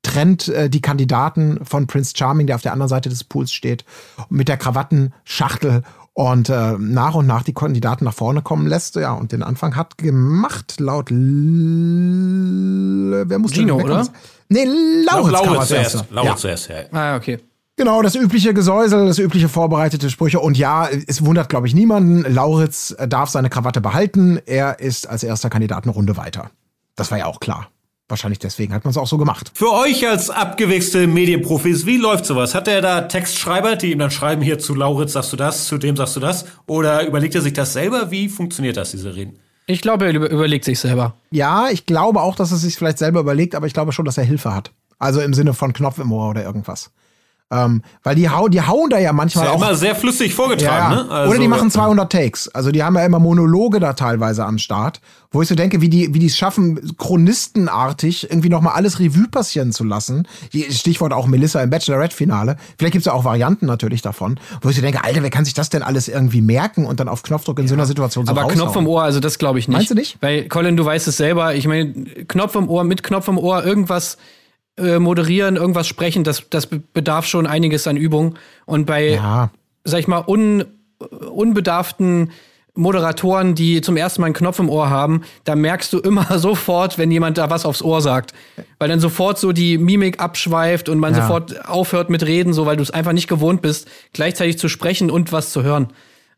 trennt 0.02 0.48
äh, 0.48 0.70
die 0.70 0.80
Kandidaten 0.80 1.64
von 1.64 1.86
Prince 1.86 2.14
Charming, 2.16 2.46
der 2.46 2.56
auf 2.56 2.62
der 2.62 2.72
anderen 2.72 2.88
Seite 2.88 3.08
des 3.08 3.24
Pools 3.24 3.52
steht, 3.52 3.84
mit 4.30 4.48
der 4.48 4.56
Krawattenschachtel 4.56 5.82
und 6.18 6.48
äh, 6.48 6.72
nach 6.78 7.14
und 7.14 7.28
nach 7.28 7.44
die 7.44 7.54
Kandidaten 7.54 8.04
nach 8.04 8.12
vorne 8.12 8.42
kommen 8.42 8.66
lässt. 8.66 8.96
Ja, 8.96 9.12
und 9.12 9.30
den 9.30 9.44
Anfang 9.44 9.76
hat 9.76 9.98
gemacht 9.98 10.80
laut 10.80 11.12
L 11.12 11.18
wer 13.28 13.38
muss 13.38 13.52
Gino, 13.52 13.76
oder? 13.76 14.04
Nee, 14.48 14.64
Lauritz, 15.06 15.42
kam 15.42 15.58
als 15.58 15.68
zuerst. 15.68 15.94
Erster. 15.94 16.12
Laura 16.12 16.30
Ja. 16.30 16.36
zuerst, 16.36 16.70
ja. 16.70 16.76
ah, 16.90 17.14
okay. 17.14 17.38
Genau, 17.76 18.02
das 18.02 18.16
übliche 18.16 18.52
Gesäusel, 18.52 19.06
das 19.06 19.20
übliche 19.20 19.48
vorbereitete 19.48 20.10
Sprüche. 20.10 20.40
Und 20.40 20.58
ja, 20.58 20.88
es 20.88 21.24
wundert, 21.24 21.48
glaube 21.48 21.68
ich, 21.68 21.74
niemanden. 21.74 22.22
Lauritz 22.22 22.96
äh, 22.98 23.06
darf 23.06 23.30
seine 23.30 23.48
Krawatte 23.48 23.80
behalten. 23.80 24.40
Er 24.44 24.80
ist 24.80 25.08
als 25.08 25.22
erster 25.22 25.50
Kandidat 25.50 25.84
eine 25.84 25.92
Runde 25.92 26.16
weiter. 26.16 26.50
Das 26.96 27.12
war 27.12 27.18
ja 27.18 27.26
auch 27.26 27.38
klar. 27.38 27.68
Wahrscheinlich 28.08 28.38
deswegen 28.38 28.72
hat 28.72 28.84
man 28.84 28.90
es 28.90 28.96
auch 28.96 29.06
so 29.06 29.18
gemacht. 29.18 29.52
Für 29.54 29.70
euch 29.70 30.08
als 30.08 30.30
abgewichste 30.30 31.06
Medienprofis, 31.06 31.84
wie 31.84 31.98
läuft 31.98 32.24
sowas? 32.24 32.54
Hat 32.54 32.66
er 32.66 32.80
da 32.80 33.02
Textschreiber, 33.02 33.76
die 33.76 33.92
ihm 33.92 33.98
dann 33.98 34.10
schreiben, 34.10 34.40
hier 34.40 34.58
zu 34.58 34.74
Lauritz 34.74 35.12
sagst 35.12 35.32
du 35.32 35.36
das, 35.36 35.66
zu 35.66 35.76
dem 35.76 35.94
sagst 35.94 36.16
du 36.16 36.20
das? 36.20 36.46
Oder 36.66 37.06
überlegt 37.06 37.34
er 37.34 37.42
sich 37.42 37.52
das 37.52 37.74
selber? 37.74 38.10
Wie 38.10 38.30
funktioniert 38.30 38.78
das, 38.78 38.92
diese 38.92 39.14
Reden? 39.14 39.38
Ich 39.66 39.82
glaube, 39.82 40.06
er 40.06 40.14
über 40.14 40.30
überlegt 40.30 40.64
sich 40.64 40.80
selber. 40.80 41.14
Ja, 41.30 41.68
ich 41.70 41.84
glaube 41.84 42.22
auch, 42.22 42.34
dass 42.34 42.50
er 42.50 42.56
sich 42.56 42.76
vielleicht 42.76 42.96
selber 42.96 43.20
überlegt, 43.20 43.54
aber 43.54 43.66
ich 43.66 43.74
glaube 43.74 43.92
schon, 43.92 44.06
dass 44.06 44.16
er 44.16 44.24
Hilfe 44.24 44.54
hat. 44.54 44.72
Also 44.98 45.20
im 45.20 45.34
Sinne 45.34 45.52
von 45.52 45.74
Knopf 45.74 45.98
im 45.98 46.10
Ohr 46.10 46.30
oder 46.30 46.42
irgendwas. 46.42 46.90
Ähm, 47.50 47.82
weil 48.02 48.14
die, 48.14 48.28
hau 48.28 48.48
die 48.48 48.60
hauen 48.60 48.90
da 48.90 48.98
ja 48.98 49.08
Ist 49.10 49.16
manchmal 49.16 49.46
ja 49.46 49.50
auch. 49.52 49.56
immer 49.56 49.74
sehr 49.74 49.94
flüssig 49.96 50.34
vorgetragen, 50.34 50.96
Ja, 50.96 51.02
ne? 51.04 51.10
Also, 51.10 51.30
Oder 51.30 51.40
die 51.40 51.48
machen 51.48 51.70
200 51.70 52.12
Takes. 52.12 52.48
Also 52.48 52.70
die 52.72 52.82
haben 52.82 52.94
ja 52.94 53.06
immer 53.06 53.18
Monologe 53.20 53.80
da 53.80 53.94
teilweise 53.94 54.44
am 54.44 54.58
Start, 54.58 55.00
wo 55.30 55.40
ich 55.40 55.48
so 55.48 55.54
denke, 55.54 55.80
wie 55.80 55.88
die 55.88 56.12
wie 56.12 56.18
die 56.18 56.26
es 56.26 56.36
schaffen, 56.36 56.94
chronistenartig 56.98 58.30
irgendwie 58.30 58.50
noch 58.50 58.60
mal 58.60 58.72
alles 58.72 59.00
Revue 59.00 59.28
passieren 59.28 59.72
zu 59.72 59.84
lassen. 59.84 60.26
Stichwort 60.70 61.12
auch 61.14 61.26
Melissa 61.26 61.62
im 61.62 61.70
Bachelorette-Finale. 61.70 62.56
Vielleicht 62.78 62.92
gibt's 62.92 63.06
ja 63.06 63.12
auch 63.12 63.24
Varianten 63.24 63.64
natürlich 63.66 64.02
davon, 64.02 64.38
wo 64.60 64.68
ich 64.68 64.76
so 64.76 64.82
denke, 64.82 65.02
Alter, 65.04 65.22
wer 65.22 65.30
kann 65.30 65.46
sich 65.46 65.54
das 65.54 65.70
denn 65.70 65.82
alles 65.82 66.08
irgendwie 66.08 66.42
merken 66.42 66.84
und 66.84 67.00
dann 67.00 67.08
auf 67.08 67.22
Knopfdruck 67.22 67.58
in 67.60 67.68
so 67.68 67.74
einer 67.74 67.86
Situation 67.86 68.26
so 68.26 68.32
Aber 68.32 68.42
raushauen? 68.42 68.58
Knopf 68.60 68.76
im 68.76 68.86
Ohr, 68.86 69.02
also 69.02 69.20
das 69.20 69.38
glaube 69.38 69.58
ich 69.58 69.68
nicht. 69.68 69.76
Meinst 69.76 69.90
du 69.90 69.94
nicht? 69.94 70.18
Weil, 70.20 70.48
Colin, 70.48 70.76
du 70.76 70.84
weißt 70.84 71.08
es 71.08 71.16
selber. 71.16 71.54
Ich 71.54 71.66
meine, 71.66 71.92
Knopf 72.28 72.54
im 72.56 72.68
Ohr, 72.68 72.84
mit 72.84 73.02
Knopf 73.02 73.28
im 73.28 73.38
Ohr 73.38 73.64
irgendwas 73.64 74.18
äh, 74.78 74.98
moderieren, 74.98 75.56
irgendwas 75.56 75.86
sprechen, 75.86 76.24
das, 76.24 76.44
das 76.50 76.66
be- 76.66 76.82
bedarf 76.94 77.26
schon 77.26 77.46
einiges 77.46 77.86
an 77.86 77.96
Übung. 77.96 78.36
Und 78.66 78.86
bei, 78.86 79.10
Ja. 79.10 79.50
sag 79.84 80.00
ich 80.00 80.08
mal, 80.08 80.24
un, 80.26 80.64
unbedarften 81.32 82.30
Moderatoren, 82.74 83.56
die 83.56 83.80
zum 83.80 83.96
ersten 83.96 84.20
Mal 84.20 84.26
einen 84.26 84.34
Knopf 84.34 84.60
im 84.60 84.70
Ohr 84.70 84.88
haben, 84.88 85.22
da 85.44 85.56
merkst 85.56 85.92
du 85.92 85.98
immer 85.98 86.26
sofort, 86.38 86.96
wenn 86.96 87.10
jemand 87.10 87.36
da 87.38 87.50
was 87.50 87.64
aufs 87.66 87.82
Ohr 87.82 88.00
sagt. 88.00 88.32
Weil 88.78 88.88
dann 88.88 89.00
sofort 89.00 89.38
so 89.38 89.50
die 89.52 89.78
Mimik 89.78 90.20
abschweift 90.20 90.88
und 90.88 90.98
man 90.98 91.14
Ja. 91.14 91.22
sofort 91.22 91.68
aufhört 91.68 92.08
mit 92.08 92.24
Reden, 92.24 92.52
so 92.52 92.66
weil 92.66 92.76
du 92.76 92.82
es 92.82 92.90
einfach 92.92 93.12
nicht 93.12 93.26
gewohnt 93.28 93.62
bist, 93.62 93.88
gleichzeitig 94.12 94.58
zu 94.58 94.68
sprechen 94.68 95.10
und 95.10 95.32
was 95.32 95.50
zu 95.52 95.62
hören. 95.64 95.88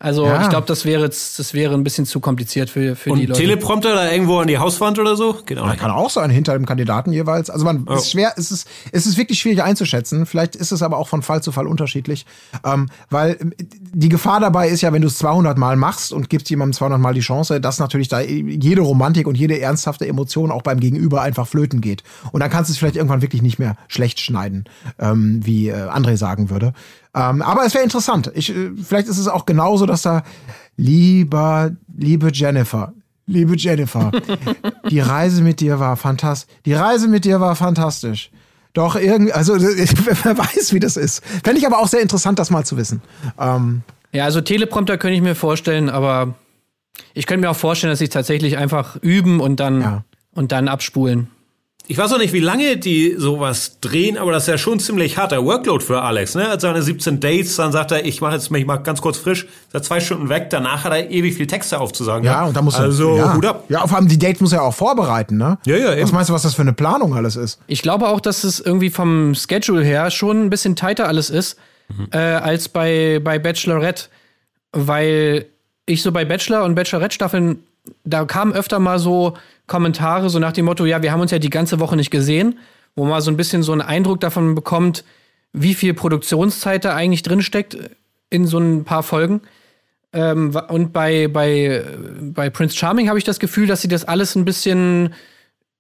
Also 0.03 0.25
Ja. 0.25 0.41
ich 0.41 0.49
glaube, 0.49 0.67
das 0.67 0.87
wäre 0.87 1.03
jetzt, 1.03 1.39
das 1.39 1.53
wäre 1.53 1.75
ein 1.75 1.85
bisschen 1.85 2.07
zu 2.07 2.21
kompliziert 2.21 2.71
für, 2.71 2.97
für 2.97 3.11
die 3.11 3.21
Und 3.21 3.29
Leute. 3.29 3.41
Teleprompter 3.43 3.95
da 3.95 4.11
irgendwo 4.11 4.39
an 4.39 4.49
die 4.49 4.57
Hauswand 4.57 4.99
oder 4.99 5.15
so? 5.15 5.37
Genau. 5.45 5.67
Ja, 5.67 5.77
kann 5.77 5.91
auch 5.91 6.09
sein, 6.09 6.31
hinter 6.31 6.55
dem 6.55 6.65
Kandidaten 6.65 7.13
jeweils. 7.13 7.51
Also 7.51 7.67
man 7.67 7.87
ist 7.87 8.11
schwer, 8.11 8.33
es 8.39 8.51
ist, 8.51 8.67
es 8.93 9.05
ist 9.05 9.19
wirklich 9.19 9.39
schwierig 9.41 9.63
einzuschätzen. 9.63 10.25
Vielleicht 10.25 10.57
ist 10.57 10.73
es 10.73 10.83
aber 10.83 10.97
auch 10.97 11.07
von 11.07 11.21
Fall 11.21 11.43
zu 11.43 11.53
Fall 11.53 11.67
unterschiedlich. 11.67 12.25
Ähm, 12.65 12.87
weil 13.11 13.37
ähm, 13.43 13.53
die 13.93 14.09
Gefahr 14.09 14.41
dabei 14.41 14.69
ist 14.71 14.81
ja, 14.81 14.91
wenn 14.95 15.03
du 15.03 15.09
es 15.09 15.19
200 15.19 15.59
Mal 15.59 15.77
machst 15.77 16.15
und 16.15 16.31
gibst 16.31 16.49
jemandem 16.49 16.73
200 16.73 16.99
Mal 16.99 17.13
die 17.13 17.21
Chance, 17.21 17.61
dass 17.61 17.79
natürlich 17.79 18.09
da 18.09 18.21
jede 18.21 18.81
Romantik 18.81 19.27
und 19.27 19.37
jede 19.37 19.61
ernsthafte 19.61 20.07
Emotion 20.09 20.51
auch 20.51 20.63
beim 20.63 20.81
Gegenüber 20.81 21.21
einfach 21.21 21.47
flöten 21.47 21.83
geht. 21.83 22.05
Und 22.33 22.41
dann 22.41 22.49
kannst 22.49 22.71
du 22.71 22.73
es 22.73 22.79
vielleicht 22.79 22.97
irgendwann 22.97 23.21
wirklich 23.21 23.43
nicht 23.43 23.59
mehr 23.59 23.77
schlecht 23.87 24.19
schneiden, 24.19 24.65
ähm, 24.99 25.41
wie 25.45 25.69
äh, 25.69 25.75
André 25.75 26.17
sagen 26.17 26.49
würde. 26.49 26.73
Ähm, 27.15 27.43
aber 27.43 27.65
es 27.67 27.75
wäre 27.75 27.83
interessant. 27.85 28.31
Ich, 28.35 28.55
äh, 28.55 28.71
vielleicht 28.83 29.09
ist 29.09 29.19
es 29.19 29.27
auch 29.29 29.47
genauso, 29.47 29.87
dass 29.87 30.03
da 30.03 30.23
lieber, 30.77 31.71
liebe 31.97 32.31
Jennifer, 32.33 32.93
liebe 33.27 33.57
Jennifer, 33.57 34.11
die 34.91 35.01
Reise 35.01 35.43
mit 35.43 35.61
dir 35.61 35.79
war 35.81 35.97
fantastisch. 35.97 36.55
Die 36.65 36.73
Reise 36.75 37.09
mit 37.09 37.25
dir 37.25 37.41
war 37.41 37.57
fantastisch. 37.57 38.31
Doch 38.73 38.95
irgendwie, 38.97 39.33
also 39.33 39.55
wer 39.59 40.39
weiß, 40.39 40.73
wie 40.73 40.81
das 40.81 40.97
ist. 40.97 41.25
Fände 41.45 41.59
ich 41.59 41.67
aber 41.67 41.79
auch 41.79 41.89
sehr 41.89 42.01
interessant, 42.01 42.39
das 42.39 42.51
mal 42.51 42.65
zu 42.65 42.77
wissen. 42.77 43.03
Ähm, 43.39 43.83
Ja, 44.13 44.25
also 44.25 44.41
Teleprompter 44.41 44.97
könnte 44.99 45.17
ich 45.17 45.23
mir 45.23 45.35
vorstellen, 45.35 45.89
aber 45.91 46.35
ich 47.15 47.27
könnte 47.27 47.41
mir 47.47 47.51
auch 47.51 47.57
vorstellen, 47.57 47.91
dass 47.91 47.99
sie 47.99 48.09
tatsächlich 48.09 48.57
einfach 48.59 48.97
üben 49.03 49.41
und 49.41 49.59
dann, 49.59 49.81
Ja. 49.81 50.05
und 50.35 50.53
dann 50.53 50.69
abspulen. 50.69 51.29
Ich 51.91 51.99
weiß 51.99 52.13
auch 52.13 52.19
nicht, 52.19 52.33
wie 52.33 52.39
lange 52.41 52.77
die 52.77 53.17
sowas 53.19 53.79
drehen, 53.81 54.17
aber 54.17 54.31
das 54.31 54.45
ist 54.45 54.49
ja 54.49 54.59
schon 54.59 54.79
ziemlich 54.79 55.19
harter 55.19 55.45
Workload 55.45 55.85
für 55.85 56.03
Alex. 56.03 56.37
Ne? 56.37 56.49
Als 56.49 56.63
seine 56.63 56.83
17 56.83 57.19
Dates, 57.19 57.57
dann 57.57 57.73
sagt 57.73 57.91
er, 57.91 58.05
ich 58.07 58.21
mache 58.21 58.35
jetzt 58.35 58.51
mich 58.53 58.65
mal 58.65 58.77
ganz 58.77 59.01
kurz 59.03 59.19
frisch, 59.19 59.47
seit 59.73 59.85
zwei 59.85 59.99
Stunden 59.99 60.29
weg, 60.29 60.51
danach 60.51 60.85
hat 60.85 60.93
er 60.93 61.11
ewig 61.11 61.35
viel 61.35 61.49
Texte 61.49 61.81
aufzusagen. 61.81 62.25
Ja, 62.25 62.45
und 62.45 62.57
da 62.57 62.63
muss 62.63 62.75
er- 62.77 62.83
Also, 62.85 63.17
ja. 63.17 63.35
Hut 63.35 63.45
ab. 63.45 63.65
Ja, 63.69 63.85
vor 63.89 63.99
allem 63.99 64.07
die 64.07 64.19
Dates 64.19 64.41
muss 64.41 64.53
er 64.53 64.63
auch 64.63 64.73
vorbereiten, 64.75 65.37
ne? 65.37 65.59
Ja, 65.67 65.77
ja, 65.77 65.89
Was 65.89 65.97
eben. 65.97 66.11
meinst 66.13 66.31
du, 66.31 66.35
was 66.35 66.43
das 66.43 66.55
für 66.55 66.63
eine 66.63 66.73
Planung 66.73 67.15
alles 67.15 67.35
ist? 67.35 67.59
Ich 67.67 67.83
glaube 67.83 68.07
auch, 68.09 68.21
dass 68.21 68.45
es 68.45 68.61
irgendwie 68.61 68.91
vom 68.91 69.35
Schedule 69.35 69.83
her 69.83 70.11
schon 70.13 70.45
ein 70.45 70.51
bisschen 70.51 70.77
tighter 70.77 71.09
alles 71.09 71.29
ist 71.29 71.59
äh, 72.13 72.19
als 72.19 72.69
bei, 72.69 73.21
bei 73.23 73.41
Bachelorette. 73.41 74.05
Weil 74.73 75.47
ich 75.87 76.03
so 76.03 76.13
bei 76.13 76.25
Bachelor 76.25 76.63
und 76.65 76.77
Bachelorette-Staffeln, 76.77 77.59
da 78.05 78.25
kamen 78.25 78.53
öfter 78.53 78.79
mal 78.79 78.99
so 79.01 79.37
Kommentare, 79.71 80.31
so 80.31 80.41
nach 80.41 80.53
dem 80.53 80.65
Motto, 80.65 80.85
ja, 80.85 81.01
wir 81.01 81.13
haben 81.13 81.21
uns 81.21 81.31
ja 81.31 81.39
die 81.39 81.49
ganze 81.49 81.79
Woche 81.79 81.95
nicht 81.95 82.11
gesehen, 82.11 82.59
wo 82.97 83.05
man 83.05 83.23
so 83.23 83.31
ein 83.31 83.37
bisschen 83.37 83.63
so 83.63 83.71
einen 83.71 83.83
Eindruck 83.83 84.19
davon 84.19 84.57
bekommt, 84.57 85.05
wie 85.53 85.75
viel 85.75 85.95
Produktionszeit 85.95 86.85
da 86.85 86.97
eigentlich 86.97 87.23
drinsteckt 87.23 87.79
in 88.31 88.49
so 88.49 88.59
ein 88.59 88.83
paar 88.83 89.05
Folgen. 89.05 89.43
Ähm, 90.13 90.59
und 90.69 90.93
bei, 90.93 91.29
bei, 91.29 91.85
bei 92.21 92.51
Prince 92.51 92.77
Charming 92.77 93.09
habe 93.09 93.19
ich 93.19 93.25
das 93.25 93.39
Gefühl, 93.39 93.69
dass 93.69 93.81
sie 93.81 93.87
das 93.87 94.05
alles 94.05 94.35
ein 94.35 94.45
bisschen 94.45 95.15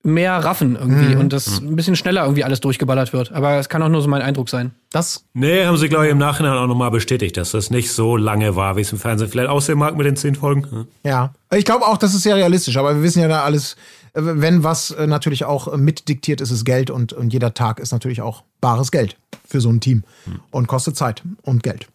mehr 0.03 0.32
raffen 0.42 0.76
irgendwie 0.76 1.14
und 1.14 1.32
das 1.32 1.61
ein 1.61 1.76
bisschen 1.76 1.94
schneller 1.94 2.22
irgendwie 2.22 2.44
alles 2.44 2.61
durchgeballert 2.61 3.12
wird. 3.12 3.32
Aber 3.32 3.59
es 3.59 3.68
kann 3.68 3.82
auch 3.82 3.88
nur 3.88 4.01
so 4.01 4.09
mein 4.09 4.22
Eindruck 4.22 4.48
sein. 4.48 4.72
Das 4.90 5.24
Nee, 5.34 5.66
haben 5.66 5.76
sie, 5.76 5.88
glaube 5.88 6.07
ich, 6.07 6.12
im 6.12 6.18
Nachhinein 6.18 6.55
auch 6.55 6.66
nochmal 6.66 6.90
bestätigt, 6.90 7.36
dass 7.36 7.51
das 7.51 7.70
nicht 7.70 7.92
so 7.92 8.16
lange 8.16 8.57
war, 8.57 8.76
wie 8.76 8.80
es 8.80 8.92
im 8.92 8.98
Fernsehen 8.98 9.28
vielleicht 9.28 9.51
aussehen 9.51 9.78
mag 9.78 9.96
mit 9.96 10.07
den 10.07 10.16
zehn 10.16 10.34
Folgen. 10.34 10.66
Hm. 10.70 10.86
Ja, 11.05 11.32
ich 11.55 11.64
glaube 11.64 11.86
auch, 11.86 11.98
das 11.98 12.14
ist 12.14 12.22
sehr 12.22 12.36
realistisch, 12.36 12.76
aber 12.78 12.94
wir 12.96 13.03
wissen 13.03 13.20
ja 13.20 13.28
da 13.28 13.42
alles, 13.42 13.74
äh, 14.14 14.22
wenn 14.22 14.64
was 14.64 14.90
äh, 14.90 15.07
natürlich 15.07 15.44
auch 15.44 15.76
mitdiktiert 15.76 16.40
ist, 16.40 16.51
ist 16.51 16.64
Geld 16.64 16.90
und, 16.90 17.12
und 17.12 17.32
jeder 17.32 17.53
Tag 17.53 17.78
ist 17.78 17.92
natürlich 17.92 18.22
auch 18.22 18.42
bares 18.61 18.90
Geld 18.90 19.16
für 19.46 19.61
so 19.61 19.68
ein 19.68 19.80
Team 19.80 20.05
und 20.51 20.66
kostet 20.66 20.96
Zeit 20.96 21.22
und 21.42 21.62
Geld. 21.62 21.88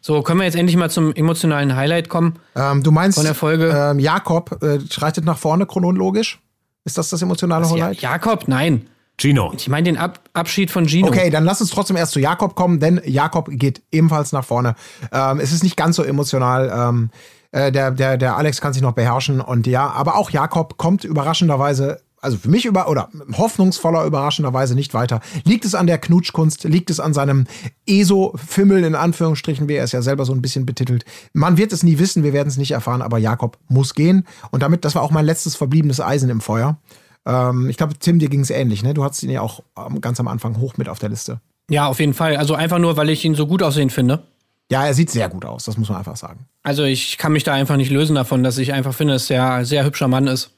So, 0.00 0.20
können 0.22 0.40
wir 0.40 0.44
jetzt 0.44 0.56
endlich 0.56 0.76
mal 0.76 0.90
zum 0.90 1.14
emotionalen 1.14 1.76
Highlight 1.76 2.08
kommen? 2.08 2.40
Ähm, 2.56 2.82
du 2.82 2.90
meinst, 2.90 3.18
Von 3.18 3.24
der 3.24 3.36
Folge. 3.36 3.68
Ähm, 3.72 4.00
Jakob 4.00 4.60
äh, 4.60 4.80
schreitet 4.90 5.24
nach 5.24 5.38
vorne 5.38 5.64
chronologisch? 5.64 6.40
Ist 6.84 6.98
das 6.98 7.10
das 7.10 7.22
emotionale 7.22 7.64
Ja, 7.66 7.70
Highlight? 7.70 8.00
Jakob, 8.00 8.48
nein. 8.48 8.88
Gino. 9.18 9.52
Ich 9.56 9.68
meine 9.68 9.84
den 9.84 9.96
Ab 9.98 10.20
Abschied 10.32 10.70
von 10.70 10.88
Gino. 10.88 11.06
Okay, 11.08 11.30
dann 11.30 11.44
lass 11.44 11.60
uns 11.60 11.70
trotzdem 11.70 11.96
erst 11.96 12.12
zu 12.12 12.20
Jakob 12.20 12.54
kommen, 12.54 12.80
denn 12.80 13.00
Jakob 13.04 13.48
geht 13.50 13.82
ebenfalls 13.92 14.32
nach 14.32 14.44
vorne. 14.44 14.74
Ähm, 15.12 15.38
es 15.38 15.52
ist 15.52 15.62
nicht 15.62 15.76
ganz 15.76 15.96
so 15.96 16.02
emotional. 16.02 16.72
Ähm, 16.74 17.10
äh, 17.52 17.70
der, 17.70 17.90
der, 17.90 18.16
der 18.16 18.36
Alex 18.36 18.60
kann 18.60 18.72
sich 18.72 18.82
noch 18.82 18.92
beherrschen 18.92 19.40
und 19.40 19.66
ja, 19.66 19.90
aber 19.90 20.16
auch 20.16 20.30
Jakob 20.30 20.78
kommt 20.78 21.04
überraschenderweise, 21.04 22.00
also 22.22 22.38
für 22.38 22.48
mich 22.48 22.64
über 22.64 22.88
oder 22.88 23.10
hoffnungsvoller 23.36 24.04
überraschenderweise 24.04 24.74
nicht 24.74 24.94
weiter. 24.94 25.20
Liegt 25.44 25.64
es 25.64 25.74
an 25.74 25.86
der 25.86 25.98
Knutschkunst? 25.98 26.64
Liegt 26.64 26.88
es 26.88 27.00
an 27.00 27.12
seinem 27.12 27.46
ESO-Fimmel 27.86 28.84
in 28.84 28.94
Anführungsstrichen, 28.94 29.68
wie 29.68 29.74
er 29.74 29.84
es 29.84 29.92
ja 29.92 30.00
selber 30.00 30.24
so 30.24 30.32
ein 30.32 30.40
bisschen 30.40 30.64
betitelt? 30.64 31.04
Man 31.32 31.58
wird 31.58 31.72
es 31.72 31.82
nie 31.82 31.98
wissen, 31.98 32.22
wir 32.22 32.32
werden 32.32 32.48
es 32.48 32.56
nicht 32.56 32.70
erfahren, 32.70 33.02
aber 33.02 33.18
Jakob 33.18 33.58
muss 33.68 33.94
gehen 33.94 34.26
und 34.50 34.62
damit, 34.62 34.84
das 34.84 34.94
war 34.94 35.02
auch 35.02 35.10
mein 35.10 35.26
letztes 35.26 35.56
verbliebenes 35.56 36.00
Eisen 36.00 36.30
im 36.30 36.40
Feuer. 36.40 36.78
Ähm, 37.26 37.68
ich 37.68 37.76
glaube, 37.76 37.94
Tim, 37.98 38.18
dir 38.18 38.28
ging 38.28 38.40
es 38.40 38.50
ähnlich, 38.50 38.82
ne? 38.82 38.94
Du 38.94 39.04
hattest 39.04 39.22
ihn 39.22 39.30
ja 39.30 39.40
auch 39.40 39.60
ähm, 39.76 40.00
ganz 40.00 40.18
am 40.20 40.28
Anfang 40.28 40.58
hoch 40.58 40.76
mit 40.76 40.88
auf 40.88 40.98
der 40.98 41.08
Liste. 41.08 41.40
Ja, 41.70 41.86
auf 41.86 42.00
jeden 42.00 42.14
Fall. 42.14 42.36
Also 42.36 42.54
einfach 42.54 42.78
nur, 42.78 42.96
weil 42.96 43.10
ich 43.10 43.24
ihn 43.24 43.34
so 43.34 43.46
gut 43.46 43.62
aussehen 43.62 43.90
finde. 43.90 44.22
Ja, 44.70 44.86
er 44.86 44.94
sieht 44.94 45.10
sehr 45.10 45.28
gut 45.28 45.44
aus, 45.44 45.64
das 45.64 45.76
muss 45.76 45.88
man 45.88 45.98
einfach 45.98 46.16
sagen. 46.16 46.46
Also 46.62 46.84
ich 46.84 47.18
kann 47.18 47.32
mich 47.32 47.44
da 47.44 47.52
einfach 47.52 47.76
nicht 47.76 47.90
lösen 47.90 48.14
davon, 48.14 48.42
dass 48.42 48.58
ich 48.58 48.72
einfach 48.72 48.94
finde, 48.94 49.12
dass 49.14 49.28
er 49.28 49.52
ein 49.52 49.64
sehr 49.64 49.84
hübscher 49.84 50.08
Mann 50.08 50.26
ist. 50.26 50.52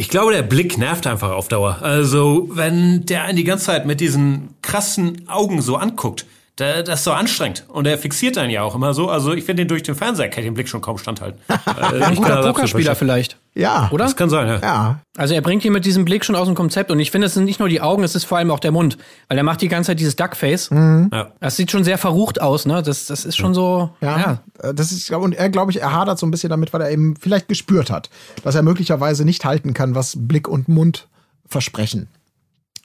Ich 0.00 0.08
glaube, 0.08 0.32
der 0.32 0.40
Blick 0.40 0.78
nervt 0.78 1.06
einfach 1.06 1.32
auf 1.32 1.48
Dauer. 1.48 1.82
Also, 1.82 2.48
wenn 2.52 3.04
der 3.04 3.24
einen 3.24 3.36
die 3.36 3.44
ganze 3.44 3.66
Zeit 3.66 3.84
mit 3.84 4.00
diesen 4.00 4.48
krassen 4.62 5.28
Augen 5.28 5.60
so 5.60 5.76
anguckt, 5.76 6.24
da, 6.60 6.82
das 6.82 7.00
ist 7.00 7.04
so 7.04 7.12
anstrengend. 7.12 7.64
Und 7.68 7.86
er 7.86 7.96
fixiert 7.98 8.36
einen 8.38 8.50
ja 8.50 8.62
auch 8.62 8.74
immer 8.74 8.94
so. 8.94 9.08
Also, 9.08 9.32
ich 9.32 9.44
finde 9.44 9.62
den 9.62 9.68
durch 9.68 9.82
den 9.82 9.94
Fernseher, 9.94 10.28
kann 10.28 10.40
ich 10.40 10.46
den 10.46 10.54
Blick 10.54 10.68
schon 10.68 10.80
kaum 10.80 10.98
standhalten. 10.98 11.40
Äh, 11.80 12.02
Ein 12.02 12.14
guter 12.16 12.42
Pokerspieler 12.42 12.94
vielleicht, 12.94 13.36
Ja. 13.54 13.88
oder? 13.92 14.04
Das 14.04 14.16
kann 14.16 14.28
sein, 14.30 14.46
ja. 14.46 14.58
Ja. 14.60 15.00
Also 15.16 15.34
er 15.34 15.40
bringt 15.40 15.64
ihn 15.64 15.72
mit 15.72 15.84
diesem 15.84 16.04
Blick 16.04 16.24
schon 16.24 16.34
aus 16.36 16.46
dem 16.46 16.54
Konzept 16.54 16.90
und 16.90 17.00
ich 17.00 17.10
finde, 17.10 17.26
es 17.26 17.34
sind 17.34 17.44
nicht 17.44 17.58
nur 17.60 17.68
die 17.68 17.80
Augen, 17.80 18.02
es 18.04 18.14
ist 18.14 18.24
vor 18.24 18.38
allem 18.38 18.50
auch 18.50 18.60
der 18.60 18.70
Mund, 18.72 18.96
weil 19.28 19.36
er 19.38 19.44
macht 19.44 19.60
die 19.60 19.68
ganze 19.68 19.88
Zeit 19.88 20.00
dieses 20.00 20.16
Duckface. 20.16 20.70
Ja. 20.70 21.28
Das 21.40 21.56
sieht 21.56 21.70
schon 21.70 21.84
sehr 21.84 21.98
verrucht 21.98 22.40
aus, 22.40 22.66
ne? 22.66 22.82
Das, 22.82 23.06
das 23.06 23.24
ist 23.24 23.36
schon 23.36 23.54
so, 23.54 23.90
Ja, 24.00 24.18
ja. 24.18 24.68
Äh, 24.68 24.74
das 24.74 24.92
ist, 24.92 25.10
und 25.10 25.34
er, 25.34 25.48
glaube 25.50 25.72
ich, 25.72 25.80
er 25.80 25.92
hadert 25.92 26.18
so 26.18 26.26
ein 26.26 26.30
bisschen 26.30 26.50
damit, 26.50 26.72
weil 26.72 26.80
er 26.82 26.90
eben 26.90 27.16
vielleicht 27.16 27.48
gespürt 27.48 27.90
hat, 27.90 28.10
dass 28.44 28.54
er 28.54 28.62
möglicherweise 28.62 29.24
nicht 29.24 29.44
halten 29.44 29.74
kann, 29.74 29.94
was 29.94 30.14
Blick 30.18 30.48
und 30.48 30.68
Mund 30.68 31.06
versprechen. 31.46 32.08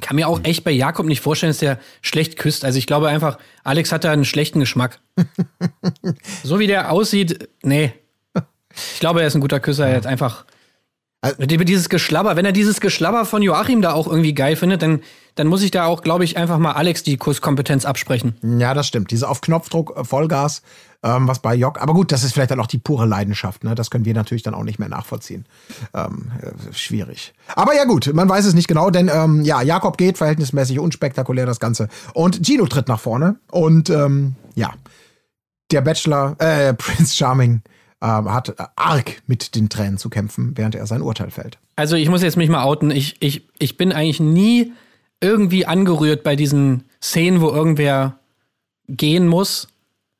Kann 0.01 0.17
mir 0.17 0.27
auch 0.27 0.41
echt 0.43 0.63
bei 0.63 0.71
Jakob 0.71 1.05
nicht 1.05 1.21
vorstellen, 1.21 1.51
dass 1.51 1.59
der 1.59 1.79
schlecht 2.01 2.37
küsst. 2.37 2.65
Also 2.65 2.77
ich 2.77 2.87
glaube 2.87 3.07
einfach, 3.07 3.37
Alex 3.63 3.91
hat 3.91 4.03
da 4.03 4.11
einen 4.11 4.25
schlechten 4.25 4.59
Geschmack. 4.59 4.99
so 6.43 6.59
wie 6.59 6.67
der 6.67 6.91
aussieht, 6.91 7.49
nee. 7.63 7.93
Ich 8.93 8.99
glaube, 8.99 9.21
er 9.21 9.27
ist 9.27 9.35
ein 9.35 9.41
guter 9.41 9.59
Küsser. 9.59 9.87
Er 9.87 9.97
hat 9.97 10.05
einfach. 10.05 10.45
Also- 11.21 11.41
dieses 11.43 11.89
Geschlabber, 11.89 12.35
wenn 12.35 12.45
er 12.45 12.51
dieses 12.51 12.81
Geschlabber 12.81 13.25
von 13.25 13.41
Joachim 13.41 13.81
da 13.81 13.93
auch 13.93 14.07
irgendwie 14.07 14.33
geil 14.35 14.55
findet, 14.55 14.81
dann, 14.81 15.01
dann 15.35 15.47
muss 15.47 15.63
ich 15.63 15.71
da 15.71 15.85
auch, 15.85 16.03
glaube 16.03 16.23
ich, 16.23 16.37
einfach 16.37 16.59
mal 16.59 16.73
Alex 16.73 17.01
die 17.01 17.17
Kusskompetenz 17.17 17.85
absprechen. 17.85 18.35
Ja, 18.59 18.73
das 18.73 18.85
stimmt. 18.87 19.09
Diese 19.11 19.27
auf 19.27 19.41
Knopfdruck 19.41 19.97
äh, 19.97 20.03
Vollgas, 20.03 20.61
ähm, 21.03 21.27
was 21.27 21.39
bei 21.39 21.55
Jock. 21.55 21.81
Aber 21.81 21.93
gut, 21.93 22.11
das 22.11 22.23
ist 22.23 22.33
vielleicht 22.33 22.51
dann 22.51 22.59
auch 22.59 22.67
die 22.67 22.77
pure 22.77 23.05
Leidenschaft. 23.05 23.63
Ne? 23.63 23.75
Das 23.75 23.89
können 23.89 24.05
wir 24.05 24.13
natürlich 24.13 24.43
dann 24.43 24.53
auch 24.53 24.63
nicht 24.63 24.79
mehr 24.79 24.89
nachvollziehen. 24.89 25.45
Ähm, 25.93 26.31
äh, 26.41 26.73
schwierig. 26.73 27.33
Aber 27.55 27.75
ja 27.75 27.85
gut, 27.85 28.11
man 28.13 28.27
weiß 28.27 28.45
es 28.45 28.53
nicht 28.53 28.67
genau, 28.67 28.89
denn 28.89 29.09
ähm, 29.13 29.43
ja, 29.43 29.61
Jakob 29.61 29.97
geht 29.97 30.17
verhältnismäßig 30.17 30.79
unspektakulär 30.79 31.45
das 31.45 31.59
Ganze. 31.59 31.89
Und 32.13 32.45
Gino 32.45 32.65
tritt 32.65 32.87
nach 32.87 32.99
vorne. 32.99 33.37
Und 33.51 33.89
ähm, 33.89 34.35
ja, 34.55 34.73
der 35.71 35.81
Bachelor, 35.81 36.35
äh, 36.39 36.73
Prince 36.77 37.15
Charming, 37.15 37.61
ähm, 38.01 38.33
hat 38.33 38.49
äh, 38.49 38.63
arg 38.75 39.21
mit 39.27 39.55
den 39.55 39.69
Tränen 39.69 39.97
zu 39.97 40.09
kämpfen, 40.09 40.53
während 40.55 40.75
er 40.75 40.85
sein 40.87 41.01
Urteil 41.01 41.31
fällt. 41.31 41.59
Also 41.75 41.95
ich 41.95 42.09
muss 42.09 42.21
jetzt 42.21 42.37
mich 42.37 42.49
mal 42.49 42.63
outen. 42.63 42.91
Ich, 42.91 43.15
ich, 43.21 43.47
ich 43.57 43.77
bin 43.77 43.91
eigentlich 43.91 44.19
nie 44.19 44.73
irgendwie 45.21 45.65
angerührt 45.65 46.23
bei 46.23 46.35
diesen 46.35 46.83
Szenen, 47.01 47.41
wo 47.41 47.49
irgendwer 47.49 48.19
gehen 48.87 49.27
muss 49.27 49.67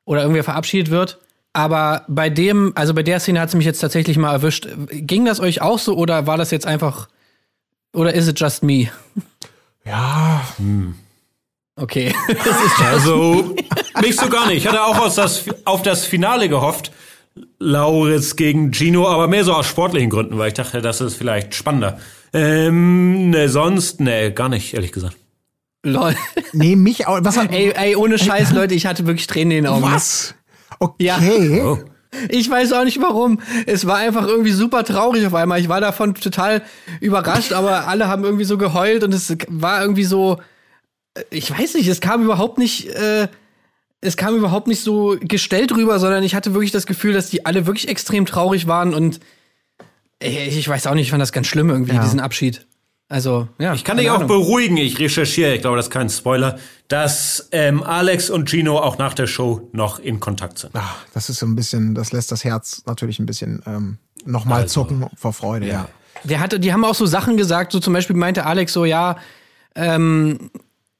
oder 0.06 0.22
irgendwer 0.22 0.44
verabschiedet 0.44 0.90
wird. 0.90 1.18
Aber 1.52 2.04
bei 2.08 2.30
dem, 2.30 2.72
also 2.74 2.94
bei 2.94 3.02
der 3.02 3.20
Szene 3.20 3.40
hat 3.40 3.50
es 3.50 3.54
mich 3.54 3.66
jetzt 3.66 3.80
tatsächlich 3.80 4.16
mal 4.16 4.32
erwischt. 4.32 4.68
Ging 4.90 5.26
das 5.26 5.40
euch 5.40 5.60
auch 5.60 5.78
so 5.78 5.96
oder 5.96 6.26
war 6.26 6.38
das 6.38 6.50
jetzt 6.50 6.66
einfach, 6.66 7.08
oder 7.94 8.14
is 8.14 8.28
it 8.28 8.40
just 8.40 8.62
me? 8.62 8.88
Ja, 9.84 10.42
Okay. 11.76 12.14
Also, 12.84 13.54
nicht 14.02 14.18
so 14.18 14.28
gar 14.28 14.46
nicht. 14.46 14.58
Ich 14.58 14.66
hatte 14.66 14.82
auch 14.82 14.98
aus 14.98 15.14
das, 15.16 15.44
auf 15.64 15.82
das 15.82 16.04
Finale 16.04 16.48
gehofft. 16.48 16.92
Lauritz 17.58 18.36
gegen 18.36 18.72
Gino, 18.72 19.06
aber 19.06 19.28
mehr 19.28 19.44
so 19.44 19.52
aus 19.52 19.66
sportlichen 19.66 20.08
Gründen, 20.08 20.38
weil 20.38 20.48
ich 20.48 20.54
dachte, 20.54 20.80
das 20.80 21.00
ist 21.02 21.16
vielleicht 21.16 21.54
spannender. 21.54 21.98
Ähm, 22.32 23.30
ne, 23.30 23.48
sonst, 23.48 24.00
ne, 24.00 24.32
gar 24.32 24.48
nicht, 24.48 24.72
ehrlich 24.72 24.92
gesagt. 24.92 25.16
Lol. 25.90 26.14
nee, 26.52 26.76
mich 26.76 27.06
auch. 27.06 27.18
Was? 27.22 27.36
Ey, 27.36 27.72
ey, 27.74 27.96
ohne 27.96 28.18
Scheiß, 28.18 28.52
Leute, 28.52 28.74
ich 28.74 28.86
hatte 28.86 29.06
wirklich 29.06 29.26
Tränen 29.26 29.50
in 29.58 29.64
den 29.64 29.72
Augen. 29.72 29.82
was? 29.84 30.34
Okay. 30.78 31.04
Ja. 31.04 31.18
Oh. 31.64 31.78
Ich 32.30 32.48
weiß 32.48 32.72
auch 32.72 32.84
nicht 32.84 33.00
warum. 33.00 33.40
Es 33.66 33.86
war 33.86 33.96
einfach 33.96 34.26
irgendwie 34.26 34.50
super 34.52 34.84
traurig 34.84 35.26
auf 35.26 35.34
einmal. 35.34 35.60
Ich 35.60 35.68
war 35.68 35.80
davon 35.80 36.14
total 36.14 36.62
überrascht, 37.00 37.52
aber 37.52 37.88
alle 37.88 38.08
haben 38.08 38.24
irgendwie 38.24 38.44
so 38.44 38.56
geheult 38.58 39.02
und 39.04 39.12
es 39.12 39.36
war 39.48 39.82
irgendwie 39.82 40.04
so. 40.04 40.38
äh, 41.14 41.22
Ich 41.30 41.50
weiß 41.50 41.74
nicht, 41.74 41.88
es 41.88 42.00
kam 42.00 42.22
überhaupt 42.22 42.58
nicht. 42.58 42.88
Äh, 42.88 43.28
es 44.00 44.16
kam 44.16 44.36
überhaupt 44.36 44.66
nicht 44.68 44.82
so 44.82 45.16
gestellt 45.20 45.72
rüber, 45.74 45.98
sondern 45.98 46.22
ich 46.22 46.34
hatte 46.34 46.54
wirklich 46.54 46.70
das 46.70 46.86
Gefühl, 46.86 47.12
dass 47.12 47.28
die 47.30 47.44
alle 47.46 47.66
wirklich 47.66 47.88
extrem 47.88 48.24
traurig 48.26 48.66
waren 48.66 48.94
und 48.94 49.20
äh, 50.22 50.48
ich 50.48 50.68
weiß 50.68 50.86
auch 50.86 50.94
nicht, 50.94 51.04
ich 51.06 51.10
fand 51.10 51.22
das 51.22 51.32
ganz 51.32 51.46
schlimm 51.48 51.70
irgendwie, 51.70 51.94
Ja. 51.94 52.02
diesen 52.02 52.20
Abschied. 52.20 52.66
Also, 53.08 53.46
ja. 53.58 53.72
Ich 53.74 53.84
kann 53.84 53.98
dich 53.98 54.10
auch 54.10 54.16
Ahnung. 54.16 54.28
beruhigen, 54.28 54.76
ich 54.76 54.98
recherchiere, 54.98 55.54
ich 55.54 55.60
glaube, 55.60 55.76
das 55.76 55.86
ist 55.86 55.92
kein 55.92 56.08
Spoiler, 56.10 56.58
dass 56.88 57.48
ähm, 57.52 57.82
Alex 57.84 58.30
und 58.30 58.48
Gino 58.50 58.78
auch 58.78 58.98
nach 58.98 59.14
der 59.14 59.28
Show 59.28 59.68
noch 59.72 60.00
in 60.00 60.18
Kontakt 60.18 60.58
sind. 60.58 60.72
Ach, 60.74 60.96
das 61.14 61.28
ist 61.30 61.38
so 61.38 61.46
ein 61.46 61.54
bisschen, 61.54 61.94
das 61.94 62.12
lässt 62.12 62.32
das 62.32 62.42
Herz 62.42 62.82
natürlich 62.86 63.20
ein 63.20 63.26
bisschen 63.26 63.62
ähm, 63.66 63.98
nochmal 64.24 64.62
Also, 64.62 64.82
zucken 64.82 65.06
vor 65.16 65.32
Freude, 65.32 65.68
ja. 65.68 65.88
Der 66.24 66.40
hatte, 66.40 66.58
die 66.58 66.72
haben 66.72 66.84
auch 66.84 66.94
so 66.96 67.06
Sachen 67.06 67.36
gesagt, 67.36 67.70
so 67.70 67.78
zum 67.78 67.92
Beispiel 67.92 68.16
meinte 68.16 68.44
Alex 68.44 68.72
so, 68.72 68.84
ja, 68.84 69.16
ähm, 69.76 70.50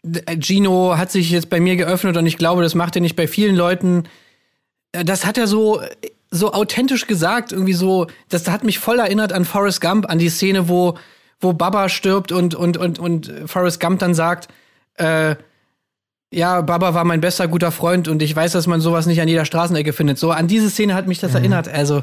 D- 0.04 0.22
Gino 0.40 0.96
hat 0.96 1.10
sich 1.10 1.30
jetzt 1.30 1.50
bei 1.50 1.58
mir 1.58 1.74
geöffnet 1.74 2.16
und 2.16 2.26
ich 2.26 2.38
glaube, 2.38 2.62
das 2.62 2.76
macht 2.76 2.94
er 2.94 3.02
nicht 3.02 3.16
bei 3.16 3.26
vielen 3.26 3.56
Leuten. 3.56 4.04
Äh, 4.92 5.04
Das 5.04 5.26
hat 5.26 5.38
er 5.38 5.48
so, 5.48 5.80
so 6.30 6.52
authentisch 6.52 7.08
gesagt, 7.08 7.50
irgendwie 7.50 7.72
so, 7.72 8.06
das 8.28 8.48
hat 8.48 8.62
mich 8.62 8.78
voll 8.78 9.00
erinnert 9.00 9.32
an 9.32 9.44
Forrest 9.44 9.80
Gump, 9.80 10.08
an 10.08 10.18
die 10.20 10.28
Szene, 10.28 10.68
wo, 10.68 10.96
wo 11.40 11.52
Baba 11.52 11.88
stirbt 11.88 12.32
und, 12.32 12.54
und, 12.54 12.76
und, 12.76 12.98
und 12.98 13.32
Forrest 13.46 13.80
Gump 13.80 13.98
dann 13.98 14.14
sagt, 14.14 14.48
äh, 14.94 15.36
ja, 16.32 16.60
Baba 16.60 16.94
war 16.94 17.04
mein 17.04 17.20
bester 17.20 17.46
guter 17.48 17.70
Freund 17.70 18.08
und 18.08 18.20
ich 18.22 18.34
weiß, 18.34 18.52
dass 18.52 18.66
man 18.66 18.80
sowas 18.80 19.06
nicht 19.06 19.20
an 19.20 19.28
jeder 19.28 19.44
Straßenecke 19.44 19.92
findet. 19.92 20.18
So, 20.18 20.32
an 20.32 20.48
diese 20.48 20.70
Szene 20.70 20.94
hat 20.94 21.06
mich 21.06 21.20
das 21.20 21.34
erinnert. 21.34 21.68
Also, 21.68 22.02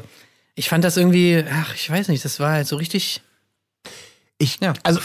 ich 0.54 0.68
fand 0.68 0.84
das 0.84 0.96
irgendwie, 0.96 1.44
ach, 1.52 1.74
ich 1.74 1.90
weiß 1.90 2.08
nicht, 2.08 2.24
das 2.24 2.40
war 2.40 2.52
halt 2.52 2.66
so 2.66 2.76
richtig. 2.76 3.22
Ich, 4.38 4.58
Ja. 4.60 4.72
also, 4.82 5.00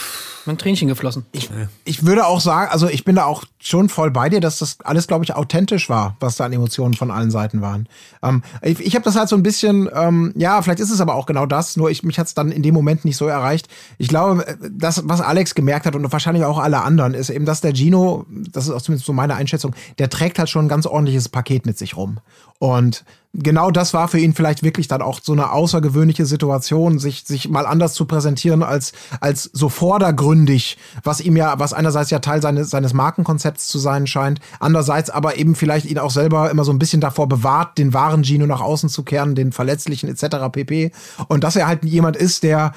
Ein 0.48 0.58
Tränchen 0.58 0.88
geflossen. 0.88 1.26
Ich, 1.32 1.52
ich 1.86 2.06
würde 2.06 2.26
auch 2.26 2.42
sagen, 2.42 2.72
also 2.72 2.88
ich 2.88 3.06
bin 3.06 3.16
da 3.16 3.26
auch 3.26 3.44
schon 3.60 3.88
voll 3.88 4.10
bei 4.10 4.30
dir, 4.30 4.40
dass 4.40 4.58
das 4.58 4.78
alles, 4.84 5.06
glaube 5.06 5.24
ich, 5.24 5.36
authentisch 5.36 5.90
war, 5.90 6.18
was 6.20 6.38
da 6.38 6.46
an 6.46 6.54
Emotionen 6.54 6.96
von 6.96 7.12
allen 7.12 7.30
Seiten 7.30 7.62
waren. 7.62 7.88
Ähm, 8.24 8.42
ich 8.64 8.80
ich 8.80 8.96
habe 8.96 9.06
das 9.06 9.16
halt 9.16 9.30
so 9.30 9.36
ein 9.36 9.44
bisschen, 9.44 9.88
ähm, 9.94 10.34
ja, 10.36 10.60
vielleicht 10.64 10.80
ist 10.80 10.90
es 10.90 11.02
aber 11.02 11.14
auch 11.14 11.28
genau 11.28 11.46
das, 11.46 11.78
nur 11.78 11.92
ich, 11.92 12.02
mich 12.02 12.18
hat 12.18 12.26
es 12.26 12.34
dann 12.34 12.52
in 12.52 12.64
dem 12.64 12.74
Moment 12.74 13.06
nicht 13.06 13.18
so 13.18 13.28
erreicht. 13.28 13.68
Ich 14.00 14.08
glaube, 14.08 14.48
äh, 14.48 14.58
das, 14.72 15.08
was 15.08 15.22
Alex 15.22 15.54
gemerkt 15.54 15.86
hat 15.86 15.94
und 15.96 16.12
wahrscheinlich 16.12 16.46
auch 16.46 16.58
alle 16.58 16.82
anderen, 16.82 17.14
ist 17.14 17.30
eben, 17.30 17.46
dass 17.46 17.62
der 17.62 17.76
Gino, 17.76 18.26
das 18.30 18.66
ist 18.66 18.72
auch 18.72 18.82
zumindest 18.82 19.06
so 19.06 19.14
meine 19.14 19.36
Einschätzung, 19.36 19.76
der 20.00 20.10
trägt 20.10 20.40
halt 20.40 20.50
schon 20.50 20.66
ein 20.66 20.70
ganz 20.70 20.88
ordentliches 20.88 21.30
Paket 21.30 21.68
mit 21.68 21.78
sich 21.78 21.96
rum. 21.96 22.18
Und 22.58 23.06
genau 23.34 23.70
das 23.72 23.94
war 23.94 24.08
für 24.08 24.20
ihn 24.20 24.34
vielleicht 24.34 24.64
wirklich 24.64 24.88
dann 24.88 25.02
auch 25.02 25.20
so 25.22 25.34
eine 25.34 25.52
außergewöhnliche 25.52 26.26
Situation, 26.26 27.00
sich, 27.00 27.26
sich 27.26 27.50
mal 27.50 27.66
anders 27.66 27.94
zu 27.94 28.06
präsentieren 28.06 28.64
als, 28.64 28.92
als 29.22 29.50
so 29.54 29.70
vordergründig, 29.70 30.78
was 31.04 31.22
ihm 31.22 31.36
ja, 31.36 31.60
was 31.60 31.74
einerseits 31.74 32.10
ja 32.10 32.20
Teil 32.20 32.42
seines, 32.42 32.70
seines 32.70 32.94
Markenkonzepts 32.94 33.68
zu 33.68 33.78
sein 33.78 34.08
scheint, 34.08 34.40
andererseits 34.60 35.10
aber 35.10 35.38
eben 35.38 35.56
vielleicht 35.56 35.86
ihn 35.86 36.00
auch 36.00 36.12
selber 36.12 36.50
immer 36.50 36.64
so 36.64 36.72
ein 36.72 36.80
bisschen 36.80 37.02
davor 37.02 37.30
bewahrt, 37.30 37.78
den 37.78 37.94
wahren 37.94 38.24
Gino 38.24 38.48
nach 38.48 38.62
außen 38.62 38.90
zu 38.90 39.04
kehren, 39.04 39.36
den 39.36 39.52
verletzlichen 39.52 40.10
etc. 40.10 40.50
pp. 40.52 40.92
Und 41.28 41.44
dass 41.44 41.56
er 41.56 41.68
halt 41.68 41.84
jemand 41.86 42.16
ist, 42.16 42.44
der 42.44 42.74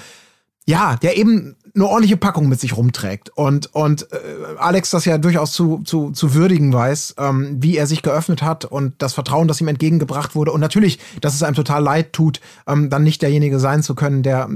ja, 0.66 0.97
der 0.97 1.16
eben 1.16 1.56
eine 1.74 1.86
ordentliche 1.86 2.16
Packung 2.16 2.48
mit 2.48 2.60
sich 2.60 2.76
rumträgt 2.76 3.30
und 3.30 3.74
und 3.74 4.12
äh, 4.12 4.16
Alex 4.59 4.90
das 4.90 5.06
ja 5.06 5.16
durchaus 5.16 5.52
zu, 5.52 5.78
zu, 5.84 6.10
zu 6.10 6.34
würdigen 6.34 6.72
weiß, 6.72 7.14
ähm, 7.18 7.56
wie 7.60 7.76
er 7.76 7.86
sich 7.86 8.02
geöffnet 8.02 8.43
hat 8.43 8.66
und 8.66 8.94
das 8.98 9.14
Vertrauen, 9.14 9.48
das 9.48 9.60
ihm 9.60 9.68
entgegengebracht 9.68 10.34
wurde. 10.34 10.52
Und 10.52 10.60
natürlich, 10.60 10.98
dass 11.20 11.34
es 11.34 11.43
einem 11.43 11.56
total 11.56 11.82
leid 11.82 12.12
tut, 12.12 12.40
ähm, 12.66 12.90
dann 12.90 13.05
nicht 13.05 13.22
derjenige 13.22 13.59
sein 13.59 13.82
zu 13.82 13.94
können, 13.94 14.22
der 14.22 14.51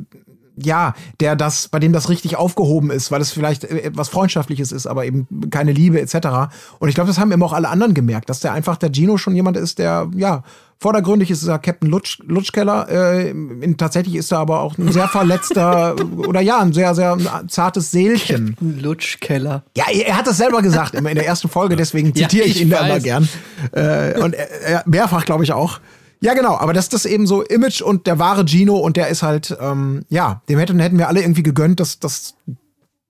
ja, 0.56 0.94
der 1.20 1.36
das, 1.36 1.68
bei 1.68 1.78
dem 1.78 1.92
das 1.92 2.08
richtig 2.08 2.36
aufgehoben 2.36 2.90
ist, 2.90 3.10
weil 3.10 3.20
es 3.20 3.30
vielleicht 3.30 3.64
etwas 3.64 4.08
Freundschaftliches 4.08 4.72
ist, 4.72 4.86
aber 4.86 5.04
eben 5.04 5.26
keine 5.50 5.72
Liebe 5.72 6.00
etc. 6.00 6.54
Und 6.78 6.88
ich 6.88 6.94
glaube, 6.94 7.08
das 7.08 7.18
haben 7.18 7.32
eben 7.32 7.42
auch 7.42 7.52
alle 7.52 7.68
anderen 7.68 7.94
gemerkt, 7.94 8.30
dass 8.30 8.40
der 8.40 8.52
einfach 8.52 8.76
der 8.76 8.92
Gino 8.92 9.16
schon 9.18 9.34
jemand 9.34 9.56
ist, 9.56 9.78
der 9.78 10.08
ja 10.16 10.42
vordergründig 10.78 11.30
ist 11.30 11.46
er 11.46 11.58
Captain 11.58 11.88
Lutsch, 11.88 12.18
Lutschkeller. 12.26 12.88
Äh, 12.88 13.30
in, 13.30 13.76
tatsächlich 13.76 14.16
ist 14.16 14.32
er 14.32 14.38
aber 14.38 14.60
auch 14.60 14.76
ein 14.78 14.92
sehr 14.92 15.08
verletzter 15.08 15.96
oder 16.16 16.40
ja, 16.40 16.60
ein 16.60 16.72
sehr, 16.72 16.94
sehr 16.94 17.16
zartes 17.48 17.90
Seelchen. 17.90 18.50
Captain 18.50 18.80
Lutschkeller. 18.80 19.62
Ja, 19.76 19.84
er, 19.90 20.16
hat 20.16 20.26
das 20.26 20.36
selber 20.36 20.62
gesagt 20.62 20.94
immer 20.94 21.10
in 21.10 21.16
der 21.16 21.26
ersten 21.26 21.48
Folge, 21.48 21.76
deswegen 21.76 22.14
zitiere 22.14 22.44
Ja, 22.44 22.50
ich 22.50 22.56
ich 22.56 22.62
ihn 22.62 22.70
da 22.70 22.86
immer 22.86 23.00
gern. 23.00 23.28
Äh, 23.72 24.20
und 24.20 24.34
er, 24.34 24.50
er, 24.62 24.82
mehrfach, 24.86 25.24
glaube 25.24 25.44
ich, 25.44 25.52
auch. 25.52 25.80
Ja, 26.20 26.34
genau, 26.34 26.56
aber 26.56 26.72
das 26.72 26.88
das 26.88 27.04
eben 27.04 27.26
so 27.26 27.42
Image 27.42 27.82
und 27.82 28.06
der 28.06 28.18
wahre 28.18 28.44
Gino 28.46 28.76
und 28.76 28.96
der 28.96 29.08
ist 29.08 29.22
halt, 29.22 29.56
ähm, 29.60 30.04
ja, 30.08 30.42
dem 30.48 30.58
hätten, 30.58 30.78
hätten 30.78 30.98
wir 30.98 31.08
alle 31.08 31.20
irgendwie 31.20 31.42
gegönnt, 31.42 31.80
dass, 31.80 31.98
dass, 31.98 32.36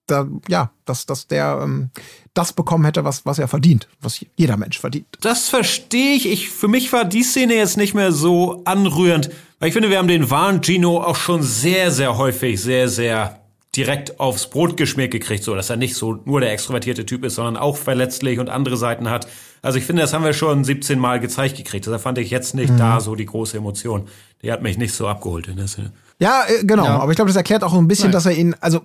da, 0.07 0.27
ja, 0.49 0.70
dass, 0.85 1.07
dass 1.07 1.27
der 1.27 1.61
ähm, 1.62 1.91
das 2.35 2.53
bekommen 2.53 2.85
hätte, 2.85 3.05
was, 3.05 3.24
was 3.24 3.39
er 3.39 3.49
verdient, 3.49 3.89
was 4.01 4.24
jeder 4.37 4.57
Mensch 4.57 4.78
verdient. 4.78 5.07
Das 5.20 5.49
verstehe 5.49 6.15
ich. 6.16 6.31
ich. 6.31 6.51
Für 6.51 6.69
mich 6.69 6.93
war 6.93 7.05
die 7.05 7.23
Szene 7.23 7.55
jetzt 7.55 7.77
nicht 7.77 7.95
mehr 7.95 8.12
so 8.12 8.62
anrührend, 8.65 9.31
weil 9.59 9.69
ich 9.69 9.73
finde, 9.73 9.91
wir 9.91 9.99
haben 9.99 10.09
den 10.09 10.31
wahren 10.31 10.62
Gino 10.62 11.01
auch 11.01 11.16
schon 11.16 11.43
sehr, 11.43 11.91
sehr 11.91 12.19
häufig 12.19 12.61
sehr, 12.61 12.89
sehr 12.89 13.45
direkt 13.77 14.19
aufs 14.20 14.48
Brot 14.48 14.77
geschmiert 14.77 15.11
gekriegt, 15.11 15.44
so 15.44 15.55
dass 15.55 15.70
er 15.70 15.77
nicht 15.77 15.94
so 15.94 16.19
nur 16.24 16.40
der 16.40 16.53
extrovertierte 16.53 17.05
Typ 17.07 17.24
ist, 17.24 17.35
sondern 17.35 17.57
auch 17.57 17.77
verletzlich 17.77 18.39
und 18.39 18.48
andere 18.48 18.77
Seiten 18.77 19.11
hat. 19.11 19.27
Also 19.62 19.78
ich 19.78 19.85
finde, 19.85 20.03
das 20.03 20.12
haben 20.12 20.24
wir 20.24 20.32
schon 20.32 20.65
17 20.65 20.98
Mal 20.98 21.20
gezeigt 21.20 21.57
gekriegt. 21.57 21.86
Deshalb 21.86 22.03
fand 22.03 22.19
ich 22.19 22.31
jetzt 22.31 22.55
nicht 22.55 22.73
Mhm. 22.73 22.78
da 22.78 23.01
so 23.01 23.15
die 23.15 23.27
große 23.27 23.57
Emotion. 23.57 24.07
Die 24.43 24.53
hat 24.53 24.62
mich 24.62 24.78
nicht 24.78 24.94
so 24.94 25.09
abgeholt 25.09 25.48
in 25.48 25.57
der 25.57 25.66
Szene. 25.66 25.93
Ja, 26.19 26.44
äh, 26.47 26.65
genau. 26.65 26.85
Ja. 26.85 26.98
Aber 27.01 27.11
ich 27.12 27.16
glaube, 27.16 27.28
das 27.28 27.36
erklärt 27.36 27.62
auch 27.65 27.74
ein 27.74 27.89
bisschen, 27.89 28.07
Nein. 28.07 28.12
dass 28.12 28.27
er 28.27 28.32
ihn, 28.32 28.55
also 28.61 28.81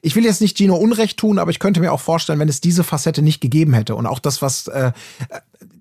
ich 0.00 0.16
will 0.16 0.24
jetzt 0.24 0.40
nicht 0.40 0.56
Gino 0.56 0.74
Unrecht 0.74 1.18
tun, 1.18 1.38
aber 1.38 1.50
ich 1.50 1.58
könnte 1.58 1.80
mir 1.80 1.92
auch 1.92 2.00
vorstellen, 2.00 2.38
wenn 2.38 2.48
es 2.48 2.60
diese 2.60 2.82
Facette 2.82 3.22
nicht 3.22 3.40
gegeben 3.40 3.72
hätte 3.74 3.94
und 3.94 4.06
auch 4.06 4.18
das, 4.18 4.42
was, 4.42 4.66
äh, 4.68 4.92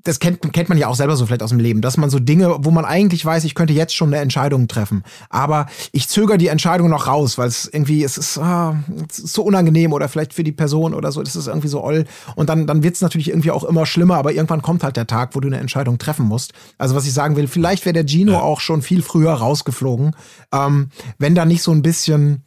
das 0.03 0.19
kennt, 0.19 0.41
kennt 0.53 0.69
man 0.69 0.78
ja 0.78 0.88
auch 0.88 0.95
selber 0.95 1.15
so 1.15 1.26
vielleicht 1.26 1.44
aus 1.44 1.49
dem 1.49 1.60
Leben, 1.60 1.82
dass 1.82 1.98
man 1.98 2.10
so 2.10 2.19
Dinge, 2.19 2.57
wo 2.60 2.72
man 2.72 2.86
eigentlich 2.86 3.26
weiß, 3.26 3.44
ich 3.44 3.56
könnte 3.56 3.73
jetzt 3.73 3.95
schon 3.95 4.10
eine 4.10 4.22
Entscheidung 4.22 4.68
treffen, 4.68 5.03
aber 5.30 5.68
ich 5.91 6.07
zögere 6.07 6.38
die 6.38 6.48
Entscheidung 6.48 6.90
noch 6.90 7.07
raus, 7.07 7.38
weil 7.38 7.48
es 7.48 7.69
irgendwie, 7.72 8.03
es 8.03 8.18
ist, 8.18 8.38
ah, 8.38 8.76
es 9.10 9.19
ist 9.19 9.34
so 9.34 9.44
unangenehm 9.44 9.94
oder 9.94 10.10
vielleicht 10.10 10.34
für 10.34 10.44
die 10.44 10.52
Person 10.52 10.94
oder 10.94 11.11
so, 11.11 11.22
das 11.22 11.36
ist 11.36 11.48
irgendwie 11.48 11.68
so 11.68 11.84
oll 11.84 12.06
und 12.36 12.49
dann, 12.49 12.68
dann 12.68 12.84
wird 12.84 12.95
es 12.95 13.02
natürlich 13.02 13.30
irgendwie 13.30 13.52
auch 13.52 13.64
immer 13.64 13.86
schlimmer, 13.86 14.18
aber 14.18 14.34
irgendwann 14.34 14.61
kommt 14.61 14.84
halt 14.84 14.98
der 14.98 15.07
Tag, 15.07 15.36
wo 15.36 15.40
du 15.40 15.48
eine 15.48 15.60
Entscheidung 15.60 15.98
treffen 15.98 16.26
musst. 16.26 16.53
Also 16.78 16.95
was 16.95 17.06
ich 17.06 17.14
sagen 17.14 17.36
will, 17.36 17.48
vielleicht 17.48 17.86
wäre 17.86 17.94
der 17.94 18.07
Gino 18.07 18.38
auch 18.38 18.60
schon 18.60 18.82
viel 18.82 19.02
früher 19.02 19.34
rausgeflogen, 19.34 20.15
ähm, 20.53 20.90
wenn 21.18 21.36
da 21.36 21.45
nicht 21.45 21.61
so 21.61 21.72
ein 21.72 21.82
bisschen 21.82 22.44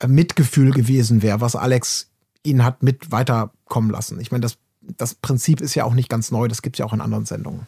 äh, 0.00 0.08
Mitgefühl 0.08 0.72
gewesen 0.72 1.22
wäre, 1.22 1.40
was 1.40 1.56
Alex 1.56 2.10
ihn 2.44 2.64
hat 2.64 2.82
mit 2.82 3.10
weiterkommen 3.10 3.90
lassen. 3.90 4.20
Ich 4.20 4.30
meine, 4.30 4.42
das, 4.42 4.58
das 4.96 5.14
Prinzip 5.14 5.60
ist 5.60 5.74
ja 5.74 5.84
auch 5.84 5.94
nicht 5.94 6.08
ganz 6.08 6.30
neu, 6.30 6.48
das 6.48 6.62
gibt's 6.62 6.78
ja 6.78 6.86
auch 6.86 6.92
in 6.92 7.00
anderen 7.00 7.24
Sendungen. 7.26 7.66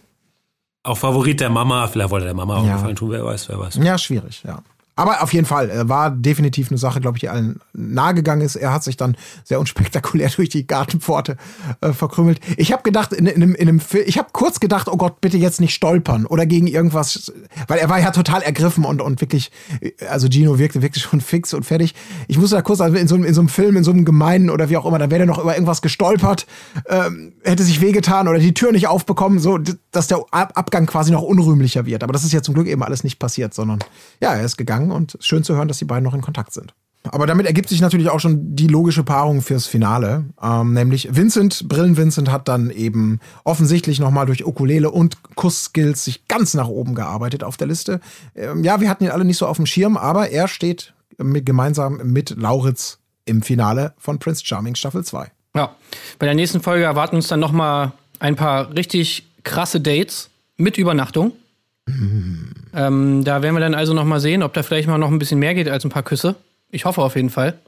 Auch 0.83 0.97
Favorit 0.97 1.41
der 1.41 1.51
Mama, 1.51 1.87
vielleicht 1.89 2.11
wollte 2.11 2.25
der 2.27 2.35
Mama 2.35 2.57
auch 2.59 2.65
Ja. 2.67 2.77
gefallen 2.77 2.97
tun, 2.97 3.11
wer 3.11 3.25
weiß, 3.25 3.49
wer 3.51 3.59
weiß. 3.59 3.75
Ja, 3.83 3.99
schwierig, 3.99 4.43
ja. 4.45 4.63
Aber 5.01 5.23
auf 5.23 5.33
jeden 5.33 5.47
Fall, 5.47 5.71
äh, 5.71 5.89
war 5.89 6.11
definitiv 6.11 6.69
eine 6.71 6.77
Sache, 6.77 7.01
glaube 7.01 7.17
ich, 7.17 7.21
die 7.21 7.31
allen 7.31 7.59
nahegegangen 7.73 8.45
ist. 8.45 8.55
Er 8.57 8.71
hat 8.71 8.85
sich 8.85 8.99
dann 8.99 9.17
sehr 9.45 9.59
unspektakulär 9.59 10.29
durch 10.37 10.51
die 10.51 10.67
Gartenpforte 10.67 11.39
äh, 11.81 11.95
verkrümmelt. 11.95 12.39
Ich 12.59 12.71
habe 12.71 12.83
gedacht, 12.83 13.15
in, 13.15 13.25
in, 13.25 13.43
einem, 13.43 13.55
in 13.55 13.69
einem 13.69 13.81
Film, 13.81 14.05
ich 14.07 14.19
habe 14.19 14.29
kurz 14.33 14.61
gedacht, 14.61 14.89
oh 14.89 14.99
Gott, 14.99 15.23
bitte 15.23 15.39
jetzt 15.39 15.59
nicht 15.59 15.73
stolpern 15.73 16.27
oder 16.27 16.45
gegen 16.45 16.67
irgendwas, 16.67 17.33
weil 17.67 17.79
er 17.79 17.89
war 17.89 17.99
ja 17.99 18.11
total 18.11 18.43
ergriffen 18.43 18.85
und, 18.85 19.01
und 19.01 19.23
wirklich, 19.23 19.51
äh, 19.81 19.93
also 20.11 20.29
Gino 20.29 20.59
wirkte 20.59 20.83
wirklich 20.83 21.03
schon 21.05 21.23
fix 21.23 21.55
und 21.55 21.65
fertig. 21.65 21.95
Ich 22.29 22.37
musste 22.37 22.57
da 22.57 22.63
kurz, 22.63 22.83
also 22.83 22.97
in 22.99 23.09
so, 23.09 23.15
einem- 23.15 23.25
in 23.25 23.33
so 23.33 23.41
einem 23.41 23.49
Film, 23.49 23.79
in 23.79 23.85
so 23.85 23.93
einem 23.93 24.05
gemeinen 24.05 24.51
oder 24.51 24.69
wie 24.69 24.77
auch 24.77 24.85
immer, 24.85 24.99
da 24.99 25.11
wäre 25.11 25.23
er 25.23 25.27
noch 25.27 25.39
über 25.39 25.55
irgendwas 25.55 25.81
gestolpert, 25.81 26.47
ähm, 26.89 27.33
hätte 27.43 27.63
sich 27.63 27.81
wehgetan 27.81 28.29
oder 28.29 28.39
die 28.39 28.53
Tür 28.53 28.71
nicht 28.73 28.87
aufbekommen, 28.87 29.39
so, 29.39 29.59
dass 29.93 30.09
der 30.09 30.19
Ab 30.31 30.53
Abgang 30.57 30.85
quasi 30.85 31.11
noch 31.11 31.23
unrühmlicher 31.23 31.87
wird. 31.87 32.03
Aber 32.03 32.13
das 32.13 32.23
ist 32.25 32.33
ja 32.33 32.43
zum 32.43 32.53
Glück 32.55 32.67
eben 32.67 32.83
alles 32.83 33.03
nicht 33.03 33.19
passiert, 33.19 33.55
sondern 33.55 33.79
ja, 34.21 34.35
er 34.35 34.45
ist 34.45 34.59
gegangen 34.59 34.90
und 34.91 35.17
schön 35.21 35.45
zu 35.45 35.55
hören, 35.57 35.69
dass 35.69 35.79
die 35.79 35.85
beiden 35.85 36.05
noch 36.05 36.15
in 36.15 36.21
Kontakt 36.21 36.53
sind. 36.53 36.75
Aber 37.05 37.27
damit 37.27 37.47
ergibt 37.47 37.71
sich 37.71 37.81
natürlich 37.81 38.11
auch 38.11 38.21
schon 38.21 38.55
die 38.55 38.67
logische 38.67 39.03
Paarung 39.03 39.41
fürs 39.41 39.67
Finale. 39.67 40.25
Ähm, 40.43 40.75
nämlich 40.75 41.09
Vincent, 41.17 41.67
Brillen 41.67 41.97
Vincent 41.97 42.31
hat 42.31 42.47
dann 42.47 42.71
eben 42.71 43.21
offensichtlich 43.45 43.99
nochmal 44.01 44.27
durch 44.27 44.45
Ukulele 44.45 44.91
und 44.91 45.17
Kussskills 45.35 46.05
sich 46.05 46.29
ganz 46.29 46.53
nach 46.53 46.69
oben 46.69 46.95
gearbeitet 46.95 47.43
auf 47.43 47.57
der 47.57 47.69
Liste. 47.69 48.01
Ähm, 48.35 48.65
ja, 48.65 48.81
wir 48.81 48.91
hatten 48.91 49.05
ihn 49.05 49.11
alle 49.11 49.25
nicht 49.25 49.39
so 49.39 49.47
auf 49.47 49.57
dem 49.57 49.67
Schirm, 49.67 49.97
aber 49.97 50.29
er 50.29 50.47
steht 50.47 50.93
mit, 51.17 51.47
gemeinsam 51.47 52.01
mit 52.05 52.37
Lauritz 52.37 52.99
im 53.25 53.41
Finale 53.41 53.95
von 53.97 54.19
Prince 54.19 54.45
Charming 54.45 54.75
Staffel 54.75 55.03
2. 55.03 55.31
Ja. 55.57 55.75
Bei 56.19 56.27
der 56.27 56.35
nächsten 56.35 56.61
Folge 56.61 56.85
erwarten 56.85 57.17
uns 57.17 57.29
dann 57.29 57.41
noch 57.41 57.53
mal 57.53 57.93
ein 58.19 58.37
paar 58.37 58.75
richtig 58.75 59.27
krasse 59.43 59.81
Dates 59.81 60.29
mit 60.59 60.77
Übernachtung. 60.77 61.33
Ähm, 62.75 63.25
da 63.25 63.43
werden 63.43 63.55
wir 63.55 63.61
dann 63.61 63.75
also 63.75 63.95
noch 63.95 64.05
mal 64.05 64.21
sehen, 64.21 64.43
ob 64.43 64.53
da 64.55 64.63
vielleicht 64.63 64.89
mal 64.89 64.99
noch 64.99 65.11
ein 65.11 65.19
bisschen 65.19 65.39
mehr 65.39 65.55
geht 65.55 65.69
als 65.69 65.85
ein 65.85 65.91
paar 65.91 66.03
Küsse. 66.03 66.37
Ich 66.71 66.85
hoffe 66.85 67.03
auf 67.03 67.17
jeden 67.17 67.31
Fall. 67.31 67.59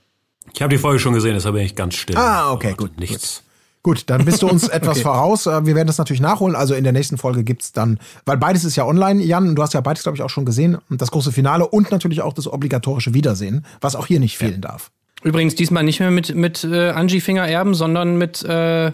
Ich 0.54 0.62
habe 0.62 0.70
die 0.74 0.78
Folge 0.78 0.98
schon 0.98 1.14
gesehen, 1.14 1.34
deshalb 1.34 1.54
bin 1.54 1.64
ich 1.64 1.74
ganz 1.74 1.94
still. 1.94 2.16
Ah, 2.16 2.52
okay, 2.52 2.74
gut, 2.76 2.98
Nichts. 2.98 3.42
Gut, 3.84 4.04
dann 4.06 4.24
bist 4.24 4.42
du 4.42 4.48
uns 4.48 4.68
etwas 4.68 5.00
voraus. 5.00 5.46
Äh, 5.46 5.66
Wir 5.66 5.74
werden 5.74 5.88
das 5.88 5.98
natürlich 5.98 6.20
nachholen. 6.20 6.54
Also 6.54 6.74
in 6.74 6.84
der 6.84 6.92
nächsten 6.92 7.18
Folge 7.18 7.42
gibt's 7.42 7.72
dann, 7.72 7.98
weil 8.24 8.36
beides 8.36 8.64
ist 8.64 8.76
ja 8.76 8.86
online, 8.86 9.22
Jan, 9.24 9.48
und 9.48 9.54
du 9.56 9.62
hast 9.62 9.74
ja 9.74 9.80
beides, 9.80 10.04
glaube 10.04 10.16
ich, 10.16 10.22
auch 10.22 10.30
schon 10.30 10.44
gesehen. 10.44 10.78
Und 10.88 11.02
das 11.02 11.10
große 11.10 11.32
Finale 11.32 11.66
und 11.66 11.90
natürlich 11.90 12.22
auch 12.22 12.32
das 12.32 12.46
obligatorische 12.46 13.12
Wiedersehen, 13.12 13.64
was 13.80 13.96
auch 13.96 14.06
hier 14.06 14.20
nicht 14.20 14.38
fehlen 14.38 14.60
darf. 14.60 14.92
Übrigens 15.24 15.56
diesmal 15.56 15.82
nicht 15.82 15.98
mehr 15.98 16.12
mit, 16.12 16.34
mit 16.34 16.62
äh, 16.64 16.90
Angie 16.90 17.20
Finger-Erben, 17.20 17.74
sondern 17.74 18.18
mit 18.18 18.44
äh, 18.44 18.92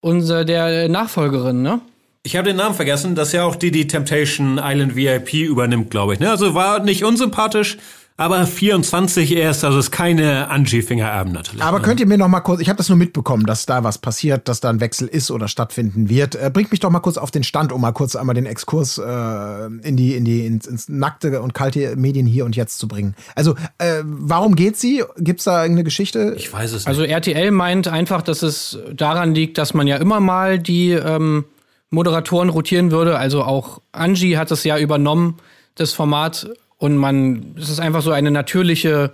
unser, 0.00 0.44
der 0.44 0.88
Nachfolgerin, 0.88 1.62
ne? 1.62 1.80
Ich 2.28 2.36
habe 2.36 2.46
den 2.46 2.56
Namen 2.56 2.74
vergessen, 2.74 3.14
das 3.14 3.28
ist 3.28 3.32
ja 3.32 3.44
auch 3.44 3.56
die, 3.56 3.70
die 3.70 3.86
Temptation 3.86 4.60
Island 4.62 4.94
VIP 4.94 5.32
übernimmt, 5.32 5.90
glaube 5.90 6.12
ich. 6.12 6.20
Ne? 6.20 6.28
Also 6.28 6.52
war 6.54 6.78
nicht 6.80 7.02
unsympathisch, 7.02 7.78
aber 8.18 8.44
24 8.44 9.34
erst, 9.34 9.64
also 9.64 9.78
ist 9.78 9.92
keine 9.92 10.50
Angie 10.50 10.82
Fingererben 10.82 11.32
natürlich. 11.32 11.62
Aber 11.62 11.80
könnt 11.80 12.00
ihr 12.00 12.06
mir 12.06 12.18
noch 12.18 12.28
mal 12.28 12.40
kurz, 12.40 12.60
ich 12.60 12.68
habe 12.68 12.76
das 12.76 12.90
nur 12.90 12.98
mitbekommen, 12.98 13.46
dass 13.46 13.64
da 13.64 13.82
was 13.82 13.96
passiert, 13.96 14.46
dass 14.46 14.60
da 14.60 14.68
ein 14.68 14.80
Wechsel 14.82 15.08
ist 15.08 15.30
oder 15.30 15.48
stattfinden 15.48 16.10
wird. 16.10 16.34
Äh, 16.34 16.50
bringt 16.52 16.70
mich 16.70 16.80
doch 16.80 16.90
mal 16.90 17.00
kurz 17.00 17.16
auf 17.16 17.30
den 17.30 17.44
Stand, 17.44 17.72
um 17.72 17.80
mal 17.80 17.92
kurz 17.92 18.14
einmal 18.14 18.34
den 18.34 18.44
Exkurs 18.44 18.98
äh, 18.98 19.66
in 19.88 19.96
die, 19.96 20.14
in 20.14 20.26
die, 20.26 20.44
ins, 20.44 20.66
ins 20.66 20.90
nackte 20.90 21.40
und 21.40 21.54
kalte 21.54 21.96
Medien 21.96 22.26
hier 22.26 22.44
und 22.44 22.56
jetzt 22.56 22.78
zu 22.78 22.88
bringen. 22.88 23.14
Also, 23.36 23.54
äh, 23.78 24.02
warum 24.04 24.54
geht 24.54 24.76
sie? 24.76 25.02
Gibt's 25.16 25.44
da 25.44 25.62
irgendeine 25.62 25.84
Geschichte? 25.84 26.34
ich 26.36 26.52
weiß 26.52 26.72
es 26.72 26.80
nicht. 26.80 26.88
Also 26.88 27.04
RTL 27.04 27.52
meint 27.52 27.88
einfach, 27.88 28.20
dass 28.20 28.42
es 28.42 28.78
daran 28.92 29.34
liegt, 29.34 29.56
dass 29.56 29.72
man 29.72 29.86
ja 29.86 29.96
immer 29.96 30.20
mal 30.20 30.58
die 30.58 30.90
ähm, 30.90 31.46
Moderatoren 31.90 32.48
rotieren 32.48 32.90
würde. 32.90 33.18
Also 33.18 33.42
auch 33.44 33.80
Angie 33.92 34.36
hat 34.36 34.50
es 34.50 34.64
ja 34.64 34.78
übernommen, 34.78 35.38
das 35.74 35.92
Format. 35.92 36.48
Und 36.76 36.96
man, 36.96 37.54
es 37.58 37.70
ist 37.70 37.80
einfach 37.80 38.02
so 38.02 38.12
eine 38.12 38.30
natürliche, 38.30 39.12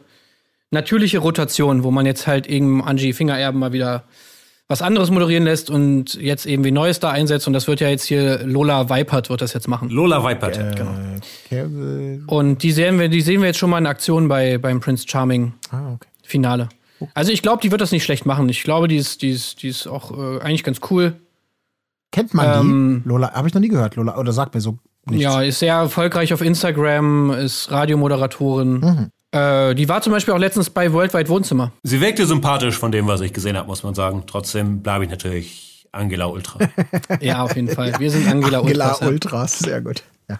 natürliche 0.70 1.18
Rotation, 1.18 1.84
wo 1.84 1.90
man 1.90 2.06
jetzt 2.06 2.26
halt 2.26 2.46
eben 2.46 2.82
Angie 2.82 3.12
Fingererben 3.12 3.60
mal 3.60 3.72
wieder 3.72 4.04
was 4.66 4.80
anderes 4.80 5.10
moderieren 5.10 5.44
lässt 5.44 5.68
und 5.68 6.14
jetzt 6.14 6.46
eben 6.46 6.64
wie 6.64 6.70
Neues 6.70 6.98
da 6.98 7.10
einsetzt. 7.10 7.46
Und 7.46 7.52
das 7.52 7.68
wird 7.68 7.80
ja 7.80 7.88
jetzt 7.88 8.04
hier 8.04 8.40
Lola 8.44 8.88
Weipert 8.88 9.28
wird 9.28 9.42
das 9.42 9.52
jetzt 9.52 9.68
machen. 9.68 9.90
Lola 9.90 10.24
Weipert. 10.24 10.76
genau. 10.76 10.94
Äh, 11.50 12.20
Und 12.26 12.62
die 12.62 12.72
sehen 12.72 12.98
wir, 12.98 13.08
die 13.08 13.20
sehen 13.20 13.40
wir 13.40 13.48
jetzt 13.48 13.58
schon 13.58 13.70
mal 13.70 13.78
in 13.78 13.86
Aktion 13.86 14.28
bei, 14.28 14.56
beim 14.58 14.80
Prince 14.80 15.06
Charming 15.06 15.52
ah, 15.70 15.92
okay. 15.94 16.08
Finale. 16.22 16.70
Also 17.12 17.30
ich 17.32 17.42
glaube, 17.42 17.60
die 17.62 17.70
wird 17.70 17.82
das 17.82 17.92
nicht 17.92 18.04
schlecht 18.04 18.24
machen. 18.24 18.48
Ich 18.48 18.62
glaube, 18.62 18.88
die 18.88 18.96
ist, 18.96 19.20
die 19.20 19.30
ist, 19.30 19.62
die 19.62 19.68
ist 19.68 19.86
auch 19.86 20.10
äh, 20.12 20.40
eigentlich 20.40 20.64
ganz 20.64 20.80
cool. 20.90 21.14
Kennt 22.14 22.32
man 22.32 22.60
Ähm, 22.60 23.02
die? 23.02 23.08
Lola, 23.08 23.32
habe 23.32 23.48
ich 23.48 23.54
noch 23.54 23.60
nie 23.60 23.68
gehört, 23.68 23.96
Lola. 23.96 24.16
Oder 24.16 24.32
sagt 24.32 24.54
mir 24.54 24.60
so 24.60 24.78
nichts. 25.06 25.22
Ja, 25.24 25.42
ist 25.42 25.58
sehr 25.58 25.74
erfolgreich 25.74 26.32
auf 26.32 26.40
Instagram, 26.42 27.32
ist 27.32 27.72
Radiomoderatorin. 27.72 28.72
Mhm. 28.80 29.10
Äh, 29.32 29.74
die 29.74 29.88
war 29.88 30.00
zum 30.00 30.12
Beispiel 30.12 30.32
auch 30.32 30.38
letztens 30.38 30.70
bei 30.70 30.92
Worldwide 30.92 31.28
Wohnzimmer. 31.28 31.72
Sie 31.82 32.00
wirkte 32.00 32.24
sympathisch 32.24 32.78
von 32.78 32.92
dem, 32.92 33.08
was 33.08 33.20
ich 33.20 33.32
gesehen 33.32 33.56
habe, 33.56 33.66
muss 33.66 33.82
man 33.82 33.94
sagen. 33.94 34.22
Trotzdem 34.28 34.80
bleibe 34.80 35.04
ich 35.04 35.10
natürlich 35.10 35.86
Angela 35.90 36.26
Ultra. 36.26 36.60
Ja, 37.20 37.42
auf 37.42 37.56
jeden 37.56 37.68
Fall. 37.68 37.94
Wir 37.98 38.10
sind 38.12 38.28
Angela, 38.28 38.60
Angela 38.60 38.86
Ultras. 38.90 39.00
ja. 39.00 39.06
Ultras, 39.08 39.58
sehr 39.58 39.80
gut. 39.80 40.04
Ja. 40.30 40.38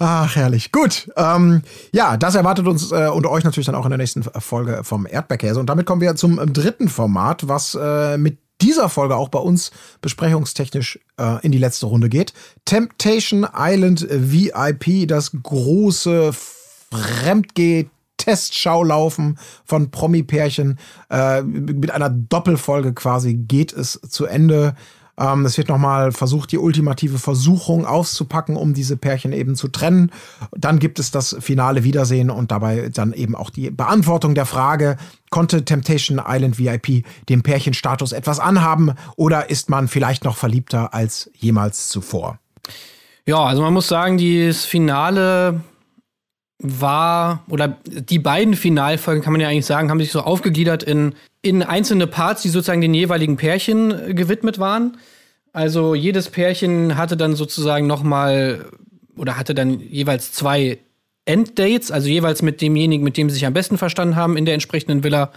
Ach, 0.00 0.34
herrlich. 0.36 0.72
Gut. 0.72 1.10
Ähm, 1.16 1.62
ja, 1.92 2.16
das 2.16 2.34
erwartet 2.34 2.66
uns 2.66 2.90
äh, 2.92 3.06
und 3.08 3.26
euch 3.26 3.44
natürlich 3.44 3.66
dann 3.66 3.74
auch 3.76 3.84
in 3.86 3.90
der 3.90 3.98
nächsten 3.98 4.22
Folge 4.22 4.80
vom 4.82 5.06
Erdbeerkäse. 5.06 5.58
Und 5.60 5.66
damit 5.66 5.86
kommen 5.86 6.00
wir 6.00 6.14
zum 6.16 6.52
dritten 6.52 6.88
Format, 6.88 7.48
was 7.48 7.78
äh, 7.80 8.18
mit 8.18 8.38
dieser 8.62 8.88
Folge 8.88 9.16
auch 9.16 9.28
bei 9.28 9.40
uns 9.40 9.70
besprechungstechnisch 10.00 10.98
äh, 11.18 11.44
in 11.44 11.52
die 11.52 11.58
letzte 11.58 11.86
Runde 11.86 12.08
geht. 12.08 12.32
Temptation 12.64 13.46
Island 13.54 14.06
VIP, 14.08 15.08
das 15.08 15.32
große 15.42 16.32
Fremdgeh 16.32 17.88
Testschaulaufen 18.18 19.38
von 19.64 19.90
Promi-Pärchen. 19.90 20.78
Äh, 21.10 21.42
mit 21.42 21.90
einer 21.90 22.08
Doppelfolge 22.08 22.92
quasi 22.92 23.34
geht 23.34 23.72
es 23.72 24.00
zu 24.08 24.26
Ende. 24.26 24.76
Ähm, 25.18 25.44
es 25.44 25.58
wird 25.58 25.68
nochmal 25.68 26.12
versucht, 26.12 26.52
die 26.52 26.58
ultimative 26.58 27.18
Versuchung 27.18 27.86
auszupacken, 27.86 28.56
um 28.56 28.74
diese 28.74 28.96
Pärchen 28.96 29.32
eben 29.32 29.56
zu 29.56 29.68
trennen. 29.68 30.10
Dann 30.56 30.78
gibt 30.78 30.98
es 30.98 31.10
das 31.10 31.36
finale 31.40 31.84
Wiedersehen 31.84 32.30
und 32.30 32.50
dabei 32.50 32.88
dann 32.92 33.12
eben 33.12 33.34
auch 33.34 33.50
die 33.50 33.70
Beantwortung 33.70 34.34
der 34.34 34.46
Frage, 34.46 34.96
konnte 35.30 35.64
Temptation 35.64 36.20
Island 36.26 36.58
VIP 36.58 37.04
dem 37.28 37.42
Pärchenstatus 37.42 38.12
etwas 38.12 38.38
anhaben 38.38 38.92
oder 39.16 39.50
ist 39.50 39.70
man 39.70 39.88
vielleicht 39.88 40.24
noch 40.24 40.36
verliebter 40.36 40.94
als 40.94 41.30
jemals 41.34 41.88
zuvor? 41.88 42.38
Ja, 43.24 43.44
also 43.44 43.62
man 43.62 43.72
muss 43.72 43.88
sagen, 43.88 44.18
das 44.18 44.64
Finale 44.64 45.60
war, 46.62 47.44
oder 47.48 47.76
die 47.84 48.18
beiden 48.18 48.54
Finalfolgen, 48.54 49.22
kann 49.22 49.32
man 49.32 49.40
ja 49.40 49.48
eigentlich 49.48 49.66
sagen, 49.66 49.90
haben 49.90 49.98
sich 49.98 50.12
so 50.12 50.20
aufgegliedert 50.20 50.82
in, 50.82 51.14
in 51.42 51.62
einzelne 51.62 52.06
Parts, 52.06 52.42
die 52.42 52.48
sozusagen 52.48 52.80
den 52.80 52.94
jeweiligen 52.94 53.36
Pärchen 53.36 54.10
äh, 54.10 54.14
gewidmet 54.14 54.58
waren. 54.58 54.96
Also 55.52 55.94
jedes 55.94 56.30
Pärchen 56.30 56.96
hatte 56.96 57.16
dann 57.16 57.34
sozusagen 57.34 57.86
noch 57.86 58.02
mal 58.02 58.66
oder 59.16 59.36
hatte 59.36 59.54
dann 59.54 59.80
jeweils 59.80 60.32
zwei 60.32 60.78
Enddates, 61.24 61.90
also 61.90 62.08
jeweils 62.08 62.42
mit 62.42 62.60
demjenigen, 62.60 63.04
mit 63.04 63.16
dem 63.16 63.28
sie 63.28 63.34
sich 63.34 63.46
am 63.46 63.52
besten 63.52 63.76
verstanden 63.76 64.16
haben 64.16 64.36
in 64.36 64.44
der 64.44 64.54
entsprechenden 64.54 65.04
Villa, 65.04 65.30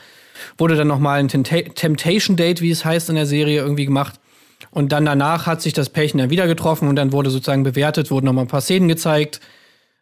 wurde 0.57 0.75
dann 0.75 0.87
noch 0.87 0.99
mal 0.99 1.19
ein 1.19 1.27
Temptation 1.27 2.35
Date, 2.37 2.61
wie 2.61 2.71
es 2.71 2.85
heißt 2.85 3.09
in 3.09 3.15
der 3.15 3.25
Serie, 3.25 3.61
irgendwie 3.61 3.85
gemacht. 3.85 4.19
Und 4.71 4.91
dann 4.91 5.05
danach 5.05 5.47
hat 5.47 5.61
sich 5.61 5.73
das 5.73 5.89
Pärchen 5.89 6.19
dann 6.19 6.29
wieder 6.29 6.47
getroffen 6.47 6.87
und 6.87 6.95
dann 6.95 7.11
wurde 7.11 7.29
sozusagen 7.29 7.63
bewertet, 7.63 8.09
wurden 8.11 8.25
noch 8.25 8.33
mal 8.33 8.41
ein 8.41 8.47
paar 8.47 8.61
Szenen 8.61 8.87
gezeigt. 8.87 9.41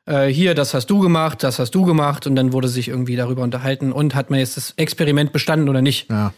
Äh, 0.05 0.27
hier, 0.27 0.53
das 0.53 0.73
hast 0.73 0.87
du 0.87 0.99
gemacht, 0.99 1.43
das 1.43 1.59
hast 1.59 1.71
du 1.71 1.85
gemacht 1.85 2.27
und 2.27 2.35
dann 2.35 2.53
wurde 2.53 2.67
sich 2.67 2.89
irgendwie 2.89 3.15
darüber 3.15 3.43
unterhalten 3.43 3.91
und 3.91 4.15
hat 4.15 4.29
man 4.29 4.39
jetzt 4.39 4.57
das 4.57 4.73
Experiment 4.75 5.31
bestanden 5.31 5.69
oder 5.69 5.81
nicht. 5.81 6.09
Ja. 6.09 6.33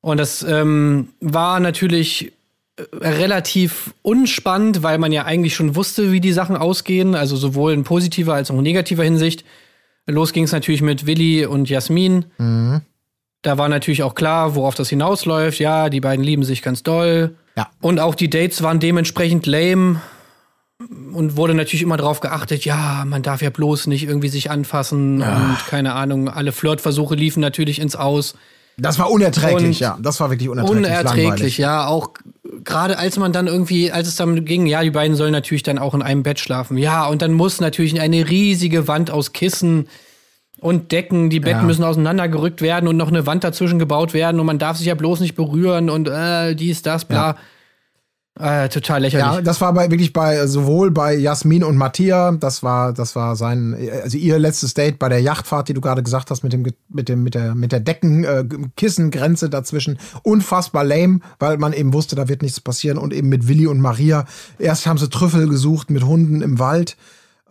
Und 0.00 0.18
das 0.18 0.42
ähm, 0.42 1.08
war 1.20 1.58
natürlich 1.60 2.32
äh, 2.76 2.82
relativ 3.06 3.94
unspannend, 4.02 4.82
weil 4.82 4.98
man 4.98 5.12
ja 5.12 5.24
eigentlich 5.24 5.54
schon 5.54 5.76
wusste, 5.76 6.12
wie 6.12 6.20
die 6.20 6.32
Sachen 6.32 6.56
ausgehen, 6.56 7.14
also 7.14 7.36
sowohl 7.36 7.72
in 7.72 7.84
positiver 7.84 8.34
als 8.34 8.50
auch 8.50 8.56
in 8.56 8.62
negativer 8.62 9.04
Hinsicht. 9.04 9.44
Los 10.06 10.32
ging 10.32 10.44
es 10.44 10.52
natürlich 10.52 10.82
mit 10.82 11.06
Willi 11.06 11.46
und 11.46 11.68
Jasmin. 11.68 12.26
Da 13.46 13.58
war 13.58 13.68
natürlich 13.68 14.04
auch 14.04 14.14
klar, 14.14 14.54
worauf 14.54 14.76
das 14.76 14.88
hinausläuft. 14.88 15.58
Ja, 15.58 15.88
die 15.88 16.00
beiden 16.00 16.24
lieben 16.24 16.44
sich 16.44 16.62
ganz 16.62 16.84
doll. 16.84 17.34
Ja. 17.56 17.70
Und 17.80 17.98
auch 17.98 18.14
die 18.14 18.30
Dates 18.30 18.62
waren 18.62 18.78
dementsprechend 18.78 19.46
lame 19.46 20.00
und 20.78 21.36
wurde 21.36 21.54
natürlich 21.54 21.82
immer 21.82 21.96
darauf 21.96 22.20
geachtet, 22.20 22.64
ja, 22.64 23.04
man 23.06 23.22
darf 23.22 23.40
ja 23.42 23.50
bloß 23.50 23.86
nicht 23.86 24.04
irgendwie 24.04 24.28
sich 24.28 24.50
anfassen 24.50 25.22
und 25.22 25.56
keine 25.68 25.94
Ahnung, 25.94 26.28
alle 26.28 26.52
Flirtversuche 26.52 27.14
liefen 27.14 27.40
natürlich 27.40 27.80
ins 27.80 27.96
Aus. 27.96 28.34
Das 28.78 28.98
war 28.98 29.10
unerträglich, 29.10 29.64
Und 29.64 29.80
ja. 29.80 29.98
Das 30.02 30.20
war 30.20 30.28
wirklich 30.28 30.50
unerträglich. 30.50 30.86
Unerträglich, 30.86 31.24
langweilig. 31.24 31.58
ja. 31.58 31.86
Auch 31.86 32.10
gerade 32.62 32.98
als 32.98 33.18
man 33.18 33.32
dann 33.32 33.46
irgendwie, 33.46 33.90
als 33.90 34.06
es 34.06 34.16
dann 34.16 34.44
ging, 34.44 34.66
ja, 34.66 34.82
die 34.82 34.90
beiden 34.90 35.16
sollen 35.16 35.32
natürlich 35.32 35.62
dann 35.62 35.78
auch 35.78 35.94
in 35.94 36.02
einem 36.02 36.22
Bett 36.22 36.38
schlafen. 36.40 36.76
Ja, 36.76 37.06
und 37.06 37.22
dann 37.22 37.32
muss 37.32 37.58
natürlich 37.58 37.98
eine 37.98 38.28
riesige 38.28 38.86
Wand 38.86 39.10
aus 39.10 39.32
Kissen 39.32 39.88
und 40.60 40.92
Decken, 40.92 41.30
die 41.30 41.40
Betten 41.40 41.60
Ja. 41.60 41.66
müssen 41.66 41.84
auseinandergerückt 41.84 42.60
werden 42.60 42.86
und 42.86 42.98
noch 42.98 43.08
eine 43.08 43.24
Wand 43.24 43.44
dazwischen 43.44 43.78
gebaut 43.78 44.12
werden 44.12 44.38
und 44.40 44.46
man 44.46 44.58
darf 44.58 44.76
sich 44.76 44.86
ja 44.86 44.94
bloß 44.94 45.20
nicht 45.20 45.36
berühren 45.36 45.88
und 45.88 46.08
äh, 46.08 46.54
dies, 46.54 46.82
das, 46.82 47.06
bla. 47.06 47.36
Äh, 48.38 48.68
total 48.68 49.00
lächerlich. 49.00 49.26
Ja, 49.26 49.40
das 49.40 49.62
war 49.62 49.72
bei, 49.72 49.90
wirklich 49.90 50.12
bei 50.12 50.46
sowohl 50.46 50.90
bei 50.90 51.14
Jasmin 51.14 51.64
und 51.64 51.76
Mattia, 51.76 52.32
das 52.32 52.62
war 52.62 52.92
das 52.92 53.16
war 53.16 53.34
sein 53.34 53.74
also 54.02 54.18
ihr 54.18 54.38
letztes 54.38 54.74
Date 54.74 54.98
bei 54.98 55.08
der 55.08 55.20
Yachtfahrt, 55.22 55.68
die 55.68 55.74
du 55.74 55.80
gerade 55.80 56.02
gesagt 56.02 56.30
hast 56.30 56.42
mit 56.42 56.52
dem 56.52 56.66
mit 56.90 57.08
dem 57.08 57.22
mit 57.22 57.34
der 57.34 57.54
mit 57.54 57.72
der 57.72 57.80
Decken 57.80 58.24
äh, 58.24 58.44
dazwischen 59.48 59.98
unfassbar 60.22 60.84
lame, 60.84 61.20
weil 61.38 61.56
man 61.56 61.72
eben 61.72 61.94
wusste, 61.94 62.14
da 62.14 62.28
wird 62.28 62.42
nichts 62.42 62.60
passieren 62.60 62.98
und 62.98 63.14
eben 63.14 63.30
mit 63.30 63.48
Willi 63.48 63.66
und 63.66 63.80
Maria 63.80 64.26
erst 64.58 64.86
haben 64.86 64.98
sie 64.98 65.08
Trüffel 65.08 65.48
gesucht 65.48 65.88
mit 65.88 66.04
Hunden 66.04 66.42
im 66.42 66.58
Wald. 66.58 66.98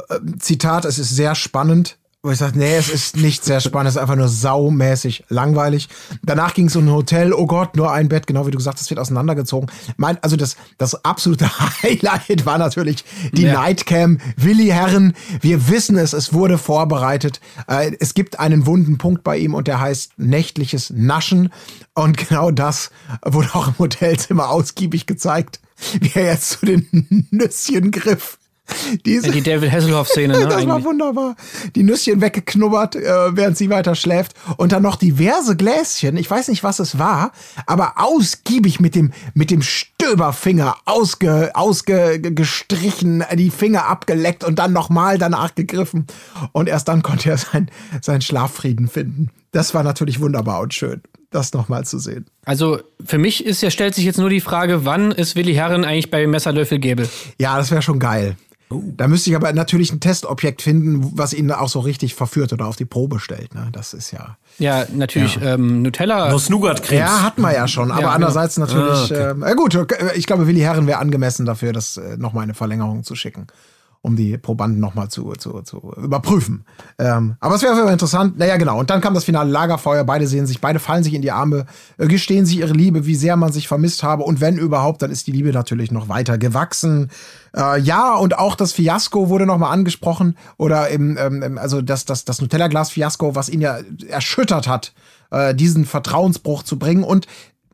Äh, 0.10 0.20
Zitat, 0.38 0.86
es 0.86 1.00
ist 1.00 1.16
sehr 1.16 1.34
spannend. 1.34 1.98
Wo 2.26 2.32
ich 2.32 2.40
sage, 2.40 2.58
nee, 2.58 2.76
es 2.76 2.90
ist 2.90 3.18
nicht 3.18 3.46
sehr 3.46 3.60
spannend, 3.60 3.90
es 3.90 3.98
ist 3.98 4.02
einfach 4.02 4.16
nur 4.16 4.30
saumäßig 4.30 5.26
langweilig. 5.30 5.90
Danach 6.24 6.56
ging 6.56 6.66
es 6.66 6.76
um 6.76 6.88
ein 6.88 6.92
Hotel, 6.92 7.32
oh 7.34 7.46
Gott, 7.46 7.76
nur 7.76 7.92
ein 7.92 8.10
Bett, 8.10 8.26
genau 8.26 8.48
wie 8.48 8.52
du 8.52 8.58
gesagt 8.58 8.80
hast, 8.80 8.90
wird 8.90 9.00
auseinandergezogen. 9.00 9.70
Mein, 9.98 10.18
also 10.24 10.36
das, 10.36 10.58
das 10.80 11.06
absolute 11.06 11.48
Highlight 11.84 12.48
war 12.48 12.58
natürlich 12.58 13.06
die 13.32 13.44
Ja. 13.44 13.54
Nightcam. 13.54 14.18
Willi 14.38 14.70
Herren, 14.70 15.14
wir 15.42 15.70
wissen 15.70 16.00
es, 16.00 16.14
es 16.14 16.34
wurde 16.34 16.58
vorbereitet. 16.58 17.42
Äh, 17.68 17.92
es 18.00 18.16
gibt 18.16 18.40
einen 18.40 18.66
wunden 18.66 18.98
Punkt 18.98 19.24
bei 19.24 19.38
ihm 19.38 19.54
und 19.54 19.68
der 19.68 19.80
heißt 19.80 20.14
nächtliches 20.18 20.90
Naschen. 20.90 21.54
Und 21.94 22.18
genau 22.28 22.50
das 22.50 22.90
wurde 23.24 23.54
auch 23.54 23.68
im 23.68 23.78
Hotelzimmer 23.78 24.50
ausgiebig 24.50 25.06
gezeigt, 25.06 25.60
wie 26.02 26.10
er 26.16 26.26
jetzt 26.26 26.50
zu 26.50 26.66
den 26.66 27.28
Nüsschen 27.30 27.92
griff. 27.92 28.40
Diese, 29.06 29.32
die 29.32 29.42
David 29.42 29.72
Hasselhoff-Szene, 29.72 30.34
ne? 30.34 30.40
das 30.46 30.66
war 30.66 30.74
eigentlich. 30.76 30.86
wunderbar. 30.86 31.36
Die 31.76 31.84
Nüsschen 31.84 32.22
weggeknubbert, 32.22 32.96
äh, 32.96 33.36
während 33.36 33.58
sie 33.58 33.70
weiter 33.70 33.96
schläft. 33.96 34.34
Und 34.58 34.72
dann 34.72 34.82
noch 34.84 34.96
diverse 34.96 35.56
Gläschen. 35.56 36.18
Ich 36.18 36.30
weiß 36.30 36.48
nicht, 36.48 36.64
was 36.64 36.80
es 36.80 36.98
war, 36.98 37.32
aber 37.66 37.94
ausgiebig 37.98 38.80
mit 38.80 38.96
dem, 38.96 39.12
mit 39.34 39.52
dem 39.52 39.62
Stöberfinger 39.62 40.76
ausge, 40.86 41.52
ausge, 41.54 42.20
ge- 42.20 42.34
gestrichen, 42.34 43.22
äh, 43.22 43.36
die 43.36 43.50
Finger 43.50 43.86
abgeleckt 43.88 44.44
und 44.44 44.60
dann 44.60 44.74
nochmal 44.74 45.18
danach 45.18 45.56
gegriffen. 45.56 46.06
Und 46.52 46.70
erst 46.70 46.88
dann 46.88 47.02
konnte 47.04 47.30
er 47.30 47.38
sein, 47.38 47.70
seinen 48.02 48.22
Schlaffrieden 48.22 48.88
finden. 48.88 49.30
Das 49.52 49.74
war 49.74 49.84
natürlich 49.84 50.20
wunderbar 50.20 50.60
und 50.62 50.74
schön, 50.74 51.02
das 51.32 51.54
nochmal 51.54 51.86
zu 51.86 51.98
sehen. 51.98 52.26
Also 52.46 52.80
für 53.04 53.18
mich 53.18 53.46
ist 53.46 53.62
ja, 53.62 53.70
stellt 53.72 53.96
sich 53.96 54.04
jetzt 54.06 54.18
nur 54.20 54.30
die 54.30 54.42
Frage, 54.42 54.86
wann 54.86 55.12
ist 55.12 55.36
Willi 55.36 55.54
Herren 55.54 55.86
eigentlich 55.86 56.12
bei 56.12 56.28
Messerlöffel 56.28 56.80
Gäbel? 56.80 57.08
Ja, 57.40 57.58
das 57.58 57.72
wäre 57.72 57.82
schon 57.82 58.00
geil. 58.00 58.36
Da 58.70 59.08
müsste 59.08 59.30
ich 59.30 59.36
aber 59.36 59.54
natürlich 59.54 59.94
ein 59.94 60.00
Testobjekt 60.00 60.62
finden, 60.64 61.12
was 61.18 61.34
ihn 61.34 61.52
auch 61.52 61.70
so 61.70 61.80
richtig 61.82 62.16
verführt 62.16 62.52
oder 62.52 62.66
auf 62.66 62.76
die 62.76 62.86
Probe 62.86 63.20
stellt. 63.20 63.54
Ne? 63.54 63.68
Das 63.72 63.94
ist 63.94 64.12
ja. 64.12 64.38
Ja, 64.58 64.86
natürlich 64.92 65.40
Ähm, 65.42 65.84
Nutella. 65.84 66.32
Nuss 66.32 66.50
Nougat-Creme. 66.50 66.98
Ja, 67.00 67.22
hatten 67.22 67.42
wir 67.42 67.54
ja 67.54 67.68
schon. 67.68 67.92
Aber 67.92 68.02
Ja, 68.02 68.08
genau. 68.08 68.16
andererseits 68.16 68.58
natürlich. 68.58 69.12
Ah, 69.14 69.32
äh, 69.32 69.40
ja 69.40 69.54
gut, 69.54 69.78
ich 70.16 70.26
glaube, 70.26 70.48
Willi 70.48 70.62
Herren 70.62 70.88
wäre 70.88 70.98
angemessen 71.00 71.46
dafür, 71.46 71.74
das 71.74 71.98
äh, 71.98 72.18
nochmal 72.18 72.44
eine 72.44 72.56
Verlängerung 72.56 73.04
zu 73.04 73.16
schicken, 73.16 73.46
um 74.06 74.16
die 74.16 74.38
Probanden 74.38 74.80
nochmal 74.80 75.10
zu, 75.10 75.34
zu, 75.34 75.62
zu 75.64 75.92
überprüfen. 75.98 76.64
Ähm, 77.00 77.38
aber 77.40 77.56
es 77.56 77.64
wäre 77.64 77.92
interessant. 77.92 78.38
Naja, 78.38 78.58
genau. 78.58 78.80
Und 78.80 78.92
dann 78.92 79.02
kam 79.02 79.16
das 79.16 79.24
finale 79.24 79.50
Lagerfeuer. 79.50 80.04
Beide 80.04 80.28
sehen 80.28 80.46
sich, 80.46 80.62
beide 80.62 80.78
fallen 80.78 81.04
sich 81.04 81.16
in 81.16 81.24
die 81.24 81.32
Arme, 81.32 81.66
äh, 81.98 82.06
gestehen 82.06 82.46
sich 82.46 82.60
ihre 82.60 82.74
Liebe, 82.74 83.08
wie 83.08 83.16
sehr 83.16 83.36
man 83.36 83.52
sich 83.52 83.68
vermisst 83.68 84.04
habe. 84.04 84.24
Und 84.24 84.42
wenn 84.42 84.60
überhaupt, 84.60 85.02
dann 85.02 85.10
ist 85.10 85.26
die 85.26 85.32
Liebe 85.32 85.52
natürlich 85.52 85.92
noch 85.92 86.08
weiter 86.08 86.38
gewachsen. 86.38 87.10
Äh, 87.58 87.82
ja, 87.82 88.14
und 88.14 88.38
auch 88.38 88.56
das 88.56 88.74
Fiasko 88.74 89.30
wurde 89.30 89.48
nochmal 89.48 89.74
angesprochen. 89.74 90.38
Oder 90.58 90.90
im, 90.90 91.18
ähm, 91.18 91.58
also 91.58 91.82
das, 91.82 92.06
das, 92.06 92.26
das 92.26 92.42
Nutella-Glas-Fiasko, 92.42 93.34
was 93.34 93.50
ihn 93.50 93.62
ja 93.62 93.80
erschüttert 94.08 94.68
hat, 94.68 94.94
äh, 95.32 95.56
diesen 95.56 95.86
Vertrauensbruch 95.86 96.62
zu 96.62 96.78
bringen. 96.78 97.04
Und 97.04 97.26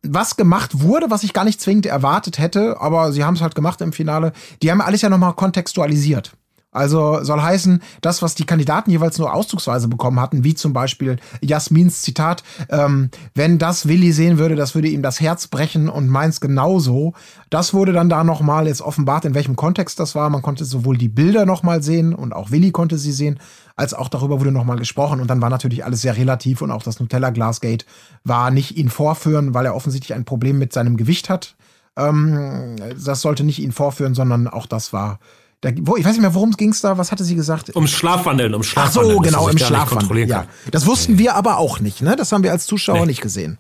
was 0.04 0.36
gemacht 0.36 0.82
wurde, 0.82 1.10
was 1.10 1.24
ich 1.24 1.34
gar 1.34 1.44
nicht 1.44 1.62
zwingend 1.62 1.86
erwartet 1.86 2.40
hätte, 2.40 2.80
aber 2.80 3.12
sie 3.12 3.24
haben 3.24 3.36
es 3.36 3.42
halt 3.42 3.56
gemacht 3.56 3.82
im 3.82 3.94
Finale. 3.94 4.34
Die 4.62 4.72
haben 4.72 4.82
alles 4.82 5.02
ja 5.02 5.10
nochmal 5.10 5.34
kontextualisiert. 5.34 6.34
Also 6.72 7.22
soll 7.24 7.42
heißen, 7.42 7.82
das, 8.00 8.22
was 8.22 8.34
die 8.34 8.46
Kandidaten 8.46 8.92
jeweils 8.92 9.18
nur 9.18 9.34
auszugsweise 9.34 9.90
bekommen 9.90 10.22
hatten, 10.22 10.46
wie 10.46 10.56
zum 10.56 10.72
Beispiel 10.72 11.18
Jasmins 11.42 12.02
Zitat, 12.02 12.44
ähm, 12.70 13.10
wenn 13.36 13.58
das 13.58 13.90
Willi 13.90 14.14
sehen 14.14 14.38
würde, 14.38 14.56
das 14.56 14.74
würde 14.74 14.88
ihm 14.88 15.02
das 15.02 15.20
Herz 15.20 15.48
brechen 15.48 15.90
und 15.90 16.08
meins 16.08 16.40
genauso. 16.40 17.14
Das 17.50 17.74
wurde 17.74 17.92
dann 17.92 18.08
da 18.08 18.24
nochmal 18.24 18.68
jetzt 18.68 18.82
offenbart, 18.82 19.26
in 19.26 19.34
welchem 19.34 19.58
Kontext 19.58 20.00
das 20.00 20.16
war. 20.16 20.30
Man 20.30 20.42
konnte 20.42 20.64
sowohl 20.64 20.98
die 20.98 21.10
Bilder 21.10 21.46
nochmal 21.46 21.84
sehen 21.84 22.16
und 22.16 22.32
auch 22.32 22.52
Willi 22.52 22.72
konnte 22.72 22.98
sie 22.98 23.12
sehen, 23.12 23.40
als 23.76 23.94
auch 23.94 24.08
darüber 24.08 24.40
wurde 24.40 24.54
nochmal 24.54 24.78
gesprochen. 24.78 25.20
Und 25.20 25.28
dann 25.28 25.42
war 25.42 25.50
natürlich 25.50 25.84
alles 25.84 26.02
sehr 26.02 26.16
relativ 26.16 26.62
und 26.62 26.72
auch 26.72 26.84
das 26.84 27.02
Nutella 27.02 27.32
Glasgate 27.32 27.86
war 28.24 28.50
nicht 28.50 28.78
ihn 28.78 28.88
vorführen, 28.88 29.54
weil 29.54 29.66
er 29.66 29.76
offensichtlich 29.76 30.14
ein 30.14 30.24
Problem 30.24 30.58
mit 30.58 30.72
seinem 30.72 30.96
Gewicht 30.96 31.30
hat. 31.30 31.58
Ähm, 31.98 32.78
das 33.04 33.20
sollte 33.20 33.44
nicht 33.44 33.60
ihn 33.60 33.74
vorführen, 33.74 34.16
sondern 34.16 34.48
auch 34.48 34.66
das 34.66 34.94
war 34.94 35.20
da, 35.62 35.70
wo, 35.82 35.96
ich 35.96 36.04
weiß 36.06 36.14
nicht 36.14 36.22
mehr, 36.22 36.34
worum 36.34 36.50
es 36.50 36.58
ging 36.58 36.76
da. 36.82 36.98
Was 36.98 37.12
hatte 37.12 37.24
sie 37.24 37.36
gesagt? 37.36 37.76
Ums 37.76 37.92
Schlafwandeln, 37.92 38.54
ums 38.54 38.68
Ach 38.70 38.72
Schlafwandeln. 38.92 39.16
so, 39.18 39.22
dass 39.22 39.32
genau, 39.32 39.48
im 39.48 39.58
Schlafwandeln. 39.58 40.00
kontrollieren 40.00 40.30
Ja. 40.30 40.38
kann. 40.40 40.48
Das 40.72 40.86
wussten 40.88 41.18
wir 41.20 41.36
aber 41.36 41.58
auch 41.58 41.80
nicht, 41.80 42.02
ne? 42.02 42.16
Das 42.16 42.32
haben 42.32 42.44
wir 42.44 42.52
als 42.52 42.66
Zuschauer 42.66 43.02
Nee. 43.02 43.06
nicht 43.08 43.22
gesehen. 43.22 43.58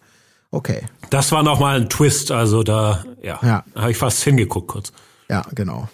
Okay. 0.52 0.82
Das 1.10 1.32
war 1.32 1.44
nochmal 1.44 1.80
ein 1.80 1.90
Twist, 1.90 2.32
also 2.32 2.64
da, 2.64 3.06
ja, 3.23 3.40
Ja. 3.41 3.64
da 3.73 3.82
habe 3.82 3.91
ich 3.91 3.98
fast 3.98 4.22
hingeguckt 4.23 4.68
kurz. 4.68 4.91
Ja, 5.30 5.44
genau. 5.56 5.88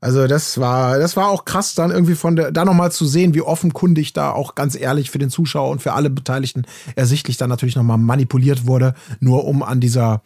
Also 0.00 0.26
das 0.26 0.58
war, 0.58 0.98
das 0.98 1.16
war 1.16 1.28
auch 1.28 1.44
krass, 1.44 1.74
dann 1.74 1.92
irgendwie 1.92 2.16
von 2.16 2.34
der, 2.34 2.50
da 2.50 2.64
nochmal 2.64 2.90
zu 2.90 3.06
sehen, 3.06 3.34
wie 3.34 3.40
offenkundig 3.40 4.12
da 4.12 4.32
auch 4.32 4.56
ganz 4.56 4.74
ehrlich 4.74 5.12
für 5.12 5.18
den 5.18 5.30
Zuschauer 5.30 5.70
und 5.70 5.80
für 5.80 5.92
alle 5.92 6.10
Beteiligten 6.10 6.64
ersichtlich 6.96 7.36
dann 7.36 7.48
natürlich 7.48 7.76
nochmal 7.76 7.98
manipuliert 7.98 8.66
wurde, 8.66 8.94
nur 9.20 9.44
um 9.44 9.62
an 9.62 9.78
dieser, 9.78 10.20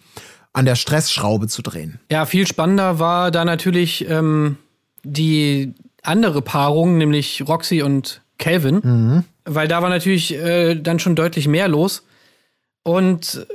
an 0.55 0.65
der 0.65 0.77
Stressschraube 0.77 1.47
zu 1.49 1.61
drehen. 1.61 2.01
Ja, 2.11 2.25
viel 2.25 2.47
spannender 2.47 2.99
war 2.99 3.31
da 3.31 3.45
natürlich 3.45 4.09
ähm, 4.09 4.57
die 5.07 5.75
andere 6.03 6.43
Paarung, 6.43 6.99
nämlich 6.99 7.45
Roxy 7.47 7.83
und 7.83 8.23
Calvin, 8.39 9.25
weil 9.45 9.69
da 9.69 9.83
war 9.83 9.89
natürlich 9.89 10.35
äh, 10.35 10.75
dann 10.75 10.99
schon 10.99 11.15
deutlich 11.15 11.49
mehr 11.49 11.69
los. 11.69 12.05
Und 12.83 13.47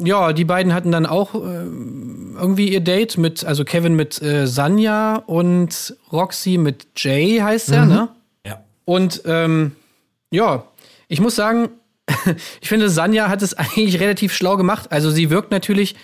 ja, 0.00 0.32
die 0.32 0.44
beiden 0.44 0.74
hatten 0.74 0.90
dann 0.90 1.06
auch 1.06 1.34
äh, 1.34 1.38
irgendwie 1.38 2.72
ihr 2.72 2.80
Date 2.80 3.18
mit, 3.18 3.44
also 3.44 3.64
Kevin 3.64 3.94
mit 3.94 4.20
äh, 4.22 4.46
Sanja 4.46 5.16
und 5.16 5.96
Roxy 6.10 6.58
mit 6.58 6.86
Jay 6.96 7.38
heißt 7.38 7.70
er, 7.70 7.86
ne? 7.86 8.08
Ja. 8.46 8.64
Und 8.84 9.22
ähm, 9.26 9.72
ja, 10.30 10.64
ich 11.08 11.20
muss 11.20 11.36
sagen, 11.36 11.68
ich 12.60 12.68
finde, 12.68 12.88
Sanja 12.88 13.28
hat 13.28 13.42
es 13.42 13.54
eigentlich 13.58 14.00
relativ 14.00 14.32
schlau 14.32 14.56
gemacht. 14.56 14.90
Also 14.90 15.10
sie 15.10 15.30
wirkt 15.30 15.50
natürlich 15.50 15.94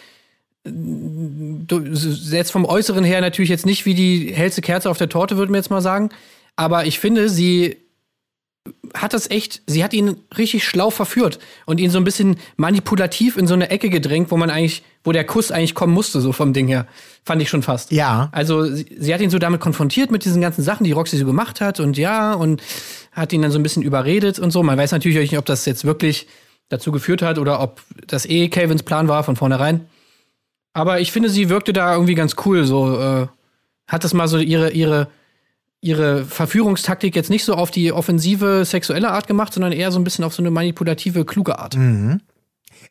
jetzt 2.31 2.51
vom 2.53 2.65
Äußeren 2.65 3.05
her 3.05 3.21
natürlich 3.21 3.51
jetzt 3.51 3.67
nicht 3.67 3.87
wie 3.87 3.95
die 3.95 4.33
hellste 4.33 4.63
Kerze 4.63 4.91
auf 4.91 4.99
der 4.99 5.09
Torte, 5.09 5.37
würde 5.37 5.53
man 5.53 5.61
jetzt 5.61 5.71
mal 5.71 5.81
sagen. 5.81 6.11
Aber 6.57 6.87
ich 6.87 6.99
finde, 6.99 7.29
sie 7.29 7.77
hat 8.95 9.13
das 9.13 9.31
echt, 9.31 9.63
sie 9.67 9.85
hat 9.85 9.93
ihn 9.93 10.17
richtig 10.37 10.65
schlau 10.65 10.91
verführt 10.91 11.39
und 11.67 11.81
ihn 11.81 11.91
so 11.91 11.99
ein 11.99 12.05
bisschen 12.05 12.37
manipulativ 12.57 13.37
in 13.37 13.47
so 13.47 13.55
eine 13.55 13.71
Ecke 13.71 13.91
gedrängt, 13.91 14.31
wo 14.31 14.37
man 14.37 14.51
eigentlich, 14.51 14.83
wo 15.05 15.13
der 15.13 15.25
Kuss 15.25 15.51
eigentlich 15.51 15.75
kommen 15.75 15.93
musste, 15.93 16.21
so 16.21 16.33
vom 16.33 16.53
Ding 16.53 16.69
her. 16.69 16.87
Fand 17.25 17.43
ich 17.43 17.49
schon 17.49 17.63
fast. 17.63 17.93
Ja. 17.93 18.29
Also 18.33 18.65
sie, 18.65 18.87
sie 18.99 19.15
hat 19.15 19.21
ihn 19.21 19.31
so 19.31 19.39
damit 19.39 19.61
konfrontiert 19.61 20.11
mit 20.11 20.25
diesen 20.25 20.41
ganzen 20.41 20.63
Sachen, 20.63 20.85
die 20.85 20.93
Roxy 20.93 21.17
so 21.17 21.27
gemacht 21.27 21.61
hat 21.61 21.81
und 21.81 21.97
ja, 21.97 22.35
und 22.35 22.63
hat 23.13 23.33
ihn 23.33 23.43
dann 23.43 23.51
so 23.51 23.59
ein 23.59 23.63
bisschen 23.63 23.83
überredet 23.83 24.39
und 24.39 24.51
so. 24.51 24.63
Man 24.63 24.79
weiß 24.79 24.93
natürlich 24.93 25.19
nicht, 25.19 25.39
ob 25.39 25.45
das 25.45 25.65
jetzt 25.65 25.85
wirklich 25.85 26.27
dazu 26.69 26.93
geführt 26.93 27.23
hat 27.23 27.39
oder 27.39 27.61
ob 27.61 27.81
das 28.07 28.27
eh 28.27 28.49
Calvins 28.49 28.83
Plan 28.83 29.09
war 29.09 29.25
von 29.25 29.37
vornherein. 29.37 29.87
Aber 30.79 31.01
ich 31.01 31.11
finde, 31.11 31.29
sie 31.29 31.49
wirkte 31.49 31.73
da 31.73 31.93
irgendwie 31.93 32.15
ganz 32.15 32.37
cool. 32.47 32.65
So 32.65 33.01
äh, 33.01 33.27
hat 33.89 34.05
das 34.05 34.15
mal 34.15 34.29
so 34.29 34.39
ihre, 34.39 34.71
ihre, 34.71 35.09
ihre 35.81 36.25
Verführungstaktik 36.25 37.17
jetzt 37.17 37.31
nicht 37.31 37.45
so 37.45 37.55
auf 37.55 37.73
die 37.73 37.91
offensive 37.91 38.65
sexuelle 38.65 39.11
Art 39.11 39.27
gemacht, 39.27 39.53
sondern 39.53 39.73
eher 39.73 39.91
so 39.91 39.99
ein 39.99 40.05
bisschen 40.05 40.25
auf 40.25 40.35
so 40.35 40.41
eine 40.41 40.53
manipulative, 40.53 41.25
kluge 41.25 41.59
Art. 41.59 41.75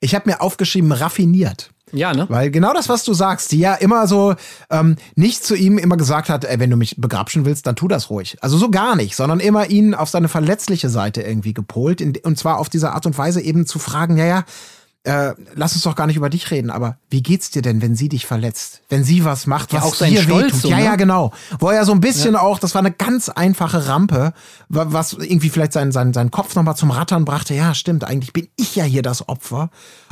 Ich 0.01 0.15
habe 0.15 0.29
mir 0.29 0.41
aufgeschrieben, 0.41 0.91
raffiniert. 0.91 1.69
Ja, 1.93 2.13
ne? 2.13 2.25
Weil 2.29 2.51
genau 2.51 2.73
das, 2.73 2.89
was 2.89 3.05
du 3.05 3.13
sagst, 3.13 3.53
die 3.53 3.59
ja 3.59 3.75
immer 3.75 4.05
so 4.07 4.35
ähm, 4.69 4.97
nicht 5.15 5.45
zu 5.45 5.55
ihm 5.55 5.77
immer 5.77 5.95
gesagt 5.95 6.27
hat, 6.27 6.43
ey, 6.43 6.59
wenn 6.59 6.69
du 6.69 6.75
mich 6.75 6.97
begrapschen 6.97 7.45
willst, 7.45 7.65
dann 7.67 7.77
tu 7.77 7.87
das 7.87 8.09
ruhig. 8.09 8.35
Also 8.41 8.57
so 8.57 8.69
gar 8.69 8.97
nicht, 8.97 9.15
sondern 9.15 9.39
immer 9.39 9.69
ihn 9.69 9.93
auf 9.93 10.09
seine 10.09 10.27
verletzliche 10.27 10.89
Seite 10.89 11.21
irgendwie 11.21 11.53
gepolt. 11.53 12.01
In, 12.01 12.17
und 12.23 12.37
zwar 12.37 12.57
auf 12.57 12.67
diese 12.67 12.91
Art 12.91 13.05
und 13.05 13.17
Weise 13.17 13.39
eben 13.39 13.65
zu 13.65 13.79
fragen, 13.79 14.17
ja, 14.17 14.25
ja, 14.25 14.43
äh, 15.07 15.33
lass 15.55 15.73
uns 15.73 15.83
doch 15.83 15.95
gar 15.95 16.05
nicht 16.05 16.17
über 16.17 16.29
dich 16.29 16.51
reden, 16.51 16.69
aber 16.69 16.97
wie 17.09 17.23
geht's 17.23 17.49
dir 17.49 17.61
denn, 17.61 17.81
wenn 17.81 17.95
sie 17.95 18.09
dich 18.09 18.25
verletzt? 18.25 18.81
Wenn 18.89 19.03
sie 19.05 19.23
was 19.23 19.47
macht, 19.47 19.71
Ja, 19.71 19.79
was 19.79 19.85
auch 19.85 19.95
sein 19.95 20.11
dir 20.11 20.21
Stolz 20.21 20.45
wehtut? 20.47 20.61
so, 20.61 20.67
ja, 20.69 20.77
ne? 20.77 20.83
ja, 20.83 20.95
genau. 20.97 21.31
Wo 21.59 21.69
er 21.69 21.85
so 21.85 21.93
ein 21.93 22.01
bisschen 22.01 22.35
auch, 22.35 22.59
das 22.59 22.75
war 22.75 22.79
eine 22.79 22.91
ganz 22.91 23.29
einfache 23.29 23.87
Rampe, 23.87 24.33
wa- 24.69 24.87
was 24.89 25.13
irgendwie 25.13 25.49
vielleicht 25.49 25.71
seinen, 25.73 25.91
seinen, 25.93 26.13
seinen 26.13 26.29
Kopf 26.31 26.55
nochmal 26.55 26.75
zum 26.75 26.91
Rattern 26.91 27.23
brachte. 27.25 27.53
Ja, 27.53 27.73
stimmt, 27.73 28.03
eigentlich 28.03 28.33
bin 28.33 28.49
ich 28.57 28.75
ja 28.75 28.83
hier 28.83 29.01
das 29.01 29.29
Opfer. 29.29 29.69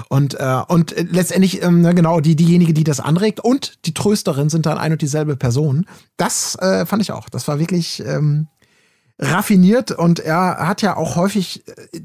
Und, 0.08 0.36
äh, 0.40 0.62
und 0.70 0.96
letztendlich, 0.98 1.62
ähm, 1.62 1.82
ne, 1.82 1.94
genau, 1.94 2.22
die, 2.22 2.36
diejenige, 2.38 2.74
die 2.74 2.84
das 2.86 3.00
anregt 3.02 3.42
und 3.42 3.86
die 3.86 3.94
Trösterin 3.94 4.50
sind 4.50 4.66
dann 4.66 4.78
ein 4.78 4.94
und 4.94 5.02
dieselbe 5.02 5.36
Person. 5.36 5.86
Das 6.18 6.56
äh, 6.56 6.86
fand 6.86 7.02
ich 7.02 7.12
auch. 7.12 7.28
Das 7.30 7.48
war 7.50 7.60
wirklich 7.60 8.02
ähm, 8.06 8.48
raffiniert 9.20 9.92
und 9.92 10.20
er 10.20 10.58
hat 10.68 10.82
ja 10.82 10.98
auch 10.98 11.16
häufig 11.16 11.64
äh, 11.68 12.02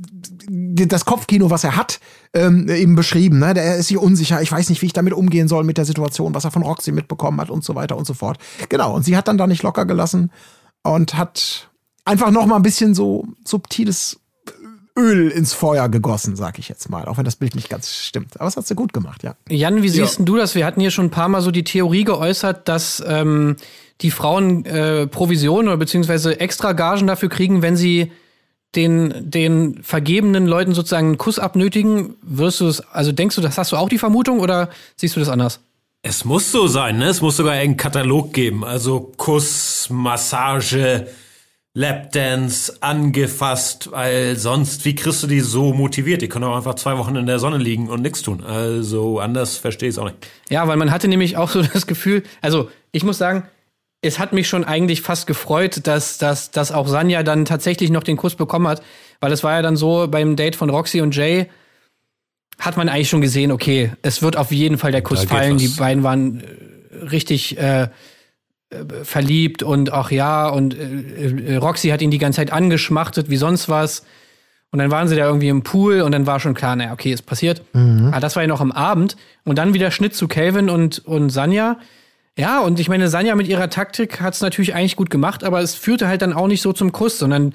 das 0.87 1.05
Kopfkino, 1.05 1.51
was 1.51 1.65
er 1.65 1.77
hat, 1.77 2.01
ähm, 2.33 2.69
eben 2.69 2.95
beschrieben. 2.95 3.39
Ne? 3.39 3.55
Der 3.55 3.77
ist 3.77 3.89
sich 3.89 3.99
unsicher, 3.99 4.41
ich 4.41 4.53
weiß 4.53 4.69
nicht, 4.69 4.83
wie 4.83 4.87
ich 4.87 4.93
damit 4.93 5.13
umgehen 5.13 5.49
soll 5.49 5.65
mit 5.65 5.79
der 5.79 5.85
Situation, 5.85 6.35
was 6.35 6.45
er 6.45 6.51
von 6.51 6.63
Roxy 6.63 6.93
mitbekommen 6.93 7.41
hat 7.41 7.51
und 7.51 7.65
so 7.65 7.75
weiter 7.75 7.97
und 7.97 8.07
so 8.07 8.15
fort. 8.15 8.39
Genau, 8.69 8.95
und 8.95 9.05
sie 9.05 9.17
hat 9.17 9.29
dann 9.29 9.39
da 9.39 9.47
nicht 9.47 9.63
locker 9.63 9.87
gelassen 9.87 10.31
und 10.83 11.15
hat 11.15 11.71
einfach 12.05 12.31
noch 12.31 12.47
mal 12.47 12.57
ein 12.57 12.63
bisschen 12.63 12.95
so 12.95 13.27
subtiles 13.45 14.21
Öl 14.97 15.31
ins 15.31 15.53
Feuer 15.53 15.89
gegossen, 15.89 16.37
sag 16.37 16.59
ich 16.59 16.69
jetzt 16.69 16.91
mal. 16.91 17.07
Auch 17.07 17.17
wenn 17.17 17.25
das 17.25 17.37
Bild 17.37 17.55
nicht 17.55 17.69
ganz 17.69 17.95
stimmt. 17.95 18.35
Aber 18.39 18.47
das 18.47 18.57
hat 18.57 18.67
sie 18.67 18.75
gut 18.75 18.93
gemacht, 18.93 19.23
ja. 19.23 19.35
Jan, 19.49 19.83
wie 19.83 19.89
siehst 19.89 20.19
denn 20.19 20.27
du 20.27 20.37
das? 20.37 20.55
Wir 20.55 20.67
hatten 20.67 20.81
hier 20.81 20.91
schon 20.91 21.07
ein 21.07 21.11
paar 21.11 21.29
Mal 21.29 21.43
so 21.43 21.51
die 21.51 21.65
Theorie 21.65 22.05
geäußert, 22.05 22.69
dass 22.69 23.03
ähm, 23.07 23.57
die 24.01 24.11
Frauen 24.11 24.65
äh, 24.67 25.07
Provisionen 25.07 25.69
oder 25.69 25.77
beziehungsweise 25.77 26.41
extra 26.41 26.73
Gagen 26.73 27.07
dafür 27.07 27.29
kriegen, 27.29 27.63
wenn 27.63 27.77
sie 27.77 28.13
den, 28.77 29.31
den 29.31 29.83
vergebenen 29.83 30.47
Leuten 30.47 30.75
sozusagen 30.75 31.09
einen 31.09 31.19
Kuss 31.19 31.39
abnötigen. 31.39 32.15
Wirst 32.23 32.61
du 32.61 32.69
es, 32.69 32.81
also 32.93 33.13
denkst 33.13 33.37
du, 33.37 33.43
das 33.43 33.59
hast 33.59 33.73
du 33.73 33.77
auch 33.77 33.89
die 33.89 33.99
Vermutung 33.99 34.41
oder 34.41 34.71
siehst 34.97 35.17
du 35.17 35.21
das 35.21 35.29
anders? 35.29 35.61
Es 36.03 36.25
muss 36.25 36.51
so 36.51 36.67
sein, 36.67 36.99
ne? 36.99 37.09
Es 37.09 37.21
muss 37.21 37.37
sogar 37.37 37.53
einen 37.55 37.77
Katalog 37.77 38.33
geben. 38.33 38.65
Also 38.65 39.13
Kuss, 39.17 39.89
Massage, 39.91 41.09
Lapdance, 41.75 42.79
angefasst, 42.81 43.91
weil 43.93 44.37
sonst, 44.37 44.85
wie 44.85 44.95
kriegst 44.95 45.23
du 45.23 45.27
die 45.27 45.41
so 45.41 45.73
motiviert? 45.73 46.23
Die 46.23 46.29
können 46.29 46.47
auch 46.47 46.57
einfach 46.57 46.75
zwei 46.75 46.97
Wochen 46.97 47.17
in 47.17 47.27
der 47.27 47.39
Sonne 47.39 47.59
liegen 47.59 47.89
und 47.89 48.03
nichts 48.03 48.23
tun. 48.23 48.43
Also 48.43 49.21
anders 49.21 49.57
verstehe 49.57 49.89
ich 49.89 49.95
es 49.95 49.99
auch 49.99 50.07
nicht. 50.07 50.17
Ja, 50.49 50.67
weil 50.67 50.77
man 50.77 50.91
hatte 50.91 51.07
nämlich 51.07 51.37
auch 51.37 51.51
so 51.51 51.63
das 51.73 51.87
Gefühl, 51.87 52.23
also 52.41 52.71
ich 52.93 53.05
muss 53.05 53.19
sagen, 53.19 53.45
es 54.03 54.19
hat 54.19 54.33
mich 54.33 54.49
schon 54.49 54.65
eigentlich 54.65 55.03
fast 55.03 55.27
gefreut, 55.27 55.87
dass, 55.87 56.19
dass, 56.19 56.51
dass 56.51 56.73
auch 56.73 56.89
Sanja 56.89 57.23
dann 57.23 57.45
tatsächlich 57.45 57.91
noch 57.91 58.03
den 58.03 58.17
Kuss 58.17 58.35
bekommen 58.35 58.67
hat, 58.67 58.83
weil 59.21 59.33
es 59.33 59.45
war 59.45 59.53
ja 59.53 59.63
dann 59.63 59.77
so 59.77 60.09
beim 60.09 60.37
Date 60.37 60.57
von 60.57 60.71
Roxy 60.71 61.01
und 61.01 61.15
Jay, 61.15 61.49
hat 62.59 62.77
man 62.77 62.89
eigentlich 62.89 63.09
schon 63.09 63.21
gesehen, 63.21 63.53
okay, 63.53 63.93
es 64.03 64.23
wird 64.23 64.37
auf 64.37 64.53
jeden 64.53 64.79
Fall 64.79 64.93
der 64.93 65.03
Kuss 65.03 65.25
fallen. 65.25 65.55
was. 65.55 65.63
Die 65.63 65.69
beiden 65.69 66.03
waren 66.03 66.41
äh, 66.41 67.05
richtig 67.07 67.59
äh, 67.59 67.83
äh, 67.83 67.89
verliebt 69.03 69.63
und 69.63 69.93
ach 69.93 70.11
ja, 70.11 70.49
und 70.49 70.75
äh, 70.75 71.55
äh, 71.55 71.57
Roxy 71.57 71.89
hat 71.89 72.03
ihn 72.03 72.11
die 72.11 72.19
ganze 72.19 72.37
Zeit 72.37 72.53
angeschmachtet 72.53 73.31
wie 73.31 73.37
sonst 73.37 73.69
was. 73.69 74.05
Und 74.73 74.79
dann 74.79 74.91
waren 74.93 75.09
sie 75.09 75.17
da 75.17 75.25
irgendwie 75.27 75.49
im 75.49 75.63
Pool 75.63 76.03
und 76.03 76.13
dann 76.13 76.27
war 76.27 76.39
schon 76.39 76.55
klar, 76.55 76.77
naja, 76.77 76.93
okay, 76.93 77.13
ist 77.13 77.23
passiert. 77.23 77.63
Aber 78.13 78.21
das 78.21 78.37
war 78.37 78.45
ja 78.45 78.47
noch 78.47 78.61
am 78.61 78.71
Abend. 78.71 79.17
Und 79.45 79.59
dann 79.59 79.75
wieder 79.75 79.91
Schnitt 79.91 80.15
zu 80.15 80.29
Calvin 80.29 80.71
und, 80.71 81.01
und 81.01 81.31
Sanja. 81.31 81.79
Ja, 82.39 82.61
und 82.61 82.81
ich 82.81 82.89
meine, 82.89 83.09
Sanja 83.09 83.35
mit 83.35 83.49
ihrer 83.49 83.71
Taktik 83.71 84.21
hat 84.21 84.35
es 84.35 84.41
natürlich 84.41 84.75
eigentlich 84.75 84.97
gut 84.97 85.11
gemacht, 85.11 85.45
aber 85.45 85.61
es 85.61 85.75
führte 85.75 86.09
halt 86.09 86.23
dann 86.23 86.33
auch 86.33 86.47
nicht 86.47 86.63
so 86.63 86.73
zum 86.73 86.93
Kuss, 86.93 87.19
sondern 87.19 87.55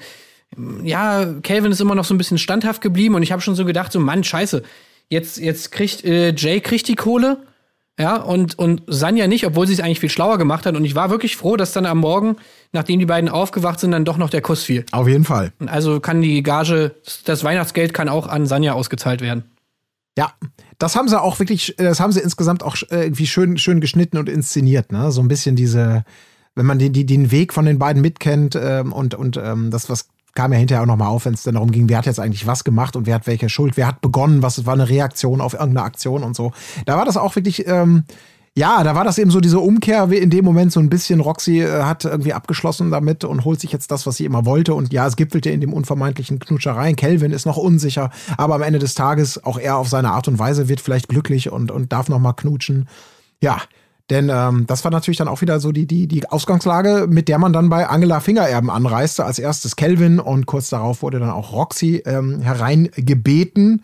ja, 0.82 1.26
Calvin 1.42 1.72
ist 1.72 1.80
immer 1.80 1.94
noch 1.94 2.04
so 2.04 2.14
ein 2.14 2.18
bisschen 2.18 2.38
standhaft 2.38 2.80
geblieben 2.80 3.14
und 3.14 3.22
ich 3.22 3.32
habe 3.32 3.42
schon 3.42 3.56
so 3.56 3.64
gedacht, 3.64 3.90
so 3.90 3.98
Mann, 3.98 4.22
scheiße, 4.22 4.62
jetzt, 5.08 5.38
jetzt 5.38 5.72
kriegt 5.72 6.04
äh, 6.04 6.32
Jay 6.34 6.60
kriegt 6.60 6.88
die 6.88 6.94
Kohle, 6.94 7.38
ja, 7.98 8.16
und, 8.16 8.58
und 8.58 8.82
Sanja 8.86 9.26
nicht, 9.26 9.46
obwohl 9.46 9.66
sie 9.66 9.72
es 9.72 9.80
eigentlich 9.80 10.00
viel 10.00 10.10
schlauer 10.10 10.36
gemacht 10.36 10.66
hat. 10.66 10.76
Und 10.76 10.84
ich 10.84 10.94
war 10.94 11.08
wirklich 11.08 11.36
froh, 11.36 11.56
dass 11.56 11.72
dann 11.72 11.86
am 11.86 11.98
Morgen, 11.98 12.36
nachdem 12.72 12.98
die 12.98 13.06
beiden 13.06 13.30
aufgewacht 13.30 13.80
sind, 13.80 13.92
dann 13.92 14.04
doch 14.04 14.18
noch 14.18 14.28
der 14.28 14.42
Kuss 14.42 14.64
fiel. 14.64 14.84
Auf 14.92 15.08
jeden 15.08 15.24
Fall. 15.24 15.52
Also 15.64 15.98
kann 16.00 16.20
die 16.20 16.42
Gage, 16.42 16.94
das 17.24 17.42
Weihnachtsgeld 17.42 17.94
kann 17.94 18.10
auch 18.10 18.26
an 18.26 18.46
Sanja 18.46 18.74
ausgezahlt 18.74 19.22
werden. 19.22 19.44
Ja, 20.16 20.32
das 20.78 20.96
haben 20.96 21.08
sie 21.08 21.20
auch 21.20 21.38
wirklich, 21.38 21.74
das 21.76 22.00
haben 22.00 22.12
sie 22.12 22.20
insgesamt 22.20 22.62
auch 22.62 22.76
äh, 22.90 23.04
irgendwie 23.04 23.26
schön, 23.26 23.58
schön 23.58 23.80
geschnitten 23.80 24.18
und 24.18 24.28
inszeniert, 24.28 24.92
ne? 24.92 25.12
So 25.12 25.20
ein 25.20 25.28
bisschen 25.28 25.56
diese, 25.56 26.04
wenn 26.54 26.66
man 26.66 26.78
den, 26.78 26.92
den 26.92 27.30
Weg 27.30 27.52
von 27.52 27.66
den 27.66 27.78
beiden 27.78 28.02
mitkennt 28.02 28.58
ähm, 28.60 28.92
und, 28.92 29.14
und 29.14 29.36
ähm, 29.36 29.70
das, 29.70 29.90
was 29.90 30.08
kam 30.34 30.52
ja 30.52 30.58
hinterher 30.58 30.82
auch 30.82 30.86
nochmal 30.86 31.08
auf, 31.08 31.24
wenn 31.24 31.34
es 31.34 31.42
dann 31.42 31.54
darum 31.54 31.70
ging, 31.70 31.88
wer 31.88 31.98
hat 31.98 32.06
jetzt 32.06 32.20
eigentlich 32.20 32.46
was 32.46 32.62
gemacht 32.62 32.94
und 32.94 33.06
wer 33.06 33.16
hat 33.16 33.26
welche 33.26 33.48
Schuld, 33.48 33.76
wer 33.76 33.86
hat 33.86 34.00
begonnen, 34.00 34.42
was 34.42 34.66
war 34.66 34.74
eine 34.74 34.88
Reaktion 34.88 35.40
auf 35.40 35.54
irgendeine 35.54 35.82
Aktion 35.82 36.22
und 36.22 36.36
so. 36.36 36.52
Da 36.84 36.96
war 36.96 37.04
das 37.04 37.16
auch 37.16 37.34
wirklich, 37.36 37.66
ähm, 37.66 38.04
Ja, 38.58 38.82
da 38.84 38.94
war 38.94 39.04
das 39.04 39.18
eben 39.18 39.30
so 39.30 39.40
diese 39.40 39.58
Umkehr, 39.58 40.10
in 40.10 40.30
dem 40.30 40.42
Moment 40.42 40.72
so 40.72 40.80
ein 40.80 40.88
bisschen, 40.88 41.20
Roxy 41.20 41.60
äh, 41.60 41.82
hat 41.82 42.06
irgendwie 42.06 42.32
abgeschlossen 42.32 42.90
damit 42.90 43.22
und 43.22 43.44
holt 43.44 43.60
sich 43.60 43.70
jetzt 43.70 43.90
das, 43.90 44.06
was 44.06 44.16
sie 44.16 44.24
immer 44.24 44.46
wollte. 44.46 44.72
Und 44.72 44.94
ja, 44.94 45.06
es 45.06 45.16
gipfelte 45.16 45.50
in 45.50 45.60
dem 45.60 45.74
unvermeintlichen 45.74 46.38
Knutschereien. 46.38 46.96
Kelvin 46.96 47.32
ist 47.32 47.44
noch 47.44 47.58
unsicher, 47.58 48.10
aber 48.38 48.54
am 48.54 48.62
Ende 48.62 48.78
des 48.78 48.94
Tages, 48.94 49.44
auch 49.44 49.58
er 49.58 49.76
auf 49.76 49.90
seine 49.90 50.10
Art 50.10 50.26
und 50.26 50.38
Weise 50.38 50.70
wird 50.70 50.80
vielleicht 50.80 51.08
glücklich 51.08 51.52
und, 51.52 51.70
und 51.70 51.92
darf 51.92 52.08
noch 52.08 52.18
mal 52.18 52.32
knutschen. 52.32 52.88
Ja, 53.42 53.60
denn 54.08 54.30
ähm, 54.32 54.66
das 54.66 54.84
war 54.84 54.90
natürlich 54.90 55.18
dann 55.18 55.28
auch 55.28 55.42
wieder 55.42 55.60
so 55.60 55.70
die, 55.70 55.86
die, 55.86 56.08
die 56.08 56.26
Ausgangslage, 56.26 57.08
mit 57.10 57.28
der 57.28 57.38
man 57.38 57.52
dann 57.52 57.68
bei 57.68 57.86
Angela 57.86 58.20
Fingererben 58.20 58.70
anreiste. 58.70 59.26
Als 59.26 59.38
erstes 59.38 59.76
Kelvin 59.76 60.18
und 60.18 60.46
kurz 60.46 60.70
darauf 60.70 61.02
wurde 61.02 61.18
dann 61.18 61.28
auch 61.28 61.52
Roxy 61.52 62.02
ähm, 62.06 62.40
hereingebeten. 62.40 63.82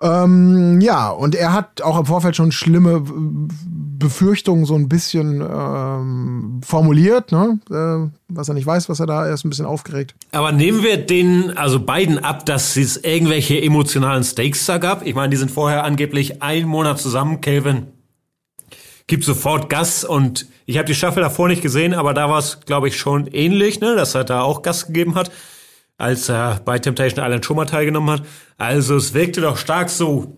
Ähm, 0.00 0.80
ja, 0.80 1.08
und 1.08 1.34
er 1.34 1.52
hat 1.52 1.80
auch 1.80 1.98
im 1.98 2.06
Vorfeld 2.06 2.36
schon 2.36 2.52
schlimme 2.52 3.02
Befürchtungen 3.02 4.66
so 4.66 4.74
ein 4.74 4.88
bisschen 4.88 5.40
ähm, 5.40 6.60
formuliert, 6.62 7.32
ne? 7.32 7.58
Äh, 7.70 8.10
was 8.28 8.48
er 8.48 8.54
nicht 8.54 8.66
weiß, 8.66 8.88
was 8.90 9.00
er 9.00 9.06
da, 9.06 9.26
er 9.26 9.32
ist 9.32 9.44
ein 9.44 9.48
bisschen 9.48 9.64
aufgeregt. 9.64 10.14
Aber 10.32 10.52
nehmen 10.52 10.82
wir 10.82 10.98
den, 10.98 11.56
also 11.56 11.80
beiden 11.80 12.18
ab, 12.18 12.44
dass 12.44 12.76
es 12.76 12.98
irgendwelche 12.98 13.60
emotionalen 13.60 14.22
Stakes 14.22 14.66
da 14.66 14.76
gab. 14.76 15.06
Ich 15.06 15.14
meine, 15.14 15.30
die 15.30 15.38
sind 15.38 15.50
vorher 15.50 15.84
angeblich 15.84 16.42
einen 16.42 16.68
Monat 16.68 17.00
zusammen, 17.00 17.40
Calvin 17.40 17.86
gibt 19.06 19.24
sofort 19.24 19.68
Gas 19.68 20.04
und 20.04 20.46
ich 20.64 20.78
habe 20.78 20.86
die 20.86 20.94
Staffel 20.94 21.22
davor 21.22 21.48
nicht 21.48 21.62
gesehen, 21.62 21.94
aber 21.94 22.12
da 22.12 22.28
war 22.28 22.38
es, 22.38 22.60
glaube 22.66 22.88
ich, 22.88 22.96
schon 22.96 23.28
ähnlich, 23.28 23.80
ne, 23.80 23.94
dass 23.94 24.14
er 24.14 24.24
da 24.24 24.42
auch 24.42 24.62
Gas 24.62 24.88
gegeben 24.88 25.14
hat, 25.14 25.30
als 25.98 26.28
er 26.28 26.60
bei 26.64 26.78
Temptation 26.78 27.24
Island 27.24 27.44
schon 27.44 27.56
mal 27.56 27.64
teilgenommen 27.66 28.10
hat. 28.10 28.22
Also 28.58 28.96
es 28.96 29.14
wirkte 29.14 29.40
doch 29.40 29.56
stark 29.56 29.88
so, 29.90 30.36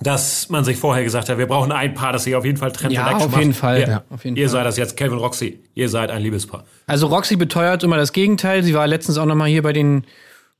dass 0.00 0.48
man 0.48 0.64
sich 0.64 0.76
vorher 0.76 1.04
gesagt 1.04 1.28
hat, 1.28 1.38
wir 1.38 1.46
brauchen 1.46 1.70
ein 1.70 1.94
Paar, 1.94 2.12
das 2.12 2.24
sich 2.24 2.34
auf 2.34 2.44
jeden 2.44 2.58
Fall 2.58 2.72
trennt. 2.72 2.92
Ja, 2.92 3.14
auf 3.16 3.36
jeden. 3.36 3.52
Fall. 3.52 3.80
Ihr, 3.80 3.88
Ja, 3.88 4.04
auf 4.10 4.24
jeden 4.24 4.36
ihr 4.36 4.44
Fall. 4.48 4.52
seid 4.52 4.66
das 4.66 4.76
jetzt, 4.76 4.96
Kevin 4.96 5.18
Roxy. 5.18 5.60
Ihr 5.74 5.88
seid 5.88 6.10
ein 6.10 6.22
Liebespaar. 6.22 6.64
Also 6.86 7.06
Roxy 7.06 7.36
beteuert 7.36 7.84
immer 7.84 7.96
das 7.96 8.12
Gegenteil. 8.12 8.62
Sie 8.64 8.74
war 8.74 8.86
letztens 8.86 9.18
auch 9.18 9.26
noch 9.26 9.36
mal 9.36 9.48
hier 9.48 9.62
bei 9.62 9.72
den 9.72 10.04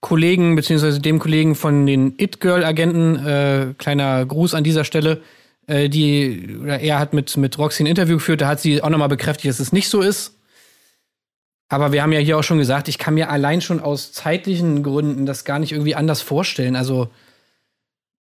Kollegen, 0.00 0.54
beziehungsweise 0.56 1.00
dem 1.00 1.18
Kollegen 1.18 1.54
von 1.54 1.86
den 1.86 2.14
It-Girl-Agenten, 2.18 3.26
äh, 3.26 3.66
kleiner 3.78 4.24
Gruß 4.26 4.54
an 4.54 4.64
dieser 4.64 4.84
Stelle, 4.84 5.22
äh, 5.66 5.88
die, 5.88 6.56
oder 6.60 6.80
er 6.80 6.98
hat 6.98 7.12
mit, 7.12 7.36
mit 7.36 7.58
Roxy 7.58 7.82
ein 7.84 7.86
Interview 7.86 8.16
geführt, 8.16 8.40
da 8.40 8.48
hat 8.48 8.60
sie 8.60 8.82
auch 8.82 8.90
noch 8.90 8.98
mal 8.98 9.08
bekräftigt, 9.08 9.48
dass 9.48 9.60
es 9.60 9.72
nicht 9.72 9.88
so 9.88 10.00
ist. 10.00 10.36
Aber 11.68 11.92
wir 11.92 12.02
haben 12.02 12.12
ja 12.12 12.18
hier 12.20 12.38
auch 12.38 12.42
schon 12.42 12.58
gesagt, 12.58 12.88
ich 12.88 12.98
kann 12.98 13.14
mir 13.14 13.30
allein 13.30 13.60
schon 13.60 13.80
aus 13.80 14.12
zeitlichen 14.12 14.82
Gründen 14.82 15.24
das 15.24 15.44
gar 15.44 15.58
nicht 15.58 15.72
irgendwie 15.72 15.94
anders 15.94 16.20
vorstellen. 16.20 16.76
Also 16.76 17.08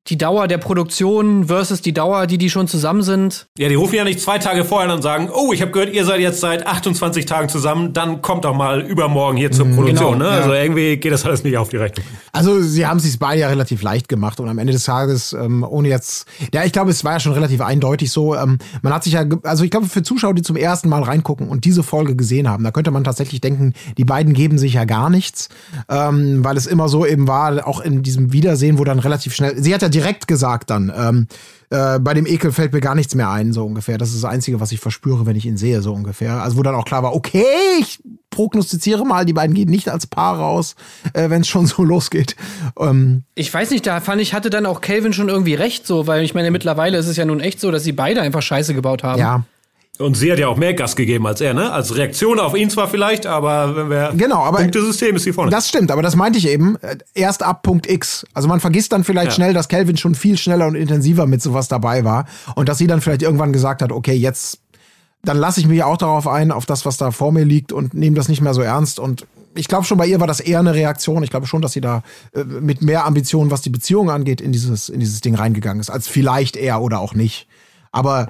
die 0.08 0.18
Dauer 0.18 0.48
der 0.48 0.58
Produktion 0.58 1.46
versus 1.46 1.82
die 1.82 1.94
Dauer, 1.94 2.26
die 2.26 2.40
die 2.40 2.50
schon 2.50 2.68
zusammen 2.68 3.04
sind. 3.04 3.48
Ja, 3.58 3.70
die 3.70 3.76
rufen 3.76 3.96
ja 3.96 4.04
nicht 4.04 4.20
zwei 4.20 4.40
Tage 4.40 4.66
vorher 4.66 4.90
an 4.90 4.96
und 4.96 5.04
sagen, 5.04 5.30
oh, 5.32 5.54
ich 5.54 5.62
habe 5.62 5.72
gehört, 5.72 5.94
ihr 5.94 6.06
seid 6.06 6.20
jetzt 6.22 6.40
seit 6.40 6.66
28 6.66 7.28
Tagen 7.28 7.50
zusammen, 7.50 7.94
dann 7.94 8.22
kommt 8.22 8.46
doch 8.46 8.56
mal 8.56 8.82
übermorgen 8.82 9.38
hier 9.38 9.52
zur 9.52 9.68
Produktion. 9.68 10.14
genau, 10.14 10.16
ne? 10.16 10.26
ja. 10.26 10.42
Also 10.42 10.54
irgendwie 10.54 10.98
geht 10.98 11.12
das 11.12 11.24
alles 11.24 11.44
nicht 11.44 11.56
auf 11.56 11.70
die 11.70 11.78
Rechnung. 11.78 12.06
Also 12.32 12.62
sie 12.62 12.88
haben 12.88 12.98
es 12.98 13.04
sich 13.04 13.20
beide 13.20 13.42
ja 13.42 13.48
relativ 13.48 13.84
leicht 13.84 14.10
gemacht 14.10 14.40
und 14.40 14.50
am 14.50 14.58
Ende 14.58 14.74
des 14.74 14.86
Tages, 14.86 15.34
ähm, 15.34 15.64
ohne 15.64 15.90
jetzt, 15.90 16.26
ja, 16.52 16.64
ich 16.64 16.72
glaube, 16.72 16.90
es 16.90 17.04
war 17.04 17.14
ja 17.14 17.20
schon 17.20 17.34
relativ 17.34 17.62
eindeutig 17.62 18.12
so. 18.12 18.36
Ähm, 18.36 18.58
man 18.82 18.94
hat 18.94 19.04
sich 19.04 19.14
ja, 19.14 19.24
also 19.44 19.64
ich 19.64 19.70
glaube, 19.70 19.86
für 19.86 20.02
Zuschauer, 20.02 20.34
die 20.34 20.42
zum 20.42 20.56
ersten 20.56 20.90
Mal 20.90 21.04
reingucken 21.04 21.48
und 21.48 21.64
diese 21.64 21.84
Folge 21.84 22.16
gesehen 22.16 22.50
haben, 22.50 22.64
da 22.64 22.72
könnte 22.72 22.90
man 22.90 23.04
tatsächlich 23.04 23.40
denken, 23.40 23.74
die 24.00 24.06
beiden 24.06 24.34
geben 24.34 24.58
sich 24.58 24.74
ja 24.74 24.86
gar 24.86 25.12
nichts, 25.12 25.50
ähm, 25.90 26.44
weil 26.44 26.58
es 26.58 26.66
immer 26.66 26.90
so 26.90 27.06
eben 27.06 27.28
war, 27.28 27.68
auch 27.68 27.82
in 27.82 28.02
diesem 28.02 28.34
Wiedersehen, 28.34 28.80
wo 28.80 28.84
dann 28.84 28.98
relativ 28.98 29.36
schnell, 29.36 29.62
sie 29.62 29.74
hat 29.76 29.84
ja 29.84 29.91
direkt 29.92 30.28
gesagt 30.28 30.70
dann, 30.70 30.92
ähm, 30.96 31.28
äh, 31.70 32.00
bei 32.00 32.14
dem 32.14 32.26
Ekel 32.26 32.52
fällt 32.52 32.74
mir 32.74 32.82
gar 32.82 32.96
nichts 32.96 33.16
mehr 33.16 33.30
ein, 33.30 33.54
so 33.54 33.66
ungefähr. 33.66 33.98
Das 33.98 34.10
ist 34.10 34.24
das 34.24 34.30
Einzige, 34.30 34.60
was 34.60 34.72
ich 34.72 34.80
verspüre, 34.80 35.26
wenn 35.26 35.36
ich 35.36 35.46
ihn 35.46 35.58
sehe, 35.58 35.82
so 35.82 35.94
ungefähr. 35.94 36.42
Also 36.42 36.58
wo 36.58 36.64
dann 36.64 36.76
auch 36.76 36.86
klar 36.86 37.02
war, 37.04 37.16
okay, 37.16 37.46
ich 37.80 38.00
prognostiziere 38.30 39.06
mal, 39.06 39.26
die 39.26 39.34
beiden 39.34 39.56
gehen 39.56 39.70
nicht 39.70 39.90
als 39.90 40.08
Paar 40.08 40.38
raus, 40.38 40.76
äh, 41.14 41.30
wenn 41.30 41.42
es 41.42 41.48
schon 41.48 41.68
so 41.68 41.84
losgeht. 41.84 42.36
Ähm, 42.80 43.24
Ich 43.36 43.54
weiß 43.54 43.70
nicht, 43.72 43.86
da 43.88 44.02
fand 44.02 44.22
ich, 44.22 44.34
hatte 44.34 44.50
dann 44.50 44.66
auch 44.66 44.82
Calvin 44.82 45.14
schon 45.14 45.30
irgendwie 45.30 45.54
recht, 45.54 45.88
so, 45.88 46.08
weil 46.08 46.24
ich 46.24 46.34
meine, 46.34 46.52
mittlerweile 46.52 46.98
ist 46.98 47.08
es 47.08 47.18
ja 47.18 47.26
nun 47.26 47.40
echt 47.40 47.60
so, 47.60 47.72
dass 47.72 47.84
sie 47.84 47.94
beide 47.94 48.22
einfach 48.22 48.42
Scheiße 48.42 48.74
gebaut 48.74 49.04
haben. 49.04 49.20
ja, 49.20 49.44
Und 50.02 50.18
sie 50.18 50.32
hat 50.32 50.40
ja 50.40 50.48
auch 50.48 50.58
mehr 50.58 50.74
Gas 50.74 50.96
gegeben 50.96 51.26
als 51.28 51.40
er, 51.42 51.54
ne? 51.54 51.72
Als 51.72 51.96
Reaktion 51.96 52.40
auf 52.40 52.56
ihn 52.56 52.70
zwar 52.70 52.88
vielleicht, 52.88 53.26
aber 53.26 53.76
wenn 53.76 53.90
wir 53.90 54.12
Genau, 54.18 54.40
aber- 54.44 54.58
Punktesystem 54.60 55.16
ist 55.16 55.24
sie 55.24 55.34
vorne. 55.34 55.52
Das 55.52 55.70
stimmt, 55.70 55.92
aber 55.92 56.02
das 56.02 56.16
meinte 56.16 56.38
ich 56.40 56.48
eben. 56.50 56.76
äh, 56.82 56.98
Erst 57.14 57.44
ab 57.44 57.64
Punkt 57.64 57.90
X. 57.90 58.26
Also 58.34 58.48
man 58.48 58.60
vergisst 58.60 58.92
dann 58.92 59.04
vielleicht 59.04 59.28
Ja. 59.32 59.36
schnell, 59.36 59.54
dass 59.54 59.68
Calvin 59.70 59.98
schon 59.98 60.16
viel 60.16 60.38
schneller 60.38 60.68
und 60.68 60.76
intensiver 60.76 61.28
mit 61.28 61.42
sowas 61.42 61.68
dabei 61.68 62.04
war. 62.04 62.26
Und 62.56 62.68
dass 62.70 62.78
sie 62.80 62.88
dann 62.88 63.00
vielleicht 63.02 63.22
irgendwann 63.22 63.54
gesagt 63.54 63.82
hat, 63.82 63.92
okay, 63.92 64.14
jetzt, 64.14 64.60
dann 65.24 65.38
lasse 65.38 65.60
ich 65.60 65.68
mich 65.68 65.84
auch 65.84 65.98
darauf 65.98 66.28
ein, 66.28 66.52
auf 66.52 66.66
das, 66.66 66.86
was 66.86 66.98
da 66.98 67.12
vor 67.12 67.32
mir 67.32 67.46
liegt 67.46 67.72
und 67.72 67.94
nehme 67.94 68.16
das 68.16 68.28
nicht 68.28 68.42
mehr 68.42 68.54
so 68.56 68.62
ernst. 68.62 69.00
Und 69.00 69.28
ich 69.54 69.68
glaube 69.68 69.84
schon, 69.86 69.98
bei 69.98 70.08
ihr 70.08 70.20
war 70.20 70.28
das 70.28 70.40
eher 70.40 70.60
eine 70.60 70.74
Reaktion. 70.74 71.22
Ich 71.24 71.30
glaube 71.30 71.46
schon, 71.46 71.62
dass 71.62 71.74
sie 71.74 71.82
da 71.82 72.04
äh, 72.34 72.44
mit 72.44 72.82
mehr 72.82 73.06
Ambitionen, 73.06 73.52
was 73.52 73.62
die 73.62 73.70
Beziehung 73.70 74.10
angeht, 74.10 74.42
in 74.42 74.52
dieses, 74.52 74.90
in 74.90 75.00
dieses 75.00 75.22
Ding 75.22 75.36
reingegangen 75.36 75.80
ist, 75.80 75.90
als 75.90 76.08
vielleicht 76.08 76.56
er 76.56 76.82
oder 76.82 77.00
auch 77.00 77.14
nicht. 77.14 77.48
Aber 77.92 78.30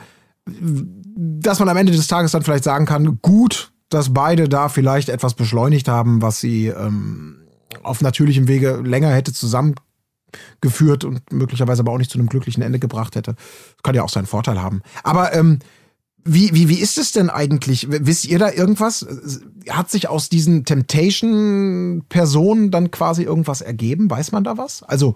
dass 1.16 1.60
man 1.60 1.70
am 1.70 1.78
Ende 1.78 1.92
des 1.92 2.08
Tages 2.08 2.32
dann 2.32 2.44
vielleicht 2.44 2.64
sagen 2.64 2.86
kann, 2.86 3.20
gut, 3.22 3.72
dass 3.90 4.14
beide 4.14 4.50
da 4.50 4.70
vielleicht 4.70 5.10
etwas 5.10 5.34
beschleunigt 5.34 5.88
haben, 5.88 6.22
was 6.22 6.40
sie 6.40 6.68
ähm, 6.68 7.38
auf 7.84 8.02
natürlichem 8.02 8.48
Wege 8.48 8.82
länger 8.84 9.10
hätte 9.10 9.34
zusammengeführt 9.34 11.04
und 11.04 11.32
möglicherweise 11.32 11.82
aber 11.82 11.92
auch 11.92 11.98
nicht 11.98 12.12
zu 12.12 12.18
einem 12.18 12.30
glücklichen 12.30 12.64
Ende 12.64 12.80
gebracht 12.80 13.16
hätte. 13.16 13.36
Kann 13.84 13.96
ja 13.96 14.04
auch 14.04 14.10
seinen 14.10 14.28
Vorteil 14.28 14.62
haben. 14.62 14.82
Aber 15.04 15.34
ähm, 15.34 15.60
wie, 16.24 16.54
wie, 16.54 16.70
wie 16.70 16.80
ist 16.80 17.00
es 17.00 17.12
denn 17.12 17.32
eigentlich? 17.32 17.88
Wisst 17.90 18.26
ihr 18.26 18.38
da 18.38 18.52
irgendwas? 18.52 19.08
Hat 19.70 19.90
sich 19.90 20.08
aus 20.08 20.30
diesen 20.30 20.66
Temptation-Personen 20.66 22.70
dann 22.70 22.92
quasi 22.92 23.24
irgendwas 23.24 23.62
ergeben? 23.62 24.10
Weiß 24.10 24.32
man 24.32 24.44
da 24.44 24.58
was? 24.58 24.84
Also 24.84 25.16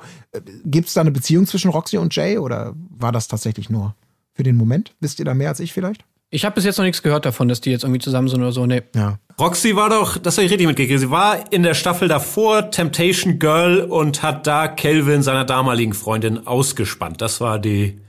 gibt 0.66 0.88
es 0.88 0.96
da 0.96 1.02
eine 1.02 1.12
Beziehung 1.12 1.46
zwischen 1.46 1.70
Roxy 1.70 1.98
und 1.98 2.16
Jay 2.16 2.40
oder 2.40 2.74
war 2.90 3.12
das 3.12 3.28
tatsächlich 3.28 3.70
nur 3.70 3.94
für 4.36 4.44
den 4.44 4.56
Moment? 4.56 4.94
Wisst 5.00 5.18
ihr 5.20 5.26
da 5.26 5.34
mehr 5.34 5.50
als 5.50 5.60
ich 5.60 5.74
vielleicht? 5.74 6.04
Ich 6.30 6.44
habe 6.46 6.56
bis 6.56 6.66
jetzt 6.66 6.78
noch 6.78 6.84
nichts 6.86 7.02
gehört 7.02 7.26
davon, 7.26 7.48
dass 7.48 7.62
die 7.62 7.72
jetzt 7.72 7.84
irgendwie 7.84 8.00
zusammen 8.02 8.28
sind 8.28 8.42
oder 8.42 8.52
so. 8.52 8.66
Nee. 8.66 8.82
Ja. 8.94 9.20
Roxy 9.40 9.76
war 9.76 9.90
doch, 9.90 10.18
das 10.18 10.36
habe 10.38 10.46
ich 10.46 10.52
richtig 10.52 10.68
mitgekriegt, 10.68 11.00
sie 11.00 11.10
war 11.12 11.52
in 11.52 11.64
der 11.64 11.74
Staffel 11.74 12.08
davor 12.08 12.72
Temptation 12.72 13.40
Girl 13.40 13.82
und 13.82 14.22
hat 14.24 14.46
da 14.48 14.68
Kelvin 14.68 15.24
seiner 15.24 15.46
damaligen 15.46 15.94
Freundin 15.94 16.46
ausgespannt. 16.48 17.22
Das 17.22 17.42
war 17.42 17.60
die, 17.60 18.00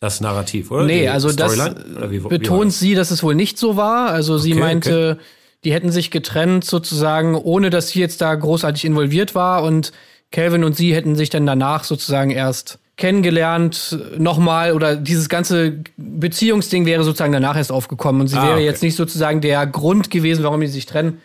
das 0.00 0.20
Narrativ, 0.20 0.70
oder? 0.70 0.84
Nee, 0.84 1.02
die 1.02 1.08
also 1.08 1.32
das 1.32 1.52
Storyline? 1.54 1.96
Oder 1.96 2.10
wie- 2.10 2.24
wie 2.24 2.28
betont 2.28 2.66
das? 2.72 2.78
sie, 2.78 2.94
dass 2.94 3.10
es 3.10 3.22
wohl 3.22 3.34
nicht 3.34 3.58
so 3.58 3.76
war. 3.76 4.10
Also 4.10 4.38
sie 4.38 4.52
Okay, 4.52 4.60
meinte, 4.60 5.18
die 5.64 5.72
hätten 5.72 5.90
sich 5.90 6.10
getrennt 6.10 6.64
sozusagen, 6.64 7.34
ohne 7.34 7.70
dass 7.70 7.88
sie 7.88 8.00
jetzt 8.00 8.20
da 8.20 8.34
großartig 8.34 8.84
involviert 8.84 9.34
war 9.34 9.62
und 9.64 9.92
Calvin 10.30 10.64
und 10.64 10.76
sie 10.76 10.94
hätten 10.94 11.16
sich 11.16 11.30
dann 11.30 11.46
danach 11.46 11.84
sozusagen 11.84 12.30
erst 12.30 12.78
kennengelernt 12.96 13.98
nochmal 14.18 14.72
oder 14.72 14.96
dieses 14.96 15.28
ganze 15.28 15.80
Beziehungsding 15.96 16.86
wäre 16.86 17.04
sozusagen 17.04 17.32
danach 17.32 17.56
erst 17.56 17.72
aufgekommen 17.72 18.22
und 18.22 18.28
sie 18.28 18.36
Ah, 18.38 18.42
wäre 18.42 18.54
okay. 18.54 18.64
jetzt 18.64 18.82
nicht 18.82 18.96
sozusagen 18.96 19.40
der 19.40 19.66
Grund 19.66 20.10
gewesen, 20.10 20.42
warum 20.44 20.60
die 20.60 20.66
sich 20.66 20.86
trennen. 20.86 21.18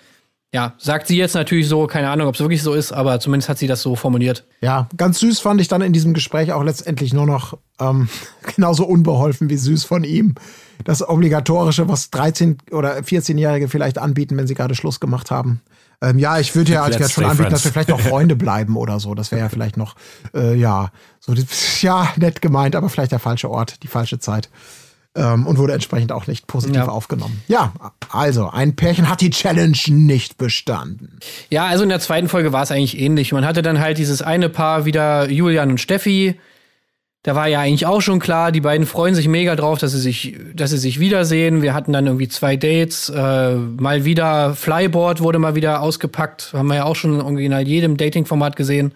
Ja, 0.53 0.73
sagt 0.77 1.07
sie 1.07 1.17
jetzt 1.17 1.33
natürlich 1.33 1.69
so, 1.69 1.87
keine 1.87 2.09
Ahnung, 2.09 2.27
ob 2.27 2.35
es 2.35 2.41
wirklich 2.41 2.61
so 2.61 2.73
ist, 2.73 2.91
aber 2.91 3.21
zumindest 3.21 3.47
hat 3.47 3.57
sie 3.57 3.67
das 3.67 3.81
so 3.81 3.95
formuliert. 3.95 4.43
Ja, 4.59 4.89
ganz 4.97 5.19
süß 5.19 5.39
fand 5.39 5.61
ich 5.61 5.69
dann 5.69 5.81
in 5.81 5.93
diesem 5.93 6.13
Gespräch 6.13 6.51
auch 6.51 6.63
letztendlich 6.63 7.13
nur 7.13 7.25
noch 7.25 7.57
ähm, 7.79 8.09
genauso 8.55 8.85
unbeholfen 8.85 9.49
wie 9.49 9.55
süß 9.55 9.85
von 9.85 10.03
ihm. 10.03 10.35
Das 10.83 11.07
obligatorische, 11.07 11.87
was 11.87 12.11
13- 12.11 12.57
oder 12.73 12.97
14-Jährige 12.97 13.69
vielleicht 13.69 13.97
anbieten, 13.97 14.35
wenn 14.35 14.47
sie 14.47 14.55
gerade 14.55 14.75
Schluss 14.75 14.99
gemacht 14.99 15.31
haben. 15.31 15.61
Ähm, 16.01 16.17
ja, 16.19 16.39
ich 16.39 16.55
würde 16.55 16.71
ja 16.71 16.83
als 16.83 16.97
Let's 16.97 17.11
schon 17.13 17.25
anbieten, 17.25 17.49
dass 17.51 17.63
wir 17.63 17.71
friends. 17.71 17.85
vielleicht 17.87 17.89
noch 17.89 18.09
Freunde 18.09 18.35
bleiben 18.35 18.75
oder 18.75 18.99
so. 18.99 19.13
Das 19.13 19.31
wäre 19.31 19.41
ja 19.41 19.49
vielleicht 19.49 19.77
noch, 19.77 19.95
äh, 20.33 20.55
ja, 20.55 20.91
so, 21.19 21.33
ja, 21.81 22.09
nett 22.17 22.41
gemeint, 22.41 22.75
aber 22.75 22.89
vielleicht 22.89 23.11
der 23.11 23.19
falsche 23.19 23.49
Ort, 23.49 23.83
die 23.83 23.87
falsche 23.87 24.17
Zeit. 24.19 24.49
Ähm, 25.13 25.45
und 25.45 25.57
wurde 25.57 25.73
entsprechend 25.73 26.13
auch 26.13 26.25
nicht 26.25 26.47
positiv 26.47 26.77
Ja. 26.77 26.87
aufgenommen. 26.87 27.43
Ja, 27.49 27.73
also, 28.11 28.49
ein 28.49 28.77
Pärchen 28.77 29.09
hat 29.09 29.19
die 29.19 29.29
Challenge 29.29 29.77
nicht 29.89 30.37
bestanden. 30.37 31.19
Ja, 31.49 31.65
also 31.65 31.83
in 31.83 31.89
der 31.89 31.99
zweiten 31.99 32.29
Folge 32.29 32.53
war 32.53 32.63
es 32.63 32.71
eigentlich 32.71 32.97
ähnlich. 32.97 33.33
Man 33.33 33.45
hatte 33.45 33.61
dann 33.61 33.79
halt 33.81 33.97
dieses 33.97 34.21
eine 34.21 34.47
Paar 34.47 34.85
wieder, 34.85 35.29
Julian 35.29 35.69
und 35.71 35.81
Steffi. 35.81 36.39
Da 37.23 37.35
war 37.35 37.47
ja 37.47 37.59
eigentlich 37.59 37.85
auch 37.85 38.01
schon 38.01 38.19
klar, 38.19 38.51
die 38.51 38.61
beiden 38.61 38.87
freuen 38.87 39.13
sich 39.13 39.27
mega 39.27 39.55
drauf, 39.55 39.77
dass 39.77 39.91
sie 39.91 39.99
sich, 39.99 40.35
dass 40.55 40.71
sie 40.71 40.77
sich 40.79 40.99
wiedersehen. 40.99 41.61
Wir 41.61 41.75
hatten 41.75 41.93
dann 41.93 42.07
irgendwie 42.07 42.27
zwei 42.27 42.55
Dates, 42.55 43.09
äh, 43.09 43.55
mal 43.55 44.05
wieder 44.05 44.55
Flyboard 44.55 45.21
wurde 45.21 45.37
mal 45.37 45.53
wieder 45.53 45.81
ausgepackt, 45.81 46.51
haben 46.53 46.67
wir 46.67 46.75
ja 46.77 46.83
auch 46.85 46.95
schon 46.95 47.13
in 47.13 47.21
original 47.21 47.67
jedem 47.67 47.95
Dating-Format 47.97 48.55
gesehen. 48.55 48.93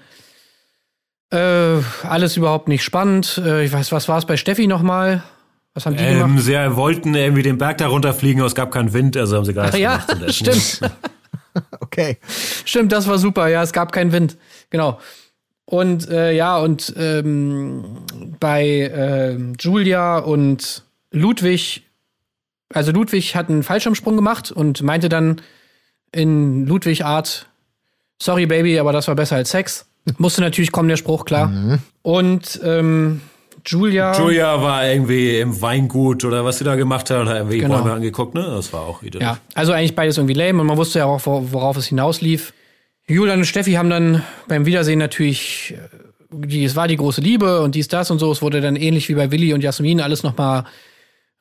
Äh, 1.31 1.77
alles 2.03 2.37
überhaupt 2.37 2.67
nicht 2.67 2.83
spannend. 2.83 3.39
Äh, 3.43 3.65
ich 3.65 3.71
weiß, 3.71 3.91
was 3.91 4.07
war 4.07 4.17
es 4.17 4.25
bei 4.25 4.37
Steffi 4.37 4.65
nochmal? 4.67 5.23
Was 5.75 5.85
haben 5.85 5.97
die 5.97 6.03
Ähm, 6.03 6.19
gemacht? 6.19 6.43
sie 6.43 6.75
wollten 6.75 7.13
irgendwie 7.13 7.43
den 7.43 7.57
Berg 7.57 7.77
da 7.79 7.87
runterfliegen, 7.87 8.39
aber 8.41 8.47
es 8.47 8.55
gab 8.55 8.71
keinen 8.71 8.93
Wind, 8.93 9.17
also 9.17 9.35
haben 9.37 9.45
sie 9.45 9.53
gar 9.53 9.65
Ach 9.65 9.73
nichts 9.73 9.79
ja, 9.81 9.97
gemacht. 9.97 10.33
stattdessen. 10.33 10.71
stimmt. 10.79 10.91
Okay. 11.79 12.17
Stimmt, 12.65 12.91
das 12.91 13.07
war 13.07 13.17
super. 13.17 13.47
Ja, 13.47 13.63
es 13.63 13.71
gab 13.71 13.93
keinen 13.93 14.11
Wind. 14.11 14.35
Genau. 14.71 14.99
Und 15.65 16.09
äh, 16.09 16.31
ja, 16.33 16.57
und 16.59 16.93
ähm, 16.97 17.83
bei 18.39 18.65
ähm, 18.93 19.53
Julia 19.59 20.19
und 20.19 20.83
Ludwig 21.11 21.81
also 22.73 22.91
Ludwig 22.91 23.35
hat 23.35 23.47
einen 23.49 23.63
Fallschirmsprung 23.63 24.15
gemacht 24.15 24.51
und 24.51 24.81
meinte 24.81 25.07
dann 25.07 25.39
in 26.11 26.65
Ludwig 26.65 27.05
Art, 27.05 27.47
sorry 28.21 28.47
Baby, 28.47 28.79
aber 28.79 28.91
das 28.91 29.07
war 29.07 29.15
besser 29.15 29.35
als 29.35 29.51
Sex. 29.51 29.85
Musste 30.17 30.41
natürlich 30.41 30.71
kommen, 30.71 30.89
der 30.89 30.97
Spruch, 30.97 31.25
klar. 31.25 31.79
Und 32.01 32.59
ähm, 32.63 33.21
Julia. 33.65 34.17
Julia 34.19 34.61
war 34.61 34.85
irgendwie 34.87 35.39
im 35.39 35.61
Weingut 35.61 36.25
oder 36.25 36.43
was 36.43 36.57
sie 36.57 36.63
da 36.63 36.75
gemacht 36.75 37.09
hat, 37.09 37.21
und 37.21 37.29
hat 37.29 37.37
irgendwie 37.37 37.59
Genau. 37.59 37.77
Bäume 37.79 37.93
angeguckt, 37.93 38.33
ne? 38.33 38.43
Das 38.43 38.73
war 38.73 38.81
auch 38.81 39.01
wieder. 39.03 39.21
Ja, 39.21 39.37
also 39.53 39.71
eigentlich 39.71 39.95
beides 39.95 40.17
irgendwie 40.17 40.33
lame 40.35 40.59
und 40.61 40.67
man 40.67 40.77
wusste 40.77 40.99
ja 40.99 41.05
auch, 41.05 41.25
wo- 41.25 41.47
worauf 41.51 41.77
es 41.77 41.85
hinauslief. 41.87 42.53
Julian 43.07 43.39
und 43.39 43.45
Steffi 43.45 43.73
haben 43.73 43.89
dann 43.89 44.23
beim 44.47 44.65
Wiedersehen 44.65 44.99
natürlich, 44.99 45.75
äh, 45.75 45.89
die, 46.31 46.63
es 46.63 46.75
war 46.75 46.87
die 46.87 46.97
große 46.97 47.21
Liebe 47.21 47.61
und 47.61 47.75
dies, 47.75 47.87
das 47.87 48.09
und 48.09 48.19
so. 48.19 48.31
Es 48.31 48.41
wurde 48.41 48.61
dann 48.61 48.75
ähnlich 48.75 49.09
wie 49.09 49.13
bei 49.15 49.31
Willi 49.31 49.53
und 49.53 49.61
Jasmin 49.61 50.01
alles 50.01 50.23
nochmal 50.23 50.65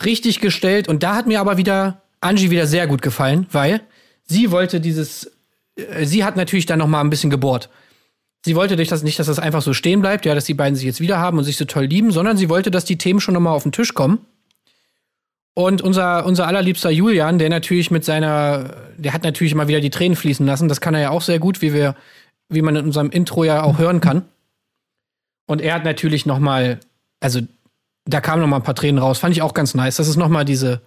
richtig 0.04 0.40
gestellt. 0.40 0.88
Und 0.88 1.02
da 1.02 1.14
hat 1.14 1.26
mir 1.26 1.40
aber 1.40 1.56
wieder 1.56 2.02
Angie 2.20 2.50
wieder 2.50 2.66
sehr 2.66 2.86
gut 2.86 3.00
gefallen, 3.00 3.46
weil 3.50 3.80
sie 4.24 4.50
wollte 4.50 4.80
dieses, 4.80 5.32
äh, 5.76 6.04
sie 6.04 6.24
hat 6.24 6.36
natürlich 6.36 6.66
dann 6.66 6.78
nochmal 6.78 7.02
ein 7.02 7.10
bisschen 7.10 7.30
gebohrt. 7.30 7.70
Sie 8.44 8.56
wollte 8.56 8.76
nicht, 8.76 8.92
dass, 8.92 9.02
nicht, 9.02 9.18
dass 9.18 9.26
das 9.26 9.38
einfach 9.38 9.62
so 9.62 9.72
stehen 9.72 10.02
bleibt, 10.02 10.26
ja, 10.26 10.34
dass 10.34 10.44
die 10.44 10.52
beiden 10.52 10.76
sich 10.76 10.84
jetzt 10.84 11.00
wieder 11.00 11.18
haben 11.18 11.38
und 11.38 11.44
sich 11.44 11.56
so 11.56 11.64
toll 11.64 11.86
lieben, 11.86 12.12
sondern 12.12 12.36
sie 12.36 12.50
wollte, 12.50 12.70
dass 12.70 12.84
die 12.84 12.98
Themen 12.98 13.20
schon 13.20 13.32
nochmal 13.32 13.54
auf 13.54 13.62
den 13.62 13.72
Tisch 13.72 13.94
kommen. 13.94 14.18
Und 15.54 15.82
unser, 15.82 16.26
unser 16.26 16.48
allerliebster 16.48 16.90
Julian, 16.90 17.38
der 17.38 17.48
natürlich 17.48 17.92
mit 17.92 18.04
seiner, 18.04 18.74
der 18.96 19.12
hat 19.12 19.22
natürlich 19.22 19.52
immer 19.52 19.68
wieder 19.68 19.80
die 19.80 19.90
Tränen 19.90 20.16
fließen 20.16 20.44
lassen. 20.44 20.68
Das 20.68 20.80
kann 20.80 20.94
er 20.94 21.00
ja 21.00 21.10
auch 21.10 21.22
sehr 21.22 21.38
gut, 21.38 21.62
wie 21.62 21.72
wir, 21.72 21.94
wie 22.48 22.62
man 22.62 22.74
in 22.74 22.84
unserem 22.84 23.10
Intro 23.10 23.44
ja 23.44 23.62
auch 23.62 23.78
hören 23.78 24.00
kann. 24.00 24.22
Und 25.46 25.60
er 25.60 25.74
hat 25.74 25.84
natürlich 25.84 26.26
noch 26.26 26.40
mal, 26.40 26.80
also 27.20 27.40
da 28.04 28.20
kamen 28.20 28.42
noch 28.42 28.48
mal 28.48 28.56
ein 28.56 28.62
paar 28.64 28.74
Tränen 28.74 28.98
raus. 28.98 29.18
Fand 29.18 29.36
ich 29.36 29.42
auch 29.42 29.54
ganz 29.54 29.74
nice. 29.74 29.96
Das 29.96 30.08
ist 30.08 30.16
noch 30.16 30.28
mal 30.28 30.44
diese, 30.44 30.80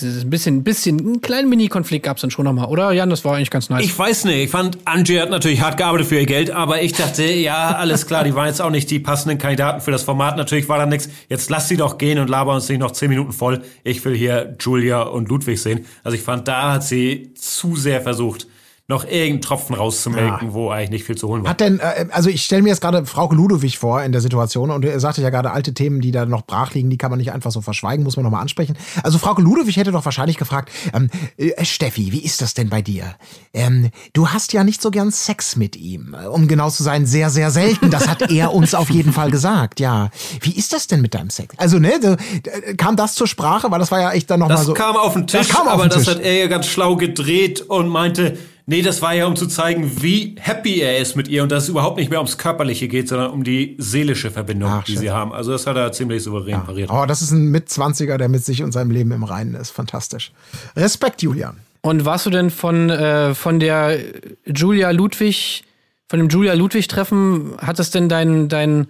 dieses 0.00 0.24
ein 0.24 0.30
bisschen, 0.30 0.64
bisschen, 0.64 0.98
einen 0.98 1.20
kleinen 1.20 1.48
Mini-Konflikt 1.48 2.04
gab's 2.04 2.20
dann 2.22 2.30
schon 2.30 2.44
noch 2.44 2.52
mal, 2.52 2.66
oder 2.66 2.92
Jan? 2.92 3.10
Das 3.10 3.24
war 3.24 3.36
eigentlich 3.36 3.50
ganz 3.50 3.68
nice. 3.68 3.84
Ich 3.84 3.98
weiß 3.98 4.24
nicht, 4.24 4.44
ich 4.44 4.50
fand, 4.50 4.78
Angie 4.84 5.20
hat 5.20 5.30
natürlich 5.30 5.60
hart 5.60 5.76
gearbeitet 5.76 6.06
für 6.06 6.18
ihr 6.18 6.26
Geld, 6.26 6.50
aber 6.50 6.82
ich 6.82 6.92
dachte, 6.92 7.24
ja, 7.24 7.76
alles 7.76 8.06
klar, 8.06 8.24
die 8.24 8.34
waren 8.34 8.46
jetzt 8.46 8.60
auch 8.60 8.70
nicht 8.70 8.90
die 8.90 8.98
passenden 8.98 9.38
Kandidaten 9.38 9.80
für 9.80 9.90
das 9.90 10.02
Format. 10.02 10.36
Natürlich 10.36 10.68
war 10.68 10.78
da 10.78 10.86
nichts. 10.86 11.08
Jetzt 11.28 11.50
lass 11.50 11.68
sie 11.68 11.76
doch 11.76 11.98
gehen 11.98 12.18
und 12.18 12.28
laber 12.28 12.54
uns 12.54 12.68
nicht 12.68 12.78
noch 12.78 12.92
zehn 12.92 13.10
Minuten 13.10 13.32
voll. 13.32 13.62
Ich 13.84 14.04
will 14.04 14.14
hier 14.14 14.56
Julia 14.60 15.02
und 15.02 15.28
Ludwig 15.28 15.60
sehen. 15.60 15.86
Also 16.04 16.16
ich 16.16 16.22
fand, 16.22 16.48
da 16.48 16.72
hat 16.72 16.84
sie 16.84 17.32
zu 17.34 17.76
sehr 17.76 18.00
versucht, 18.00 18.46
noch 18.92 19.04
irgendeinen 19.04 19.40
Tropfen 19.40 19.74
rauszumelken, 19.74 20.52
wo 20.52 20.70
eigentlich 20.70 20.90
nicht 20.90 21.04
viel 21.04 21.16
zu 21.16 21.28
holen 21.28 21.42
war. 21.42 21.50
Hat 21.50 21.60
denn, 21.60 21.80
äh, 21.80 22.06
also 22.10 22.28
ich 22.30 22.44
stelle 22.44 22.62
mir 22.62 22.68
jetzt 22.68 22.80
gerade 22.80 23.04
Frauke 23.06 23.34
Ludowig 23.34 23.78
vor 23.78 24.02
in 24.02 24.12
der 24.12 24.20
Situation 24.20 24.70
und 24.70 24.84
er 24.84 25.00
sagte 25.00 25.22
ja 25.22 25.30
gerade 25.30 25.50
alte 25.50 25.74
Themen, 25.74 26.00
die 26.00 26.12
da 26.12 26.26
noch 26.26 26.42
brach 26.42 26.74
liegen, 26.74 26.90
die 26.90 26.98
kann 26.98 27.10
man 27.10 27.18
nicht 27.18 27.32
einfach 27.32 27.50
so 27.50 27.60
verschweigen, 27.60 28.04
muss 28.04 28.16
man 28.16 28.24
nochmal 28.24 28.42
ansprechen. 28.42 28.76
Also 29.02 29.18
Frauke 29.18 29.42
Ludowig 29.42 29.76
hätte 29.76 29.90
doch 29.92 30.04
wahrscheinlich 30.04 30.36
gefragt, 30.36 30.70
ähm, 30.94 31.10
äh, 31.36 31.64
Steffi, 31.64 32.12
wie 32.12 32.22
ist 32.22 32.40
das 32.42 32.54
denn 32.54 32.68
bei 32.68 32.82
dir? 32.82 33.14
Ähm, 33.54 33.90
du 34.12 34.28
hast 34.28 34.52
ja 34.52 34.62
nicht 34.64 34.80
so 34.82 34.90
gern 34.90 35.10
Sex 35.10 35.56
mit 35.56 35.74
ihm. 35.76 36.14
Um 36.30 36.46
genau 36.48 36.70
zu 36.70 36.82
sein, 36.82 37.06
sehr, 37.06 37.30
sehr 37.30 37.50
selten. 37.50 37.90
Das 37.90 38.06
hat 38.08 38.30
er 38.30 38.52
uns 38.54 38.74
auf 38.74 38.90
jeden 38.90 39.12
Fall 39.12 39.30
gesagt, 39.30 39.80
ja. 39.80 40.10
Wie 40.40 40.52
ist 40.52 40.72
das 40.72 40.86
denn 40.86 41.00
mit 41.00 41.14
deinem 41.14 41.30
Sex? 41.30 41.54
Also, 41.58 41.78
ne, 41.78 41.92
so, 42.02 42.08
äh, 42.12 42.74
kam 42.76 42.96
das 42.96 43.14
zur 43.14 43.26
Sprache? 43.26 43.70
Weil 43.70 43.78
das 43.78 43.90
war 43.90 44.00
ja 44.00 44.12
echt 44.12 44.30
dann 44.30 44.40
nochmal 44.40 44.58
Das 44.58 44.66
so. 44.66 44.74
kam 44.74 44.96
auf 44.96 45.14
den 45.14 45.26
Tisch, 45.26 45.48
Das 45.48 45.56
kam 45.56 45.66
auf 45.66 45.72
aber 45.74 45.84
den 45.84 45.90
das 45.90 46.04
Tisch. 46.04 46.14
hat 46.14 46.20
er 46.22 46.34
ja 46.34 46.46
ganz 46.46 46.66
schlau 46.66 46.96
gedreht 46.96 47.60
und 47.62 47.88
meinte, 47.88 48.36
nee, 48.66 48.82
das 48.82 49.02
war 49.02 49.14
ja, 49.14 49.26
um 49.26 49.36
zu 49.36 49.46
zeigen, 49.46 50.02
wie 50.02 50.36
happy 50.38 50.80
er 50.80 50.98
ist 50.98 51.16
mit 51.16 51.28
ihr 51.28 51.42
und 51.42 51.52
dass 51.52 51.64
es 51.64 51.68
überhaupt 51.68 51.98
nicht 51.98 52.10
mehr 52.10 52.18
ums 52.18 52.38
Körperliche 52.38 52.88
geht, 52.88 53.08
sondern 53.08 53.30
um 53.30 53.44
die 53.44 53.76
seelische 53.78 54.30
Verbindung, 54.30 54.70
Ach, 54.70 54.84
die 54.84 54.96
sie 54.96 55.10
haben. 55.10 55.32
Also 55.32 55.52
das 55.52 55.66
hat 55.66 55.76
er 55.76 55.92
ziemlich 55.92 56.22
souverän 56.22 56.64
pariert. 56.64 56.90
Oh, 56.90 57.04
das 57.06 57.22
ist 57.22 57.30
ein 57.30 57.50
Mitzwanziger, 57.50 58.18
der 58.18 58.28
mit 58.28 58.44
sich 58.44 58.62
und 58.62 58.72
seinem 58.72 58.90
Leben 58.90 59.12
im 59.12 59.24
Reinen 59.24 59.54
ist. 59.54 59.70
Fantastisch. 59.70 60.32
Respekt, 60.76 61.22
Julian. 61.22 61.56
Und 61.82 62.04
warst 62.04 62.26
du 62.26 62.30
denn 62.30 62.50
von, 62.50 62.90
äh, 62.90 63.34
von 63.34 63.58
der 63.58 63.98
Julia 64.46 64.90
Ludwig, 64.90 65.64
von 66.08 66.20
dem 66.20 66.28
Julia 66.28 66.54
Ludwig-Treffen, 66.54 67.54
hat 67.58 67.80
es 67.80 67.90
denn 67.90 68.08
dein, 68.08 68.48
dein, 68.48 68.86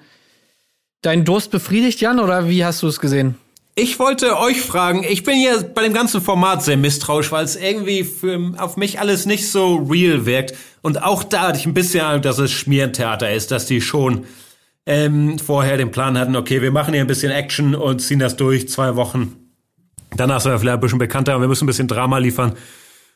dein 1.01 1.25
Durst 1.25 1.51
befriedigt, 1.51 2.01
Jan, 2.01 2.21
oder 2.21 2.49
wie 2.49 2.65
hast 2.65 2.83
du 2.83 2.89
es 2.89 3.01
gesehen? 3.01 3.37
Ich 3.75 3.99
wollte 3.99 4.39
euch 4.39 4.61
fragen, 4.61 5.03
ich 5.03 5.23
bin 5.23 5.41
ja 5.41 5.53
bei 5.75 5.83
dem 5.83 5.95
ganzen 5.95 6.21
Format 6.21 6.63
sehr 6.63 6.77
misstrauisch, 6.77 7.33
weil 7.33 7.45
es 7.45 7.57
irgendwie 7.57 8.05
für, 8.05 8.53
auf 8.59 8.77
mich 8.77 9.01
alles 9.01 9.25
nicht 9.25 9.51
so 9.51 9.77
real 9.77 10.27
wirkt. 10.27 10.55
Und 10.83 11.03
auch 11.03 11.25
da 11.25 11.49
hatte 11.49 11.59
ich 11.59 11.65
ein 11.65 11.73
bisschen, 11.73 12.03
Angst, 12.03 12.27
dass 12.27 12.39
es 12.39 12.53
Schmierentheater 12.53 13.33
ist, 13.33 13.51
dass 13.51 13.65
die 13.65 13.81
schon 13.81 14.27
ähm, 14.85 15.39
vorher 15.39 15.79
den 15.79 15.91
Plan 15.91 16.19
hatten, 16.19 16.37
okay, 16.37 16.61
wir 16.61 16.71
machen 16.71 16.93
hier 16.93 17.03
ein 17.03 17.07
bisschen 17.07 17.33
Action 17.33 17.75
und 17.75 18.01
ziehen 18.01 18.19
das 18.19 18.37
durch, 18.37 18.69
zwei 18.69 18.95
Wochen. 18.97 19.37
Danach 20.17 20.43
sind 20.43 20.53
wir 20.53 20.59
vielleicht 20.59 20.75
ein 20.75 20.81
bisschen 20.81 20.99
bekannter 20.99 21.37
und 21.37 21.41
wir 21.41 21.49
müssen 21.49 21.65
ein 21.65 21.69
bisschen 21.69 21.89
Drama 21.89 22.19
liefern. 22.19 22.55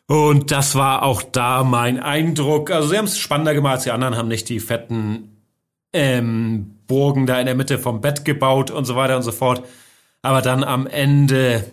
Und 0.07 0.53
das 0.53 0.75
war 0.75 1.03
auch 1.03 1.23
da 1.23 1.65
mein 1.65 2.01
Eindruck. 2.01 2.71
Also 2.71 2.89
sie 2.89 2.97
haben 2.97 3.05
es 3.05 3.19
spannender 3.19 3.53
gemacht, 3.53 3.75
als 3.75 3.85
die 3.85 3.91
anderen 3.91 4.17
haben 4.17 4.29
nicht 4.29 4.49
die 4.49 4.61
fetten 4.61 5.37
ähm, 5.93 6.77
Burgen 6.87 7.27
da 7.27 7.39
in 7.41 7.47
der 7.47 7.57
Mitte 7.57 7.79
vom 7.79 8.01
Bett 8.01 8.25
gebaut 8.25 8.71
und 8.71 8.87
so 8.87 8.97
weiter 8.97 9.17
und 9.17 9.23
so 9.23 9.33
fort. 9.33 9.63
Aber 10.27 10.43
dann 10.43 10.65
am 10.65 10.89
Ende, 10.89 11.65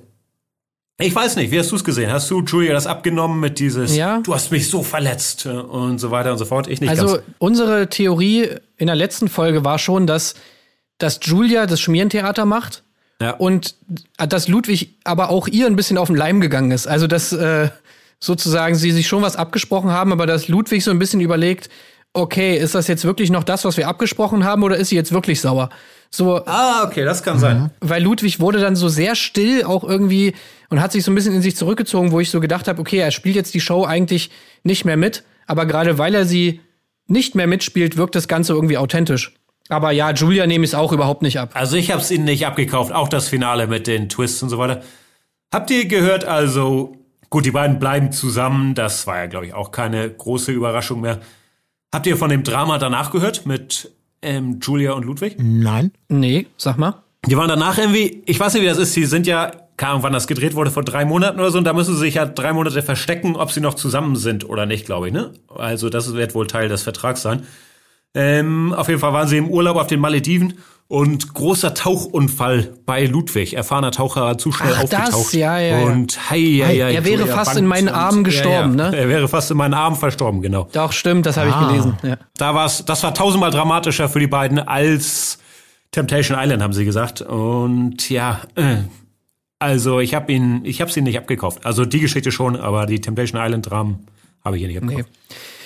ich 0.99 1.13
weiß 1.15 1.37
nicht, 1.37 1.49
wie 1.51 1.57
hast 1.57 1.71
du 1.71 1.75
es 1.75 1.83
gesehen? 1.83 2.11
Hast 2.11 2.29
du 2.29 2.41
Julia 2.43 2.71
das 2.73 2.85
abgenommen 2.85 3.39
mit 3.39 3.57
dieses, 3.57 3.95
Ja. 3.95 4.19
du 4.23 4.31
hast 4.33 4.51
mich 4.51 4.69
so 4.69 4.83
verletzt 4.83 5.47
äh, 5.47 5.49
und 5.49 5.97
so 5.97 6.11
weiter 6.11 6.31
und 6.31 6.37
so 6.37 6.45
fort? 6.45 6.67
Ich 6.67 6.79
nicht 6.79 6.89
Also 6.91 7.07
ganz. 7.15 7.23
unsere 7.39 7.89
Theorie 7.89 8.49
in 8.77 8.85
der 8.87 8.95
letzten 8.95 9.27
Folge 9.27 9.65
war 9.65 9.79
schon, 9.79 10.05
dass, 10.05 10.35
dass 10.99 11.19
Julia 11.23 11.65
das 11.65 11.81
Schmierentheater 11.81 12.45
macht 12.45 12.83
Ja. 13.19 13.31
und 13.31 13.73
dass 14.17 14.47
Ludwig 14.47 14.99
aber 15.03 15.31
auch 15.31 15.47
ihr 15.47 15.65
ein 15.65 15.75
bisschen 15.75 15.97
auf 15.97 16.07
den 16.09 16.15
Leim 16.15 16.39
gegangen 16.39 16.69
ist. 16.69 16.85
Also 16.87 17.07
dass 17.07 17.33
äh, 17.33 17.69
sozusagen 18.19 18.75
sie 18.75 18.91
sich 18.91 19.07
schon 19.07 19.23
was 19.23 19.35
abgesprochen 19.35 19.89
haben, 19.89 20.11
aber 20.11 20.27
dass 20.27 20.47
Ludwig 20.47 20.83
so 20.83 20.91
ein 20.91 20.99
bisschen 20.99 21.21
überlegt, 21.21 21.69
okay, 22.13 22.55
ist 22.55 22.75
das 22.75 22.87
jetzt 22.87 23.03
wirklich 23.03 23.31
noch 23.31 23.43
das, 23.43 23.65
was 23.65 23.77
wir 23.77 23.87
abgesprochen 23.87 24.43
haben, 24.43 24.61
oder 24.61 24.77
ist 24.77 24.89
sie 24.89 24.95
jetzt 24.95 25.11
wirklich 25.11 25.41
sauer? 25.41 25.71
So, 26.15 26.45
Ah, 26.45 26.83
okay, 26.85 27.03
das 27.05 27.23
kann 27.23 27.39
sein. 27.39 27.71
weil 27.81 28.03
Ludwig 28.03 28.39
wurde 28.39 28.59
dann 28.59 28.75
so 28.75 28.87
sehr 28.87 29.15
still 29.15 29.63
auch 29.63 29.83
irgendwie 29.83 30.35
und 30.69 30.79
hat 30.79 30.91
sich 30.91 31.03
so 31.03 31.11
ein 31.11 31.15
bisschen 31.15 31.33
in 31.33 31.41
sich 31.41 31.55
zurückgezogen, 31.55 32.11
wo 32.11 32.19
ich 32.19 32.29
so 32.29 32.39
gedacht 32.39 32.67
habe, 32.67 32.79
okay, 32.79 32.97
er 32.97 33.09
spielt 33.09 33.35
jetzt 33.35 33.55
die 33.55 33.59
Show 33.61 33.83
eigentlich 33.83 34.29
nicht 34.63 34.85
mehr 34.85 34.95
mit, 34.95 35.23
aber 35.47 35.65
gerade 35.65 35.97
weil 35.97 36.13
er 36.13 36.25
sie 36.25 36.61
nicht 37.07 37.33
mehr 37.33 37.47
mitspielt, 37.47 37.97
wirkt 37.97 38.13
das 38.13 38.27
Ganze 38.27 38.53
irgendwie 38.53 38.77
authentisch. 38.77 39.33
Aber 39.69 39.89
ja, 39.91 40.11
Julia 40.11 40.45
nehme 40.45 40.65
ich 40.65 40.71
es 40.71 40.75
auch 40.75 40.91
überhaupt 40.91 41.23
nicht 41.23 41.39
ab. 41.39 41.49
Also 41.55 41.77
ich 41.77 41.89
hab's 41.91 42.11
ihnen 42.11 42.25
nicht 42.25 42.45
abgekauft, 42.45 42.91
auch 42.91 43.07
das 43.09 43.27
Finale 43.27 43.65
mit 43.65 43.87
den 43.87 44.07
Twists 44.07 44.43
und 44.43 44.49
so 44.49 44.59
weiter. 44.59 44.83
Habt 45.51 45.71
ihr 45.71 45.85
gehört, 45.87 46.25
also, 46.25 46.95
gut, 47.31 47.45
die 47.45 47.51
beiden 47.51 47.79
bleiben 47.79 48.11
zusammen, 48.11 48.75
das 48.75 49.07
war 49.07 49.17
ja, 49.17 49.25
glaube 49.25 49.47
ich, 49.47 49.53
auch 49.55 49.71
keine 49.71 50.07
große 50.09 50.51
Überraschung 50.51 51.01
mehr. 51.01 51.21
Habt 51.91 52.05
ihr 52.05 52.17
von 52.17 52.29
dem 52.29 52.43
Drama 52.43 52.77
danach 52.77 53.09
gehört 53.11 53.45
mit 53.47 53.89
ähm, 54.23 54.59
Julia 54.61 54.93
und 54.93 55.05
Ludwig? 55.05 55.35
Nein. 55.37 55.91
Nee, 56.09 56.47
sag 56.57 56.77
mal. 56.77 57.03
Die 57.25 57.37
waren 57.37 57.47
danach 57.47 57.77
irgendwie, 57.77 58.23
ich 58.25 58.39
weiß 58.39 58.53
nicht, 58.53 58.63
wie 58.63 58.67
das 58.67 58.77
ist, 58.77 58.95
die 58.95 59.05
sind 59.05 59.27
ja, 59.27 59.51
keine 59.77 59.91
Ahnung, 59.91 60.03
wann 60.03 60.13
das 60.13 60.27
gedreht 60.27 60.55
wurde, 60.55 60.71
vor 60.71 60.83
drei 60.83 61.05
Monaten 61.05 61.39
oder 61.39 61.51
so, 61.51 61.57
und 61.57 61.63
da 61.63 61.73
müssen 61.73 61.93
sie 61.93 62.01
sich 62.01 62.15
ja 62.15 62.25
drei 62.25 62.51
Monate 62.51 62.81
verstecken, 62.81 63.35
ob 63.35 63.51
sie 63.51 63.61
noch 63.61 63.75
zusammen 63.75 64.15
sind 64.15 64.47
oder 64.49 64.65
nicht, 64.65 64.85
glaube 64.85 65.07
ich, 65.07 65.13
ne? 65.13 65.31
Also 65.55 65.89
das 65.89 66.13
wird 66.13 66.35
wohl 66.35 66.47
Teil 66.47 66.67
des 66.67 66.83
Vertrags 66.83 67.21
sein. 67.21 67.43
Ähm, 68.13 68.73
auf 68.73 68.89
jeden 68.89 68.99
Fall 68.99 69.13
waren 69.13 69.27
sie 69.27 69.37
im 69.37 69.49
Urlaub 69.49 69.77
auf 69.77 69.87
den 69.87 69.99
Malediven 69.99 70.55
und 70.87 71.33
großer 71.33 71.73
Tauchunfall 71.73 72.73
bei 72.85 73.05
Ludwig. 73.05 73.55
Erfahrener 73.55 73.91
Taucher 73.91 74.37
zu 74.37 74.51
schnell 74.51 74.73
Ach, 74.75 74.83
das, 74.83 75.13
aufgetaucht. 75.13 75.33
ja, 75.33 75.57
ja, 75.57 75.79
ja. 75.79 75.85
Und 75.85 76.29
hei, 76.29 76.61
hei, 76.63 76.77
hei, 76.77 76.93
Er 76.93 77.05
wäre 77.05 77.25
fast 77.27 77.51
Band 77.51 77.59
in 77.59 77.67
meinen 77.67 77.89
Armen 77.89 78.23
gestorben, 78.23 78.77
ja, 78.77 78.85
ja. 78.85 78.91
ne? 78.91 78.97
Er 78.97 79.09
wäre 79.09 79.27
fast 79.27 79.49
in 79.49 79.57
meinen 79.57 79.73
Armen 79.73 79.95
verstorben, 79.95 80.41
genau. 80.41 80.67
Doch, 80.73 80.91
stimmt, 80.91 81.25
das 81.25 81.37
habe 81.37 81.49
ich 81.49 81.67
gelesen. 81.67 81.97
Ja. 82.03 82.17
Da 82.37 82.53
war's, 82.53 82.85
das 82.85 83.01
war 83.03 83.13
tausendmal 83.13 83.51
dramatischer 83.51 84.09
für 84.09 84.19
die 84.19 84.27
beiden 84.27 84.59
als 84.59 85.39
Temptation 85.91 86.37
Island, 86.39 86.61
haben 86.61 86.73
sie 86.73 86.85
gesagt. 86.85 87.21
Und 87.21 88.09
ja, 88.09 88.41
äh, 88.55 88.77
also 89.59 89.99
ich 89.99 90.13
habe 90.13 90.31
ihn, 90.31 90.61
ich 90.65 90.81
habe 90.81 90.91
sie 90.91 91.01
nicht 91.01 91.17
abgekauft. 91.17 91.65
Also 91.65 91.85
die 91.85 92.01
Geschichte 92.01 92.31
schon, 92.31 92.55
aber 92.55 92.85
die 92.85 92.99
Temptation 92.99 93.41
Island 93.41 93.69
Dramen 93.69 94.05
habe 94.43 94.57
ich 94.57 94.61
hier 94.61 94.67
nicht 94.67 94.81
abgekauft. 94.81 95.09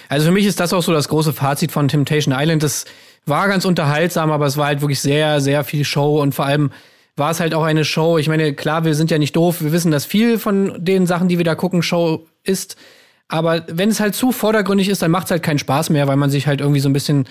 Also 0.10 0.28
für 0.28 0.32
mich 0.32 0.46
ist 0.46 0.60
das 0.60 0.72
auch 0.72 0.84
so 0.84 0.94
das 0.94 1.10
große 1.10 1.34
Fazit 1.34 1.72
von 1.72 1.88
Temptation 1.88 2.34
Island. 2.38 2.64
Das 2.64 2.86
war 3.28 3.48
ganz 3.48 3.66
unterhaltsam, 3.66 4.32
aber 4.32 4.46
es 4.46 4.58
war 4.58 4.68
halt 4.68 4.82
wirklich 4.82 5.00
sehr, 5.00 5.42
sehr 5.42 5.64
viel 5.64 5.86
Show 5.86 6.22
und 6.22 6.34
vor 6.34 6.46
allem 6.46 6.72
war 7.16 7.32
es 7.32 7.40
halt 7.40 7.54
auch 7.54 7.64
eine 7.64 7.84
Show. 7.84 8.18
Ich 8.18 8.28
meine, 8.30 8.54
klar, 8.54 8.86
wir 8.86 8.94
sind 8.94 9.10
ja 9.10 9.18
nicht 9.18 9.36
doof. 9.36 9.62
Wir 9.62 9.72
wissen, 9.72 9.92
dass 9.92 10.06
viel 10.06 10.38
von 10.38 10.74
den 10.78 11.08
Sachen, 11.08 11.28
die 11.28 11.38
wir 11.38 11.46
da 11.46 11.56
gucken, 11.56 11.82
Show 11.82 12.28
ist. 12.44 12.78
Aber 13.28 13.66
wenn 13.68 13.90
es 13.90 14.00
halt 14.00 14.16
zu 14.16 14.32
vordergründig 14.32 14.88
ist, 14.88 15.02
dann 15.02 15.12
macht 15.12 15.26
es 15.26 15.32
halt 15.32 15.44
keinen 15.44 15.60
Spaß 15.60 15.90
mehr, 15.90 16.08
weil 16.08 16.16
man 16.16 16.30
sich 16.30 16.48
halt 16.48 16.62
irgendwie 16.62 16.80
so 16.80 16.88
ein 16.88 16.94
bisschen 16.94 17.28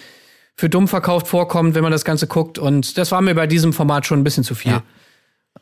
für 0.56 0.68
dumm 0.68 0.88
verkauft 0.88 1.28
vorkommt, 1.28 1.74
wenn 1.74 1.82
man 1.82 1.92
das 1.92 2.04
Ganze 2.04 2.26
guckt. 2.26 2.58
Und 2.58 2.98
das 2.98 3.12
war 3.12 3.20
mir 3.20 3.34
bei 3.34 3.46
diesem 3.46 3.72
Format 3.72 4.06
schon 4.06 4.20
ein 4.20 4.24
bisschen 4.24 4.44
zu 4.44 4.54
viel. 4.54 4.72
Ja. 4.72 4.82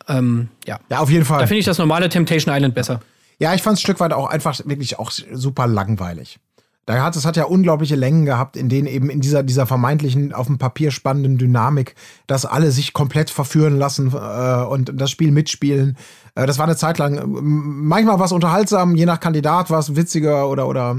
Ähm, 0.09 0.49
ja. 0.67 0.81
Ja, 0.91 1.01
auf 1.01 1.11
jeden 1.11 1.25
Fall. 1.25 1.41
Da 1.41 1.47
finde 1.47 1.61
ich 1.61 1.67
das 1.67 1.79
normale 1.79 2.09
Temptation 2.09 2.55
Island 2.55 2.75
besser. 2.75 3.01
Ja, 3.39 3.55
ich 3.55 3.63
fand 3.63 3.75
es 3.75 3.81
ein 3.81 3.85
Stück 3.85 4.01
weit 4.01 4.13
auch 4.13 4.29
einfach 4.29 4.59
wirklich 4.65 4.99
auch 4.99 5.11
super 5.11 5.67
langweilig. 5.67 6.39
Da 6.87 7.03
hat 7.03 7.17
es 7.17 7.25
hat 7.25 7.37
ja 7.37 7.45
unglaubliche 7.45 7.97
Längen 7.97 8.25
gehabt, 8.25 8.57
in 8.57 8.69
denen 8.69 8.87
eben 8.87 9.09
in 9.09 9.21
dieser 9.21 9.43
dieser 9.43 9.67
vermeintlichen 9.67 10.33
auf 10.33 10.47
dem 10.47 10.59
Papier 10.59 10.91
spannenden 10.91 11.39
Dynamik, 11.39 11.95
dass 12.27 12.45
alle 12.45 12.71
sich 12.71 12.93
komplett 12.93 13.31
verführen 13.31 13.79
lassen 13.79 14.13
äh, 14.15 14.65
und 14.65 14.93
das 14.95 15.11
Spiel 15.11 15.33
mitspielen. 15.33 15.97
Äh, 16.35 16.47
das 16.47 16.59
war 16.59 16.67
eine 16.67 16.77
Zeit 16.77 16.99
lang. 16.99 17.17
äh, 17.17 17.25
Manchmal 17.27 18.19
war 18.19 18.27
es 18.27 18.33
unterhaltsam, 18.33 18.95
je 18.97 19.07
nach 19.07 19.21
Kandidat 19.21 19.71
war 19.71 19.79
es 19.79 19.97
witziger 19.97 20.49
oder 20.49 20.69
oder 20.69 20.99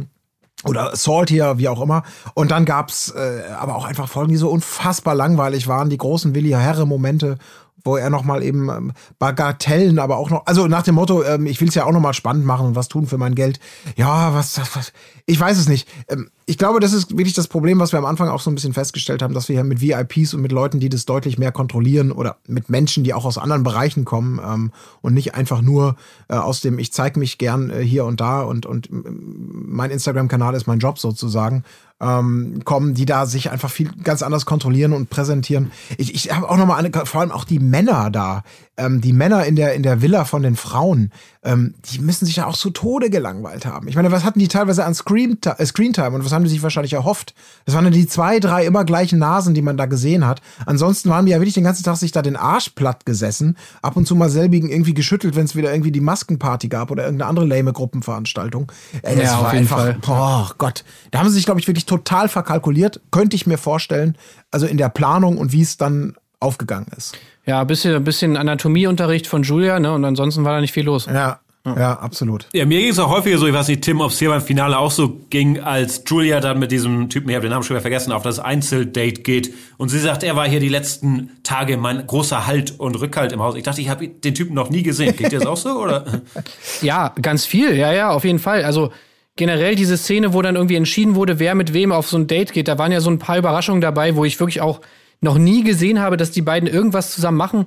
oder 0.64 0.95
saltier, 0.95 1.57
wie 1.57 1.68
auch 1.68 1.82
immer. 1.82 2.03
Und 2.34 2.49
dann 2.52 2.66
gab's 2.66 3.12
äh, 3.12 3.41
aber 3.60 3.76
auch 3.76 3.86
einfach 3.86 4.07
Folgen, 4.10 4.32
die 4.32 4.38
so 4.38 4.49
unfassbar 4.49 5.14
langweilig 5.14 5.68
waren, 5.68 5.90
die 5.90 5.98
großen 5.98 6.34
Willi 6.34 6.49
Herre-Momente, 6.49 7.38
wo 7.84 7.97
er 7.97 8.10
nochmal 8.10 8.43
eben 8.43 8.69
ähm, 8.69 8.93
Bagatellen, 9.19 9.99
aber 9.99 10.18
auch 10.18 10.30
noch, 10.30 10.45
also 10.47 10.68
nach 10.68 10.84
dem 10.84 10.95
Motto, 10.95 11.23
ähm, 11.23 11.45
ich 11.45 11.61
will 11.61 11.69
es 11.69 11.76
ja 11.76 11.85
auch 11.85 11.91
nochmal 11.91 12.14
spannend 12.14 12.45
machen 12.45 12.68
und 12.68 12.76
was 12.76 12.88
tun 12.88 13.06
für 13.06 13.18
mein 13.18 13.35
Geld. 13.35 13.60
Ja, 13.95 14.34
was, 14.34 14.60
was, 14.76 14.91
ich 15.26 15.39
weiß 15.39 15.57
es 15.57 15.69
nicht. 15.69 15.88
Ähm, 16.07 16.30
ich 16.47 16.57
glaube, 16.57 16.80
das 16.80 16.93
ist 16.93 17.11
wirklich 17.11 17.34
das 17.34 17.47
Problem, 17.47 17.80
was 17.80 17.91
wir 17.91 17.99
am 17.99 18.06
Anfang 18.06 18.30
auch 18.30 18.39
so 18.39 18.52
ein 18.52 18.56
bisschen 18.56 18.73
festgestellt 18.73 19.22
haben, 19.22 19.34
dass 19.34 19.49
wir 19.49 19.56
hier 19.56 19.64
mit 19.64 19.81
VIPs 19.81 20.34
und 20.34 20.41
mit 20.41 20.52
Leuten, 20.52 20.80
die 20.80 20.89
das 20.89 21.06
deutlich 21.06 21.38
mehr 21.38 21.52
kontrollieren 21.52 22.11
oder 22.11 22.38
mit 22.47 22.69
Menschen, 22.69 23.03
die 23.03 23.14
auch 23.14 23.26
aus 23.26 23.38
anderen 23.38 23.64
Bereichen 23.64 24.06
kommen 24.06 24.39
ähm, 24.43 24.72
und 25.02 25.14
nicht 25.14 25.35
einfach 25.35 25.61
nur 25.61 25.95
äh, 26.27 26.35
aus 26.35 26.61
dem, 26.61 26.80
ich 26.80 26.93
zeige 26.93 27.19
mich 27.19 27.38
gern 27.38 27.69
äh, 27.69 27.81
hier 27.81 28.06
und 28.06 28.19
da 28.19 28.41
und, 28.41 28.65
und 28.65 28.89
mein 28.91 29.91
Instagram-Kanal 29.91 30.56
ist 30.56 30.68
mein 30.68 30.80
Job 30.80 30.99
sozusagen, 30.99 31.64
ähm, 32.01 32.61
kommen, 32.65 32.93
die 32.93 33.05
da 33.05 33.26
sich 33.26 33.51
einfach 33.51 33.69
viel 33.69 33.91
ganz 34.03 34.22
anders 34.22 34.45
kontrollieren 34.45 34.93
und 34.93 35.09
präsentieren. 35.09 35.72
Ich, 35.97 36.13
ich 36.13 36.35
habe 36.35 36.49
auch 36.49 36.57
nochmal 36.57 36.89
vor 37.05 37.22
allem 37.22 37.31
auch 37.31 37.45
die 37.45 37.59
Männer 37.59 38.09
da, 38.09 38.43
ähm, 38.77 39.02
die 39.02 39.14
Männer 39.14 39.45
in 39.45 39.56
der, 39.56 39.73
in 39.73 39.84
der 39.84 40.02
Villa 40.02 40.26
von 40.26 40.43
den 40.43 40.56
Frauen, 40.56 41.11
ähm, 41.43 41.76
die 41.85 41.99
müssen 41.99 42.26
sich 42.26 42.38
ja 42.38 42.45
auch 42.47 42.57
zu 42.57 42.72
Tode 42.72 43.10
gelangweilt 43.10 43.65
haben. 43.65 43.88
Ich 43.88 43.95
meine, 43.95 44.11
was 44.11 44.23
hatten 44.23 44.39
die 44.39 44.47
teilweise 44.47 44.84
an 44.84 44.93
Screen, 44.93 45.38
äh, 45.45 45.65
Screentime 45.65 46.11
und 46.11 46.26
was 46.26 46.31
haben 46.31 46.43
die 46.43 46.49
sich 46.49 46.64
wahrscheinlich 46.64 46.93
erhofft? 46.93 47.34
Das 47.65 47.76
waren 47.76 47.85
dann 47.85 47.93
die 47.93 48.07
zwei, 48.07 48.39
drei 48.39 48.65
immer 48.65 48.84
gleichen 48.84 49.19
Nasen, 49.19 49.53
die 49.53 49.61
man 49.61 49.77
da 49.77 49.85
gesehen 49.85 50.26
hat. 50.27 50.41
Ansonsten 50.65 51.10
waren 51.10 51.26
die 51.26 51.31
ja 51.31 51.39
wirklich 51.39 51.53
den 51.53 51.64
ganzen 51.64 51.84
Tag 51.84 51.97
sich 51.97 52.11
da 52.11 52.22
den 52.22 52.35
Arsch 52.35 52.69
platt 52.69 53.06
gesessen, 53.06 53.57
ab 53.81 53.95
und 53.95 54.07
zu 54.07 54.15
mal 54.15 54.30
selbigen 54.30 54.69
irgendwie 54.69 54.93
geschüttelt, 54.93 55.35
wenn 55.35 55.45
es 55.45 55.56
wieder 55.56 55.72
irgendwie 55.72 55.91
die 55.91 56.02
Maskenparty 56.02 56.68
gab 56.68 56.91
oder 56.91 57.03
irgendeine 57.06 57.30
andere 57.30 57.45
lame 57.45 57.72
Gruppenveranstaltung. 57.72 58.72
Ey, 59.03 59.15
das 59.15 59.26
Ja, 59.26 59.35
auf 59.38 59.43
war 59.43 59.53
jeden 59.53 59.65
einfach, 59.65 59.77
Fall. 59.77 59.97
boah 60.02 60.52
Gott, 60.57 60.84
da 61.11 61.19
haben 61.19 61.30
sie 61.30 61.35
sich, 61.35 61.45
glaube 61.45 61.60
ich, 61.60 61.68
wirklich 61.68 61.85
total 61.85 62.27
verkalkuliert, 62.27 62.99
könnte 63.11 63.35
ich 63.35 63.47
mir 63.47 63.57
vorstellen, 63.57 64.18
also 64.52 64.65
in 64.65 64.77
der 64.77 64.89
Planung 64.89 65.38
und 65.38 65.52
wie 65.52 65.61
es 65.61 65.77
dann 65.77 66.15
aufgegangen 66.39 66.88
ist. 66.97 67.18
Ja, 67.45 67.61
ein 67.61 67.67
bisschen, 67.67 67.95
ein 67.95 68.03
bisschen 68.03 68.38
Anatomieunterricht 68.38 69.27
von 69.27 69.43
Julia, 69.43 69.80
ne? 69.80 69.93
Und 69.93 70.03
ansonsten 70.03 70.43
war 70.43 70.53
da 70.53 70.61
nicht 70.61 70.73
viel 70.73 70.85
los. 70.85 71.05
Ja, 71.05 71.39
ja, 71.65 71.93
absolut. 71.93 72.47
Ja, 72.53 72.65
mir 72.65 72.80
ging 72.80 72.89
es 72.89 72.99
auch 72.99 73.09
häufiger 73.09 73.39
so, 73.39 73.47
ich 73.47 73.53
weiß 73.53 73.67
nicht, 73.69 73.81
Tim, 73.81 73.99
ob 73.99 74.11
es 74.11 74.19
hier 74.19 74.30
beim 74.30 74.41
Finale 74.41 74.77
auch 74.77 74.91
so 74.91 75.22
ging, 75.31 75.59
als 75.61 76.03
Julia 76.05 76.39
dann 76.39 76.59
mit 76.59 76.72
diesem 76.72 77.09
Typen, 77.09 77.30
ich 77.30 77.35
habe 77.35 77.47
den 77.47 77.51
Namen 77.51 77.63
schon 77.63 77.76
wieder 77.76 77.81
vergessen, 77.81 78.11
auf 78.11 78.22
das 78.22 78.38
Einzeldate 78.38 79.22
geht 79.22 79.51
und 79.77 79.89
sie 79.89 79.97
sagt, 79.97 80.22
er 80.22 80.35
war 80.35 80.47
hier 80.47 80.59
die 80.59 80.69
letzten 80.69 81.31
Tage 81.41 81.77
mein 81.77 82.05
großer 82.05 82.45
Halt 82.45 82.80
und 82.80 82.99
Rückhalt 82.99 83.31
im 83.31 83.41
Haus. 83.41 83.55
Ich 83.55 83.63
dachte, 83.63 83.81
ich 83.81 83.89
habe 83.89 84.07
den 84.07 84.35
Typen 84.35 84.53
noch 84.53 84.69
nie 84.69 84.84
gesehen. 84.84 85.15
Geht 85.15 85.31
dir 85.31 85.39
das 85.39 85.47
auch 85.47 85.57
so, 85.57 85.81
oder? 85.81 86.05
Ja, 86.81 87.13
ganz 87.19 87.45
viel, 87.45 87.76
ja, 87.76 87.91
ja, 87.91 88.11
auf 88.11 88.26
jeden 88.26 88.39
Fall. 88.39 88.63
Also 88.63 88.91
generell 89.35 89.76
diese 89.76 89.97
Szene, 89.97 90.34
wo 90.34 90.41
dann 90.43 90.55
irgendwie 90.55 90.76
entschieden 90.76 91.15
wurde, 91.15 91.39
wer 91.39 91.55
mit 91.55 91.73
wem 91.73 91.91
auf 91.91 92.07
so 92.07 92.17
ein 92.17 92.27
Date 92.27 92.53
geht, 92.53 92.67
da 92.67 92.77
waren 92.77 92.91
ja 92.91 93.01
so 93.01 93.09
ein 93.09 93.17
paar 93.17 93.38
Überraschungen 93.38 93.81
dabei, 93.81 94.15
wo 94.15 94.23
ich 94.23 94.39
wirklich 94.39 94.61
auch 94.61 94.81
noch 95.22 95.38
nie 95.38 95.64
gesehen 95.64 96.00
habe, 96.00 96.18
dass 96.18 96.32
die 96.32 96.42
beiden 96.42 96.68
irgendwas 96.70 97.12
zusammen 97.12 97.38
machen. 97.38 97.66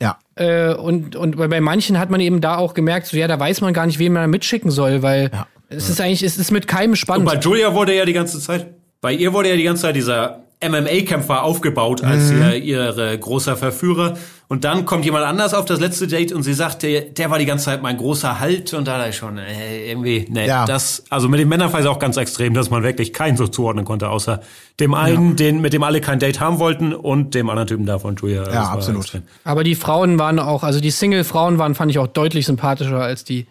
Ja. 0.00 0.18
Äh, 0.36 0.74
und, 0.74 1.14
und 1.16 1.36
bei 1.36 1.48
bei 1.48 1.60
manchen 1.60 1.98
hat 1.98 2.10
man 2.10 2.20
eben 2.20 2.40
da 2.40 2.56
auch 2.56 2.72
gemerkt, 2.74 3.06
so 3.06 3.16
ja, 3.16 3.28
da 3.28 3.38
weiß 3.38 3.60
man 3.60 3.74
gar 3.74 3.86
nicht, 3.86 3.98
wen 3.98 4.12
man 4.12 4.30
mitschicken 4.30 4.70
soll, 4.70 5.02
weil 5.02 5.30
Ja. 5.32 5.46
es 5.68 5.88
ist 5.90 6.00
eigentlich, 6.00 6.22
es 6.22 6.38
ist 6.38 6.50
mit 6.50 6.66
keinem 6.66 6.90
Und 6.92 6.96
spannend. 6.96 7.26
bei 7.26 7.36
Julia 7.38 7.74
wurde 7.74 7.94
ja 7.94 8.04
die 8.04 8.12
ganze 8.14 8.40
Zeit, 8.40 8.68
bei 9.00 9.12
ihr 9.12 9.32
wurde 9.32 9.50
ja 9.50 9.56
die 9.56 9.62
ganze 9.64 9.82
Zeit 9.82 9.96
dieser 9.96 10.44
MMA-Kämpfer 10.62 11.42
aufgebaut 11.42 12.04
als 12.04 12.30
ihr, 12.30 12.54
ihre 12.56 13.18
großer 13.18 13.56
Verführer. 13.56 14.18
Und 14.48 14.64
dann 14.64 14.84
kommt 14.84 15.04
jemand 15.04 15.24
anders 15.24 15.54
auf 15.54 15.64
das 15.64 15.80
letzte 15.80 16.06
Date 16.08 16.32
und 16.32 16.42
sie 16.42 16.54
sagt, 16.54 16.82
der, 16.82 17.02
der 17.02 17.30
war 17.30 17.38
die 17.38 17.46
ganze 17.46 17.66
Zeit 17.66 17.82
mein 17.82 17.96
großer 17.96 18.40
Halt. 18.40 18.74
Und 18.74 18.88
da 18.88 18.96
dachte 18.98 19.10
ich 19.10 19.16
schon, 19.16 19.38
äh, 19.38 19.90
irgendwie, 19.90 20.26
ne, 20.28 20.46
Ja. 20.46 20.64
das, 20.66 21.04
also 21.08 21.28
mit 21.28 21.38
dem 21.40 21.48
Männerfall 21.48 21.80
ist 21.82 21.86
auch 21.86 22.00
ganz 22.00 22.16
extrem, 22.16 22.52
dass 22.52 22.68
man 22.68 22.82
wirklich 22.82 23.12
keinen 23.12 23.36
so 23.36 23.46
zuordnen 23.46 23.84
konnte, 23.84 24.10
außer 24.10 24.40
dem 24.80 24.92
einen, 24.94 25.36
den, 25.36 25.60
mit 25.60 25.72
dem 25.72 25.82
alle 25.82 26.00
kein 26.00 26.18
Date 26.18 26.40
haben 26.40 26.58
wollten 26.58 26.92
und 26.92 27.34
dem 27.34 27.48
anderen 27.48 27.68
Typen 27.68 27.86
da 27.86 27.98
von 27.98 28.16
Julia. 28.16 28.44
War 28.46 28.72
absolut. 28.72 29.02
extrem. 29.02 29.22
Aber 29.44 29.62
die 29.64 29.76
Frauen 29.76 30.18
waren 30.18 30.38
auch, 30.40 30.62
also 30.64 30.80
die 30.80 30.90
Single-Frauen 30.90 31.58
waren, 31.58 31.74
fand 31.74 31.90
ich 31.92 31.98
auch 31.98 32.08
deutlich 32.08 32.44
sympathischer 32.46 33.00
als 33.00 33.22
die, 33.24 33.46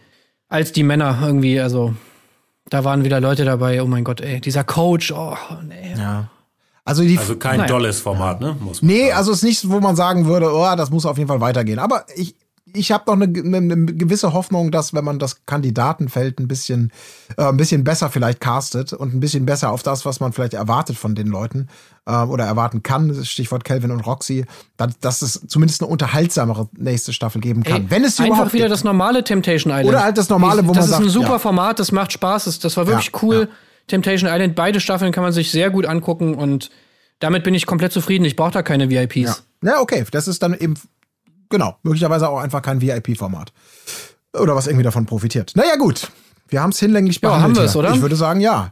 als 0.50 0.74
die 0.74 0.84
Männer 0.84 1.18
irgendwie. 1.24 1.60
Also 1.62 1.94
da 2.70 2.84
waren 2.84 3.04
wieder 3.06 3.22
Leute 3.22 3.46
dabei, 3.46 3.82
oh 3.82 3.88
mein 3.88 4.04
Gott, 4.04 4.20
ey, 4.22 4.42
dieser 4.42 4.64
Coach, 4.66 5.12
oh, 5.12 5.36
nee. 5.68 5.96
Also 6.90 7.04
die 7.04 7.18
Also 7.20 7.36
kein 7.36 7.58
Naja. 7.58 7.70
dolles 7.70 8.00
Format, 8.00 8.42
ne? 8.42 8.56
Muss 8.60 8.82
man 8.82 8.92
Nee, 8.92 9.04
sagen. 9.10 9.18
also 9.18 9.32
es 9.32 9.38
ist 9.38 9.44
nichts, 9.44 9.70
wo 9.70 9.80
man 9.80 9.96
sagen 9.96 10.26
würde, 10.26 10.52
oh, 10.52 10.76
das 10.76 10.90
muss 10.90 11.06
auf 11.06 11.18
jeden 11.18 11.28
Fall 11.28 11.40
weitergehen. 11.40 11.78
Aber 11.78 12.06
ich, 12.16 12.36
ich 12.74 12.92
habe 12.92 13.04
noch 13.08 13.14
eine, 13.14 13.26
eine, 13.26 13.58
eine 13.58 13.86
gewisse 13.94 14.34
Hoffnung, 14.34 14.72
dass 14.72 14.94
wenn 14.94 15.04
man 15.04 15.20
das 15.20 15.46
Kandidatenfeld 15.46 16.40
ein 16.40 16.48
bisschen, 16.48 16.92
äh, 17.38 17.44
ein 17.46 17.58
bisschen 17.58 17.84
besser 17.84 18.10
vielleicht 18.10 18.40
castet 18.42 18.94
und 18.94 19.14
ein 19.14 19.20
bisschen 19.20 19.46
besser 19.46 19.72
auf 19.72 19.84
das, 19.84 20.04
was 20.06 20.20
man 20.20 20.34
vielleicht 20.34 20.54
erwartet 20.56 20.98
von 20.98 21.14
den 21.16 21.28
Leuten 21.28 21.68
äh, 22.08 22.16
oder 22.24 22.46
erwarten 22.46 22.82
kann, 22.84 23.24
Stichwort 23.24 23.64
Calvin 23.64 23.92
und 23.92 24.02
Roxy, 24.02 24.46
dass, 24.78 24.98
dass 25.00 25.22
es 25.22 25.42
zumindest 25.48 25.82
eine 25.84 25.92
unterhaltsamere 25.92 26.70
nächste 26.78 27.14
Staffel 27.14 27.40
geben 27.42 27.64
kann. 27.64 27.84
Ey, 27.84 27.90
wenn 27.92 28.04
es 28.04 28.18
sie 28.18 28.24
einfach 28.24 28.36
überhaupt 28.38 28.54
wieder 28.54 28.66
gibt. 28.66 28.74
das 28.74 28.84
normale 28.84 29.24
Temptation 29.24 29.72
Island. 29.72 29.90
Oder 29.90 30.04
halt 30.04 30.18
das 30.18 30.30
normale, 30.30 30.64
wo 30.68 30.74
das 30.74 30.78
man 30.78 30.84
ist 30.86 30.90
sagt, 30.92 31.04
ein 31.04 31.10
super 31.10 31.34
ja. 31.34 31.40
Format, 31.40 31.80
das 31.80 31.92
macht 31.92 32.12
Spaß, 32.14 32.46
das, 32.46 32.60
das 32.60 32.78
war 32.78 32.88
wirklich 32.88 33.12
Ja, 33.14 33.20
cool. 33.24 33.50
Temptation 33.90 34.30
Island, 34.32 34.56
beide 34.56 34.80
Staffeln 34.80 35.12
kann 35.12 35.24
man 35.24 35.34
sich 35.34 35.52
sehr 35.52 35.70
gut 35.70 35.86
angucken 35.86 36.34
und 36.36 36.70
damit 37.20 37.44
bin 37.44 37.54
ich 37.54 37.66
komplett 37.66 37.92
zufrieden. 37.92 38.24
Ich 38.26 38.36
brauche 38.38 38.52
da 38.52 38.62
keine 38.64 38.90
VIPs. 38.90 39.44
Ja. 39.62 39.72
ja, 39.74 39.80
okay, 39.82 40.06
das 40.12 40.28
ist 40.28 40.42
dann 40.42 40.54
eben, 40.54 40.76
genau, 41.50 41.76
möglicherweise 41.84 42.30
auch 42.30 42.40
einfach 42.40 42.62
kein 42.62 42.82
VIP-Format. 42.82 43.52
Oder 44.34 44.56
was 44.56 44.68
irgendwie 44.68 44.84
davon 44.84 45.06
profitiert. 45.06 45.52
Naja, 45.56 45.76
gut. 45.76 46.10
Wir 46.48 46.62
haben 46.62 46.70
es 46.70 46.80
hinlänglich 46.80 47.20
Ja, 47.22 47.30
behandelt. 47.30 47.58
haben 47.58 47.64
wir's, 47.64 47.72
hier. 47.74 47.80
oder? 47.80 47.94
Ich 47.94 48.02
würde 48.02 48.16
sagen, 48.16 48.40
ja. 48.40 48.72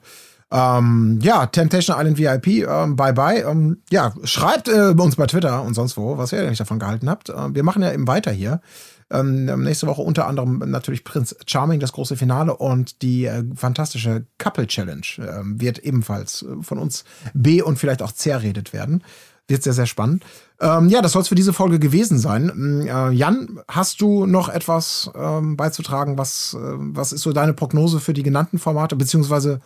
Ähm, 0.50 1.20
ja, 1.22 1.46
Temptation 1.48 1.98
Island 2.00 2.18
VIP, 2.18 2.66
ähm, 2.70 2.96
bye 2.96 3.12
bye. 3.14 3.42
Ähm, 3.42 3.82
ja, 3.92 4.14
schreibt 4.24 4.70
äh, 4.70 4.94
uns 4.98 5.18
bei 5.18 5.26
Twitter 5.28 5.62
und 5.64 5.74
sonst 5.74 5.98
wo, 5.98 6.18
was 6.18 6.32
ihr 6.32 6.40
eigentlich 6.40 6.58
davon 6.60 6.80
gehalten 6.80 7.10
habt. 7.10 7.30
Ähm, 7.30 7.54
wir 7.54 7.64
machen 7.64 7.82
ja 7.82 7.92
eben 7.92 8.08
weiter 8.08 8.32
hier. 8.32 8.62
Ähm, 9.10 9.48
ähm, 9.48 9.64
nächste 9.64 9.88
Woche 9.88 10.02
unter 10.02 10.28
anderem 10.28 10.60
natürlich 10.66 11.04
Prinz 11.04 11.36
Charming, 11.46 11.80
das 11.80 11.94
große 11.94 12.18
Finale 12.18 12.56
und 12.56 13.02
die 13.02 13.26
äh, 13.26 13.44
fantastische 13.56 14.26
Couple 14.38 14.68
Challenge 14.68 15.06
ähm, 15.20 15.62
wird 15.62 15.80
ebenfalls 15.80 16.44
äh, 16.44 16.62
von 16.62 16.78
uns 16.78 17.06
B 17.34 17.62
und 17.62 17.80
vielleicht 17.80 18.02
auch 18.02 18.12
zerredet 18.12 18.74
werden. 18.74 19.04
Wird 19.48 19.64
sehr, 19.64 19.72
sehr 19.72 19.86
spannend. 19.86 20.26
Ähm, 20.60 20.90
ja, 20.90 21.02
das 21.02 21.14
soll 21.14 21.22
es 21.22 21.30
für 21.30 21.36
diese 21.36 21.54
Folge 21.54 21.80
gewesen 21.80 22.20
sein. 22.20 22.52
Ähm, 22.54 22.88
Äh, 22.88 23.12
Jan, 23.12 23.60
hast 23.70 24.02
du 24.02 24.26
noch 24.26 24.50
etwas 24.50 25.10
ähm, 25.16 25.56
beizutragen? 25.56 26.18
Was, 26.18 26.54
äh, 26.54 26.58
was 26.60 27.14
ist 27.14 27.22
so 27.22 27.32
deine 27.32 27.54
Prognose 27.54 28.02
für 28.02 28.14
die 28.14 28.24
genannten 28.24 28.60
Formate? 28.60 28.98
Beziehungsweise 28.98 29.62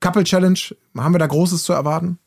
Couple 0.00 0.24
Challenge, 0.24 0.58
haben 0.98 1.14
wir 1.14 1.18
da 1.18 1.26
Großes 1.26 1.62
zu 1.62 1.72
erwarten? 1.72 2.18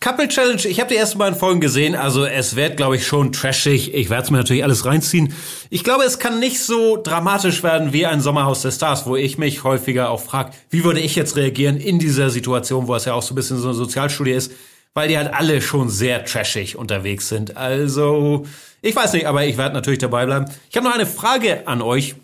Couple 0.00 0.28
Challenge, 0.28 0.62
ich 0.64 0.80
habe 0.80 0.88
die 0.88 0.96
ersten 0.96 1.18
beiden 1.18 1.38
Folgen 1.38 1.60
gesehen, 1.60 1.94
also 1.94 2.24
es 2.24 2.56
wird, 2.56 2.78
glaube 2.78 2.96
ich, 2.96 3.06
schon 3.06 3.32
trashig. 3.32 3.92
Ich 3.92 4.08
werde 4.08 4.22
es 4.22 4.30
mir 4.30 4.38
natürlich 4.38 4.64
alles 4.64 4.86
reinziehen. 4.86 5.34
Ich 5.68 5.84
glaube, 5.84 6.04
es 6.04 6.18
kann 6.18 6.40
nicht 6.40 6.60
so 6.60 6.96
dramatisch 6.96 7.62
werden 7.62 7.92
wie 7.92 8.06
ein 8.06 8.22
Sommerhaus 8.22 8.62
der 8.62 8.70
Stars, 8.70 9.04
wo 9.04 9.16
ich 9.16 9.36
mich 9.36 9.64
häufiger 9.64 10.08
auch 10.08 10.22
frage, 10.22 10.52
wie 10.70 10.82
würde 10.82 11.00
ich 11.00 11.14
jetzt 11.14 11.36
reagieren 11.36 11.76
in 11.76 11.98
dieser 11.98 12.30
Situation, 12.30 12.88
wo 12.88 12.94
es 12.94 13.04
ja 13.04 13.12
auch 13.12 13.22
so 13.22 13.34
ein 13.34 13.36
bisschen 13.36 13.58
so 13.58 13.68
eine 13.68 13.76
Sozialstudie 13.76 14.30
ist, 14.30 14.50
weil 14.94 15.08
die 15.08 15.18
halt 15.18 15.34
alle 15.34 15.60
schon 15.60 15.90
sehr 15.90 16.24
trashig 16.24 16.76
unterwegs 16.76 17.28
sind. 17.28 17.58
Also, 17.58 18.46
ich 18.80 18.96
weiß 18.96 19.12
nicht, 19.12 19.26
aber 19.26 19.44
ich 19.44 19.58
werde 19.58 19.74
natürlich 19.74 19.98
dabei 19.98 20.24
bleiben. 20.24 20.46
Ich 20.70 20.76
habe 20.78 20.86
noch 20.86 20.94
eine 20.94 21.04
Frage 21.04 21.68
an 21.68 21.82
euch. 21.82 22.14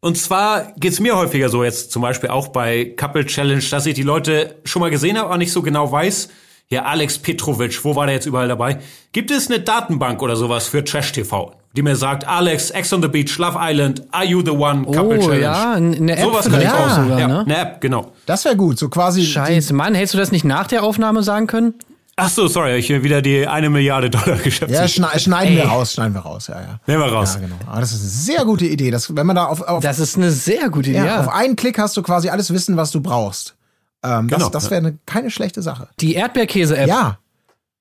Und 0.00 0.16
zwar 0.16 0.72
geht's 0.78 1.00
mir 1.00 1.16
häufiger 1.16 1.48
so 1.48 1.64
jetzt 1.64 1.90
zum 1.90 2.02
Beispiel 2.02 2.30
auch 2.30 2.48
bei 2.48 2.94
Couple 2.96 3.26
Challenge, 3.26 3.62
dass 3.70 3.84
ich 3.86 3.94
die 3.94 4.04
Leute 4.04 4.56
schon 4.64 4.80
mal 4.80 4.90
gesehen 4.90 5.18
habe, 5.18 5.26
aber 5.28 5.38
nicht 5.38 5.52
so 5.52 5.60
genau 5.62 5.90
weiß. 5.90 6.28
Ja, 6.70 6.82
Alex 6.84 7.18
Petrovic, 7.18 7.82
wo 7.84 7.96
war 7.96 8.06
der 8.06 8.14
jetzt 8.16 8.26
überall 8.26 8.46
dabei? 8.46 8.78
Gibt 9.12 9.30
es 9.30 9.48
eine 9.48 9.58
Datenbank 9.60 10.22
oder 10.22 10.36
sowas 10.36 10.68
für 10.68 10.84
Trash 10.84 11.12
TV, 11.12 11.52
die 11.74 11.80
mir 11.82 11.96
sagt, 11.96 12.28
Alex, 12.28 12.70
Ex 12.70 12.92
on 12.92 13.00
the 13.00 13.08
Beach, 13.08 13.38
Love 13.38 13.56
Island, 13.58 14.02
Are 14.10 14.24
You 14.26 14.42
the 14.44 14.50
One, 14.50 14.84
Couple 14.84 15.18
Oh, 15.18 15.22
Challenge? 15.22 15.40
ja, 15.40 15.72
eine 15.72 16.12
App 16.12 16.24
Sowas 16.24 16.48
kann 16.50 16.60
ich 16.60 16.68
auch 16.68 16.90
sogar, 16.90 17.18
ja, 17.18 17.26
ne? 17.26 17.40
eine 17.40 17.56
App, 17.56 17.80
genau. 17.80 18.12
Das 18.26 18.44
wäre 18.44 18.54
gut, 18.54 18.78
so 18.78 18.90
quasi. 18.90 19.24
Scheiße, 19.24 19.72
Mann, 19.72 19.94
hättest 19.94 20.12
du 20.14 20.18
das 20.18 20.30
nicht 20.30 20.44
nach 20.44 20.66
der 20.66 20.82
Aufnahme 20.84 21.22
sagen 21.22 21.46
können? 21.46 21.74
Ach 22.20 22.28
so, 22.28 22.48
sorry, 22.48 22.74
ich 22.76 22.88
wieder 22.88 23.22
die 23.22 23.46
eine 23.46 23.70
Milliarde 23.70 24.10
Dollar 24.10 24.36
Die, 24.38 24.42
Geschäfts. 24.42 24.74
ja, 24.74 24.88
schneiden, 24.88 25.20
schneiden 25.20 25.56
wir 25.56 25.66
raus, 25.66 25.92
schneiden 25.92 26.14
wir 26.14 26.20
raus, 26.20 26.48
ja, 26.48 26.60
ja. 26.60 26.80
Nehmen 26.88 27.00
wir 27.00 27.12
raus. 27.12 27.34
Ja, 27.34 27.40
genau. 27.42 27.54
Aber 27.64 27.80
das 27.80 27.92
ist 27.92 28.00
eine 28.00 28.10
sehr 28.10 28.44
gute 28.44 28.66
Idee. 28.66 28.90
Das, 28.90 29.14
wenn 29.14 29.24
man 29.24 29.36
da 29.36 29.44
auf, 29.44 29.62
auf, 29.62 29.84
Das 29.84 30.00
ist 30.00 30.16
eine 30.16 30.32
sehr 30.32 30.68
gute 30.68 30.90
Idee. 30.90 30.98
ja, 30.98 31.06
Ja, 31.06 31.20
auf 31.20 31.28
einen 31.28 31.54
Klick 31.54 31.78
hast 31.78 31.96
du 31.96 32.02
quasi 32.02 32.28
alles 32.28 32.52
Wissen, 32.52 32.76
was 32.76 32.90
du 32.90 33.00
brauchst. 33.00 33.54
Ähm, 34.02 34.26
Genau, 34.26 34.48
das 34.48 34.64
das 34.64 34.70
wäre 34.72 34.78
eine, 34.78 34.98
keine 35.06 35.30
schlechte 35.30 35.62
Sache. 35.62 35.88
Die 36.00 36.14
Erdbeerkäse-App. 36.14 36.88
Ja. 36.88 37.18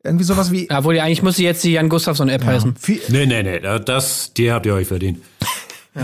Irgendwie 0.04 0.24
sowas 0.24 0.52
wie. 0.52 0.70
Obwohl, 0.70 0.96
ja, 0.96 1.04
eigentlich 1.04 1.24
müsste 1.24 1.42
jetzt 1.42 1.64
die 1.64 1.72
Jan 1.72 1.90
Gustafsson-App 1.90 2.46
heißen. 2.46 2.76
Viel, 2.76 3.02
Nee, 3.10 3.26
nee, 3.26 3.42
nee, 3.42 3.60
das, 3.60 4.34
die 4.34 4.52
habt 4.52 4.68
ihr 4.68 4.76
euch 4.76 4.88
verdient. 4.88 5.20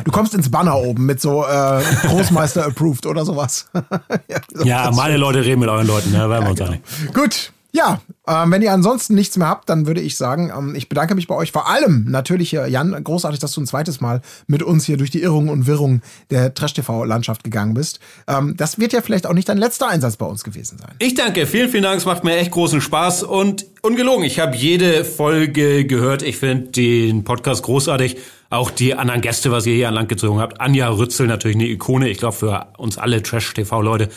Du 0.05 0.11
kommst 0.11 0.33
ins 0.33 0.49
Banner 0.49 0.75
oben 0.75 1.05
mit 1.05 1.21
so 1.21 1.45
äh, 1.45 1.81
Großmeister 2.07 2.65
approved 2.65 3.05
oder 3.05 3.25
sowas. 3.25 3.69
ja, 4.27 4.39
ja 4.63 4.91
meine 4.91 5.17
Leute 5.17 5.45
reden 5.45 5.59
mit 5.59 5.69
euren 5.69 5.85
Leuten, 5.85 6.11
ne? 6.11 6.27
werden 6.27 6.45
wir 6.45 6.49
uns 6.49 6.59
genau. 6.59 6.71
einig. 6.71 6.81
Gut. 7.13 7.53
Ja, 7.75 8.01
ähm, 8.27 8.51
wenn 8.51 8.61
ihr 8.61 8.71
ansonsten 8.71 9.15
nichts 9.15 9.35
mehr 9.35 9.47
habt, 9.47 9.67
dann 9.67 9.87
würde 9.87 9.99
ich 9.99 10.15
sagen, 10.15 10.51
ähm, 10.55 10.75
ich 10.75 10.89
bedanke 10.89 11.15
mich 11.15 11.25
bei 11.25 11.33
euch. 11.33 11.51
Vor 11.51 11.67
allem 11.67 12.05
natürlich, 12.07 12.53
äh, 12.53 12.69
Jan, 12.69 13.03
großartig, 13.03 13.39
dass 13.39 13.51
du 13.53 13.61
ein 13.61 13.67
zweites 13.67 13.99
Mal 13.99 14.21
mit 14.45 14.61
uns 14.61 14.85
hier 14.85 14.95
durch 14.95 15.09
die 15.09 15.23
Irrungen 15.23 15.49
und 15.49 15.65
Wirrungen 15.65 16.03
der 16.29 16.53
Trash-TV-Landschaft 16.53 17.43
gegangen 17.43 17.73
bist. 17.73 17.99
Ähm, 18.27 18.55
das 18.57 18.77
wird 18.77 18.93
ja 18.93 19.01
vielleicht 19.01 19.25
auch 19.25 19.33
nicht 19.33 19.49
dein 19.49 19.57
letzter 19.57 19.87
Einsatz 19.87 20.17
bei 20.17 20.27
uns 20.27 20.43
gewesen 20.43 20.77
sein. 20.77 20.91
Ich 20.99 21.15
danke, 21.15 21.47
vielen, 21.47 21.67
vielen 21.67 21.81
Dank. 21.81 21.97
Es 21.97 22.05
macht 22.05 22.23
mir 22.23 22.37
echt 22.37 22.51
großen 22.51 22.79
Spaß 22.79 23.23
und 23.23 23.65
ungelogen. 23.81 24.23
Ich 24.23 24.39
habe 24.39 24.55
jede 24.55 25.03
Folge 25.03 25.85
gehört. 25.85 26.21
Ich 26.21 26.37
finde 26.37 26.67
den 26.67 27.23
Podcast 27.23 27.63
großartig. 27.63 28.17
Auch 28.51 28.69
die 28.69 28.93
anderen 28.93 29.21
Gäste, 29.21 29.51
was 29.51 29.65
ihr 29.65 29.73
hier 29.73 29.87
an 29.87 29.95
Land 29.95 30.09
gezogen 30.09 30.39
habt. 30.39 30.61
Anja 30.61 30.89
Rützel, 30.89 31.25
natürlich 31.25 31.57
eine 31.57 31.67
Ikone. 31.67 32.07
Ich 32.09 32.19
glaube, 32.19 32.35
für 32.35 32.67
uns 32.77 32.99
alle 32.99 33.23
Trash-TV-Leute. 33.23 34.09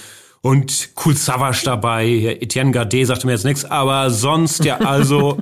Und 0.46 0.90
Cool 1.04 1.16
Savage 1.16 1.62
dabei. 1.64 2.38
Etienne 2.40 2.70
Gade 2.70 3.04
sagte 3.04 3.26
mir 3.26 3.32
jetzt 3.32 3.44
nichts. 3.44 3.64
Aber 3.64 4.10
sonst, 4.10 4.64
ja, 4.64 4.76
also, 4.76 5.38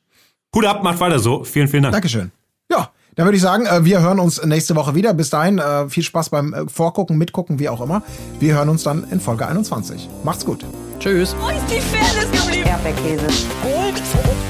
Hut 0.54 0.64
ab, 0.64 0.82
macht 0.82 0.98
weiter 0.98 1.18
so. 1.18 1.44
Vielen, 1.44 1.68
vielen 1.68 1.82
Dank. 1.82 1.92
Dankeschön. 1.92 2.32
Ja, 2.70 2.88
dann 3.16 3.26
würde 3.26 3.36
ich 3.36 3.42
sagen, 3.42 3.66
äh, 3.66 3.84
wir 3.84 4.00
hören 4.00 4.18
uns 4.18 4.42
nächste 4.42 4.74
Woche 4.74 4.94
wieder. 4.94 5.12
Bis 5.12 5.28
dahin, 5.28 5.58
äh, 5.58 5.90
viel 5.90 6.02
Spaß 6.02 6.30
beim 6.30 6.54
äh, 6.54 6.66
Vorgucken, 6.68 7.18
Mitgucken, 7.18 7.58
wie 7.58 7.68
auch 7.68 7.82
immer. 7.82 8.02
Wir 8.40 8.54
hören 8.54 8.70
uns 8.70 8.82
dann 8.82 9.06
in 9.10 9.20
Folge 9.20 9.46
21. 9.46 10.08
Macht's 10.24 10.46
gut. 10.46 10.64
Tschüss. 11.00 11.36
Wo 11.38 11.50
ist 11.50 11.58
die 11.70 11.82
Fairness 11.82 12.30
geblieben? 12.32 12.66
Erdbeerkäse. 12.66 13.26
Gold, 13.62 14.02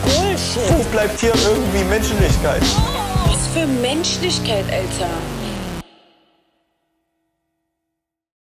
Bullshit. 0.05 0.71
Wo 0.71 0.85
bleibt 0.93 1.19
hier 1.19 1.33
irgendwie 1.35 1.83
Menschlichkeit? 1.91 2.63
Was 3.27 3.49
für 3.49 3.67
Menschlichkeit, 3.67 4.67
Alter. 4.71 5.11